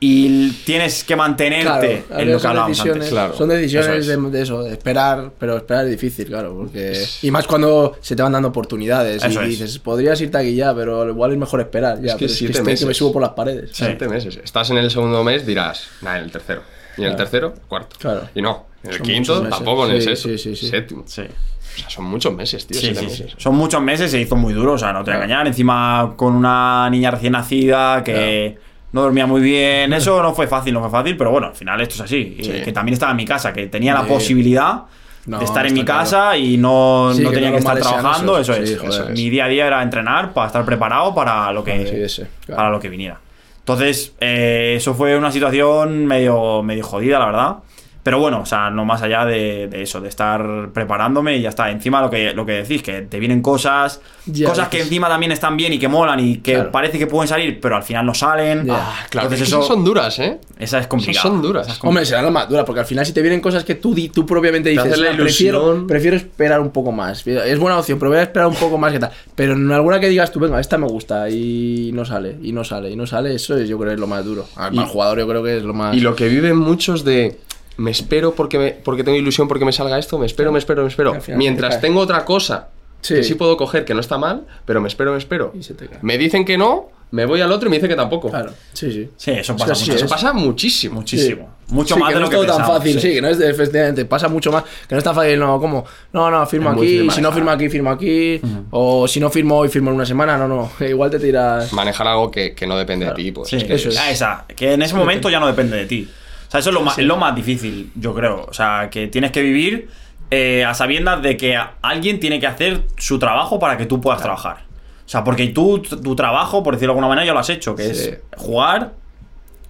Y 0.00 0.50
tienes 0.66 1.02
que 1.04 1.16
mantenerte 1.16 2.04
Claro, 2.06 2.22
en 2.22 2.32
lo 2.32 2.38
que 2.40 2.46
hablábamos 2.46 2.76
decisiones, 2.76 2.94
antes. 3.04 3.10
claro. 3.10 3.34
son 3.36 3.48
decisiones 3.48 3.88
Eso 3.88 3.96
es. 3.98 4.06
de, 4.06 4.30
de 4.30 4.42
eso, 4.42 4.62
de 4.62 4.72
esperar, 4.72 5.30
pero 5.38 5.56
esperar 5.56 5.84
es 5.86 5.92
difícil, 5.92 6.26
claro, 6.26 6.54
porque 6.58 7.02
y 7.22 7.30
más 7.30 7.46
cuando 7.46 7.96
se 8.00 8.14
te 8.14 8.22
van 8.22 8.32
dando 8.32 8.48
oportunidades 8.48 9.22
Eso 9.24 9.40
y 9.40 9.44
es. 9.44 9.50
dices, 9.50 9.78
podrías 9.78 10.20
irte 10.20 10.36
aquí 10.36 10.54
ya, 10.54 10.74
pero 10.74 11.08
igual 11.08 11.32
es 11.32 11.38
mejor 11.38 11.60
esperar, 11.60 12.02
ya, 12.02 12.12
Es 12.12 12.18
que 12.18 12.28
siete 12.28 12.52
estoy 12.52 12.64
que 12.74 12.80
me 12.80 12.86
meses. 12.88 12.96
subo 12.98 13.12
por 13.12 13.22
las 13.22 13.30
paredes. 13.32 13.70
Sí. 13.72 13.84
Siete 13.86 14.08
meses. 14.08 14.38
Estás 14.42 14.68
en 14.70 14.78
el 14.78 14.90
segundo 14.90 15.24
mes, 15.24 15.46
dirás, 15.46 15.86
nada, 16.02 16.18
en 16.18 16.24
el 16.24 16.30
tercero. 16.32 16.62
Y 16.98 17.02
en 17.02 17.08
el 17.08 17.16
tercero, 17.16 17.54
cuarto. 17.66 17.96
Claro. 17.98 18.28
Y 18.34 18.42
no, 18.42 18.66
en 18.82 18.90
el 18.90 18.96
Son 18.98 19.06
quinto 19.06 19.42
tampoco 19.48 19.86
en 19.86 19.92
el 19.92 20.00
Sí, 20.02 20.08
sexto. 20.08 20.28
sí, 20.28 20.38
sí, 20.38 20.56
sí. 20.56 20.68
Séptimo. 20.68 21.04
Sí. 21.06 21.22
O 21.22 21.76
sea, 21.78 21.90
son 21.90 22.04
muchos 22.04 22.32
meses, 22.34 22.66
tío. 22.66 22.78
Sí, 22.78 22.86
siete 22.86 23.00
sí, 23.00 23.06
meses. 23.06 23.30
sí. 23.30 23.36
Son 23.38 23.54
muchos 23.54 23.80
meses, 23.82 24.10
se 24.10 24.20
hizo 24.20 24.36
muy 24.36 24.52
duro, 24.52 24.74
o 24.74 24.78
sea, 24.78 24.92
no 24.92 25.02
te 25.02 25.10
voy 25.10 25.20
a 25.20 25.24
engañar. 25.24 25.46
Encima 25.46 26.12
con 26.16 26.34
una 26.34 26.88
niña 26.90 27.10
recién 27.10 27.32
nacida 27.32 28.04
que 28.04 28.58
no 28.94 29.02
dormía 29.02 29.26
muy 29.26 29.42
bien. 29.42 29.92
Eso 29.92 30.22
no 30.22 30.32
fue 30.34 30.46
fácil, 30.46 30.72
no 30.72 30.80
fue 30.80 30.88
fácil, 30.90 31.16
pero 31.16 31.30
bueno, 31.30 31.48
al 31.48 31.54
final 31.54 31.80
esto 31.82 31.96
es 31.96 32.00
así. 32.00 32.38
Sí. 32.40 32.50
Que 32.64 32.72
también 32.72 32.94
estaba 32.94 33.10
en 33.10 33.16
mi 33.18 33.26
casa, 33.26 33.52
que 33.52 33.66
tenía 33.66 33.92
la 33.92 34.02
Sí. 34.04 34.08
posibilidad 34.08 34.82
No, 35.26 35.38
de 35.38 35.44
estar 35.44 35.66
en 35.66 35.74
mi 35.74 35.84
claro. 35.84 36.00
casa 36.00 36.36
y 36.36 36.56
no, 36.56 37.10
Sí, 37.14 37.22
no 37.22 37.30
que 37.30 37.34
tenía 37.36 37.50
que 37.50 37.58
estar 37.58 37.78
trabajando. 37.78 38.38
Eso, 38.38 38.52
es. 38.54 38.76
joder. 38.78 38.90
Eso 38.90 39.08
es. 39.08 39.10
Mi 39.18 39.28
día 39.30 39.46
a 39.46 39.48
día 39.48 39.66
era 39.66 39.82
entrenar 39.82 40.32
para 40.32 40.46
estar 40.46 40.64
preparado 40.64 41.14
para 41.14 41.52
lo 41.52 41.64
que, 41.64 42.06
claro. 42.46 42.56
para 42.56 42.70
lo 42.70 42.78
que 42.80 42.88
viniera. 42.88 43.18
Entonces, 43.58 44.14
eh, 44.20 44.74
eso 44.76 44.94
fue 44.94 45.16
una 45.16 45.32
situación 45.32 46.04
medio, 46.06 46.62
medio 46.62 46.84
jodida, 46.84 47.18
la 47.18 47.26
verdad. 47.26 47.56
Pero 48.04 48.20
bueno, 48.20 48.40
o 48.42 48.46
sea, 48.46 48.70
no 48.70 48.84
más 48.84 49.02
allá 49.02 49.24
de, 49.24 49.66
de 49.66 49.82
eso, 49.82 50.00
de 50.00 50.08
estar 50.10 50.68
preparándome 50.72 51.38
y 51.38 51.42
ya 51.42 51.48
está. 51.48 51.70
Encima 51.70 52.00
lo 52.02 52.10
que, 52.10 52.34
lo 52.34 52.44
que 52.46 52.52
decís, 52.52 52.82
que 52.82 53.00
te 53.02 53.18
vienen 53.18 53.40
cosas, 53.42 54.00
Ya, 54.26 54.46
cosas 54.48 54.68
que 54.68 54.76
dices- 54.76 54.88
encima 54.88 55.08
también 55.08 55.32
están 55.32 55.56
bien 55.56 55.72
y 55.72 55.78
que 55.78 55.88
molan 55.88 56.20
y 56.20 56.36
que 56.36 56.52
Claro. 56.52 56.70
parece 56.70 56.98
que 56.98 57.06
pueden 57.06 57.28
salir, 57.28 57.58
pero 57.60 57.76
al 57.76 57.82
final 57.82 58.04
no 58.04 58.12
salen. 58.14 58.66
Ya. 58.66 58.74
Ah, 58.76 59.06
claro, 59.08 59.26
Entonces 59.28 59.48
es 59.48 59.54
que 59.54 59.58
eso, 59.60 59.66
son 59.66 59.82
duras, 59.84 60.18
¿eh? 60.18 60.38
esa 60.58 60.78
es 60.80 60.86
complicada. 60.86 61.22
son 61.22 61.40
duras. 61.40 61.66
Es 61.66 61.78
Hombre, 61.82 62.04
será 62.04 62.20
la 62.22 62.30
más 62.30 62.46
dura, 62.48 62.64
porque 62.64 62.80
al 62.80 62.86
final 62.86 63.06
si 63.06 63.14
te 63.14 63.22
vienen 63.22 63.40
cosas 63.40 63.64
que 63.64 63.74
tú, 63.76 63.94
di- 63.94 64.10
tú 64.10 64.26
propiamente 64.26 64.68
dices, 64.68 64.98
la 64.98 65.10
"Ah, 65.12 65.16
prefiero, 65.16 65.62
ilusión". 65.62 65.86
prefiero 65.86 66.16
esperar 66.18 66.60
un 66.60 66.70
poco 66.72 66.92
más. 66.92 67.26
Es 67.26 67.58
buena 67.58 67.78
opción, 67.78 67.98
pero 67.98 68.10
voy 68.10 68.18
a 68.18 68.22
esperar 68.24 68.48
un 68.48 68.54
poco 68.56 68.76
más 68.76 68.92
que 68.92 68.98
tal. 68.98 69.10
Pero 69.34 69.54
en 69.54 69.72
alguna 69.72 69.98
que 69.98 70.10
digas 70.10 70.30
tú, 70.30 70.40
venga, 70.40 70.60
esta 70.60 70.76
me 70.76 70.86
gusta 70.86 71.30
y 71.30 71.90
no 71.94 72.04
sale, 72.04 72.36
y 72.42 72.52
no 72.52 72.64
sale, 72.64 72.90
y 72.90 72.96
no 72.96 73.06
sale, 73.06 73.34
eso 73.34 73.56
es, 73.56 73.66
yo 73.66 73.78
creo 73.78 73.88
que 73.90 73.94
es 73.94 74.00
lo 74.00 74.06
más 74.06 74.22
duro. 74.26 74.46
Al 74.56 74.74
Y- 74.74 74.78
al 74.78 74.84
jugador 74.84 75.18
yo 75.20 75.26
creo 75.26 75.42
que 75.42 75.56
es 75.56 75.62
lo 75.62 75.72
más... 75.72 75.96
Y 75.96 76.00
lo 76.00 76.14
que 76.14 76.28
viven 76.28 76.58
muchos 76.58 77.02
de. 77.02 77.38
Me 77.76 77.90
espero 77.90 78.34
porque, 78.34 78.58
me, 78.58 78.70
porque 78.72 79.02
tengo 79.04 79.18
ilusión 79.18 79.48
porque 79.48 79.64
me 79.64 79.72
salga 79.72 79.98
esto, 79.98 80.18
me 80.18 80.26
espero, 80.26 80.52
me 80.52 80.58
espero, 80.58 80.82
me 80.82 80.88
espero. 80.88 81.16
Mientras 81.36 81.80
tengo 81.80 82.00
otra 82.00 82.24
cosa 82.24 82.68
Sí. 83.00 83.16
que 83.16 83.22
sí 83.22 83.34
puedo 83.34 83.56
coger, 83.58 83.84
que 83.84 83.92
no 83.92 84.00
está 84.00 84.16
mal, 84.16 84.46
pero 84.64 84.80
me 84.80 84.88
espero, 84.88 85.12
me 85.12 85.18
espero. 85.18 85.52
Y 85.54 85.62
se 85.62 85.74
te 85.74 85.88
cae. 85.88 85.98
Me 86.00 86.16
dicen 86.16 86.46
que 86.46 86.56
no, 86.56 86.88
me 87.10 87.26
voy 87.26 87.42
al 87.42 87.52
otro 87.52 87.68
y 87.68 87.70
me 87.70 87.76
dice 87.76 87.86
que 87.86 87.96
tampoco. 87.96 88.30
Claro, 88.30 88.50
sí, 88.72 88.90
sí. 88.90 89.10
Sí, 89.14 89.30
eso 89.32 89.52
Es 89.52 89.58
pasa 89.58 89.66
que 89.66 89.72
así 89.72 89.82
mucho. 89.84 89.96
Eso 89.96 90.04
es. 90.06 90.10
pasa 90.10 90.32
muchísimo. 90.32 90.94
Muchísimo. 90.94 91.54
Mucho 91.68 91.96
Sí, 91.96 92.00
más 92.00 92.08
que 92.08 92.14
de 92.14 92.20
no 92.20 92.26
lo 92.26 92.32
es 92.32 92.40
que 92.40 92.46
todo 92.46 92.56
tan 92.56 92.66
fácil, 92.66 92.94
sí. 92.94 93.00
sí. 93.00 93.12
que 93.14 93.20
no 93.20 93.28
es 93.28 93.36
de, 93.38 93.50
efectivamente, 93.50 94.06
pasa 94.06 94.28
mucho 94.28 94.50
más, 94.50 94.62
que 94.64 94.94
no 94.94 94.98
es 94.98 95.04
tan 95.04 95.14
fácil, 95.14 95.38
no, 95.38 95.60
como, 95.60 95.84
no, 96.14 96.30
no, 96.30 96.46
firmo 96.46 96.70
Es 96.70 96.76
aquí, 96.78 97.10
si 97.10 97.20
no 97.20 97.30
firmo 97.30 97.50
aquí, 97.50 97.68
firmo 97.68 97.90
aquí, 97.90 98.40
o 98.70 99.06
si 99.06 99.20
no 99.20 99.28
firmo 99.28 99.58
hoy, 99.58 99.68
firmo 99.68 99.90
en 99.90 99.96
una 99.96 100.06
semana, 100.06 100.38
no, 100.38 100.48
no, 100.48 100.70
igual 100.86 101.10
te 101.10 101.18
tiras... 101.18 101.74
Manejar 101.74 102.08
algo 102.08 102.30
que, 102.30 102.54
que 102.54 102.66
no 102.66 102.78
depende 102.78 103.04
de 103.04 103.12
ti, 103.12 103.32
pues. 103.32 103.50
Sí, 103.50 103.56
es 103.56 103.64
que 103.64 103.74
eso 103.74 103.90
es. 103.90 103.98
Ah, 103.98 104.10
esa, 104.10 104.44
que 104.56 104.72
en 104.72 104.80
ese 104.80 104.94
momento 104.94 105.28
ya 105.28 105.40
no 105.40 105.46
depende 105.46 105.76
de 105.76 105.84
ti. 105.84 106.08
Sea, 106.54 106.60
eso 106.60 106.70
es 106.70 106.74
lo, 106.74 106.82
más, 106.82 106.98
es 106.98 107.04
lo 107.04 107.16
más 107.16 107.34
difícil, 107.34 107.90
yo 107.94 108.14
creo. 108.14 108.44
O 108.48 108.52
sea, 108.52 108.88
que 108.90 109.08
tienes 109.08 109.30
que 109.32 109.42
vivir 109.42 109.88
eh, 110.30 110.64
a 110.64 110.72
sabiendas 110.74 111.20
de 111.22 111.36
que 111.36 111.56
a- 111.56 111.74
alguien 111.82 112.18
tiene 112.20 112.40
que 112.40 112.46
hacer 112.46 112.82
su 112.96 113.18
trabajo 113.18 113.58
para 113.58 113.76
que 113.76 113.86
tú 113.86 114.00
puedas 114.00 114.20
trabajar. 114.22 114.58
O 115.04 115.08
sea, 115.08 115.22
porque 115.22 115.48
tú, 115.48 115.80
tu, 115.80 116.16
trabajo, 116.16 116.62
por 116.62 116.74
decirlo 116.74 116.92
de 116.94 116.98
alguna 116.98 117.08
manera, 117.08 117.26
ya 117.26 117.32
lo 117.34 117.40
has 117.40 117.50
hecho, 117.50 117.74
que 117.76 117.94
Sí. 117.94 118.08
es 118.10 118.18
jugar, 118.36 118.92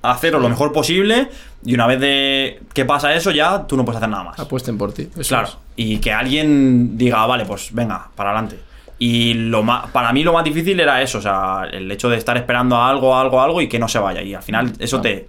hacerlo 0.02 0.38
lo 0.38 0.48
mejor 0.48 0.72
posible, 0.72 1.28
y 1.64 1.74
una 1.74 1.86
vez 1.86 1.98
de 2.00 2.60
que 2.72 2.84
pasa 2.84 3.14
eso, 3.14 3.30
ya 3.30 3.66
tú 3.66 3.76
no 3.76 3.84
puedes 3.84 3.96
hacer 3.96 4.10
nada 4.10 4.22
más. 4.24 4.38
Apuesten 4.38 4.76
por 4.78 4.92
ti. 4.92 5.08
eso 5.18 5.28
Claro, 5.28 5.48
es. 5.48 5.56
y 5.76 5.98
que 5.98 6.12
alguien 6.12 6.96
diga, 6.98 7.24
vale, 7.26 7.44
pues 7.46 7.70
venga, 7.72 8.08
para 8.14 8.30
adelante. 8.30 8.58
Y 8.98 9.34
lo 9.34 9.62
más, 9.64 9.90
para 9.90 10.12
mí 10.12 10.22
lo 10.22 10.32
más 10.32 10.44
difícil 10.44 10.78
era 10.78 11.02
eso, 11.02 11.18
o 11.18 11.22
sea, 11.22 11.62
el 11.72 11.90
hecho 11.90 12.08
de 12.08 12.16
estar 12.16 12.36
esperando 12.36 12.76
a 12.76 12.88
algo, 12.88 13.16
algo, 13.16 13.40
algo 13.40 13.60
y 13.60 13.68
que 13.68 13.78
no 13.78 13.88
se 13.88 13.98
vaya. 13.98 14.22
Y 14.22 14.34
al 14.34 14.42
final 14.42 14.72
eso 14.78 15.00
te 15.00 15.28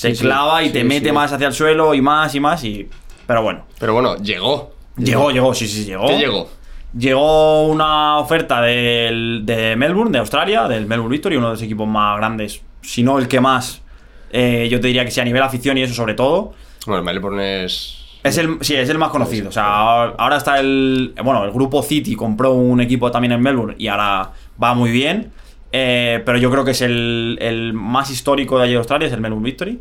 Sí, 0.00 0.12
clava 0.14 0.62
y 0.62 0.66
sí, 0.66 0.72
te 0.74 0.84
mete 0.84 1.12
más 1.12 1.32
hacia 1.32 1.48
el 1.48 1.52
suelo 1.52 1.92
y 1.94 2.00
más 2.00 2.34
y 2.34 2.40
más. 2.40 2.62
y 2.64 2.88
Pero 3.26 3.42
bueno, 3.42 3.64
Pero 3.78 3.94
bueno, 3.94 4.16
llegó. 4.16 4.72
llegó, 4.96 5.30
llegó, 5.30 5.52
sí, 5.54 5.66
sí, 5.66 5.84
llegó. 5.84 6.06
¿Qué 6.06 6.18
llegó? 6.18 6.48
Llegó 6.96 7.66
una 7.66 8.18
oferta 8.18 8.62
del, 8.62 9.42
de 9.44 9.76
Melbourne, 9.76 10.10
de 10.12 10.18
Australia, 10.18 10.66
del 10.68 10.86
Melbourne 10.86 11.12
Victory, 11.12 11.36
uno 11.36 11.48
de 11.48 11.52
los 11.54 11.62
equipos 11.62 11.86
más 11.86 12.16
grandes, 12.16 12.62
si 12.80 13.02
no 13.02 13.18
el 13.18 13.28
que 13.28 13.40
más. 13.40 13.82
eh, 14.32 14.68
yo 14.70 14.80
te 14.80 14.86
diría 14.86 15.04
que 15.04 15.10
sí, 15.10 15.20
a 15.20 15.24
nivel 15.24 15.42
afición 15.42 15.76
y 15.78 15.82
eso 15.82 15.94
sobre 15.94 16.14
todo. 16.14 16.54
Bueno, 16.86 17.02
Melbourne 17.02 17.64
es. 17.64 17.94
Es 18.22 18.36
el, 18.38 18.58
sí, 18.62 18.74
es 18.74 18.88
el 18.88 18.98
más 18.98 19.10
conocido. 19.10 19.48
O 19.48 19.52
sea, 19.52 20.02
ahora 20.04 20.36
está 20.38 20.58
el. 20.60 21.14
Bueno, 21.22 21.44
el 21.44 21.50
grupo 21.52 21.82
City 21.82 22.14
compró 22.16 22.52
un 22.52 22.80
equipo 22.80 23.10
también 23.10 23.32
en 23.32 23.40
Melbourne 23.42 23.74
y 23.78 23.86
ahora 23.88 24.30
va 24.62 24.74
muy 24.74 24.90
bien. 24.90 25.32
Eh, 25.72 26.22
pero 26.24 26.38
yo 26.38 26.50
creo 26.50 26.64
que 26.64 26.70
es 26.72 26.80
el, 26.82 27.38
el 27.40 27.72
más 27.74 28.10
histórico 28.10 28.56
de 28.58 28.64
allí 28.64 28.72
de 28.72 28.78
Australia, 28.78 29.06
es 29.08 29.12
el 29.12 29.20
Melbourne 29.20 29.44
Victory. 29.44 29.80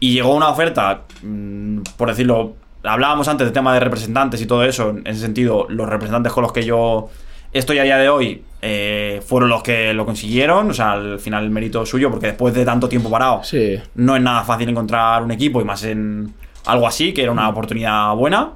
Y 0.00 0.12
llegó 0.12 0.34
una 0.34 0.48
oferta, 0.48 1.02
mm, 1.22 1.78
por 1.96 2.08
decirlo. 2.08 2.54
Hablábamos 2.84 3.26
antes 3.28 3.46
del 3.46 3.52
tema 3.54 3.74
de 3.74 3.80
representantes 3.80 4.40
y 4.40 4.46
todo 4.46 4.62
eso. 4.64 4.90
En 4.90 5.06
ese 5.06 5.20
sentido, 5.20 5.66
los 5.68 5.88
representantes 5.88 6.32
con 6.32 6.42
los 6.42 6.52
que 6.52 6.64
yo 6.64 7.08
estoy 7.52 7.78
a 7.78 7.82
día 7.82 7.96
de 7.96 8.08
hoy 8.08 8.42
eh, 8.62 9.22
fueron 9.26 9.48
los 9.48 9.62
que 9.62 9.92
lo 9.94 10.04
consiguieron. 10.06 10.70
O 10.70 10.74
sea, 10.74 10.92
al 10.92 11.18
final 11.18 11.44
el 11.44 11.50
mérito 11.50 11.82
es 11.82 11.88
suyo, 11.88 12.10
porque 12.10 12.28
después 12.28 12.54
de 12.54 12.64
tanto 12.64 12.88
tiempo 12.88 13.10
parado, 13.10 13.42
Sí. 13.42 13.80
no 13.96 14.14
es 14.14 14.22
nada 14.22 14.44
fácil 14.44 14.68
encontrar 14.68 15.22
un 15.22 15.30
equipo 15.32 15.60
y 15.60 15.64
más 15.64 15.82
en 15.84 16.32
algo 16.66 16.86
así, 16.86 17.12
que 17.12 17.22
era 17.22 17.32
una 17.32 17.48
oportunidad 17.48 18.14
buena. 18.14 18.50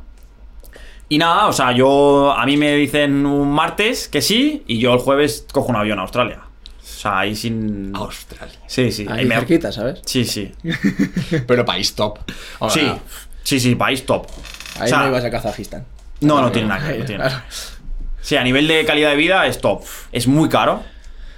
Y 1.08 1.18
nada, 1.18 1.48
o 1.48 1.52
sea, 1.52 1.72
yo 1.72 2.32
a 2.36 2.46
mí 2.46 2.56
me 2.56 2.76
dicen 2.76 3.26
un 3.26 3.50
martes 3.50 4.06
que 4.08 4.20
sí 4.22 4.62
y 4.68 4.78
yo 4.78 4.92
el 4.94 5.00
jueves 5.00 5.46
cojo 5.52 5.70
un 5.70 5.76
avión 5.76 5.98
a 5.98 6.02
Australia. 6.02 6.40
O 7.00 7.02
sea, 7.02 7.20
ahí 7.20 7.34
sin... 7.34 7.92
Australia. 7.94 8.58
Sí, 8.66 8.92
sí. 8.92 9.06
Ahí 9.08 9.20
ahí 9.20 9.24
me- 9.24 9.34
cerquita, 9.36 9.72
¿sabes? 9.72 10.02
Sí, 10.04 10.22
sí. 10.26 10.52
Pero 11.46 11.64
país 11.64 11.94
top. 11.94 12.18
Sí, 12.68 12.92
sí, 13.42 13.58
sí, 13.58 13.74
país 13.74 14.04
top. 14.04 14.26
Ahí 14.78 14.84
O 14.84 14.88
sea, 14.88 14.98
no 14.98 15.08
ibas 15.08 15.24
a 15.24 15.30
Kazajistán. 15.30 15.86
No, 16.20 16.42
no 16.42 16.52
tiene 16.52 16.68
nada 16.68 16.82
que 16.84 16.88
ver. 16.92 16.98
no 17.00 17.06
tiene 17.06 17.24
nada. 17.24 17.46
Sí, 18.20 18.36
a 18.36 18.44
nivel 18.44 18.68
de 18.68 18.84
calidad 18.84 19.08
de 19.08 19.16
vida 19.16 19.46
es 19.46 19.62
top. 19.62 19.82
Es 20.12 20.26
muy 20.26 20.50
caro. 20.50 20.82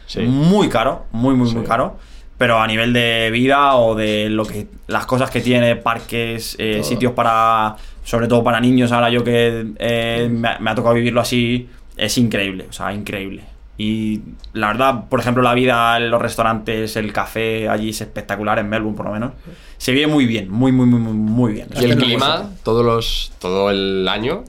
Sí. 0.08 0.22
Muy 0.22 0.68
caro. 0.68 1.06
Muy, 1.12 1.36
muy, 1.36 1.48
muy 1.54 1.64
caro. 1.64 1.96
Pero 2.38 2.60
a 2.60 2.66
nivel 2.66 2.92
de 2.92 3.30
vida 3.30 3.76
o 3.76 3.94
de 3.94 4.28
lo 4.30 4.44
que 4.44 4.66
las 4.88 5.06
cosas 5.06 5.30
que 5.30 5.40
tiene, 5.40 5.76
parques, 5.76 6.56
eh, 6.58 6.82
sitios 6.82 7.12
para. 7.12 7.76
Sobre 8.02 8.26
todo 8.26 8.42
para 8.42 8.58
niños, 8.58 8.90
ahora 8.90 9.10
yo 9.10 9.22
que 9.22 9.64
eh, 9.78 10.28
me 10.28 10.70
ha 10.70 10.74
tocado 10.74 10.96
vivirlo 10.96 11.20
así, 11.20 11.68
es 11.96 12.18
increíble. 12.18 12.66
O 12.68 12.72
sea, 12.72 12.92
increíble. 12.92 13.44
Y 13.84 14.20
la 14.52 14.68
verdad, 14.68 15.08
por 15.08 15.18
ejemplo, 15.18 15.42
la 15.42 15.54
vida 15.54 15.96
en 15.96 16.08
los 16.08 16.22
restaurantes, 16.22 16.94
el 16.94 17.12
café 17.12 17.68
allí 17.68 17.88
es 17.88 18.00
espectacular, 18.00 18.60
en 18.60 18.68
Melbourne 18.68 18.96
por 18.96 19.06
lo 19.06 19.12
menos. 19.12 19.32
Se 19.76 19.90
vive 19.90 20.06
muy 20.06 20.24
bien, 20.24 20.48
muy, 20.48 20.70
muy, 20.70 20.86
muy, 20.86 21.00
muy, 21.00 21.52
bien. 21.54 21.68
Y 21.74 21.86
el 21.86 21.96
clima, 21.96 22.50
todos 22.62 22.86
los, 22.86 23.32
todo 23.40 23.70
el 23.72 24.06
año, 24.06 24.44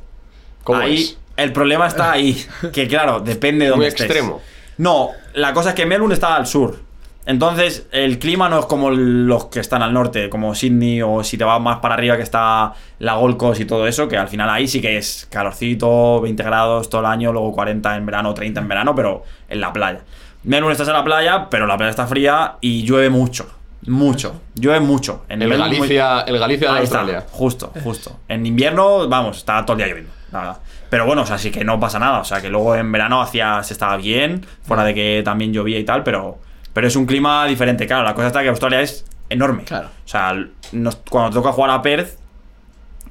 ¿cómo 0.64 0.82
ahí, 0.82 1.02
es? 1.02 1.18
El 1.36 1.52
problema 1.52 1.88
está 1.88 2.12
ahí. 2.12 2.46
Que 2.72 2.88
claro, 2.88 3.22
depende 3.22 3.66
de 3.66 3.70
dónde 3.72 3.86
Muy 3.86 3.88
estés. 3.88 4.06
extremo. 4.06 4.40
No, 4.78 5.10
la 5.34 5.52
cosa 5.52 5.70
es 5.70 5.76
que 5.76 5.88
Melbourne 5.88 6.14
está 6.14 6.36
al 6.36 6.46
sur. 6.46 6.78
Entonces, 7.26 7.88
el 7.92 8.20
clima 8.20 8.50
no 8.50 8.60
es 8.60 8.66
como 8.66 8.92
los 8.92 9.46
que 9.46 9.62
están 9.62 9.82
al 9.82 9.94
norte, 9.94 10.30
como 10.30 10.54
Sydney, 10.56 11.02
o 11.02 11.24
si 11.24 11.38
te 11.38 11.44
vas 11.46 11.62
más 11.62 11.78
para 11.80 11.94
arriba 11.94 12.18
que 12.18 12.24
está 12.24 12.74
la 13.00 13.14
Gold 13.16 13.38
Coast 13.38 13.62
y 13.62 13.66
todo 13.66 13.88
eso, 13.88 14.08
que 14.10 14.18
al 14.18 14.28
final 14.28 14.50
ahí 14.50 14.68
sí 14.68 14.82
que 14.82 14.98
es 14.98 15.26
calorcito, 15.30 16.20
20 16.22 16.44
grados 16.44 16.90
todo 16.90 17.02
el 17.02 17.08
año, 17.08 17.32
luego 17.32 17.54
40 17.54 17.96
en 17.96 18.06
verano, 18.06 18.34
30 18.34 18.60
en 18.60 18.68
verano, 18.68 18.94
pero 18.94 19.24
en 19.48 19.62
la 19.62 19.72
playa. 19.72 20.02
Melbourne 20.44 20.74
estás 20.74 20.90
en 20.90 20.94
la 20.96 21.04
playa, 21.06 21.48
pero 21.50 21.66
la 21.66 21.78
playa 21.78 21.92
está 21.92 22.06
fría 22.08 22.56
y 22.60 22.84
llueve 22.84 23.10
mucho. 23.10 23.50
Mucho. 23.88 24.42
Llueve 24.56 24.82
mucho. 24.82 25.24
En 25.30 25.42
El 25.42 25.48
Melbourne 25.50 25.78
muy- 25.78 25.88
Galicia, 25.88 26.22
el 26.22 26.40
Galicia 26.40 26.72
de 26.72 26.78
Ahí 26.78 26.84
está, 26.84 27.00
Australia. 27.00 27.26
justo, 27.32 27.72
justo. 27.84 28.20
En 28.28 28.46
invierno, 28.46 29.08
vamos, 29.08 29.38
está 29.38 29.64
todo 29.66 29.74
el 29.74 29.78
día 29.78 29.88
lloviendo. 29.88 30.12
la 30.34 30.40
verdad. 30.40 30.58
Pero 30.90 31.06
bueno, 31.06 31.22
o 31.22 31.26
sea, 31.26 31.38
sí 31.38 31.52
que 31.52 31.64
no 31.64 31.80
pasa 31.80 32.00
nada. 32.00 32.20
O 32.20 32.24
sea, 32.26 32.42
que 32.42 32.50
luego 32.50 32.76
en 32.76 32.92
verano 32.92 33.22
hacía, 33.22 33.62
se 33.64 33.74
estaba 33.74 33.96
bien, 33.98 34.46
fuera 34.64 34.84
de 34.84 34.94
que 34.94 35.22
también 35.24 35.54
llovía 35.54 35.80
y 35.80 35.84
tal, 35.84 36.04
pero, 36.04 36.40
pero 36.74 36.88
es 36.88 36.96
un 36.96 37.06
clima 37.06 37.46
diferente. 37.46 37.86
Claro, 37.88 38.04
la 38.04 38.14
cosa 38.16 38.28
está 38.28 38.42
que 38.42 38.50
Australia 38.50 38.82
es 38.82 39.06
enorme. 39.30 39.64
Claro. 39.64 39.88
O 40.06 40.08
sea, 40.08 40.34
nos- 40.72 40.96
cuando 41.10 41.30
te 41.30 41.36
toca 41.36 41.52
jugar 41.52 41.70
a 41.72 41.82
Perth, 41.82 42.18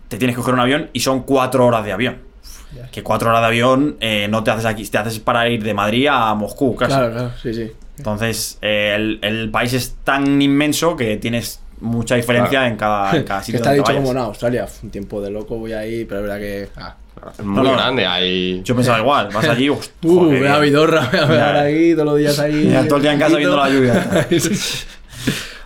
te 0.08 0.18
tienes 0.18 0.36
que 0.36 0.40
coger 0.40 0.54
un 0.54 0.60
avión 0.60 0.90
y 0.92 1.00
son 1.00 1.22
cuatro 1.22 1.66
horas 1.66 1.84
de 1.84 1.92
avión. 1.92 2.18
Que 2.90 3.02
cuatro 3.02 3.28
horas 3.28 3.42
de 3.42 3.46
avión 3.46 3.96
eh, 4.00 4.28
no 4.30 4.42
te 4.42 4.50
haces 4.50 4.64
aquí, 4.64 4.86
te 4.88 4.96
haces 4.98 5.18
para 5.20 5.46
ir 5.48 5.62
de 5.62 5.74
Madrid 5.74 6.08
a 6.10 6.34
Moscú, 6.34 6.74
casi. 6.74 6.92
Claro, 6.92 7.12
claro, 7.12 7.32
sí, 7.42 7.52
sí. 7.54 7.70
Entonces, 7.98 8.58
eh, 8.62 8.94
el, 8.96 9.18
el 9.22 9.50
país 9.50 9.72
es 9.74 9.96
tan 10.04 10.40
inmenso 10.40 10.96
que 10.96 11.18
tienes 11.18 11.60
mucha 11.80 12.14
diferencia 12.14 12.60
Claro. 12.60 12.66
en, 12.72 12.76
cada, 12.76 13.16
en 13.16 13.24
cada 13.24 13.40
Que 13.40 13.44
sitio. 13.46 13.56
está 13.58 13.70
donde 13.70 13.80
dicho 13.82 13.92
vayas. 13.92 14.02
como 14.08 14.18
no, 14.18 14.24
Australia, 14.26 14.66
un 14.82 14.90
tiempo 14.90 15.20
de 15.20 15.30
loco 15.30 15.56
voy 15.58 15.72
ahí, 15.74 16.04
pero 16.06 16.20
es 16.20 16.26
verdad 16.26 16.38
que. 16.38 16.68
Ah. 16.76 16.96
Muy 17.42 17.62
No, 17.64 17.72
grande, 17.72 18.04
hay... 18.06 18.62
Yo 18.64 18.74
pensaba 18.74 18.98
igual, 18.98 19.28
vas 19.32 19.48
allí, 19.48 19.68
host- 19.70 19.92
Uh, 20.04 20.28
ve 20.30 20.48
a. 20.48 20.58
Vidorra, 20.58 21.08
ve 21.10 21.18
a 21.20 21.26
ver 21.26 21.40
ahí 21.56 21.92
todos 21.92 22.06
los 22.06 22.18
días 22.18 22.38
ahí. 22.38 22.68
Ya, 22.70 22.84
todo 22.86 22.96
el 22.96 23.02
día 23.02 23.12
en 23.12 23.18
casa 23.18 23.36
viendo 23.36 23.56
la 23.56 23.68
lluvia. 23.68 24.26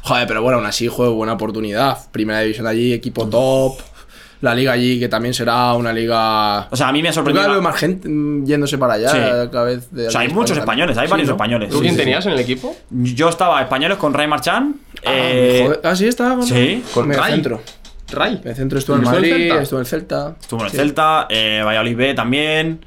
Joder, 0.03 0.27
pero 0.29 0.43
bueno, 0.43 0.59
aún 0.59 0.67
así, 0.67 0.87
juego, 0.89 1.15
buena 1.15 1.33
oportunidad. 1.33 1.99
Primera 2.13 2.41
división 2.41 2.67
allí, 2.67 2.93
equipo 2.93 3.29
top. 3.29 3.79
La 4.43 4.55
liga 4.55 4.73
allí, 4.73 5.01
que 5.01 5.09
también 5.09 5.33
será 5.33 5.73
una 5.73 5.93
liga. 5.95 6.69
O 6.71 6.77
sea, 6.77 6.89
a 6.89 6.93
mí 6.93 7.03
me 7.03 7.09
ha 7.09 7.13
sorprendido. 7.13 7.61
más 7.63 7.75
gente 7.77 8.07
mm, 8.09 8.45
yéndose 8.45 8.77
para 8.77 8.95
allá. 8.95 9.09
Sí. 9.11 9.19
Cada 9.51 9.65
vez 9.65 9.91
de 9.91 10.09
O 10.09 10.11
sea, 10.11 10.21
hay 10.21 10.27
aquí 10.27 10.35
muchos 10.35 10.59
españoles, 10.59 10.97
hay 10.99 11.07
Sí, 11.07 11.11
varios 11.11 11.29
¿no? 11.31 11.35
españoles. 11.35 11.71
¿Tú 11.71 11.81
quién 11.81 11.95
sí, 11.95 12.01
tenías 12.01 12.25
en 12.27 12.33
el 12.33 12.39
equipo? 12.41 12.77
Yo 12.91 13.31
estaba 13.31 13.63
españoles 13.63 13.97
con 13.97 14.13
Ray 14.13 14.29
Marchand. 14.29 14.77
Ah, 14.99 15.01
eh, 15.13 15.61
joder. 15.65 15.81
Ah, 15.83 15.97
sí, 15.97 16.07
estaba 16.07 16.35
con. 16.37 16.47
sí, 16.47 16.85
con 16.93 17.11
Ray. 17.11 17.43
Ray. 18.11 18.41
El 18.45 18.55
centro 18.55 18.79
estuvo 18.79 18.97
en 18.97 19.03
¿Estuvo 19.03 19.17
en 19.19 19.23
Madrid, 19.31 19.49
Celta? 19.49 19.63
estuvo 19.63 19.79
en 19.79 19.81
el 19.83 19.87
Celta. 19.87 20.37
estuvo 20.41 20.61
en 20.61 20.67
el 20.67 20.71
Sí. 20.73 20.77
Celta, 20.77 21.27
eh, 21.29 21.63
Valladolid 21.65 21.97
B 21.97 22.15
también. 22.15 22.85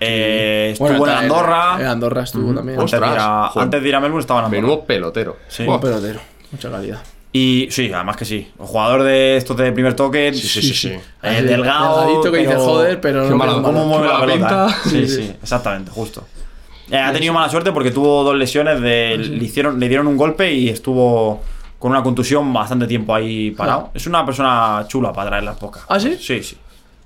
eh, 0.00 0.70
estuvo 0.72 0.88
Bueno, 0.88 1.06
en 1.12 1.18
Andorra. 1.18 1.76
En 1.78 1.86
Andorra 1.86 2.22
estuvo 2.24 2.52
también. 2.54 2.80
antes, 2.80 2.90
de 3.00 3.06
ir 3.06 3.18
a, 3.18 3.46
antes 3.54 3.82
de 3.82 3.88
ir 3.88 3.94
a 3.94 4.00
Melbourne 4.00 4.20
estaba 4.20 4.40
en 4.40 4.44
Andorra. 4.46 4.60
Menudo 4.62 4.84
pelotero. 4.84 5.36
Sí. 5.48 5.64
Un 5.64 5.80
pelotero. 5.80 6.20
Mucha 6.50 6.70
calidad. 6.70 6.98
Y 7.34 7.68
sí, 7.70 7.90
además 7.92 8.16
que 8.16 8.24
sí. 8.24 8.50
Un 8.58 8.66
jugador 8.66 9.04
de 9.04 9.36
estos 9.36 9.56
de 9.56 9.72
primer 9.72 9.94
toque. 9.94 10.32
Sí, 10.34 10.40
sí, 10.48 10.60
sí, 10.62 10.74
sí. 10.74 10.88
eh, 11.22 11.42
delgado. 11.42 12.00
delgadito 12.00 12.32
que 12.32 12.38
dice 12.38 12.50
pero- 12.50 12.64
joder, 12.64 13.00
pero. 13.00 13.30
No 13.30 13.62
¿Cómo 13.62 13.86
mueve 13.86 14.08
la 14.08 14.20
pelota? 14.20 14.34
pinta. 14.34 14.68
Sí, 14.84 15.06
Sí, 15.06 15.16
sí, 15.22 15.32
exactamente, 15.42 15.90
justo. 15.92 16.26
Eh, 16.90 16.98
ha 16.98 17.12
tenido 17.12 17.32
mala 17.32 17.48
suerte 17.48 17.72
porque 17.72 17.90
tuvo 17.90 18.22
dos 18.24 18.34
lesiones, 18.36 18.80
de, 18.82 19.16
le, 19.16 19.44
hicieron, 19.44 19.78
le 19.80 19.88
dieron 19.88 20.08
un 20.08 20.16
golpe 20.18 20.52
y 20.52 20.68
estuvo 20.68 21.40
con 21.82 21.90
una 21.90 22.00
contusión 22.04 22.52
bastante 22.52 22.86
tiempo 22.86 23.12
ahí 23.12 23.50
parado. 23.50 23.90
Es 23.92 24.06
una 24.06 24.24
persona 24.24 24.84
chula 24.86 25.12
para 25.12 25.30
traer 25.30 25.42
las 25.42 25.56
pocas. 25.56 25.82
¿Ah, 25.88 25.98
sí? 25.98 26.16
Sí, 26.16 26.40
sí. 26.40 26.56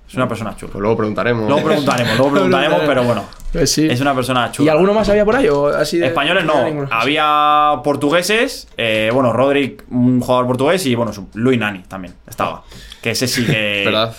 Es 0.07 0.15
una 0.15 0.29
persona 0.29 0.55
chula. 0.55 0.71
Pues 0.73 0.83
luego 0.83 0.99
preguntaremos. 0.99 1.49
Luego 1.49 1.65
preguntaremos, 1.67 2.17
luego 2.19 2.33
preguntaremos, 2.35 2.81
pero 2.87 3.03
bueno. 3.05 3.25
Pues 3.53 3.73
sí. 3.73 3.89
Es 3.91 4.03
una 4.03 4.15
persona 4.15 4.53
chula. 4.53 4.67
¿Y 4.67 4.69
alguno 4.69 4.93
más 4.93 5.09
había 5.09 5.25
por 5.25 5.35
ahí? 5.35 5.49
¿O 5.49 5.69
así 5.69 5.97
de- 5.97 6.09
Españoles 6.09 6.45
no 6.45 6.87
había 6.91 7.81
portugueses. 7.83 8.69
eh, 8.77 9.11
bueno, 9.15 9.33
Roderick, 9.33 9.85
un 9.91 10.21
jugador 10.21 10.47
portugués. 10.47 10.85
Y 10.85 10.95
bueno, 10.95 11.11
su- 11.15 11.29
Luis 11.33 11.59
Nani 11.59 11.85
también 11.89 12.13
estaba. 12.29 12.63
Que 13.01 13.13
ese 13.13 13.27
sí 13.27 13.47
que. 13.47 13.83
¿Verdad? 13.87 14.15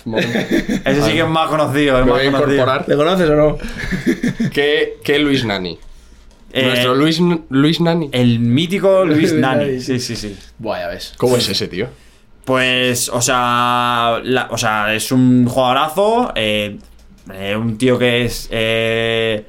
Ese 0.85 1.01
sí 1.03 1.11
que 1.11 1.19
es 1.21 1.27
más 1.29 1.49
conocido. 1.49 1.99
Es 1.99 2.05
más 2.05 2.17
voy 2.17 2.25
a 2.27 2.31
conocido. 2.31 2.53
incorporar. 2.53 2.85
¿Le 2.87 2.95
conoces 2.97 3.29
o 3.29 3.35
no? 3.35 3.57
¿Qué, 4.51 4.97
qué 5.03 5.19
Luis 5.19 5.45
Nani? 5.45 5.77
Eh, 6.59 6.65
Nuestro 6.65 6.95
Luis, 6.95 7.19
Luis 7.49 7.81
Nani. 7.81 8.09
El 8.11 8.39
mítico 8.39 9.05
Luis 9.05 9.33
Nani. 9.35 9.79
Sí, 9.81 9.99
sí, 9.99 10.15
sí. 10.15 10.35
Buah, 10.57 10.79
ya 10.79 10.87
ves. 10.87 11.13
¿Cómo 11.17 11.37
es 11.37 11.47
ese 11.49 11.67
tío? 11.67 11.87
Pues, 12.45 13.09
o 13.09 13.21
sea, 13.21 14.19
la- 14.23 14.47
o 14.51 14.57
sea, 14.57 14.93
es 14.93 15.11
un 15.11 15.45
jugadorazo, 15.47 16.31
eh, 16.35 16.77
eh, 17.33 17.55
un 17.57 17.77
tío 17.77 17.99
que 17.99 18.23
es 18.25 18.47
eh, 18.51 19.45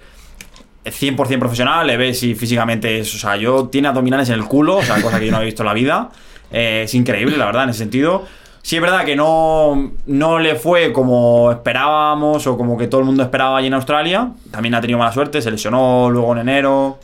100% 0.85 1.39
profesional, 1.39 1.87
le 1.87 1.97
ves 1.97 2.23
y 2.23 2.35
físicamente 2.35 2.99
es, 3.01 3.15
o 3.15 3.19
sea, 3.19 3.37
yo 3.37 3.69
tiene 3.69 3.89
abdominales 3.89 4.29
en 4.31 4.35
el 4.37 4.45
culo, 4.47 4.79
o 4.79 4.83
sea, 4.83 5.01
cosa 5.03 5.21
que 5.21 5.27
yo 5.27 5.33
no 5.33 5.41
he 5.41 5.45
visto 5.45 5.63
en 5.63 5.67
la 5.67 5.75
vida. 5.75 6.11
Eh, 6.51 6.83
es 6.87 6.95
increíble, 6.95 7.37
la 7.37 7.45
verdad, 7.47 7.65
en 7.65 7.71
ese 7.71 7.81
sentido. 7.81 8.27
Sí, 8.69 8.77
es 8.77 8.83
verdad 8.83 9.07
que 9.07 9.17
no, 9.17 9.93
no 10.05 10.39
le 10.39 10.55
fue 10.55 10.93
como 10.93 11.51
esperábamos 11.51 12.47
o 12.47 12.59
como 12.59 12.77
que 12.77 12.87
todo 12.87 13.01
el 13.01 13.07
mundo 13.07 13.23
esperaba 13.23 13.57
allí 13.57 13.69
en 13.69 13.73
Australia. 13.73 14.33
También 14.51 14.75
ha 14.75 14.81
tenido 14.83 14.99
mala 14.99 15.11
suerte, 15.11 15.41
se 15.41 15.51
lesionó 15.51 16.11
luego 16.11 16.33
en 16.33 16.41
enero. 16.41 16.99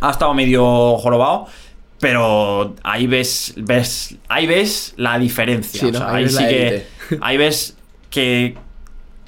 Ha 0.00 0.12
estado 0.12 0.32
medio 0.32 0.96
jorobado. 0.96 1.46
Pero 2.00 2.74
ahí 2.82 3.06
ves, 3.06 3.52
ves, 3.58 4.16
ahí 4.28 4.46
ves 4.46 4.94
la 4.96 5.18
diferencia. 5.18 5.78
Sí, 5.78 5.86
o 5.88 5.92
¿no? 5.92 5.98
sea, 5.98 6.14
Ahí 6.14 6.26
sí 6.26 6.42
que. 6.42 6.86
Ahí 7.20 7.36
ves 7.36 7.76
que 8.08 8.56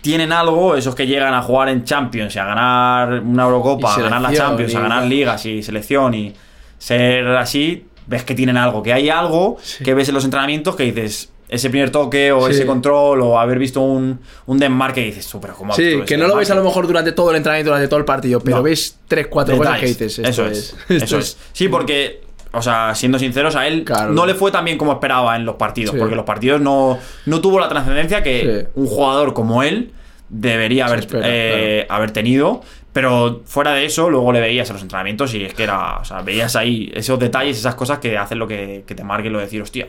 tienen 0.00 0.32
algo, 0.32 0.76
esos 0.76 0.94
que 0.94 1.06
llegan 1.06 1.34
a 1.34 1.42
jugar 1.42 1.68
en 1.68 1.84
Champions 1.84 2.34
y 2.36 2.38
a 2.38 2.46
ganar 2.46 3.20
una 3.20 3.44
Eurocopa, 3.44 3.96
a 3.96 4.00
ganar 4.00 4.22
la 4.22 4.32
Champions, 4.32 4.74
a 4.74 4.80
ganar 4.80 5.04
ligas 5.04 5.44
y 5.44 5.62
selección 5.62 6.14
y 6.14 6.32
ser 6.78 7.26
así, 7.36 7.84
ves 8.06 8.24
que 8.24 8.34
tienen 8.34 8.56
algo, 8.56 8.82
que 8.82 8.94
hay 8.94 9.10
algo 9.10 9.58
que 9.84 9.92
ves 9.92 10.08
en 10.08 10.14
los 10.14 10.24
entrenamientos 10.24 10.74
que 10.74 10.84
dices, 10.84 11.34
ese 11.49 11.70
primer 11.70 11.90
toque 11.90 12.32
o 12.32 12.47
Sí. 12.47 12.53
ese 12.55 12.66
control 12.66 13.20
o 13.22 13.38
haber 13.38 13.59
visto 13.59 13.80
un, 13.80 14.18
un 14.47 14.59
Denmark 14.59 14.94
que 14.94 15.03
dices, 15.05 15.28
tú, 15.28 15.40
pero 15.40 15.55
¿cómo 15.55 15.72
Sí, 15.74 15.82
que 16.07 16.14
ese 16.14 16.16
no 16.16 16.26
lo 16.28 16.36
ves 16.36 16.51
a 16.51 16.55
lo 16.55 16.61
Denmark?". 16.61 16.74
mejor 16.74 16.86
durante 16.88 17.12
todo 17.12 17.30
el 17.30 17.36
entrenamiento, 17.36 17.70
durante 17.70 17.88
todo 17.88 17.99
el 18.01 18.05
partido, 18.05 18.40
pero 18.40 18.57
No. 18.59 18.62
ves 18.62 18.99
tres, 19.09 19.28
cuatro 19.28 19.57
cosas 19.57 19.80
que 19.80 19.86
Detalles. 19.86 19.99
dices. 20.16 20.28
Esto 20.28 20.47
eso 20.47 20.53
es. 20.53 20.76
es. 20.88 21.03
Eso 21.05 21.18
es. 21.18 21.38
Sí, 21.53 21.68
porque, 21.68 22.20
o 22.53 22.62
sea, 22.62 22.94
siendo 22.94 23.18
sinceros, 23.18 23.55
a 23.57 23.66
él 23.66 23.84
Claro. 23.84 24.12
no 24.12 24.26
le 24.26 24.34
fue 24.34 24.51
tan 24.51 24.64
bien 24.64 24.76
como 24.78 24.92
esperaba 24.92 25.36
en 25.36 25.44
los 25.44 25.55
partidos. 25.57 25.92
Sí. 25.92 25.99
Porque 25.99 26.16
los 26.16 26.24
partidos 26.24 26.61
no, 26.61 26.99
no 27.26 27.40
tuvo 27.40 27.61
la 27.61 27.68
trascendencia 27.68 28.22
que 28.22 28.66
Sí. 28.66 28.68
un 28.74 28.86
jugador 28.86 29.32
como 29.34 29.62
él 29.62 29.92
debería 30.28 30.86
haber, 30.86 30.99
espera, 31.01 31.22
eh, 31.26 31.86
haber 31.88 32.11
tenido. 32.11 32.62
Pero 32.92 33.42
fuera 33.44 33.72
de 33.74 33.84
eso, 33.84 34.09
luego 34.09 34.32
le 34.32 34.40
veías 34.40 34.70
a 34.70 34.72
los 34.72 34.80
entrenamientos 34.82 35.34
y 35.34 35.44
es 35.44 35.53
que 35.53 35.62
era. 35.64 35.99
O 35.99 36.05
sea, 36.05 36.22
veías 36.22 36.57
ahí 36.57 36.90
esos 36.94 37.18
detalles, 37.18 37.59
esas 37.59 37.74
cosas 37.74 37.99
que 37.99 38.16
hacen 38.16 38.38
lo 38.38 38.49
que, 38.49 38.84
que 38.86 38.94
te 38.94 39.05
marquen 39.05 39.32
lo 39.34 39.38
de 39.38 39.44
decir, 39.44 39.61
hostia. 39.61 39.86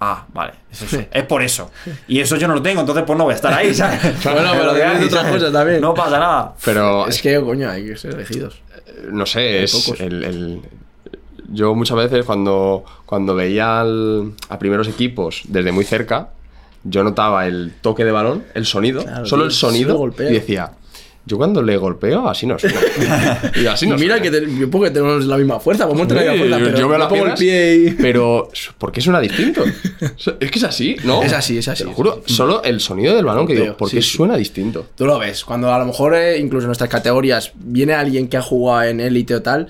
Ah, 0.00 0.26
vale, 0.32 0.52
es, 0.70 0.82
eso, 0.82 1.02
es 1.10 1.24
por 1.24 1.42
eso. 1.42 1.70
Y 2.06 2.20
eso 2.20 2.36
yo 2.36 2.46
no 2.46 2.54
lo 2.54 2.62
tengo, 2.62 2.80
entonces 2.80 3.04
pues 3.04 3.18
no 3.18 3.24
voy 3.24 3.32
a 3.32 3.36
estar 3.36 3.52
ahí, 3.52 3.74
¿sabes? 3.74 4.00
Bueno, 4.24 4.50
pero 4.52 4.72
tienes 4.74 4.98
hay, 5.00 5.04
otras 5.06 5.32
cosas 5.32 5.52
también. 5.52 5.80
No 5.80 5.92
pasa 5.94 6.18
nada. 6.20 6.54
Pero 6.64 7.08
Es 7.08 7.20
que, 7.20 7.40
coño, 7.40 7.68
hay 7.68 7.84
que 7.84 7.96
ser 7.96 8.14
elegidos. 8.14 8.60
no 9.10 9.26
sé, 9.26 9.64
es 9.64 9.72
pocos. 9.74 10.00
el, 10.00 10.22
el- 10.24 10.60
Yo 11.50 11.74
muchas 11.74 11.96
veces 11.96 12.24
cuando, 12.24 12.84
cuando 13.06 13.34
veía 13.34 13.80
al- 13.80 14.34
a 14.48 14.58
primeros 14.58 14.86
equipos 14.86 15.42
desde 15.48 15.72
muy 15.72 15.84
cerca, 15.84 16.28
yo 16.84 17.02
notaba 17.02 17.46
el 17.48 17.72
toque 17.80 18.04
de 18.04 18.12
balón, 18.12 18.44
el 18.54 18.66
sonido, 18.66 19.02
Claro, 19.02 19.26
solo 19.26 19.42
tío, 19.42 19.48
el 19.48 19.52
sonido, 19.52 20.10
y 20.20 20.32
decía, 20.32 20.72
yo 21.28 21.36
cuando 21.36 21.62
le 21.62 21.76
golpeo 21.76 22.28
así 22.28 22.46
no 22.46 22.58
suena. 22.58 22.80
y 23.54 23.66
así 23.66 23.86
no 23.86 23.96
mira 23.96 24.16
suena. 24.18 24.22
que 24.40 24.46
te- 24.46 24.58
yo 24.58 24.70
porque 24.70 24.90
tenemos 24.90 25.24
la 25.26 25.36
misma 25.36 25.60
fuerza, 25.60 25.86
vamos 25.86 26.02
a 26.02 26.08
tener 26.08 26.24
la 26.26 26.32
misma 26.32 26.46
fuerza, 26.48 26.64
pero 26.66 26.78
yo 26.80 26.88
veo 26.88 26.98
las 26.98 27.08
pongo 27.08 27.26
el 27.26 27.34
pie 27.34 27.76
y... 27.76 27.90
Pero, 28.02 28.50
¿por 28.78 28.90
qué 28.90 29.00
suena 29.00 29.20
distinto? 29.20 29.62
Es 30.40 30.50
que 30.50 30.58
es 30.58 30.64
así, 30.64 30.96
¿no? 31.04 31.22
Es 31.22 31.32
así, 31.32 31.58
es 31.58 31.68
así, 31.68 31.84
Te 31.84 31.88
lo 31.90 31.94
juro, 31.94 32.22
así. 32.24 32.34
solo 32.34 32.62
el 32.64 32.80
sonido 32.80 33.14
del 33.14 33.24
balón 33.24 33.46
que 33.46 33.54
digo, 33.54 33.76
¿por 33.76 33.90
qué 33.90 34.00
sí, 34.02 34.10
sí. 34.10 34.16
suena 34.16 34.36
distinto? 34.36 34.86
Tú 34.96 35.06
lo 35.06 35.18
ves, 35.18 35.44
cuando 35.44 35.72
a 35.72 35.78
lo 35.78 35.84
mejor 35.84 36.14
eh, 36.14 36.38
incluso 36.38 36.64
en 36.64 36.68
nuestras 36.68 36.90
categorías 36.90 37.52
viene 37.54 37.92
alguien 37.94 38.28
que 38.28 38.36
ha 38.38 38.42
jugado 38.42 38.84
en 38.88 39.00
élite 39.00 39.34
o 39.34 39.42
tal, 39.42 39.68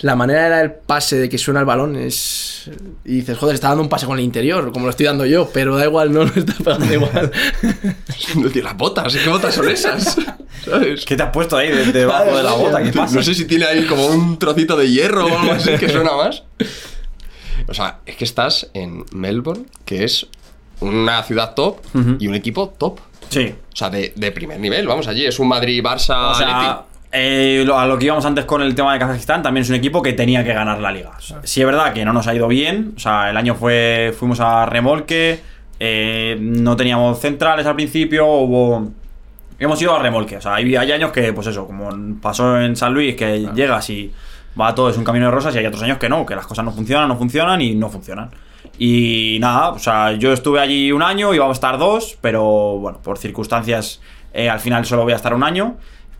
la 0.00 0.14
manera 0.14 0.46
era 0.46 0.60
el 0.60 0.72
pase 0.72 1.16
de 1.18 1.28
que 1.28 1.38
suena 1.38 1.60
el 1.60 1.66
balón 1.66 1.96
es... 1.96 2.70
Y 3.04 3.16
dices, 3.16 3.38
joder, 3.38 3.54
está 3.54 3.68
dando 3.68 3.82
un 3.82 3.88
pase 3.88 4.04
con 4.06 4.18
el 4.18 4.24
interior, 4.24 4.70
como 4.72 4.84
lo 4.86 4.90
estoy 4.90 5.06
dando 5.06 5.24
yo, 5.24 5.48
pero 5.52 5.76
da 5.76 5.84
igual, 5.84 6.12
no 6.12 6.24
lo 6.24 6.32
está 6.34 6.52
pegando 6.62 6.92
igual. 6.92 7.30
Tío, 8.52 8.62
las 8.62 8.76
botas, 8.76 9.16
¿qué 9.16 9.28
botas 9.28 9.54
son 9.54 9.68
esas? 9.70 10.16
¿Sabes? 10.64 11.04
¿Qué 11.04 11.16
te 11.16 11.22
has 11.22 11.30
puesto 11.30 11.56
ahí 11.56 11.68
de- 11.70 11.92
debajo 11.92 12.36
de 12.36 12.42
la 12.42 12.52
bota? 12.52 12.82
¿Qué 12.82 12.92
pasa? 12.92 13.14
No 13.14 13.22
sé 13.22 13.34
si 13.34 13.44
tiene 13.46 13.64
ahí 13.64 13.86
como 13.86 14.06
un 14.06 14.38
trocito 14.38 14.76
de 14.76 14.90
hierro 14.90 15.26
o 15.26 15.38
algo 15.38 15.52
así 15.52 15.70
que 15.78 15.88
suena 15.88 16.12
más. 16.16 16.42
O 17.68 17.74
sea, 17.74 18.00
es 18.06 18.16
que 18.16 18.24
estás 18.24 18.68
en 18.74 19.04
Melbourne, 19.12 19.64
que 19.84 20.04
es 20.04 20.26
una 20.80 21.22
ciudad 21.22 21.54
top 21.54 21.78
y 22.18 22.26
un 22.28 22.34
equipo 22.34 22.68
top. 22.76 23.00
Sí. 23.30 23.54
O 23.72 23.76
sea, 23.76 23.90
de, 23.90 24.12
de 24.14 24.30
primer 24.32 24.60
nivel, 24.60 24.86
vamos 24.86 25.08
allí. 25.08 25.24
Es 25.26 25.38
un 25.38 25.48
Madrid-Barça. 25.48 26.30
O 26.32 26.34
sea, 26.34 26.82
eh, 27.16 27.66
a 27.74 27.86
lo 27.86 27.98
que 27.98 28.04
íbamos 28.04 28.24
antes 28.26 28.44
con 28.44 28.60
el 28.62 28.74
tema 28.74 28.92
de 28.92 28.98
Kazajistán, 28.98 29.42
también 29.42 29.62
es 29.62 29.70
un 29.70 29.76
equipo 29.76 30.02
que 30.02 30.12
tenía 30.12 30.44
que 30.44 30.52
ganar 30.52 30.78
la 30.80 30.92
liga. 30.92 31.12
Sea, 31.18 31.40
sí 31.42 31.60
es 31.60 31.66
verdad 31.66 31.92
que 31.92 32.04
no 32.04 32.12
nos 32.12 32.26
ha 32.26 32.34
ido 32.34 32.46
bien. 32.46 32.92
O 32.96 33.00
sea, 33.00 33.30
el 33.30 33.36
año 33.36 33.54
fue. 33.54 34.14
Fuimos 34.18 34.40
a 34.40 34.66
remolque. 34.66 35.40
eh, 35.80 36.36
no 36.40 36.76
teníamos 36.76 37.18
centrales 37.18 37.66
al 37.66 37.74
principio. 37.74 38.26
Hubo. 38.26 38.90
Hemos 39.58 39.80
ido 39.80 39.94
a 39.94 39.98
remolque. 39.98 40.36
O 40.36 40.40
sea, 40.40 40.56
hay, 40.56 40.76
hay 40.76 40.92
años 40.92 41.10
que, 41.12 41.32
pues 41.32 41.46
eso, 41.46 41.66
como 41.66 41.90
pasó 42.20 42.60
en 42.60 42.76
San 42.76 42.92
Luis, 42.92 43.16
que 43.16 43.48
llegas 43.54 43.88
y 43.88 44.12
va 44.60 44.74
todo, 44.74 44.90
es 44.90 44.96
un 44.96 45.04
camino 45.04 45.26
de 45.26 45.32
rosas, 45.32 45.54
y 45.54 45.58
hay 45.58 45.66
otros 45.66 45.82
años 45.82 45.98
que 45.98 46.08
no, 46.08 46.24
que 46.26 46.34
las 46.34 46.46
cosas 46.46 46.64
no 46.64 46.72
funcionan, 46.72 47.08
no 47.08 47.16
funcionan 47.16 47.60
y 47.60 47.74
no 47.74 47.88
funcionan. 47.88 48.30
Y 48.78 49.38
nada, 49.40 49.70
o 49.70 49.78
sea, 49.78 50.12
yo 50.12 50.32
estuve 50.32 50.60
allí 50.60 50.92
un 50.92 51.02
año, 51.02 51.32
íbamos 51.32 51.54
a 51.54 51.58
estar 51.58 51.78
dos, 51.78 52.18
pero 52.20 52.78
bueno, 52.78 52.98
por 53.02 53.18
circunstancias 53.18 54.00
eh, 54.32 54.50
al 54.50 54.60
final 54.60 54.84
solo 54.84 55.04
voy 55.04 55.12
a 55.12 55.16
estar 55.16 55.32
un 55.34 55.42
año. 55.42 55.76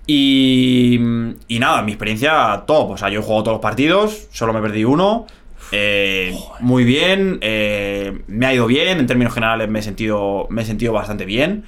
Y, 0.07 1.01
y 1.49 1.59
nada, 1.59 1.83
mi 1.83 1.93
experiencia 1.93 2.63
top. 2.67 2.91
O 2.93 2.97
sea, 2.97 3.09
yo 3.09 3.21
he 3.21 3.23
jugado 3.23 3.43
todos 3.45 3.55
los 3.57 3.63
partidos, 3.63 4.29
solo 4.31 4.53
me 4.53 4.61
perdí 4.61 4.85
uno. 4.85 5.27
eh, 5.73 6.37
muy 6.61 6.85
bien, 6.85 7.39
eh, 7.41 8.19
me 8.29 8.47
ha 8.47 8.55
ido 8.55 8.67
bien, 8.67 8.99
en 8.99 9.07
términos 9.07 9.35
generales 9.35 9.69
me 9.69 9.81
he 9.81 9.83
sentido, 9.83 10.47
me 10.51 10.63
he 10.63 10.65
sentido 10.65 10.93
bastante 10.93 11.25
bien. 11.25 11.65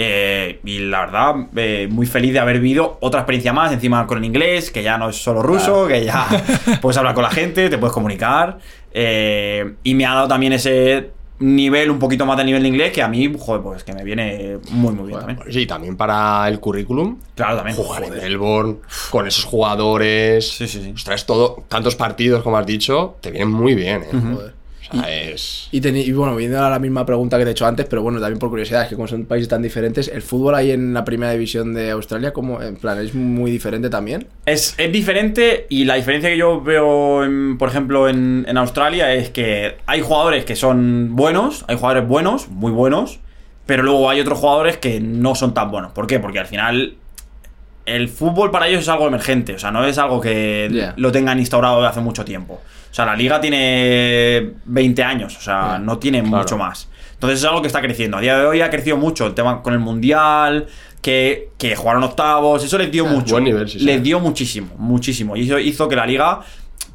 Eh, 0.00 0.60
y 0.64 0.78
la 0.80 1.00
verdad, 1.06 1.34
eh, 1.56 1.88
muy 1.90 2.06
feliz 2.06 2.32
de 2.32 2.38
haber 2.38 2.60
vivido 2.60 2.98
otra 3.00 3.20
experiencia 3.20 3.52
más, 3.52 3.72
encima 3.72 4.06
con 4.06 4.18
el 4.18 4.24
inglés, 4.24 4.70
que 4.70 4.82
ya 4.82 4.96
no 4.96 5.08
es 5.08 5.16
solo 5.16 5.42
ruso, 5.42 5.88
que 5.88 6.04
ya 6.04 6.26
puedes 6.82 6.96
hablar 6.98 7.14
con 7.14 7.24
la 7.24 7.30
gente, 7.30 7.68
te 7.68 7.78
puedes 7.78 7.92
comunicar. 7.94 8.58
eh, 8.92 9.74
y 9.82 9.94
me 9.94 10.06
ha 10.06 10.14
dado 10.14 10.28
también 10.28 10.52
ese 10.52 11.10
nivel, 11.40 11.90
un 11.90 11.98
poquito 11.98 12.26
más 12.26 12.36
de 12.36 12.44
nivel 12.44 12.62
de 12.62 12.68
inglés, 12.68 12.92
que 12.92 13.02
a 13.02 13.08
mí, 13.08 13.32
joder, 13.38 13.62
pues 13.62 13.84
que 13.84 13.92
me 13.92 14.04
viene 14.04 14.58
muy, 14.70 14.92
muy 14.92 15.08
bien 15.08 15.18
también. 15.20 15.40
Sí, 15.50 15.66
también 15.66 15.96
para 15.96 16.48
el 16.48 16.60
currículum. 16.60 17.18
Claro, 17.34 17.56
también. 17.56 17.76
Jugar 17.76 18.04
en 18.04 18.08
Joder. 18.10 18.22
Melbourne, 18.22 18.76
con 19.10 19.26
esos 19.26 19.44
jugadores. 19.44 20.48
Sí, 20.50 20.66
sí, 20.66 20.82
sí. 20.82 20.92
Ostras, 20.94 21.26
todo, 21.26 21.64
tantos 21.68 21.96
partidos 21.96 22.42
como 22.42 22.56
has 22.56 22.66
dicho, 22.66 23.16
te 23.20 23.30
vienen 23.30 23.50
muy 23.50 23.74
bien, 23.74 24.02
¿eh? 24.02 24.08
Joder. 24.12 24.57
O 24.90 24.96
sea, 24.96 25.12
es. 25.12 25.68
Y, 25.70 25.80
teni- 25.80 26.04
y 26.06 26.12
bueno, 26.12 26.34
viendo 26.36 26.64
a 26.64 26.70
la 26.70 26.78
misma 26.78 27.04
pregunta 27.04 27.36
que 27.38 27.44
te 27.44 27.50
he 27.50 27.52
hecho 27.52 27.66
antes, 27.66 27.86
pero 27.86 28.02
bueno, 28.02 28.20
también 28.20 28.38
por 28.38 28.48
curiosidad, 28.48 28.82
es 28.84 28.88
que 28.88 28.94
como 28.94 29.06
son 29.08 29.26
países 29.26 29.48
tan 29.48 29.60
diferentes, 29.62 30.08
¿el 30.08 30.22
fútbol 30.22 30.54
ahí 30.54 30.70
en 30.70 30.94
la 30.94 31.04
primera 31.04 31.32
división 31.32 31.74
de 31.74 31.90
Australia, 31.90 32.32
como 32.32 32.62
en 32.62 32.76
plan, 32.76 32.98
es 32.98 33.14
muy 33.14 33.50
diferente 33.50 33.90
también? 33.90 34.26
Es, 34.46 34.74
es 34.78 34.90
diferente 34.92 35.66
y 35.68 35.84
la 35.84 35.96
diferencia 35.96 36.30
que 36.30 36.38
yo 36.38 36.60
veo, 36.62 37.24
en, 37.24 37.58
por 37.58 37.68
ejemplo, 37.68 38.08
en, 38.08 38.46
en 38.48 38.56
Australia 38.56 39.12
es 39.12 39.30
que 39.30 39.76
hay 39.86 40.00
jugadores 40.00 40.44
que 40.44 40.56
son 40.56 41.16
buenos, 41.16 41.64
hay 41.68 41.76
jugadores 41.76 42.08
buenos, 42.08 42.48
muy 42.48 42.72
buenos, 42.72 43.20
pero 43.66 43.82
luego 43.82 44.08
hay 44.08 44.20
otros 44.20 44.38
jugadores 44.38 44.78
que 44.78 45.00
no 45.00 45.34
son 45.34 45.52
tan 45.52 45.70
buenos. 45.70 45.92
¿Por 45.92 46.06
qué? 46.06 46.18
Porque 46.20 46.38
al 46.38 46.46
final 46.46 46.94
el 47.84 48.08
fútbol 48.08 48.50
para 48.50 48.68
ellos 48.68 48.82
es 48.82 48.88
algo 48.88 49.06
emergente, 49.06 49.54
o 49.54 49.58
sea, 49.58 49.70
no 49.70 49.84
es 49.86 49.96
algo 49.98 50.20
que 50.20 50.68
lo 50.96 51.12
tengan 51.12 51.38
instaurado 51.38 51.76
desde 51.76 51.88
hace 51.90 52.00
mucho 52.00 52.24
tiempo. 52.24 52.60
O 52.90 52.94
sea, 52.94 53.04
la 53.06 53.14
liga 53.16 53.40
tiene 53.40 54.52
20 54.64 55.02
años, 55.02 55.36
o 55.36 55.40
sea, 55.40 55.72
Ya. 55.72 55.78
no 55.78 55.98
tiene 55.98 56.20
Claro. 56.22 56.38
mucho 56.38 56.56
más. 56.56 56.88
Entonces 57.14 57.40
es 57.40 57.44
algo 57.44 57.60
que 57.60 57.66
está 57.66 57.80
creciendo. 57.80 58.16
A 58.16 58.20
día 58.20 58.38
de 58.38 58.46
hoy 58.46 58.60
ha 58.60 58.70
crecido 58.70 58.96
mucho 58.96 59.26
el 59.26 59.34
tema 59.34 59.62
con 59.62 59.72
el 59.72 59.78
mundial, 59.80 60.66
que, 61.02 61.50
que 61.58 61.76
jugaron 61.76 62.02
octavos, 62.04 62.64
eso 62.64 62.76
les 62.78 62.90
dio 62.90 63.06
Ah, 63.06 63.10
mucho. 63.10 63.34
buen 63.34 63.44
nivel, 63.44 63.68
sí, 63.68 63.78
sí. 63.78 63.84
Les 63.84 64.02
dio 64.02 64.20
muchísimo, 64.20 64.68
muchísimo. 64.78 65.36
Y 65.36 65.44
eso 65.44 65.58
hizo 65.58 65.88
que 65.88 65.96
la 65.96 66.06
liga 66.06 66.40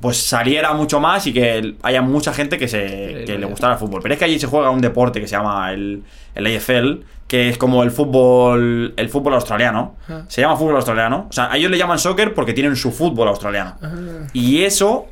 pues 0.02 0.18
saliera 0.18 0.74
mucho 0.74 1.00
más 1.00 1.26
y 1.28 1.34
que 1.34 1.76
haya 1.82 2.02
mucha 2.02 2.34
gente 2.34 2.58
que, 2.58 2.68
se, 2.68 3.24
que 3.26 3.38
le 3.38 3.46
gustara 3.46 3.74
el 3.74 3.80
fútbol. 3.80 4.02
Pero 4.02 4.14
es 4.16 4.20
que 4.20 4.26
allí 4.26 4.38
se 4.38 4.48
juega 4.48 4.70
un 4.70 4.82
deporte 4.82 5.22
que 5.22 5.28
se 5.28 5.38
llama 5.38 5.72
el, 5.72 6.04
el 6.36 6.46
AFL, 6.58 7.06
que 7.26 7.48
es 7.48 7.58
como 7.58 7.84
el 7.84 7.91
fútbol 7.91 8.94
el 8.98 9.10
fútbol 9.10 9.34
australiano. 9.36 9.96
Ah. 10.10 10.24
Se 10.28 10.41
llama 10.41 10.58
fútbol 10.58 10.76
australiano. 10.76 11.28
O 11.30 11.34
sea, 11.34 11.50
a 11.52 11.56
ellos 11.56 11.72
le 11.72 11.78
llaman 11.78 12.00
soccer 12.00 12.34
porque 12.34 12.52
tienen 12.54 12.76
su 12.76 12.91
fútbol 12.91 13.30
australiano. 13.30 13.78
Ah. 13.82 13.91
Y 14.34 14.64
eso, 14.64 15.08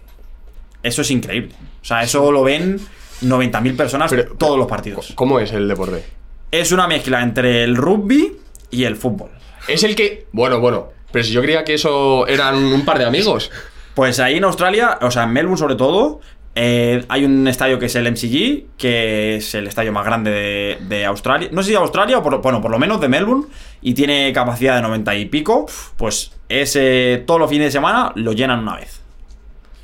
eso 0.84 1.02
es 1.02 1.12
increíble. 1.12 1.54
O 1.82 1.86
sea, 1.86 2.04
eso 2.04 2.32
lo 2.32 2.44
ven 2.44 2.80
90.000 3.22 3.76
personas 3.76 4.10
Pero- 4.10 4.36
todos 4.38 4.58
los 4.58 4.68
partidos. 4.68 5.12
¿Cómo 5.16 5.40
es 5.40 5.52
el 5.52 5.68
deporte? 5.68 6.04
Es 6.52 6.72
una 6.72 6.88
mezcla 6.88 7.22
entre 7.22 7.64
el 7.64 7.76
rugby 7.76 8.38
y 8.70 8.84
el 8.84 8.96
fútbol. 8.96 9.30
Es 9.68 9.84
el 9.84 9.96
que. 9.96 10.28
Bueno, 10.32 10.60
bueno. 10.60 10.90
Pero 11.12 11.24
si 11.26 11.32
yo 11.32 11.42
creía 11.42 11.64
que 11.64 11.74
eso 11.76 12.26
eran 12.28 12.56
un 12.56 12.86
par 12.86 12.98
de 12.98 13.06
amigos. 13.06 13.52
Pues 13.96 14.20
ahí 14.20 14.38
en 14.38 14.46
Australia, 14.46 14.98
o 15.02 15.12
sea, 15.12 15.24
en 15.24 15.34
Melbourne 15.34 15.58
sobre 15.58 15.76
todo, 15.76 16.22
eh, 16.56 17.04
hay 17.10 17.26
un 17.26 17.46
estadio 17.48 17.78
que 17.78 17.88
es 17.88 17.96
el 17.96 18.08
MCG, 18.10 18.78
que 18.78 19.36
es 19.36 19.54
el 19.56 19.68
estadio 19.68 19.92
más 19.92 20.06
grande 20.06 20.32
de, 20.32 20.78
de 20.88 21.06
Australia. 21.06 21.50
No 21.52 21.62
sé 21.62 21.68
si 21.68 21.72
de 21.74 21.80
Australia 21.80 22.18
o 22.18 22.24
por, 22.24 22.42
bueno, 22.42 22.62
por 22.62 22.72
lo 22.72 22.80
menos 22.80 23.02
de 23.02 23.10
Melbourne, 23.10 23.46
y 23.82 23.94
tiene 23.94 24.32
capacidad 24.34 24.78
de 24.78 24.82
90 24.82 25.16
y 25.16 25.26
pico. 25.26 25.66
Pues 25.98 26.32
ese 26.48 27.22
todos 27.28 27.40
los 27.40 27.50
fines 27.50 27.68
de 27.68 27.72
semana 27.72 28.14
lo 28.16 28.32
llenan 28.32 28.60
una 28.60 28.78
vez. 28.78 29.01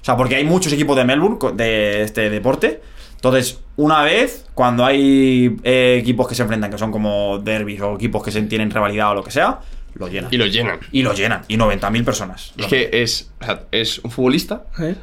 O 0.07 0.09
sea, 0.09 0.15
porque 0.15 0.35
hay 0.37 0.45
muchos 0.45 0.71
equipos 0.71 0.95
de 0.95 1.03
Melbourne 1.03 1.37
de 1.57 2.03
este 2.03 2.29
deporte. 2.29 2.79
Entonces, 3.15 3.59
una 3.75 4.03
vez, 4.03 4.45
cuando 4.53 4.85
hay 4.85 5.57
eh, 5.63 5.97
equipos 5.99 6.29
que 6.29 6.33
se 6.33 6.43
enfrentan, 6.43 6.71
que 6.71 6.77
son 6.77 6.93
como 6.93 7.39
derbis 7.39 7.81
o 7.81 7.95
equipos 7.95 8.23
que 8.23 8.31
se 8.31 8.41
tienen 8.43 8.71
rivalidad 8.71 9.11
o 9.11 9.15
lo 9.15 9.21
que 9.21 9.31
sea, 9.31 9.59
lo 9.95 10.07
llenan. 10.07 10.33
Y 10.33 10.37
lo 10.37 10.45
llenan. 10.45 10.79
Y 10.93 11.03
lo 11.03 11.11
llenan. 11.11 11.41
Y 11.49 11.57
90.000 11.57 12.05
personas. 12.05 12.53
Es 12.55 12.67
que 12.67 12.89
es. 12.93 13.31
o 13.41 13.43
sea, 13.43 13.63
es 13.69 13.99
un 13.99 14.09
futbolista 14.09 14.63
¿Eh? 14.79 14.95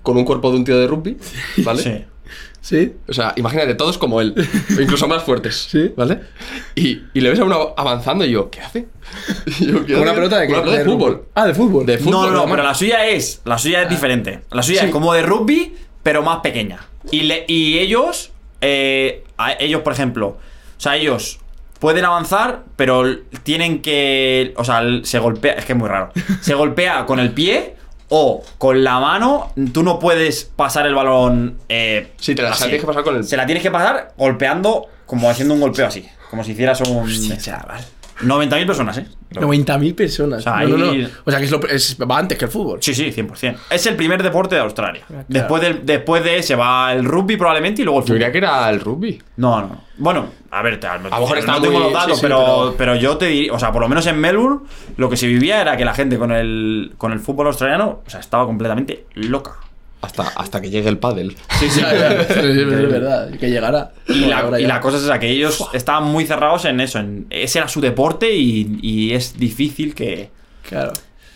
con 0.00 0.16
un 0.16 0.24
cuerpo 0.24 0.52
de 0.52 0.58
un 0.58 0.64
tío 0.64 0.78
de 0.78 0.86
rugby. 0.86 1.18
¿Vale? 1.64 1.82
Sí. 1.82 2.04
¿Sí? 2.60 2.92
O 3.08 3.12
sea, 3.12 3.32
imagínate, 3.36 3.74
todos 3.74 3.96
como 3.98 4.20
él. 4.20 4.34
o 4.76 4.80
incluso 4.80 5.08
más 5.08 5.22
fuertes. 5.22 5.68
Sí. 5.70 5.92
¿Vale? 5.96 6.20
Y, 6.74 7.02
y 7.14 7.20
le 7.20 7.30
ves 7.30 7.40
a 7.40 7.44
uno 7.44 7.74
avanzando 7.76 8.24
y 8.24 8.30
yo, 8.32 8.50
¿qué 8.50 8.60
hace? 8.60 8.86
Y 9.60 9.66
yo, 9.72 9.86
¿qué 9.86 9.94
¿Con 9.94 10.02
una 10.02 10.10
hace? 10.12 10.20
pelota 10.20 10.38
de 10.38 10.46
qué? 10.46 10.52
Una 10.52 10.62
pelota 10.62 10.78
de 10.78 10.84
fútbol. 10.84 11.24
Ah, 11.34 11.46
de 11.46 11.54
fútbol. 11.54 11.86
De 11.86 11.98
fútbol. 11.98 12.12
No, 12.12 12.30
no, 12.30 12.50
pero 12.50 12.62
la 12.62 12.74
suya 12.74 13.06
es. 13.06 13.40
La 13.44 13.58
suya 13.58 13.82
es 13.82 13.88
diferente. 13.88 14.40
La 14.50 14.62
suya 14.62 14.80
Sí. 14.80 14.86
es 14.86 14.92
como 14.92 15.12
de 15.14 15.22
rugby, 15.22 15.74
pero 16.02 16.22
más 16.22 16.40
pequeña. 16.40 16.80
Y, 17.10 17.22
le- 17.22 17.44
y 17.48 17.78
ellos. 17.78 18.30
eh, 18.60 19.24
a- 19.38 19.54
ellos, 19.58 19.80
por 19.82 19.92
ejemplo. 19.94 20.26
O 20.28 20.80
sea, 20.82 20.96
ellos 20.96 21.40
pueden 21.78 22.04
avanzar, 22.04 22.64
pero 22.76 23.04
tienen 23.42 23.80
que. 23.80 24.52
O 24.56 24.64
sea, 24.64 24.82
se 25.02 25.18
golpea. 25.18 25.54
Es 25.54 25.64
que 25.64 25.72
es 25.72 25.78
muy 25.78 25.88
raro. 25.88 26.10
Se 26.42 26.52
golpea 26.54 27.06
con 27.06 27.18
el 27.20 27.32
pie. 27.32 27.76
O 28.10 28.42
con 28.58 28.82
la 28.84 28.98
mano, 29.00 29.52
tú 29.72 29.82
no 29.82 29.98
puedes 29.98 30.44
pasar 30.44 30.86
el 30.86 30.94
balón. 30.94 31.58
Eh, 31.68 32.12
Sí, 32.18 32.34
te 32.34 32.42
la 32.42 32.50
así. 32.50 32.64
tienes 32.64 32.80
que 32.80 32.86
pasar 32.86 33.02
con 33.04 33.16
el- 33.16 33.24
Se 33.24 33.36
la 33.36 33.46
tienes 33.46 33.62
que 33.62 33.70
pasar 33.70 34.12
golpeando, 34.18 34.86
como 35.06 35.30
haciendo 35.30 35.54
un 35.54 35.60
golpeo 35.60 35.86
así. 35.86 36.06
Como 36.28 36.44
si 36.44 36.52
hicieras 36.52 36.80
un. 36.82 37.08
chaval. 37.38 37.84
90.000 38.22 38.66
personas, 38.66 38.98
¿eh? 38.98 39.06
90.000 39.32 39.94
personas. 39.94 40.40
O 40.40 40.42
sea, 40.42 40.60
No, 40.62 40.76
no, 40.76 40.86
no. 40.86 40.90
ahí- 40.92 41.08
O 41.24 41.30
sea, 41.30 41.38
que 41.38 41.44
es 41.46 41.50
lo, 41.50 41.60
es, 41.68 41.96
va 42.00 42.18
antes 42.18 42.36
que 42.36 42.44
el 42.46 42.50
fútbol. 42.50 42.78
Sí, 42.82 42.94
sí, 42.94 43.10
100%. 43.12 43.56
Es 43.70 43.86
el 43.86 43.96
primer 43.96 44.22
deporte 44.22 44.54
de 44.56 44.60
Australia. 44.60 45.02
claro. 45.06 45.24
Después, 45.28 45.62
del, 45.62 45.86
después 45.86 46.24
de 46.24 46.38
ese 46.38 46.54
va 46.56 46.92
el 46.92 47.04
rugby 47.04 47.36
probablemente 47.36 47.82
y 47.82 47.84
luego 47.84 48.00
el 48.00 48.04
Yo 48.04 48.06
fútbol. 48.08 48.18
diría 48.18 48.32
que 48.32 48.38
era 48.38 48.68
el 48.70 48.80
rugby. 48.80 49.22
No, 49.36 49.60
no. 49.60 49.84
Bueno, 49.98 50.26
a 50.50 50.62
ver, 50.62 50.80
te- 50.80 50.86
a 50.86 50.94
lo 50.96 51.04
mejor 51.10 51.46
no 51.46 51.60
tengo 51.60 51.72
muy- 51.74 51.82
los 51.84 51.92
datos, 51.92 52.08
sí, 52.10 52.14
sí, 52.16 52.20
pero, 52.22 52.38
pero- 52.38 52.74
pero 52.76 52.94
yo 52.96 53.16
te 53.16 53.26
diría, 53.26 53.52
o 53.52 53.58
sea, 53.58 53.70
por 53.72 53.82
lo 53.82 53.88
menos 53.88 54.06
en 54.06 54.18
Melbourne, 54.18 54.60
lo 54.96 55.08
que 55.10 55.16
se 55.16 55.26
vivía 55.26 55.60
era 55.60 55.76
que 55.76 55.84
la 55.84 55.94
gente 55.94 56.18
con 56.18 56.32
el, 56.32 56.92
con 56.98 57.12
el 57.12 57.20
fútbol 57.20 57.46
australiano, 57.48 58.00
o 58.06 58.10
sea, 58.10 58.20
estaba 58.20 58.46
completamente 58.46 59.06
loca. 59.14 59.56
Hasta, 60.02 60.22
hasta 60.22 60.60
que 60.60 60.70
llegue 60.70 60.88
el 60.88 60.98
pádel. 60.98 61.36
Sí, 61.58 61.68
sí. 61.68 61.80
Es 61.90 62.90
verdad. 62.90 63.30
Que 63.38 63.50
llegará. 63.50 63.92
Y 64.08 64.26
la, 64.26 64.58
y 64.58 64.64
la 64.64 64.80
cosa 64.80 64.96
es 64.96 65.04
esa, 65.04 65.18
que 65.18 65.28
ellos 65.28 65.68
estaban 65.74 66.04
muy 66.04 66.26
cerrados 66.26 66.64
en 66.64 66.80
eso. 66.80 66.98
En, 66.98 67.26
ese 67.28 67.58
era 67.58 67.68
su 67.68 67.80
deporte 67.80 68.34
y, 68.34 68.78
y 68.82 69.12
es 69.12 69.38
difícil 69.38 69.94
que... 69.94 70.30
Claro. 70.66 70.92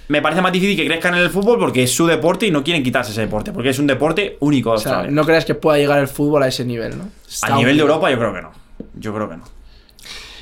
Me 0.08 0.20
parece 0.20 0.42
más 0.42 0.52
difícil 0.52 0.76
que 0.76 0.86
crezcan 0.86 1.14
en 1.14 1.20
el 1.20 1.30
fútbol 1.30 1.58
porque 1.58 1.82
es 1.82 1.92
su 1.92 2.06
deporte 2.06 2.46
y 2.46 2.50
no 2.50 2.62
quieren 2.62 2.82
quitarse 2.82 3.12
ese 3.12 3.22
deporte, 3.22 3.52
porque 3.52 3.70
es 3.70 3.78
un 3.78 3.86
deporte 3.86 4.36
único 4.40 4.70
de 4.70 4.76
O 4.76 4.78
sea, 4.78 5.04
no 5.04 5.24
creas 5.24 5.44
que 5.44 5.54
pueda 5.54 5.78
llegar 5.78 5.98
el 5.98 6.08
fútbol 6.08 6.42
a 6.42 6.48
ese 6.48 6.64
nivel, 6.64 6.98
¿no? 6.98 7.08
Está 7.26 7.54
A 7.54 7.56
nivel 7.56 7.76
de 7.76 7.82
Europa 7.82 8.10
yo 8.10 8.18
creo 8.18 8.34
que 8.34 8.42
no. 8.42 8.52
Yo 8.94 9.14
creo 9.14 9.30
que 9.30 9.36
no. 9.38 9.44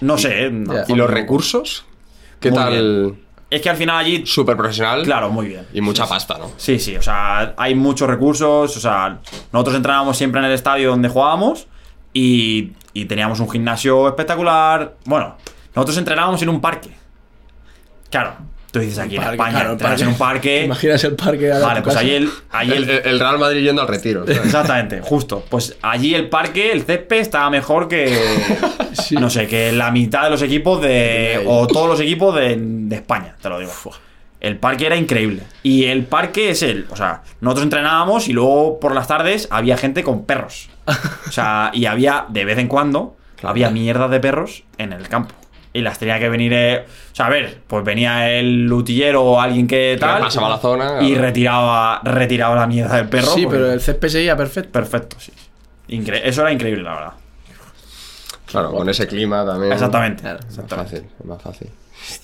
No 0.00 0.18
sé, 0.18 0.46
¿eh? 0.46 0.50
No. 0.50 0.74
¿Y 0.88 0.94
los 0.94 1.08
recursos? 1.08 1.84
¿Qué 2.40 2.50
Muy 2.50 2.58
tal? 2.58 3.14
Es 3.52 3.60
que 3.60 3.68
al 3.68 3.76
final 3.76 3.98
allí... 3.98 4.24
Súper 4.24 4.56
profesional. 4.56 5.02
Claro, 5.02 5.28
muy 5.28 5.46
bien. 5.46 5.66
Y 5.74 5.82
mucha 5.82 6.04
Sí, 6.04 6.10
pasta, 6.10 6.38
¿no? 6.38 6.50
Sí, 6.56 6.78
sí, 6.78 6.96
o 6.96 7.02
sea, 7.02 7.52
hay 7.58 7.74
muchos 7.74 8.08
recursos, 8.08 8.74
o 8.76 8.80
sea, 8.80 9.18
nosotros 9.52 9.76
entrenábamos 9.76 10.16
siempre 10.16 10.40
en 10.40 10.46
el 10.46 10.52
estadio 10.52 10.88
donde 10.88 11.10
jugábamos 11.10 11.66
y, 12.14 12.72
y 12.94 13.04
teníamos 13.04 13.40
un 13.40 13.50
gimnasio 13.50 14.08
espectacular. 14.08 14.94
Bueno, 15.04 15.36
nosotros 15.74 15.98
entrenábamos 15.98 16.40
en 16.40 16.48
un 16.48 16.62
parque. 16.62 16.90
Claro, 18.10 18.36
tú 18.72 18.80
dices 18.80 18.98
aquí 18.98 19.14
en 19.16 19.22
España, 19.22 19.50
claro, 19.60 19.72
entrenas 19.72 19.92
parque. 20.00 20.02
en 20.02 20.08
un 20.08 20.18
parque... 20.18 20.64
Imaginas 20.64 21.04
el 21.04 21.14
parque 21.14 21.52
a 21.52 21.58
Vale, 21.60 21.82
pues 21.82 21.94
casa? 21.94 22.04
allí 22.04 22.14
el... 22.16 22.30
allí 22.50 22.72
El, 22.72 22.82
el- 22.84 22.90
el- 22.90 23.06
el 23.06 23.20
Real 23.20 23.38
Madrid 23.38 23.62
yendo 23.62 23.82
al 23.82 23.88
retiro. 23.88 24.26
¿sabes? 24.26 24.44
Exactamente, 24.44 25.00
justo. 25.02 25.44
Pues 25.48 25.76
allí 25.82 26.14
el 26.16 26.28
parque, 26.28 26.72
el 26.72 26.82
césped, 26.82 27.18
estaba 27.20 27.48
mejor 27.50 27.86
que. 27.86 28.18
Sí. 28.92 29.14
No 29.14 29.30
sé, 29.30 29.46
que 29.46 29.72
la 29.72 29.90
mitad 29.90 30.24
de 30.24 30.30
los 30.30 30.42
equipos 30.42 30.82
de. 30.82 31.42
O 31.46 31.66
todos 31.66 31.88
los 31.88 31.98
equipos 32.00 32.34
de, 32.34 32.56
de 32.58 32.96
España, 32.96 33.36
te 33.40 33.48
lo 33.48 33.58
digo. 33.58 33.72
El 34.38 34.58
parque 34.58 34.84
era 34.84 34.96
increíble. 34.96 35.44
Y 35.62 35.84
el 35.84 36.04
parque 36.04 36.50
es 36.50 36.62
el. 36.62 36.86
O 36.90 36.96
sea, 36.96 37.22
nosotros 37.40 37.64
entrenábamos 37.64 38.28
y 38.28 38.34
luego 38.34 38.78
por 38.80 38.94
las 38.94 39.06
tardes 39.08 39.48
había 39.50 39.78
gente 39.78 40.02
con 40.02 40.26
perros. 40.26 40.68
O 41.26 41.32
sea, 41.32 41.70
y 41.72 41.86
había 41.86 42.26
de 42.28 42.44
vez 42.44 42.58
en 42.58 42.68
cuando. 42.68 43.16
Había 43.42 43.70
mierda 43.70 44.08
de 44.08 44.20
perros 44.20 44.62
en 44.78 44.92
el 44.92 45.08
campo. 45.08 45.34
Y 45.74 45.80
las 45.80 45.98
tenía 45.98 46.18
que 46.18 46.28
venir. 46.28 46.52
eh, 46.54 46.84
o 47.12 47.14
sea, 47.16 47.26
a 47.26 47.30
ver, 47.30 47.60
pues 47.66 47.82
venía 47.84 48.30
el 48.30 48.66
lutillero 48.66 49.22
o 49.22 49.40
alguien 49.40 49.66
que 49.66 49.96
tal. 49.98 50.20
pasaba 50.20 50.48
la 50.50 50.58
zona, 50.58 50.98
Y 51.02 51.08
claro. 51.12 51.22
retiraba, 51.22 52.00
retiraba 52.04 52.54
la 52.56 52.66
mierda 52.66 52.96
del 52.96 53.08
perro. 53.08 53.28
Sí, 53.34 53.44
porque- 53.44 53.56
pero 53.58 53.72
el 53.72 53.80
césped 53.80 54.08
seguía 54.08 54.36
perfecto. 54.36 54.70
Perfecto, 54.72 55.16
sí. 55.18 55.32
Incre- 55.88 56.20
Eso 56.24 56.42
era 56.42 56.52
increíble, 56.52 56.82
la 56.82 56.94
verdad. 56.94 57.12
Claro, 58.46 58.70
con 58.72 58.88
ese 58.88 59.06
clima 59.06 59.44
también. 59.46 59.72
Exactamente. 59.72 60.22
Claro. 60.22 60.40
Es 60.48 60.58
más 60.58 60.68
fácil, 60.68 61.02
más 61.24 61.40
fácil. 61.42 61.68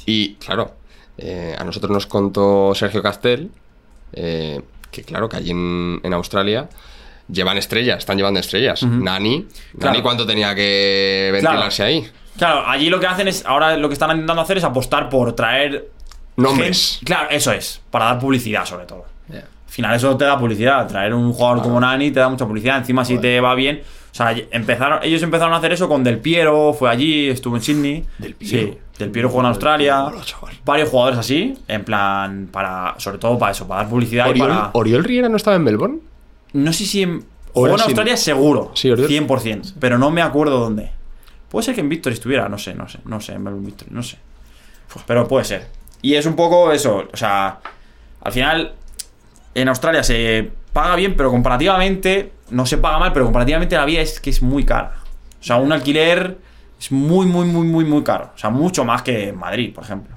Y 0.04 0.34
claro, 0.34 0.74
eh, 1.16 1.56
a 1.58 1.64
nosotros 1.64 1.90
nos 1.90 2.06
contó 2.06 2.72
Sergio 2.74 3.02
Castel 3.02 3.50
eh, 4.12 4.60
que 4.90 5.02
claro, 5.04 5.28
que 5.28 5.36
allí 5.38 5.50
en, 5.52 6.00
en 6.02 6.12
Australia 6.14 6.68
llevan 7.30 7.56
estrellas, 7.58 7.98
están 7.98 8.16
llevando 8.16 8.40
estrellas. 8.40 8.82
Nani, 8.82 9.46
Claro. 9.78 9.92
Nani 9.92 10.02
cuánto 10.02 10.26
tenía 10.26 10.54
que 10.54 11.30
ventilarse 11.32 11.82
ahí. 11.82 12.08
Claro, 12.38 12.62
allí 12.66 12.88
lo 12.88 12.98
que 13.00 13.06
hacen 13.06 13.28
es, 13.28 13.44
ahora 13.44 13.76
lo 13.76 13.88
que 13.88 13.92
están 13.94 14.10
intentando 14.12 14.40
hacer 14.42 14.56
es 14.58 14.64
apostar 14.64 15.08
por 15.10 15.32
traer 15.34 15.88
Nombres. 16.36 16.96
gente- 17.00 17.04
Claro, 17.12 17.30
eso 17.30 17.52
es, 17.52 17.80
para 17.90 18.06
dar 18.06 18.18
publicidad 18.18 18.64
sobre 18.64 18.86
todo. 18.86 19.04
Al 19.30 19.72
final 19.74 19.94
eso 19.96 20.16
te 20.16 20.24
da 20.24 20.38
publicidad, 20.38 20.86
traer 20.88 21.12
un 21.12 21.30
jugador 21.32 21.62
como 21.62 21.78
Nani 21.78 22.10
te 22.10 22.20
da 22.20 22.28
mucha 22.30 22.46
publicidad, 22.46 22.78
encima 22.78 23.04
si 23.04 23.18
te 23.18 23.38
va 23.38 23.54
bien, 23.54 23.82
o 24.10 24.14
sea, 24.14 24.34
empezaron, 24.50 25.00
ellos 25.02 25.22
empezaron 25.22 25.52
a 25.52 25.58
hacer 25.58 25.72
eso 25.72 25.88
con 25.88 26.02
Del 26.02 26.18
Piero, 26.20 26.72
fue 26.72 26.88
allí, 26.90 27.28
estuvo 27.28 27.54
en 27.56 27.62
Sydney. 27.62 28.04
Del 28.16 28.34
Piero. 28.34 28.72
Sí, 28.72 28.78
Del 28.98 29.10
Piero 29.10 29.28
jugó 29.28 29.40
en 29.42 29.46
Australia. 29.48 30.06
Varios 30.64 30.88
jugadores 30.88 31.18
así, 31.18 31.54
en 31.68 31.84
plan, 31.84 32.48
para, 32.50 32.94
sobre 32.98 33.18
todo 33.18 33.38
para 33.38 33.52
eso, 33.52 33.68
para 33.68 33.82
dar 33.82 33.90
publicidad 33.90 34.26
y 34.26 34.30
¿Oriol, 34.30 34.48
para... 34.48 34.70
Oriol 34.72 35.04
Riera 35.04 35.28
no 35.28 35.36
estaba 35.36 35.56
en 35.56 35.64
Melbourne? 35.64 35.98
No 36.54 36.72
sé 36.72 36.86
si 36.86 37.02
en, 37.02 37.24
jugó 37.52 37.66
en. 37.74 37.80
Australia 37.80 38.16
seguro, 38.16 38.70
Sí, 38.74 38.90
Oriol. 38.90 39.08
100%, 39.08 39.74
pero 39.78 39.98
no 39.98 40.10
me 40.10 40.22
acuerdo 40.22 40.58
dónde. 40.60 40.90
Puede 41.50 41.64
ser 41.64 41.74
que 41.74 41.80
en 41.80 41.88
Victory 41.88 42.14
estuviera, 42.14 42.48
no 42.48 42.58
sé, 42.58 42.74
no 42.74 42.88
sé, 42.88 42.98
no 43.04 43.20
sé, 43.20 43.32
en 43.32 43.42
Melbourne 43.42 43.66
Victory, 43.66 43.90
no 43.92 44.02
sé. 44.02 44.18
Pero 45.06 45.26
puede 45.26 45.44
ser. 45.44 45.66
Y 46.02 46.14
es 46.14 46.26
un 46.26 46.36
poco 46.36 46.72
eso, 46.72 47.08
o 47.12 47.16
sea, 47.16 47.60
al 48.20 48.32
final 48.32 48.74
en 49.54 49.68
Australia 49.68 50.02
se 50.02 50.50
paga 50.72 50.96
bien, 50.96 51.16
pero 51.16 51.30
comparativamente 51.30 52.32
no 52.50 52.66
se 52.66 52.78
paga 52.78 52.98
mal, 52.98 53.12
pero 53.12 53.24
comparativamente 53.24 53.76
la 53.76 53.84
vida 53.84 54.00
es 54.00 54.20
que 54.20 54.30
es 54.30 54.42
muy 54.42 54.64
cara. 54.64 54.94
O 55.40 55.42
sea, 55.42 55.56
un 55.56 55.72
alquiler 55.72 56.38
es 56.78 56.92
muy, 56.92 57.26
muy, 57.26 57.46
muy, 57.46 57.66
muy, 57.66 57.84
muy 57.84 58.02
caro. 58.02 58.30
O 58.34 58.38
sea, 58.38 58.50
mucho 58.50 58.84
más 58.84 59.02
que 59.02 59.28
en 59.28 59.38
Madrid, 59.38 59.74
por 59.74 59.84
ejemplo. 59.84 60.16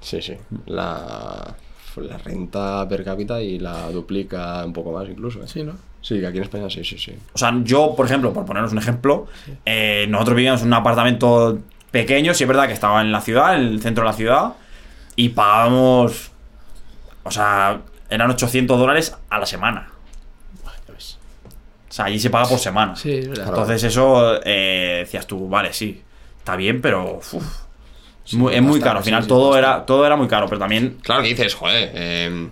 Sí, 0.00 0.20
sí. 0.20 0.36
La, 0.66 1.54
la 1.96 2.18
renta 2.18 2.86
per 2.88 3.04
cápita 3.04 3.40
y 3.40 3.58
la 3.58 3.90
duplica 3.90 4.64
un 4.64 4.72
poco 4.72 4.92
más 4.92 5.08
incluso. 5.08 5.42
¿eh? 5.42 5.48
Sí, 5.48 5.62
¿no? 5.62 5.74
Sí, 6.04 6.20
que 6.20 6.26
aquí 6.26 6.36
en 6.36 6.42
España 6.42 6.68
sí, 6.68 6.84
sí, 6.84 6.98
sí. 6.98 7.16
O 7.32 7.38
sea, 7.38 7.50
yo, 7.64 7.94
por 7.96 8.04
ejemplo, 8.04 8.30
por 8.34 8.44
poneros 8.44 8.72
un 8.72 8.78
ejemplo, 8.78 9.26
eh, 9.64 10.04
nosotros 10.10 10.36
vivíamos 10.36 10.60
en 10.60 10.66
un 10.66 10.74
apartamento 10.74 11.60
pequeño, 11.90 12.34
sí 12.34 12.44
es 12.44 12.48
verdad 12.48 12.66
que 12.66 12.74
estaba 12.74 13.00
en 13.00 13.10
la 13.10 13.22
ciudad, 13.22 13.56
en 13.56 13.62
el 13.62 13.80
centro 13.80 14.04
de 14.04 14.10
la 14.10 14.12
ciudad, 14.12 14.52
y 15.16 15.30
pagábamos, 15.30 16.30
o 17.22 17.30
sea, 17.30 17.80
eran 18.10 18.30
800 18.30 18.78
dólares 18.78 19.16
a 19.30 19.38
la 19.38 19.46
semana. 19.46 19.88
O 20.90 21.92
sea, 21.96 22.04
allí 22.06 22.18
se 22.18 22.28
paga 22.28 22.48
por 22.48 22.58
semana. 22.58 22.94
Sí, 22.96 23.12
es 23.12 23.28
verdad. 23.28 23.48
Entonces 23.48 23.84
eso, 23.84 24.40
eh, 24.44 25.04
decías 25.04 25.26
tú, 25.26 25.48
vale, 25.48 25.72
sí, 25.72 26.02
está 26.38 26.54
bien, 26.54 26.82
pero 26.82 27.14
uf, 27.14 27.34
es 28.26 28.34
muy, 28.34 28.54
es 28.54 28.60
muy 28.60 28.72
bastante, 28.72 28.84
caro. 28.84 28.98
Al 28.98 29.04
final 29.04 29.22
sí, 29.22 29.28
todo, 29.28 29.56
era, 29.56 29.86
todo 29.86 30.04
era 30.04 30.16
muy 30.16 30.28
caro, 30.28 30.48
pero 30.48 30.58
también... 30.58 30.98
Claro 31.02 31.22
que 31.22 31.28
dices, 31.28 31.54
joder, 31.54 31.92
eh, 31.94 32.48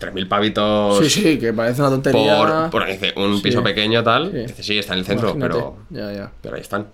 3.000 0.00 0.28
pavitos 0.28 0.98
Sí, 1.06 1.10
sí, 1.10 1.38
que 1.38 1.52
parece 1.52 1.80
una 1.82 1.90
tontería. 1.90 2.36
por, 2.38 2.70
por 2.70 2.86
dice, 2.86 3.12
un 3.16 3.36
Sí. 3.36 3.42
piso 3.42 3.62
pequeño 3.62 4.02
tal. 4.02 4.30
Sí. 4.32 4.38
Dice, 4.38 4.62
sí, 4.62 4.78
está 4.78 4.94
en 4.94 5.00
el 5.00 5.04
centro, 5.04 5.30
Imagínate. 5.30 5.54
pero, 5.54 5.76
Ya, 5.90 6.12
ya. 6.12 6.30
pero 6.40 6.54
ahí 6.56 6.62
están. 6.62 6.86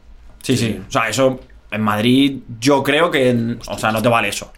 Sí, 0.43 0.57
sí, 0.57 0.81
O 0.89 0.91
sea, 0.91 1.09
eso 1.09 1.41
en 1.71 1.81
Madrid 1.81 2.39
yo 2.61 2.83
creo 2.83 3.11
que... 3.11 3.57
O 3.69 3.79
sea, 3.79 3.91
no 3.93 4.03
te 4.03 4.09
vale 4.09 4.29
eso. 4.29 4.53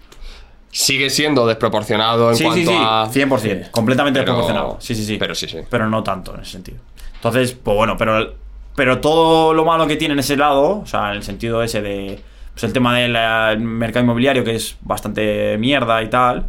Sigue 0.71 1.09
siendo 1.09 1.47
desproporcionado 1.47 2.31
en 2.31 2.37
sí, 2.37 2.45
cuanto 2.45 2.61
sí, 2.61 2.67
sí, 2.67 2.75
a... 2.79 3.07
100%, 3.11 3.71
completamente 3.71 4.21
Pero- 4.21 4.33
desproporcionado. 4.33 4.77
Sí, 4.81 4.95
sí, 4.95 5.05
sí. 5.05 5.17
pero 5.19 5.35
sí, 5.35 5.47
sí. 5.49 5.59
Pero 5.69 5.89
no 5.89 6.03
tanto 6.03 6.35
en 6.35 6.43
ese 6.43 6.53
sentido. 6.53 6.79
Entonces, 7.15 7.53
pues 7.53 7.77
bueno, 7.77 7.97
pero, 7.97 8.35
pero 8.77 9.01
todo 9.01 9.55
lo 9.55 9.65
malo 9.65 9.87
que 9.87 9.97
tiene 9.97 10.13
en 10.13 10.21
ese 10.21 10.37
lado, 10.37 10.81
o 10.81 10.87
sea, 10.87 11.11
en 11.11 11.17
el 11.17 11.23
sentido 11.23 11.63
ese 11.63 11.81
de. 11.83 12.21
Pues 12.53 12.65
el 12.65 12.73
tema 12.73 12.97
del 12.99 13.13
mercado 13.61 14.05
inmobiliario, 14.05 14.43
que 14.45 14.57
es 14.57 14.77
bastante 14.83 15.57
mierda 15.59 16.03
y 16.03 16.11
tal. 16.11 16.47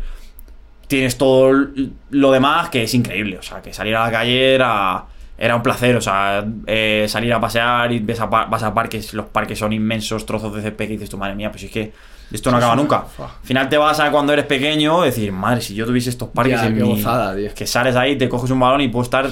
Tienes 0.90 1.18
todo 1.18 1.68
lo 2.10 2.32
demás 2.32 2.70
que 2.70 2.84
es 2.84 2.94
increíble. 2.94 3.38
O 3.38 3.42
sea, 3.44 3.62
que 3.62 3.72
salir 3.74 3.96
a 3.96 4.06
la 4.06 4.12
calle 4.12 4.56
era, 4.56 5.06
era 5.38 5.56
un 5.56 5.62
placer. 5.64 5.96
O 5.96 6.02
sea, 6.02 6.44
eh, 6.68 7.06
salir 7.08 7.32
a 7.32 7.40
pasear 7.40 7.92
y 7.94 8.00
ves 8.00 8.20
a 8.20 8.26
vas 8.26 8.64
a 8.64 8.74
parques, 8.74 9.14
los 9.14 9.28
parques 9.28 9.58
son 9.60 9.72
inmensos, 9.72 10.26
trozos 10.26 10.54
de 10.56 10.62
césped 10.64 10.88
que 10.88 10.94
dices 10.94 11.10
tu 11.10 11.18
madre 11.18 11.36
mía, 11.36 11.52
pues 11.52 11.64
es 11.64 11.72
que 11.72 11.94
esto 12.32 12.52
no 12.52 12.58
acaba 12.58 12.76
nunca. 12.76 13.06
Al 13.20 13.28
final 13.44 13.70
te 13.70 13.78
vas 13.78 14.00
a 14.00 14.12
cuando 14.12 14.34
eres 14.34 14.46
pequeño 14.46 15.02
decir, 15.04 15.32
madre, 15.32 15.62
si 15.62 15.76
yo 15.76 15.86
tuviese 15.86 16.10
estos 16.10 16.30
parques 16.30 16.60
Ya, 16.60 16.68
en 16.68 16.76
qué 16.76 16.84
mi- 16.84 16.90
gozada, 16.90 17.36
tío. 17.36 17.54
Que 17.54 17.66
sales 17.68 17.96
ahí, 17.96 18.18
te 18.18 18.28
coges 18.28 18.50
un 18.52 18.60
balón 18.60 18.82
y 18.82 18.88
puedo 18.90 19.04
estar 19.04 19.30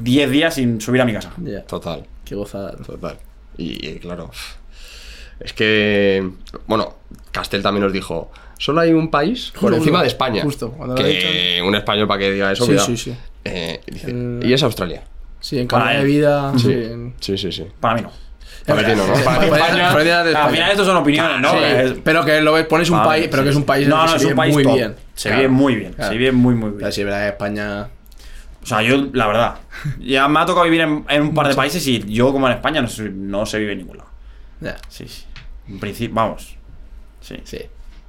10 0.00 0.30
días 0.30 0.54
sin 0.54 0.80
subir 0.80 1.00
a 1.02 1.04
mi 1.04 1.12
casa. 1.12 1.30
Ya. 1.38 1.62
Total. 1.62 2.04
Qué 2.24 2.34
gozada. 2.34 2.72
Total. 2.76 3.16
Y, 3.58 3.86
y 3.86 3.98
claro, 3.98 4.30
es 5.40 5.52
que, 5.52 6.28
bueno, 6.66 6.94
Castel 7.32 7.62
también 7.62 7.82
nos 7.84 7.92
dijo, 7.92 8.30
solo 8.58 8.80
hay 8.80 8.92
un 8.92 9.10
país 9.10 9.50
por 9.52 9.62
Justo, 9.62 9.76
encima 9.76 10.02
de 10.02 10.08
España. 10.08 10.42
justo, 10.42 10.70
cuando 10.72 10.94
lo 10.94 11.00
ha 11.00 11.04
que 11.04 11.62
un 11.66 11.74
español 11.74 12.06
para 12.06 12.18
que 12.20 12.32
diga 12.32 12.52
eso, 12.52 12.64
Sí, 12.64 12.70
cuidado. 12.70 12.86
sí, 12.86 12.96
sí. 12.96 13.16
Eh, 13.44 13.80
dice, 13.86 14.10
El- 14.10 14.40
y 14.44 14.52
es 14.52 14.62
Australia. 14.62 15.02
Sí, 15.40 15.58
en 15.58 15.66
Para 15.68 15.84
calidad 15.86 16.00
de 16.00 16.06
vida. 16.06 16.52
Sí. 16.56 16.60
Sí, 16.64 16.72
en- 16.72 17.14
sí, 17.20 17.38
sí. 17.38 17.52
sí. 17.52 17.66
Para 17.80 17.94
mí 17.94 18.02
no. 18.02 18.12
Para 18.66 18.84
ti 18.86 18.94
no, 18.94 19.06
¿no? 19.06 19.14
Para 19.24 19.44
España- 19.46 19.90
Al 20.44 20.50
final 20.50 20.70
estos 20.70 20.86
son 20.86 20.96
opiniones, 20.98 21.40
¿no? 21.40 21.50
Sí, 21.52 22.00
pero 22.04 22.24
que 22.24 22.40
lo 22.42 22.52
ves, 22.52 22.66
pones 22.66 22.90
un 22.90 22.98
Vale, 22.98 23.08
país, 23.08 23.28
pero 23.30 23.42
sí, 23.42 23.44
que 23.44 23.50
es 23.50 23.56
un 23.56 23.64
país 23.64 23.88
No, 23.88 23.96
que 24.00 24.02
no, 24.02 24.08
se 24.10 24.16
es 24.18 24.24
un 24.30 24.36
país 24.36 24.54
muy 24.54 24.62
top. 24.64 24.74
bien. 24.74 24.96
Se 25.14 25.28
Claro. 25.30 25.40
vive 25.42 25.52
muy 25.52 25.74
bien, 25.76 25.92
Claro. 25.94 26.12
se 26.12 26.18
vive 26.18 26.32
muy, 26.32 26.54
muy 26.54 26.70
bien. 26.72 26.80
Verdad 26.80 27.22
que 27.22 27.28
España. 27.28 27.88
O 28.62 28.66
sea, 28.66 28.82
yo, 28.82 29.08
la 29.14 29.26
verdad, 29.26 29.54
ya 29.98 30.28
me 30.28 30.38
ha 30.40 30.44
tocado 30.44 30.64
vivir 30.64 30.82
en, 30.82 31.04
en 31.08 31.22
un 31.22 31.34
par 31.34 31.48
de 31.48 31.54
países 31.54 31.86
y 31.86 32.00
yo, 32.12 32.30
como 32.32 32.46
en 32.46 32.52
España, 32.52 32.82
no 32.82 32.88
se, 32.88 33.08
no 33.08 33.46
se 33.46 33.58
vive 33.58 33.72
en 33.72 33.78
ningún 33.78 33.96
lado. 33.96 34.10
Ya, 34.60 34.76
Sí, 34.88 35.08
sí. 35.08 35.24
En 35.70 35.78
principio, 35.78 36.14
vamos. 36.14 36.56
Sí. 37.20 37.36
sí. 37.44 37.58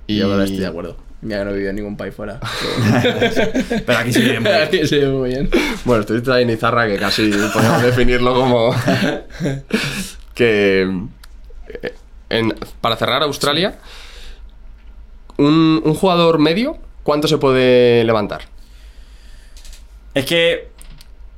Y- 0.08 0.18
yo 0.18 0.32
ahora 0.32 0.44
estoy 0.44 0.60
de 0.60 0.68
acuerdo. 0.68 0.98
Mira 1.22 1.38
que 1.40 1.46
no 1.46 1.52
he 1.52 1.54
vivido 1.54 1.70
en 1.70 1.76
ningún 1.76 1.96
país 1.98 2.16
fuera. 2.16 2.40
Pero 3.86 3.98
aquí 4.00 4.12
se 4.12 4.22
vive 4.22 4.40
muy 4.40 4.50
bien. 4.52 4.64
Aquí 4.64 4.88
se 4.88 4.96
vive 4.98 5.10
muy 5.12 5.30
bien. 5.30 5.50
Bueno, 5.86 6.04
ahí 6.34 6.42
en 6.44 6.50
Izarra 6.50 6.88
que 6.88 6.98
casi 6.98 7.30
podemos 7.54 7.82
definirlo 7.84 8.34
como 8.34 8.74
que 10.34 10.82
eh, 11.84 11.94
en- 12.30 12.56
para 12.82 12.96
cerrar 12.96 13.22
Australia, 13.22 13.78
un, 15.38 15.82
un 15.86 15.94
jugador 15.94 16.40
medio, 16.40 16.78
¿cuánto 17.04 17.28
se 17.28 17.38
puede 17.38 18.04
levantar? 18.04 18.42
Es 20.14 20.26
que 20.26 20.70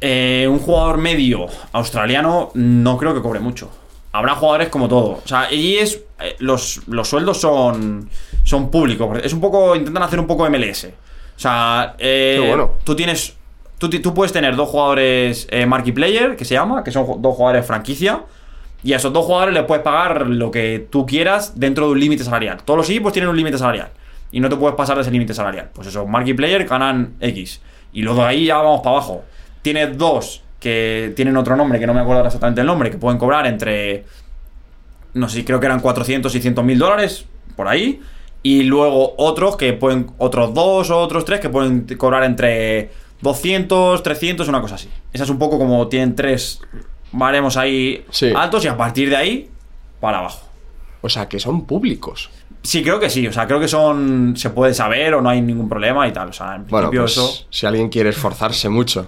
eh, 0.02 0.48
un 0.50 0.60
jugador 0.60 0.98
medio 0.98 1.48
australiano 1.74 2.52
no 2.54 2.98
creo 2.98 3.14
que 3.14 3.22
cobre 3.22 3.40
mucho. 3.40 3.70
Habrá 4.12 4.36
jugadores 4.36 4.70
como 4.70 4.88
todo. 4.88 5.22
O 5.24 5.28
sea, 5.28 5.42
allí 5.42 5.78
es. 5.78 6.00
Eh, 6.24 6.36
los, 6.40 6.82
los 6.88 7.08
sueldos 7.08 7.40
son. 7.40 8.10
Son 8.44 8.72
públicos. 8.72 9.20
Es 9.24 9.34
un 9.34 9.42
poco. 9.42 9.76
Intentan 9.76 10.04
hacer 10.04 10.20
un 10.20 10.28
poco 10.28 10.50
MLS. 10.50 10.86
O 10.86 11.40
sea, 11.40 11.96
eh, 11.98 12.44
bueno. 12.48 12.72
tú 12.84 12.96
tienes. 12.96 13.36
Tú, 13.78 13.90
tú 13.90 14.14
puedes 14.14 14.32
tener 14.32 14.56
dos 14.56 14.70
jugadores 14.70 15.48
eh, 15.50 15.66
marquee 15.66 15.92
player, 15.92 16.38
que 16.38 16.46
se 16.46 16.54
llama, 16.54 16.84
que 16.84 16.92
son 16.92 17.22
dos 17.22 17.36
jugadores 17.36 17.66
franquicia. 17.66 18.24
Y 18.84 18.94
a 18.94 18.98
esos 18.98 19.14
dos 19.14 19.26
jugadores 19.26 19.54
les 19.54 19.64
puedes 19.64 19.84
pagar 19.84 20.28
lo 20.28 20.52
que 20.52 20.88
tú 20.90 21.06
quieras 21.06 21.60
dentro 21.60 21.88
de 21.88 21.94
un 21.94 22.00
límite 22.00 22.24
salarial. 22.24 22.64
Todos 22.64 22.78
los 22.78 22.90
equipos 22.90 23.14
tienen 23.14 23.30
un 23.30 23.38
límite 23.38 23.58
salarial. 23.58 23.90
Y 24.32 24.40
no 24.40 24.50
te 24.50 24.56
puedes 24.56 24.76
pasar 24.76 24.96
de 24.96 25.04
ese 25.04 25.12
límite 25.12 25.34
salarial. 25.34 25.70
Pues 25.74 25.88
eso, 25.88 26.06
marquee 26.06 26.34
player 26.34 26.66
ganan 26.66 27.14
X. 27.20 27.62
Y 27.94 28.02
luego 28.02 28.22
de 28.24 28.28
ahí 28.28 28.46
ya 28.46 28.58
vamos 28.58 28.82
para 28.82 28.98
abajo. 28.98 29.24
Tienes 29.62 29.98
dos 29.98 30.44
que 30.60 31.12
tienen 31.16 31.36
otro 31.36 31.58
nombre, 31.58 31.78
que 31.78 31.86
no 31.86 31.94
me 31.94 32.00
acuerdo 32.00 32.26
exactamente 32.26 32.62
el 32.62 32.68
nombre, 32.68 32.90
que 32.90 32.98
pueden 32.98 33.20
cobrar 33.20 33.46
entre. 33.46 34.06
No 35.14 35.30
sé, 35.30 35.46
creo 35.46 35.60
que 35.60 35.66
eran 35.68 35.80
400, 35.80 36.32
600 36.32 36.64
mil 36.64 36.80
dólares, 36.80 37.26
por 37.56 37.68
ahí. 37.68 38.02
Y 38.42 38.64
luego 38.64 39.14
otros 39.18 39.56
que 39.58 39.74
pueden. 39.74 40.08
Otros 40.18 40.54
dos 40.54 40.90
o 40.90 41.00
otros 41.00 41.24
tres 41.26 41.40
que 41.40 41.50
pueden 41.50 41.86
cobrar 41.98 42.24
entre 42.24 42.92
200, 43.22 44.04
300, 44.04 44.48
una 44.48 44.62
cosa 44.62 44.76
así. 44.76 44.90
Esa 45.14 45.24
es 45.24 45.30
un 45.30 45.40
poco 45.40 45.58
como 45.58 45.88
tienen 45.88 46.16
tres 46.16 46.60
baremos 47.12 47.58
ahí 47.58 48.04
Sí. 48.10 48.32
altos 48.36 48.66
y 48.66 48.68
a 48.68 48.76
partir 48.76 49.10
de 49.10 49.16
ahí 49.16 49.50
para 50.02 50.18
abajo. 50.20 50.48
O 51.02 51.10
sea, 51.10 51.30
que 51.30 51.40
son 51.40 51.66
públicos. 51.66 52.30
Sí, 52.66 52.82
creo 52.82 52.98
que 53.00 53.10
sí. 53.10 53.28
O 53.28 53.34
sea, 53.34 53.46
creo 53.46 53.60
que 53.60 53.68
son. 53.68 54.36
Se 54.38 54.50
puede 54.50 54.74
saber 54.74 55.14
o 55.16 55.22
no 55.22 55.30
hay 55.30 55.42
ningún 55.42 55.68
problema 55.68 56.08
y 56.08 56.14
tal. 56.14 56.30
O 56.30 56.34
sea, 56.34 56.56
en 56.56 56.66
Bueno, 56.68 56.90
principio 56.90 57.02
pues 57.02 57.12
eso. 57.12 57.46
si 57.50 57.66
alguien 57.66 57.90
quiere 57.90 58.10
esforzarse 58.12 58.70
mucho 58.70 59.06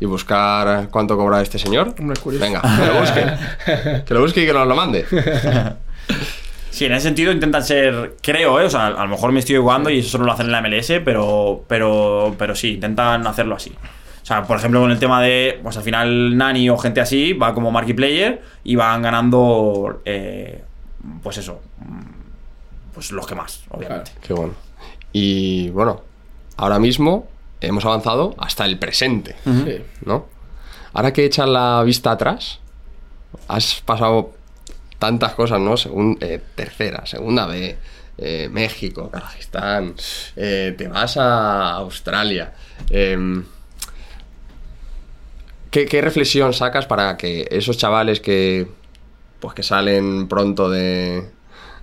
y 0.00 0.06
buscar 0.06 0.88
cuánto 0.90 1.16
cobra 1.16 1.40
este 1.40 1.58
señor, 1.58 1.94
es 1.96 2.40
venga, 2.40 2.60
que 2.62 2.86
lo 2.86 3.00
busque. 3.00 4.02
que 4.06 4.14
lo 4.14 4.20
busque 4.22 4.42
y 4.42 4.46
que 4.46 4.52
nos 4.52 4.66
lo 4.66 4.74
mande. 4.74 5.04
Sí, 6.70 6.84
en 6.84 6.92
ese 6.92 7.04
sentido 7.04 7.32
intentan 7.32 7.64
ser, 7.64 8.16
creo, 8.22 8.60
¿eh? 8.60 8.64
o 8.66 8.68
sea, 8.68 8.88
a 8.88 9.02
lo 9.04 9.08
mejor 9.08 9.32
me 9.32 9.38
estoy 9.40 9.56
jugando 9.56 9.88
y 9.88 10.00
eso 10.00 10.10
solo 10.10 10.26
lo 10.26 10.32
hacen 10.32 10.44
en 10.44 10.52
la 10.52 10.60
MLS, 10.60 10.92
pero, 11.02 11.64
pero, 11.66 12.34
pero 12.38 12.54
sí, 12.54 12.74
intentan 12.74 13.26
hacerlo 13.26 13.54
así. 13.56 13.72
O 14.22 14.26
sea, 14.26 14.42
por 14.42 14.58
ejemplo, 14.58 14.82
con 14.82 14.90
el 14.90 14.98
tema 14.98 15.22
de, 15.22 15.58
pues 15.62 15.74
al 15.78 15.82
final 15.82 16.36
Nani 16.36 16.68
o 16.68 16.76
gente 16.76 17.00
así 17.00 17.32
va 17.32 17.54
como 17.54 17.70
marquee 17.70 17.94
player 17.94 18.42
y 18.62 18.76
van 18.76 19.00
ganando, 19.00 20.02
eh, 20.04 20.64
pues 21.22 21.38
eso, 21.38 21.62
pues 22.96 23.12
los 23.12 23.26
que 23.26 23.34
más, 23.36 23.60
obviamente. 23.70 24.10
Qué 24.26 24.32
bueno. 24.32 24.54
Y 25.12 25.68
bueno, 25.70 26.02
ahora 26.56 26.78
mismo 26.80 27.28
hemos 27.60 27.84
avanzado 27.84 28.34
hasta 28.38 28.64
el 28.64 28.78
presente, 28.78 29.36
Sí. 29.44 29.82
¿no? 30.04 30.26
Ahora 30.94 31.12
que 31.12 31.24
echas 31.24 31.48
la 31.48 31.82
vista 31.84 32.10
atrás, 32.12 32.58
has 33.48 33.82
pasado 33.82 34.32
tantas 34.98 35.34
cosas, 35.34 35.60
¿no? 35.60 35.74
Segun- 35.76 36.16
eh, 36.22 36.40
tercera, 36.54 37.04
segunda 37.06 37.46
B, 37.46 37.76
eh, 38.18 38.48
México, 38.50 39.10
Kazajistán, 39.10 39.94
eh, 40.36 40.74
te 40.76 40.88
vas 40.88 41.18
a 41.18 41.72
Australia. 41.72 42.54
em, 42.90 43.44
¿qué, 45.70 45.86
qué 45.86 46.00
reflexión 46.00 46.52
sacas 46.54 46.86
para 46.86 47.16
que 47.16 47.46
esos 47.50 47.76
chavales 47.76 48.20
que 48.20 48.66
pues 49.40 49.54
que 49.54 49.62
salen 49.62 50.28
pronto 50.28 50.70
de, 50.70 51.28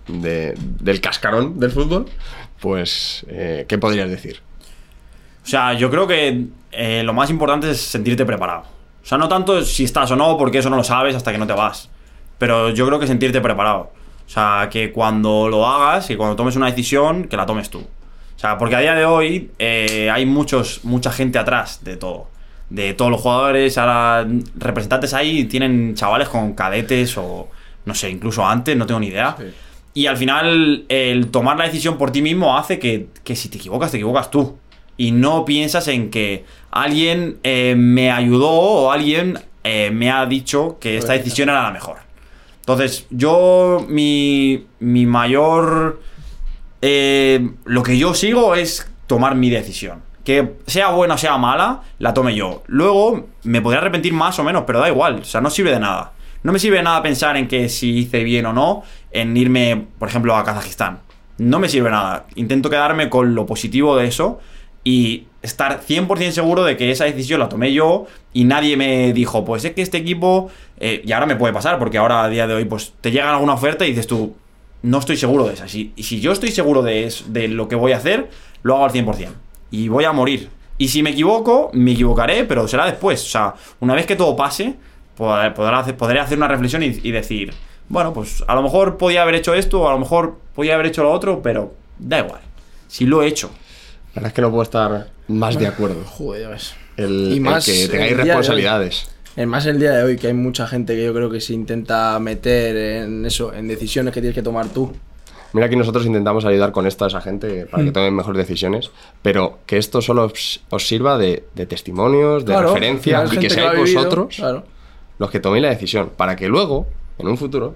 de- 0.07 0.53
del 0.57 1.01
cascarón 1.01 1.59
del 1.59 1.71
fútbol, 1.71 2.05
pues 2.59 3.25
eh, 3.29 3.65
¿qué 3.67 3.77
podrías 3.77 4.09
decir? 4.09 4.41
O 5.43 5.47
sea, 5.47 5.73
yo 5.73 5.89
creo 5.89 6.07
que 6.07 6.45
eh, 6.71 7.03
lo 7.03 7.13
más 7.13 7.29
importante 7.29 7.69
es 7.71 7.81
sentirte 7.81 8.25
preparado. 8.25 8.61
O 9.03 9.05
sea, 9.05 9.17
no 9.17 9.27
tanto 9.27 9.61
si 9.63 9.83
estás 9.83 10.09
o 10.11 10.15
no, 10.15 10.37
porque 10.37 10.59
eso 10.59 10.69
no 10.69 10.77
lo 10.77 10.83
sabes 10.83 11.15
hasta 11.15 11.31
que 11.31 11.37
no 11.37 11.45
te 11.47 11.53
vas. 11.53 11.89
Pero 12.37 12.69
yo 12.69 12.87
creo 12.87 12.99
que 12.99 13.07
sentirte 13.07 13.41
preparado. 13.41 13.91
O 14.25 14.29
sea, 14.29 14.69
que 14.71 14.93
cuando 14.93 15.49
lo 15.49 15.67
hagas 15.67 16.09
y 16.09 16.15
cuando 16.15 16.35
tomes 16.37 16.55
una 16.55 16.67
decisión, 16.67 17.25
que 17.25 17.35
la 17.35 17.45
tomes 17.45 17.69
tú. 17.69 17.79
O 17.79 18.39
sea, 18.39 18.57
porque 18.57 18.75
a 18.77 18.79
día 18.79 18.95
de 18.95 19.05
hoy 19.05 19.51
eh, 19.59 20.09
hay 20.09 20.25
muchos, 20.25 20.85
mucha 20.85 21.11
gente 21.11 21.37
atrás 21.37 21.83
de 21.83 21.97
todo. 21.97 22.27
De 22.69 22.93
todos 22.93 23.11
los 23.11 23.19
jugadores, 23.21 23.77
ahora 23.77 24.25
representantes 24.55 25.13
ahí 25.13 25.43
tienen 25.45 25.93
chavales 25.95 26.29
con 26.29 26.53
cadetes 26.53 27.17
o 27.17 27.49
no 27.85 27.93
sé, 27.93 28.09
incluso 28.09 28.45
antes, 28.47 28.75
no 28.77 28.85
tengo 28.85 29.01
ni 29.01 29.07
idea. 29.07 29.35
Y 29.93 30.07
al 30.07 30.17
final, 30.17 30.85
el 30.89 31.27
tomar 31.27 31.57
la 31.57 31.65
decisión 31.65 31.97
por 31.97 32.11
ti 32.11 32.21
mismo 32.21 32.57
hace 32.57 32.79
que, 32.79 33.07
que 33.23 33.35
si 33.35 33.49
te 33.49 33.57
equivocas, 33.57 33.91
te 33.91 33.97
equivocas 33.97 34.31
tú. 34.31 34.57
Y 34.97 35.11
no 35.11 35.45
piensas 35.45 35.87
en 35.87 36.09
que 36.09 36.45
alguien 36.71 37.37
eh, 37.43 37.75
me 37.77 38.11
ayudó 38.11 38.49
o 38.49 38.91
alguien 38.91 39.39
eh, 39.63 39.91
me 39.91 40.11
ha 40.11 40.25
dicho 40.25 40.77
que 40.79 40.97
esta 40.97 41.13
decisión 41.13 41.49
era 41.49 41.63
la 41.63 41.71
mejor. 41.71 41.97
Entonces, 42.59 43.07
yo, 43.09 43.85
mi, 43.87 44.65
mi 44.79 45.05
mayor... 45.05 46.01
eh, 46.81 47.49
lo 47.65 47.81
que 47.83 47.97
yo 47.97 48.13
sigo 48.13 48.55
es 48.55 48.89
tomar 49.07 49.35
mi 49.35 49.49
decisión. 49.49 50.01
Que 50.23 50.53
sea 50.67 50.89
buena 50.89 51.15
o 51.15 51.17
sea 51.17 51.37
mala, 51.37 51.81
la 51.99 52.13
tome 52.13 52.35
yo. 52.35 52.63
Luego, 52.67 53.27
me 53.43 53.61
podría 53.61 53.79
arrepentir 53.81 54.13
más 54.13 54.39
o 54.39 54.43
menos, 54.43 54.63
pero 54.65 54.79
da 54.79 54.89
igual. 54.89 55.15
O 55.21 55.25
sea, 55.25 55.41
no 55.41 55.49
sirve 55.49 55.71
de 55.71 55.79
nada. 55.79 56.13
No 56.43 56.51
me 56.51 56.59
sirve 56.59 56.77
de 56.77 56.83
nada 56.83 57.01
pensar 57.01 57.37
en 57.37 57.47
que 57.47 57.69
si 57.69 57.99
hice 57.99 58.23
bien 58.23 58.45
o 58.45 58.53
no 58.53 58.83
en 59.13 59.35
irme, 59.37 59.85
por 59.99 60.09
ejemplo, 60.09 60.35
a 60.35 60.43
Kazajistán. 60.43 60.99
No 61.37 61.59
me 61.59 61.69
sirve 61.69 61.89
nada. 61.89 62.25
Intento 62.35 62.69
quedarme 62.69 63.09
con 63.09 63.33
lo 63.35 63.45
positivo 63.45 63.95
de 63.95 64.05
eso 64.07 64.39
y 64.83 65.25
estar 65.41 65.81
100% 65.81 66.31
seguro 66.31 66.63
de 66.63 66.75
que 66.77 66.91
esa 66.91 67.05
decisión 67.05 67.39
la 67.39 67.49
tomé 67.49 67.71
yo 67.73 68.05
y 68.33 68.43
nadie 68.43 68.75
me 68.77 69.13
dijo, 69.13 69.45
pues 69.45 69.63
es 69.65 69.71
que 69.73 69.81
este 69.81 69.97
equipo, 69.97 70.49
eh, 70.79 71.01
y 71.05 71.11
ahora 71.13 71.25
me 71.25 71.35
puede 71.35 71.53
pasar, 71.53 71.79
porque 71.79 71.97
ahora 71.97 72.23
a 72.23 72.29
día 72.29 72.47
de 72.47 72.53
hoy, 72.53 72.65
pues 72.65 72.93
te 73.01 73.11
llega 73.11 73.31
alguna 73.33 73.53
oferta 73.53 73.85
y 73.85 73.89
dices 73.89 74.07
tú, 74.07 74.35
no 74.81 74.99
estoy 74.99 75.15
seguro 75.17 75.45
de 75.47 75.53
esa. 75.53 75.65
Y 75.77 75.91
si 76.03 76.19
yo 76.19 76.31
estoy 76.33 76.51
seguro 76.51 76.81
de, 76.81 77.05
es- 77.05 77.31
de 77.31 77.47
lo 77.47 77.67
que 77.69 77.75
voy 77.75 77.93
a 77.93 77.97
hacer, 77.97 78.29
lo 78.63 78.75
hago 78.75 78.85
al 78.85 78.91
100%. 78.91 79.29
Y 79.71 79.87
voy 79.87 80.03
a 80.03 80.11
morir. 80.11 80.49
Y 80.77 80.89
si 80.89 81.01
me 81.03 81.11
equivoco, 81.11 81.69
me 81.73 81.91
equivocaré, 81.93 82.43
pero 82.43 82.67
será 82.67 82.85
después. 82.85 83.23
O 83.23 83.27
sea, 83.29 83.53
una 83.79 83.95
vez 83.95 84.05
que 84.05 84.15
todo 84.15 84.35
pase, 84.35 84.75
pod- 85.17 85.53
podrá 85.53 85.79
hacer- 85.79 85.95
podré 85.95 86.19
hacer 86.19 86.37
una 86.37 86.47
reflexión 86.47 86.83
y 86.83 87.11
decir, 87.11 87.53
bueno, 87.89 88.13
pues 88.13 88.43
a 88.47 88.55
lo 88.55 88.61
mejor 88.63 88.97
podía 88.97 89.21
haber 89.23 89.35
hecho 89.35 89.53
esto, 89.53 89.81
o 89.81 89.89
a 89.89 89.93
lo 89.93 89.99
mejor 89.99 90.37
podía 90.55 90.73
haber 90.75 90.87
hecho 90.87 91.03
lo 91.03 91.11
otro, 91.11 91.41
pero 91.41 91.73
da 91.99 92.19
igual. 92.19 92.41
Si 92.87 93.05
lo 93.05 93.21
he 93.23 93.27
hecho. 93.27 93.49
La 94.13 94.21
verdad 94.21 94.27
es 94.29 94.33
que 94.33 94.41
no 94.41 94.49
puedo 94.51 94.63
estar 94.63 95.07
más 95.27 95.57
de 95.57 95.67
acuerdo. 95.67 96.03
Joder, 96.05 96.41
ya 96.43 96.49
ves. 96.49 96.75
El, 96.97 97.29
Y 97.31 97.33
el 97.33 97.41
más 97.41 97.65
que 97.65 97.83
el 97.83 97.89
tengáis 97.89 98.17
responsabilidades. 98.17 99.09
Es 99.35 99.47
más 99.47 99.65
el 99.65 99.79
día 99.79 99.91
de 99.93 100.03
hoy, 100.03 100.15
que 100.17 100.27
hay 100.27 100.33
mucha 100.33 100.67
gente 100.67 100.95
que 100.95 101.03
yo 101.05 101.13
creo 101.13 101.29
que 101.31 101.41
se 101.41 101.53
intenta 101.53 102.19
meter 102.19 102.75
en 103.03 103.25
eso, 103.25 103.51
en 103.53 103.67
decisiones 103.67 104.13
que 104.13 104.21
tienes 104.21 104.35
que 104.35 104.43
tomar 104.43 104.67
tú. 104.69 104.93
Mira 105.53 105.69
que 105.69 105.75
nosotros 105.75 106.05
intentamos 106.05 106.45
ayudar 106.45 106.71
con 106.71 106.85
esto 106.87 107.05
a 107.05 107.07
esa 107.07 107.21
gente 107.21 107.65
para 107.65 107.83
que 107.83 107.89
Mm. 107.89 107.93
tomen 107.93 108.15
mejores 108.15 108.37
decisiones, 108.39 108.91
pero 109.23 109.59
que 109.65 109.77
esto 109.77 110.01
solo 110.01 110.25
os, 110.25 110.61
os 110.69 110.87
sirva 110.87 111.17
de, 111.17 111.45
de 111.55 111.65
testimonios, 111.65 112.45
de 112.45 112.53
Claro, 112.53 112.69
referencia 112.69 113.21
hay 113.21 113.27
y 113.31 113.37
que 113.39 113.49
seáis 113.49 113.79
vosotros 113.79 114.35
Claro. 114.35 114.63
los 115.19 115.29
que 115.31 115.39
toméis 115.39 115.63
la 115.63 115.69
decisión, 115.69 116.11
para 116.15 116.35
que 116.35 116.47
luego, 116.47 116.87
en 117.17 117.27
un 117.27 117.37
futuro, 117.37 117.75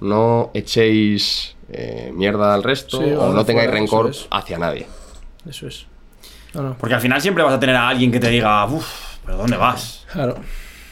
no 0.00 0.50
echéis 0.54 1.56
eh, 1.72 2.10
mierda 2.14 2.54
al 2.54 2.62
resto 2.62 2.98
Sí, 2.98 3.10
o 3.12 3.22
o 3.22 3.32
no 3.32 3.44
tengáis 3.44 3.68
fuera, 3.68 3.80
rencor 3.80 4.10
es. 4.10 4.26
hacia 4.30 4.58
nadie. 4.58 4.86
Eso 5.48 5.66
es. 5.66 5.86
No, 6.54 6.62
no. 6.62 6.76
Porque 6.78 6.94
al 6.94 7.00
final 7.00 7.20
siempre 7.20 7.44
vas 7.44 7.54
a 7.54 7.60
tener 7.60 7.76
a 7.76 7.88
alguien 7.88 8.10
que 8.10 8.18
te 8.20 8.28
diga, 8.28 8.64
uff, 8.66 9.18
pero 9.24 9.38
¿dónde 9.38 9.56
vas? 9.56 10.04
Claro. 10.12 10.36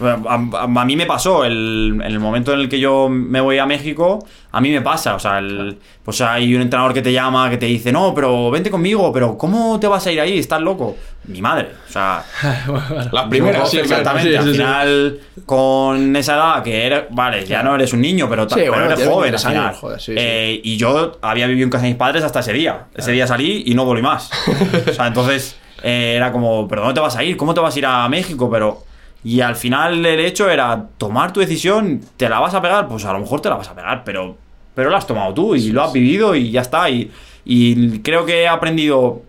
A, 0.00 0.34
a- 0.34 0.62
a 0.64 0.84
mí 0.84 0.94
me 0.96 1.06
pasó, 1.06 1.44
el, 1.44 1.92
en 1.94 2.02
el 2.02 2.20
momento 2.20 2.52
en 2.52 2.60
el 2.60 2.68
que 2.68 2.78
yo 2.78 3.08
me 3.08 3.40
voy 3.40 3.58
a 3.58 3.66
México, 3.66 4.24
a 4.52 4.60
mí 4.60 4.70
me 4.70 4.80
pasa, 4.80 5.14
o 5.14 5.18
sea, 5.18 5.38
el- 5.38 5.76
pues 6.04 6.20
hay 6.20 6.54
un 6.54 6.62
entrenador 6.62 6.94
que 6.94 7.02
te 7.02 7.12
llama, 7.12 7.50
que 7.50 7.56
te 7.58 7.66
dice, 7.66 7.90
no, 7.92 8.14
pero 8.14 8.50
vente 8.50 8.70
conmigo, 8.70 9.12
pero 9.12 9.36
¿cómo 9.36 9.78
te 9.80 9.86
vas 9.88 10.06
a 10.06 10.12
ir 10.12 10.20
ahí? 10.20 10.38
¿Estás 10.38 10.60
loco? 10.60 10.96
Mi 11.24 11.42
madre, 11.42 11.70
o 11.88 11.92
sea, 11.92 12.22
Las 13.12 13.26
primeras, 13.28 13.68
sí, 13.70 13.78
exactamente, 13.78 14.30
sí, 14.30 14.36
al 14.36 14.44
sí, 14.44 14.52
final, 14.52 15.18
con 15.44 16.14
esa 16.16 16.34
edad 16.36 16.62
que 16.62 16.86
eres, 16.86 17.02
vale, 17.10 17.44
ya 17.44 17.62
no 17.62 17.74
eres 17.74 17.92
un 17.92 18.00
niño, 18.00 18.28
pero, 18.30 18.46
pero 18.48 18.72
bueno, 18.72 18.86
eres 18.86 19.00
joven 19.06 19.10
al 19.10 19.20
23 19.32 19.42
final. 19.46 19.66
años, 19.66 19.78
joder. 19.78 20.00
Eh, 20.08 20.60
y 20.64 20.76
yo 20.76 21.18
había 21.20 21.46
vivido 21.48 21.64
en 21.64 21.70
casa 21.70 21.82
de 21.84 21.88
mis 21.90 21.98
padres 21.98 22.22
hasta 22.24 22.40
ese 22.40 22.52
día, 22.52 22.86
ese 22.94 23.12
día 23.12 23.26
salí 23.26 23.64
y 23.66 23.74
no 23.74 23.84
volví 23.84 24.00
más. 24.02 24.30
o 24.88 24.92
sea, 24.94 25.06
entonces 25.08 25.58
eh, 25.82 26.14
era 26.16 26.32
como, 26.32 26.66
pero 26.68 26.82
¿dónde 26.82 26.94
te 26.94 27.00
vas 27.00 27.16
a 27.16 27.24
ir? 27.24 27.36
¿Cómo 27.36 27.52
te 27.52 27.60
vas 27.60 27.74
a 27.74 27.78
ir 27.78 27.86
a 27.86 28.08
México? 28.08 28.48
Pero... 28.50 28.87
Y 29.24 29.40
al 29.40 29.56
final 29.56 30.04
el 30.04 30.20
hecho 30.20 30.48
era 30.48 30.86
tomar 30.96 31.32
tu 31.32 31.40
decisión, 31.40 32.00
¿te 32.16 32.28
la 32.28 32.38
vas 32.40 32.54
a 32.54 32.62
pegar? 32.62 32.88
Pues 32.88 33.04
a 33.04 33.12
lo 33.12 33.18
mejor 33.18 33.40
te 33.40 33.48
la 33.48 33.56
vas 33.56 33.68
a 33.68 33.74
pegar, 33.74 34.04
pero, 34.04 34.36
pero 34.74 34.90
la 34.90 34.98
has 34.98 35.06
tomado 35.06 35.34
tú 35.34 35.54
y 35.54 35.70
lo 35.70 35.82
has 35.82 35.92
vivido 35.92 36.34
y 36.34 36.50
ya 36.50 36.60
está. 36.60 36.88
Y, 36.88 37.10
y 37.44 37.98
creo 38.00 38.24
que 38.24 38.42
he 38.42 38.48
aprendido 38.48 39.22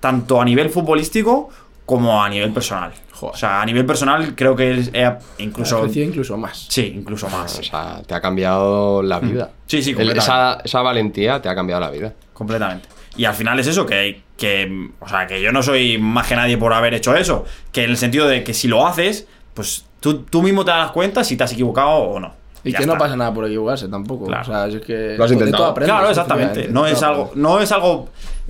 tanto 0.00 0.40
a 0.40 0.44
nivel 0.44 0.70
futbolístico 0.70 1.50
como 1.84 2.22
a 2.22 2.28
nivel 2.28 2.52
personal. 2.52 2.92
Joder. 3.12 3.34
O 3.34 3.38
sea, 3.38 3.60
a 3.60 3.66
nivel 3.66 3.84
personal 3.84 4.34
creo 4.36 4.54
que 4.54 4.70
he 4.92 5.16
Incluso, 5.38 5.86
incluso... 5.86 6.36
más. 6.36 6.66
Sí, 6.68 6.92
incluso 6.94 7.28
más. 7.28 7.58
O 7.58 7.62
sea, 7.62 8.00
te 8.06 8.14
ha 8.14 8.20
cambiado 8.20 9.02
la 9.02 9.18
vida. 9.18 9.50
Sí, 9.66 9.82
sí, 9.82 9.92
completamente. 9.92 10.20
esa, 10.20 10.60
esa 10.64 10.82
valentía 10.82 11.42
te 11.42 11.48
ha 11.48 11.54
cambiado 11.54 11.80
la 11.80 11.90
vida. 11.90 12.12
Completamente. 12.32 12.88
Y 13.18 13.24
al 13.26 13.34
final 13.34 13.58
es 13.60 13.66
eso, 13.66 13.84
que, 13.84 14.22
que. 14.38 14.90
O 15.00 15.08
sea, 15.08 15.26
que 15.26 15.42
yo 15.42 15.52
no 15.52 15.62
soy 15.62 15.98
más 15.98 16.26
que 16.26 16.36
nadie 16.36 16.56
por 16.56 16.72
haber 16.72 16.94
hecho 16.94 17.14
eso. 17.14 17.44
Que 17.72 17.84
en 17.84 17.90
el 17.90 17.96
sentido 17.98 18.26
de 18.26 18.44
que 18.44 18.54
si 18.54 18.68
lo 18.68 18.86
haces, 18.86 19.26
pues 19.52 19.84
tú, 20.00 20.22
tú 20.22 20.40
mismo 20.40 20.64
te 20.64 20.70
das 20.70 20.92
cuenta 20.92 21.24
si 21.24 21.36
te 21.36 21.44
has 21.44 21.52
equivocado 21.52 21.90
o 21.90 22.20
no. 22.20 22.32
Y 22.64 22.72
Ya 22.72 22.78
que 22.78 22.86
no 22.86 22.98
pasa 22.98 23.16
nada 23.16 23.32
por 23.32 23.44
equivocarse 23.46 23.88
tampoco. 23.88 24.26
Claro. 24.26 24.42
O 24.42 24.44
sea, 24.44 24.66
es 24.66 24.80
que. 24.84 25.14
Lo 25.16 25.24
has 25.24 25.32
intentado. 25.32 25.62
todo 25.64 25.70
aprendes, 25.72 25.94
Claro, 25.94 26.08
exactamente. 26.10 26.68
No 26.68 26.86
es, 26.86 27.02
algo, 27.02 27.32
no 27.34 27.60
es 27.60 27.70
algo 27.72 28.08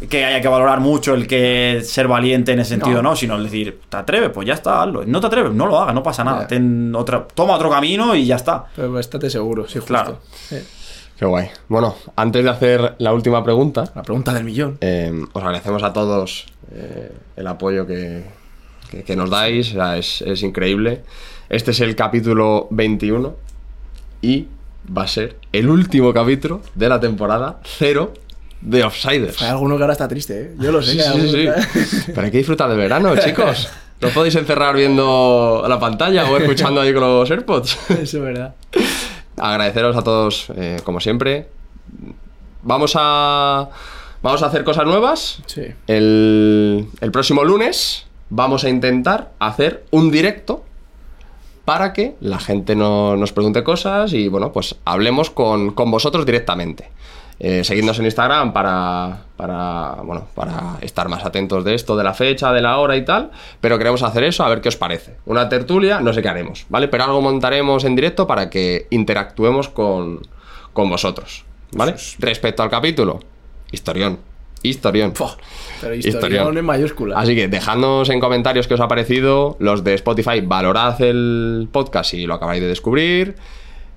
que 0.09 0.25
haya 0.25 0.41
que 0.41 0.49
valorar 0.49 0.81
mucho 0.81 1.15
el 1.15 1.27
que 1.27 1.81
ser 1.85 2.09
valiente 2.09 2.53
en 2.53 2.61
ese 2.61 2.71
sentido, 2.71 3.03
No. 3.03 3.11
no, 3.11 3.17
sino 3.17 3.37
el 3.37 3.45
decir, 3.45 3.81
¿te 3.89 3.97
atreves? 3.97 4.31
Pues 4.31 4.47
ya 4.47 4.55
está, 4.55 4.83
hazlo. 4.83 5.05
No 5.05 5.21
te 5.21 5.27
atreves, 5.27 5.53
no 5.53 5.67
lo 5.67 5.79
hagas, 5.79 5.95
no 5.95 6.03
pasa 6.03 6.25
nada. 6.25 6.47
Ten 6.47 6.95
otra, 6.95 7.27
toma 7.35 7.55
otro 7.55 7.71
camino 7.71 8.15
y 8.15 8.27
ya 8.27 8.37
está. 8.37 8.67
Pero 8.77 8.99
estate 8.99 9.31
seguro, 9.31 9.65
sí, 9.67 9.79
justo. 9.79 9.87
Claro. 9.87 10.21
Sí. 10.31 10.57
Qué 11.19 11.25
guay. 11.27 11.49
Bueno, 11.69 11.97
antes 12.17 12.45
de 12.45 12.51
hacer 12.51 12.95
la 12.99 13.13
última 13.13 13.43
pregunta, 13.43 13.91
La 13.95 14.03
pregunta 14.03 14.33
del 14.33 14.45
millón. 14.45 14.79
eh, 14.81 15.13
os 15.33 15.43
agradecemos 15.43 15.83
a 15.83 15.93
todos 15.93 16.47
eh, 16.73 17.11
el 17.37 17.47
apoyo 17.47 17.87
que, 17.87 18.23
que- 18.91 19.03
que 19.03 19.17
nos 19.17 19.29
dais. 19.31 19.71
O 19.71 19.73
sea, 19.75 19.97
es, 19.99 20.23
es 20.23 20.43
increíble. 20.43 21.03
Este 21.49 21.73
es 21.73 21.81
el 21.81 21.97
capítulo 21.97 22.69
21 22.71 23.35
y 24.23 24.47
va 24.97 25.03
a 25.03 25.07
ser 25.09 25.37
el 25.53 25.69
último 25.69 26.13
capítulo 26.13 26.61
de 26.75 26.89
la 26.89 27.01
temporada 27.01 27.61
cero 27.65 28.13
de 28.61 28.85
Offsiders. 28.85 29.43
Hay 29.43 29.49
alguno 29.49 29.77
que 29.77 29.83
ahora 29.83 29.93
está 29.95 30.07
triste, 30.09 30.41
¿eh? 30.41 30.55
Yo 30.61 30.71
lo 30.73 30.83
sé. 30.83 30.93
Sí, 31.03 31.21
sí, 31.21 31.29
sí, 31.31 31.37
que- 32.07 32.13
Pero 32.13 32.23
hay 32.27 32.31
que 32.31 32.39
disfrutar 32.39 32.69
del 32.69 32.79
verano, 32.79 33.17
chicos. 33.25 33.69
No 34.01 34.09
podéis 34.11 34.37
encerrar 34.37 34.77
viendo 34.77 35.65
la 35.69 35.81
pantalla 35.81 36.31
o 36.31 36.37
escuchando 36.37 36.81
ahí 36.81 36.93
con 36.93 37.03
los 37.03 37.29
AirPods. 37.29 37.77
Eso 37.91 38.01
es 38.19 38.23
verdad. 38.23 38.55
Agradeceros 39.41 39.97
a 39.97 40.03
todos, 40.03 40.51
eh, 40.57 40.81
como 40.85 41.01
siempre. 41.01 41.49
Vamos 42.63 42.93
a. 42.97 43.69
Vamos 44.23 44.43
a 44.43 44.47
hacer 44.47 44.65
cosas 44.65 44.85
nuevas. 44.85 45.41
Sí. 45.47 45.63
El, 45.87 46.89
el 47.01 47.11
próximo 47.13 47.45
lunes 47.45 48.07
vamos 48.31 48.65
a 48.65 48.69
intentar 48.69 49.31
hacer 49.39 49.85
un 49.93 50.11
directo 50.11 50.65
para 51.65 51.93
que 51.93 52.17
la 52.21 52.39
gente 52.39 52.75
no- 52.75 53.17
nos 53.17 53.33
pregunte 53.33 53.63
cosas 53.63 54.13
y 54.13 54.29
bueno, 54.29 54.53
pues 54.53 54.75
hablemos 54.85 55.31
con, 55.31 55.73
con 55.73 55.91
vosotros 55.91 56.27
directamente. 56.27 56.91
Eh, 57.41 57.63
seguidnos 57.63 57.99
en 58.01 58.07
Instagram 58.07 58.53
para, 58.53 59.19
para, 59.37 59.97
bueno, 60.03 60.27
para 60.35 60.79
estar 60.81 61.09
más 61.09 61.25
atentos 61.25 61.63
de 61.65 61.75
esto, 61.75 61.97
de 61.97 62.03
la 62.03 62.13
fecha, 62.15 62.53
de 62.53 62.61
la 62.61 62.79
hora 62.79 62.97
y 62.97 63.05
tal. 63.05 63.31
Pero 63.61 63.79
queremos 63.79 64.03
hacer 64.03 64.25
eso, 64.25 64.45
a 64.45 64.49
ver 64.49 64.61
qué 64.61 64.69
os 64.69 64.77
parece. 64.77 65.17
Una 65.25 65.49
tertulia, 65.49 66.01
no 66.01 66.13
sé 66.13 66.21
qué 66.21 66.29
haremos, 66.29 66.67
¿vale? 66.69 66.89
Pero 66.89 67.05
algo 67.05 67.21
montaremos 67.21 67.85
en 67.85 67.95
directo 67.95 68.27
para 68.27 68.51
que 68.51 68.89
interactuemos 68.91 69.69
con, 69.69 70.21
con 70.73 70.91
vosotros, 70.91 71.45
¿vale? 71.73 71.95
Respecto 72.19 72.63
al 72.63 72.71
capítulo, 72.71 73.21
historión. 73.71 74.19
Historión. 74.61 75.13
Pero 75.81 75.95
Historión. 75.95 76.17
historión 76.17 76.59
en 76.59 76.65
mayúscula. 76.65 77.17
Así 77.21 77.37
que 77.37 77.47
dejadnos 77.47 78.11
en 78.11 78.19
comentarios 78.19 78.67
qué 78.67 78.75
os 78.75 78.81
ha 78.81 78.89
parecido. 78.89 79.57
Los 79.61 79.85
de 79.85 79.95
Spotify, 79.95 80.41
valorad 80.41 81.01
el 81.01 81.69
podcast 81.71 82.11
si 82.11 82.27
lo 82.27 82.35
acabáis 82.35 82.61
de 82.61 82.67
descubrir. 82.67 83.37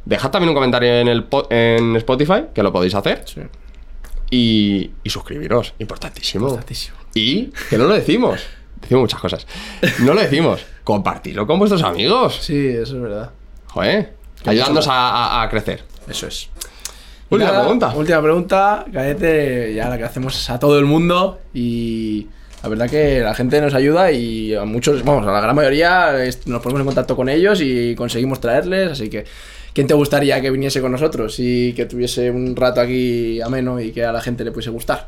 Dejad 0.06 0.32
también 0.32 0.50
un 0.50 0.56
comentario 0.56 0.90
en, 0.94 1.08
el 1.08 1.26
en 1.50 1.96
Spotify, 1.98 2.46
que 2.54 2.64
lo 2.64 2.72
podéis 2.72 2.96
hacer. 2.96 3.24
Sí. 3.26 3.42
Y, 4.32 4.92
y 5.04 5.10
suscribiros, 5.10 5.74
importantísimo. 5.80 6.48
Importantísimo. 6.48 6.98
Y 7.14 7.52
que 7.70 7.78
no 7.78 7.86
lo 7.86 7.94
decimos. 7.94 8.42
Decimos 8.80 9.02
muchas 9.02 9.20
cosas. 9.20 9.46
No 10.00 10.14
lo 10.14 10.22
decimos. 10.22 10.62
Compartidlo 10.84 11.46
con 11.46 11.60
vuestros 11.60 11.84
amigos. 11.84 12.38
Sí, 12.42 12.68
eso 12.68 12.96
es 12.96 13.02
verdad. 13.02 13.32
Joder. 13.68 14.14
Ayudadnos 14.46 14.88
a, 14.88 14.94
a- 14.94 15.44
a 15.44 15.50
crecer. 15.50 15.84
Eso 16.08 16.28
es. 16.28 16.50
Última 17.30 17.52
Nada, 17.52 17.62
pregunta. 17.64 17.94
Última 17.96 18.22
pregunta, 18.22 18.86
Cadete, 18.92 19.74
ya 19.74 19.88
la 19.88 19.98
que 19.98 20.04
hacemos 20.04 20.50
a 20.50 20.58
todo 20.60 20.80
el 20.80 20.86
mundo 20.86 21.40
y 21.54 22.28
La 22.64 22.70
verdad 22.70 22.90
que 22.90 23.20
la 23.22 23.34
gente 23.34 23.60
nos 23.62 23.74
ayuda 23.74 24.12
y 24.12 24.54
a 24.56 24.66
muchos, 24.66 25.04
vamos, 25.04 25.26
a 25.28 25.32
la 25.32 25.42
gran 25.42 25.56
mayoría 25.56 26.12
nos 26.46 26.62
ponemos 26.62 26.82
en 26.82 26.86
contacto 26.86 27.16
con 27.16 27.30
ellos 27.30 27.60
y 27.62 27.96
conseguimos 27.96 28.40
traerles, 28.42 28.92
así 28.92 29.10
que 29.10 29.26
¿quién 29.74 29.88
te 29.88 29.94
gustaría 29.94 30.42
que 30.42 30.50
viniese 30.52 30.82
con 30.82 30.92
nosotros 30.92 31.36
y 31.40 31.74
que 31.74 31.86
tuviese 31.86 32.30
un 32.32 32.56
rato 32.56 32.82
aquí 32.82 33.40
ameno 33.42 33.80
y 33.80 33.92
que 33.92 34.04
a 34.06 34.12
la 34.12 34.22
gente 34.22 34.44
le 34.44 34.52
pudiese 34.52 34.70
gustar? 34.72 35.08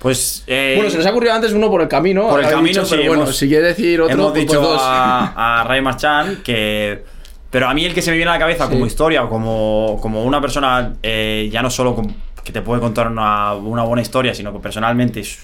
Pues. 0.00 0.44
eh, 0.46 0.74
bueno, 0.76 0.90
se 0.90 0.98
nos 0.98 1.06
ha 1.06 1.10
ocurrido 1.10 1.32
antes 1.32 1.52
uno 1.52 1.70
por 1.70 1.80
el 1.80 1.88
camino, 1.88 2.28
Por 2.28 2.40
el 2.40 2.46
camino, 2.50 2.68
dicho, 2.68 2.84
sí, 2.84 2.94
pero 2.98 3.08
bueno, 3.08 3.26
si 3.32 3.48
quiere 3.48 3.68
decir 3.68 4.00
otro, 4.02 4.14
Hemos 4.14 4.30
pues 4.32 4.42
dicho 4.42 4.60
dos. 4.60 4.80
a, 4.82 5.60
a 5.60 5.64
Ray 5.64 5.80
Marchand 5.80 6.42
que. 6.42 7.02
Pero 7.50 7.68
a 7.68 7.74
mí 7.74 7.84
el 7.84 7.94
que 7.94 8.02
se 8.02 8.10
me 8.10 8.16
viene 8.16 8.30
a 8.30 8.34
la 8.34 8.40
cabeza 8.40 8.66
Sí. 8.66 8.72
como 8.72 8.84
historia 8.84 9.22
o 9.24 9.28
como, 9.28 9.96
como 10.02 10.24
una 10.24 10.40
persona, 10.40 10.94
eh, 11.02 11.48
ya 11.52 11.62
no 11.62 11.70
solo 11.70 11.94
con- 11.94 12.12
que 12.44 12.52
te 12.52 12.60
puede 12.62 12.80
contar 12.80 13.06
una, 13.06 13.54
una 13.54 13.84
buena 13.84 14.02
historia, 14.02 14.34
sino 14.34 14.52
que 14.52 14.58
personalmente 14.58 15.20
es, 15.20 15.38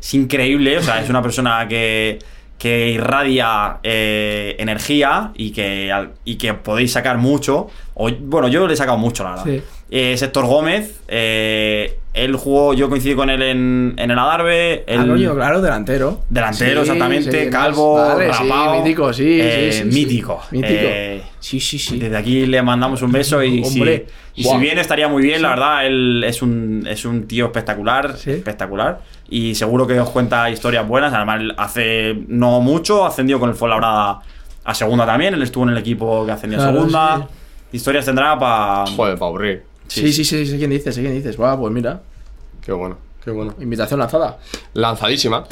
es 0.00 0.14
increíble. 0.14 0.78
O 0.78 0.82
sea, 0.82 1.02
es 1.02 1.10
una 1.10 1.20
persona 1.20 1.66
que, 1.68 2.18
que 2.58 2.90
irradia 2.90 3.78
eh, 3.84 4.56
energía 4.58 5.30
y 5.36 5.52
que, 5.52 5.92
al- 5.92 6.12
y 6.24 6.36
que 6.36 6.54
podéis 6.54 6.92
sacar 6.92 7.16
mucho. 7.18 7.68
O, 7.94 8.10
bueno, 8.10 8.48
yo 8.48 8.66
le 8.66 8.74
he 8.74 8.76
sacado 8.76 8.98
mucho, 8.98 9.22
la 9.24 9.30
verdad. 9.30 9.44
Sí. 9.46 9.62
Eh, 9.90 10.12
es 10.14 10.22
Héctor 10.22 10.46
Gómez. 10.46 11.00
eh, 11.08 11.98
él 12.24 12.36
jugó, 12.36 12.74
yo 12.74 12.88
coincidí 12.88 13.14
con 13.14 13.30
él 13.30 13.42
en, 13.42 13.94
en 13.96 14.10
el 14.10 14.18
Adarve. 14.18 14.84
Ah, 14.88 14.92
él- 14.92 15.08
coño, 15.08 15.34
claro, 15.34 15.60
delantero. 15.60 16.22
Delantero, 16.28 16.82
Sí, 16.84 16.90
exactamente, 16.90 17.44
sí, 17.44 17.50
calvo, 17.50 17.94
Vale, 17.94 18.28
rapao, 18.28 18.74
sí, 18.74 18.78
mítico, 18.82 19.12
sí, 19.12 19.40
eh, 19.40 19.68
sí, 19.72 19.78
sí, 19.84 19.90
sí. 19.92 19.98
mítico. 20.00 20.40
Mítico. 20.50 20.72
Eh, 20.74 21.22
sí, 21.40 21.60
sí, 21.60 21.78
sí. 21.78 21.98
Desde 21.98 22.16
aquí 22.16 22.46
le 22.46 22.62
mandamos 22.62 23.02
un 23.02 23.12
beso 23.12 23.42
y, 23.42 23.64
si, 23.64 23.78
Hombre. 23.80 24.06
y 24.34 24.44
Buah. 24.44 24.54
si 24.56 24.60
bien 24.60 24.78
estaría 24.78 25.08
muy 25.08 25.22
bien, 25.22 25.42
la 25.42 25.50
verdad, 25.50 25.86
él 25.86 26.24
es 26.26 26.42
un, 26.42 26.86
es 26.88 27.04
un 27.04 27.26
tío 27.26 27.46
espectacular, 27.46 28.16
Sí. 28.16 28.32
espectacular. 28.32 29.00
Y 29.30 29.54
seguro 29.54 29.86
que 29.86 29.98
os 30.00 30.10
cuenta 30.10 30.48
historias 30.50 30.86
buenas. 30.88 31.12
Además, 31.12 31.42
hace 31.58 32.14
no 32.28 32.60
mucho 32.60 33.04
ascendió 33.06 33.38
con 33.38 33.48
el 33.50 33.54
Fuenlabrada 33.54 34.20
a 34.64 34.74
segunda 34.74 35.04
también. 35.06 35.34
Él 35.34 35.42
estuvo 35.42 35.64
en 35.64 35.70
el 35.70 35.78
equipo 35.78 36.24
que 36.24 36.32
ascendió 36.32 36.58
a 36.58 36.62
Claro, 36.62 36.76
segunda. 36.78 37.28
Historias 37.70 38.04
tendrá 38.06 38.38
para. 38.38 38.86
Joder, 38.86 39.18
para 39.18 39.28
aburrir. 39.28 39.62
Sí, 39.86 40.12
sí, 40.12 40.24
sí, 40.24 40.46
sé 40.46 40.56
quién 40.58 40.70
dices, 40.70 40.94
sé 40.94 41.00
quién 41.02 41.14
dices. 41.14 41.36
Guau, 41.36 41.58
pues 41.60 41.72
mira, 41.72 42.00
Qué 42.62 42.72
bueno, 42.72 42.98
qué 43.24 43.30
bueno. 43.30 43.54
invitación 43.60 44.00
lanzada. 44.00 44.38
Lanzadísima. 44.74 45.44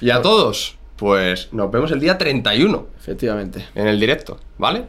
Y 0.00 0.10
a 0.10 0.22
todos, 0.22 0.76
pues 0.96 1.48
nos 1.52 1.70
vemos 1.70 1.90
el 1.90 2.00
día 2.00 2.16
31 2.18 2.86
Efectivamente. 3.00 3.66
en 3.74 3.88
el 3.88 3.98
directo, 3.98 4.38
¿vale? 4.58 4.84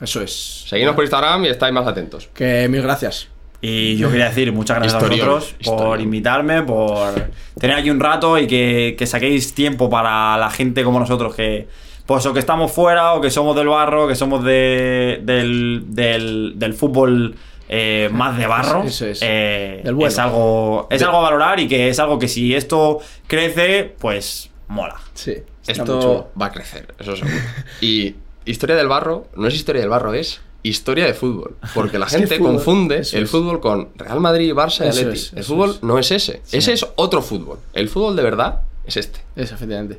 Eso 0.00 0.20
es. 0.20 0.64
Seguidnos 0.68 0.94
por 0.94 1.04
Instagram 1.04 1.44
y 1.44 1.48
estáis 1.48 1.72
más 1.72 1.86
atentos. 1.86 2.28
Que 2.34 2.68
mil 2.68 2.82
gracias. 2.82 3.28
Y 3.60 3.96
yo 3.96 4.10
quería 4.10 4.26
decir 4.26 4.52
muchas 4.52 4.76
gracias 4.78 5.02
Historión, 5.02 5.28
a 5.28 5.32
vosotros 5.34 5.54
por 5.64 5.74
historión. 5.74 6.00
invitarme, 6.02 6.62
por 6.62 7.14
tener 7.58 7.76
aquí 7.78 7.88
un 7.90 7.98
rato 8.00 8.36
y 8.38 8.46
que, 8.46 8.94
que 8.98 9.06
saquéis 9.06 9.54
tiempo 9.54 9.88
para 9.88 10.36
la 10.36 10.50
gente 10.50 10.84
como 10.84 10.98
nosotros 11.00 11.34
que, 11.34 11.66
pues 12.04 12.26
o 12.26 12.34
que 12.34 12.40
estamos 12.40 12.72
fuera 12.72 13.14
o 13.14 13.22
que 13.22 13.30
somos 13.30 13.56
del 13.56 13.68
barro, 13.68 14.06
que 14.06 14.16
somos 14.16 14.44
de, 14.44 15.20
del, 15.22 15.84
del, 15.88 16.52
del 16.56 16.74
fútbol 16.74 17.36
eh, 17.76 18.08
más 18.12 18.38
de 18.38 18.46
barro. 18.46 18.84
Eso 18.84 19.06
es. 19.06 19.18
Eh. 19.22 19.82
Es 19.82 20.18
algo 20.18 20.86
es 20.90 21.02
algo 21.02 21.18
a 21.18 21.22
valorar 21.22 21.58
y 21.58 21.66
que 21.66 21.88
es 21.88 21.98
algo 21.98 22.18
que 22.18 22.28
si 22.28 22.54
esto 22.54 23.00
crece, 23.26 23.94
pues 23.98 24.50
mola. 24.68 25.00
Sí. 25.14 25.36
Esto 25.66 26.30
va 26.40 26.46
a 26.46 26.52
crecer, 26.52 26.94
eso 26.98 27.16
seguro. 27.16 27.34
Y 27.80 28.14
historia 28.44 28.76
del 28.76 28.86
barro, 28.88 29.26
no 29.34 29.48
es 29.48 29.54
historia 29.54 29.80
del 29.80 29.90
barro, 29.90 30.14
es 30.14 30.40
historia 30.62 31.04
de 31.06 31.14
fútbol. 31.14 31.56
Porque 31.74 31.98
la 31.98 32.06
gente 32.08 32.36
fútbol, 32.36 32.54
confunde 32.54 32.98
eso 32.98 33.16
el 33.16 33.24
es. 33.24 33.30
fútbol 33.30 33.60
con 33.60 33.88
Real 33.96 34.20
Madrid, 34.20 34.52
Barça 34.52 34.84
y 34.84 34.88
Atleti. 34.88 35.16
es, 35.16 35.32
el 35.34 35.44
fútbol 35.44 35.70
es. 35.70 35.82
no 35.82 35.98
es 35.98 36.10
ese. 36.10 36.42
Ese 36.52 36.72
es 36.74 36.86
otro 36.96 37.22
fútbol. 37.22 37.58
El 37.72 37.88
fútbol 37.88 38.14
de 38.14 38.22
verdad 38.22 38.60
es 38.86 38.96
este. 38.96 39.20
Eso, 39.36 39.54
efectivamente. 39.54 39.98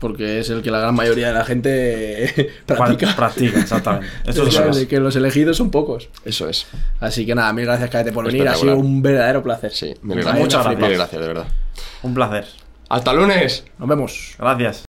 Porque 0.00 0.40
es 0.40 0.50
el 0.50 0.62
que 0.62 0.70
la 0.70 0.80
gran 0.80 0.94
mayoría 0.94 1.28
de 1.28 1.34
la 1.34 1.44
gente 1.44 2.34
Pra- 2.66 2.76
practica. 2.78 3.14
Practica, 3.14 3.60
exactamente. 3.60 4.06
Eso 4.26 4.46
es 4.70 4.86
que 4.86 4.98
los 4.98 5.14
elegidos 5.14 5.56
son 5.58 5.70
pocos. 5.70 6.08
Eso 6.24 6.48
es. 6.48 6.66
Así 6.98 7.24
que 7.26 7.34
nada, 7.34 7.52
mil 7.52 7.66
gracias, 7.66 7.90
Cadete, 7.90 8.10
por 8.12 8.24
venir. 8.26 8.48
Ha 8.48 8.54
sido 8.54 8.76
un 8.76 9.02
verdadero 9.02 9.42
placer. 9.42 9.72
Sí, 9.72 9.94
mil 10.02 10.16
Vaya 10.16 10.22
gracias. 10.22 10.40
Muchas 10.40 10.62
gracias. 10.64 10.78
Mil 10.80 10.86
flipas. 10.88 10.98
gracias, 10.98 11.20
de 11.22 11.28
verdad. 11.28 11.46
Un 12.02 12.14
placer. 12.14 12.46
¡Hasta 12.88 13.12
lunes! 13.12 13.64
Nos 13.78 13.88
vemos. 13.88 14.34
Gracias. 14.38 14.84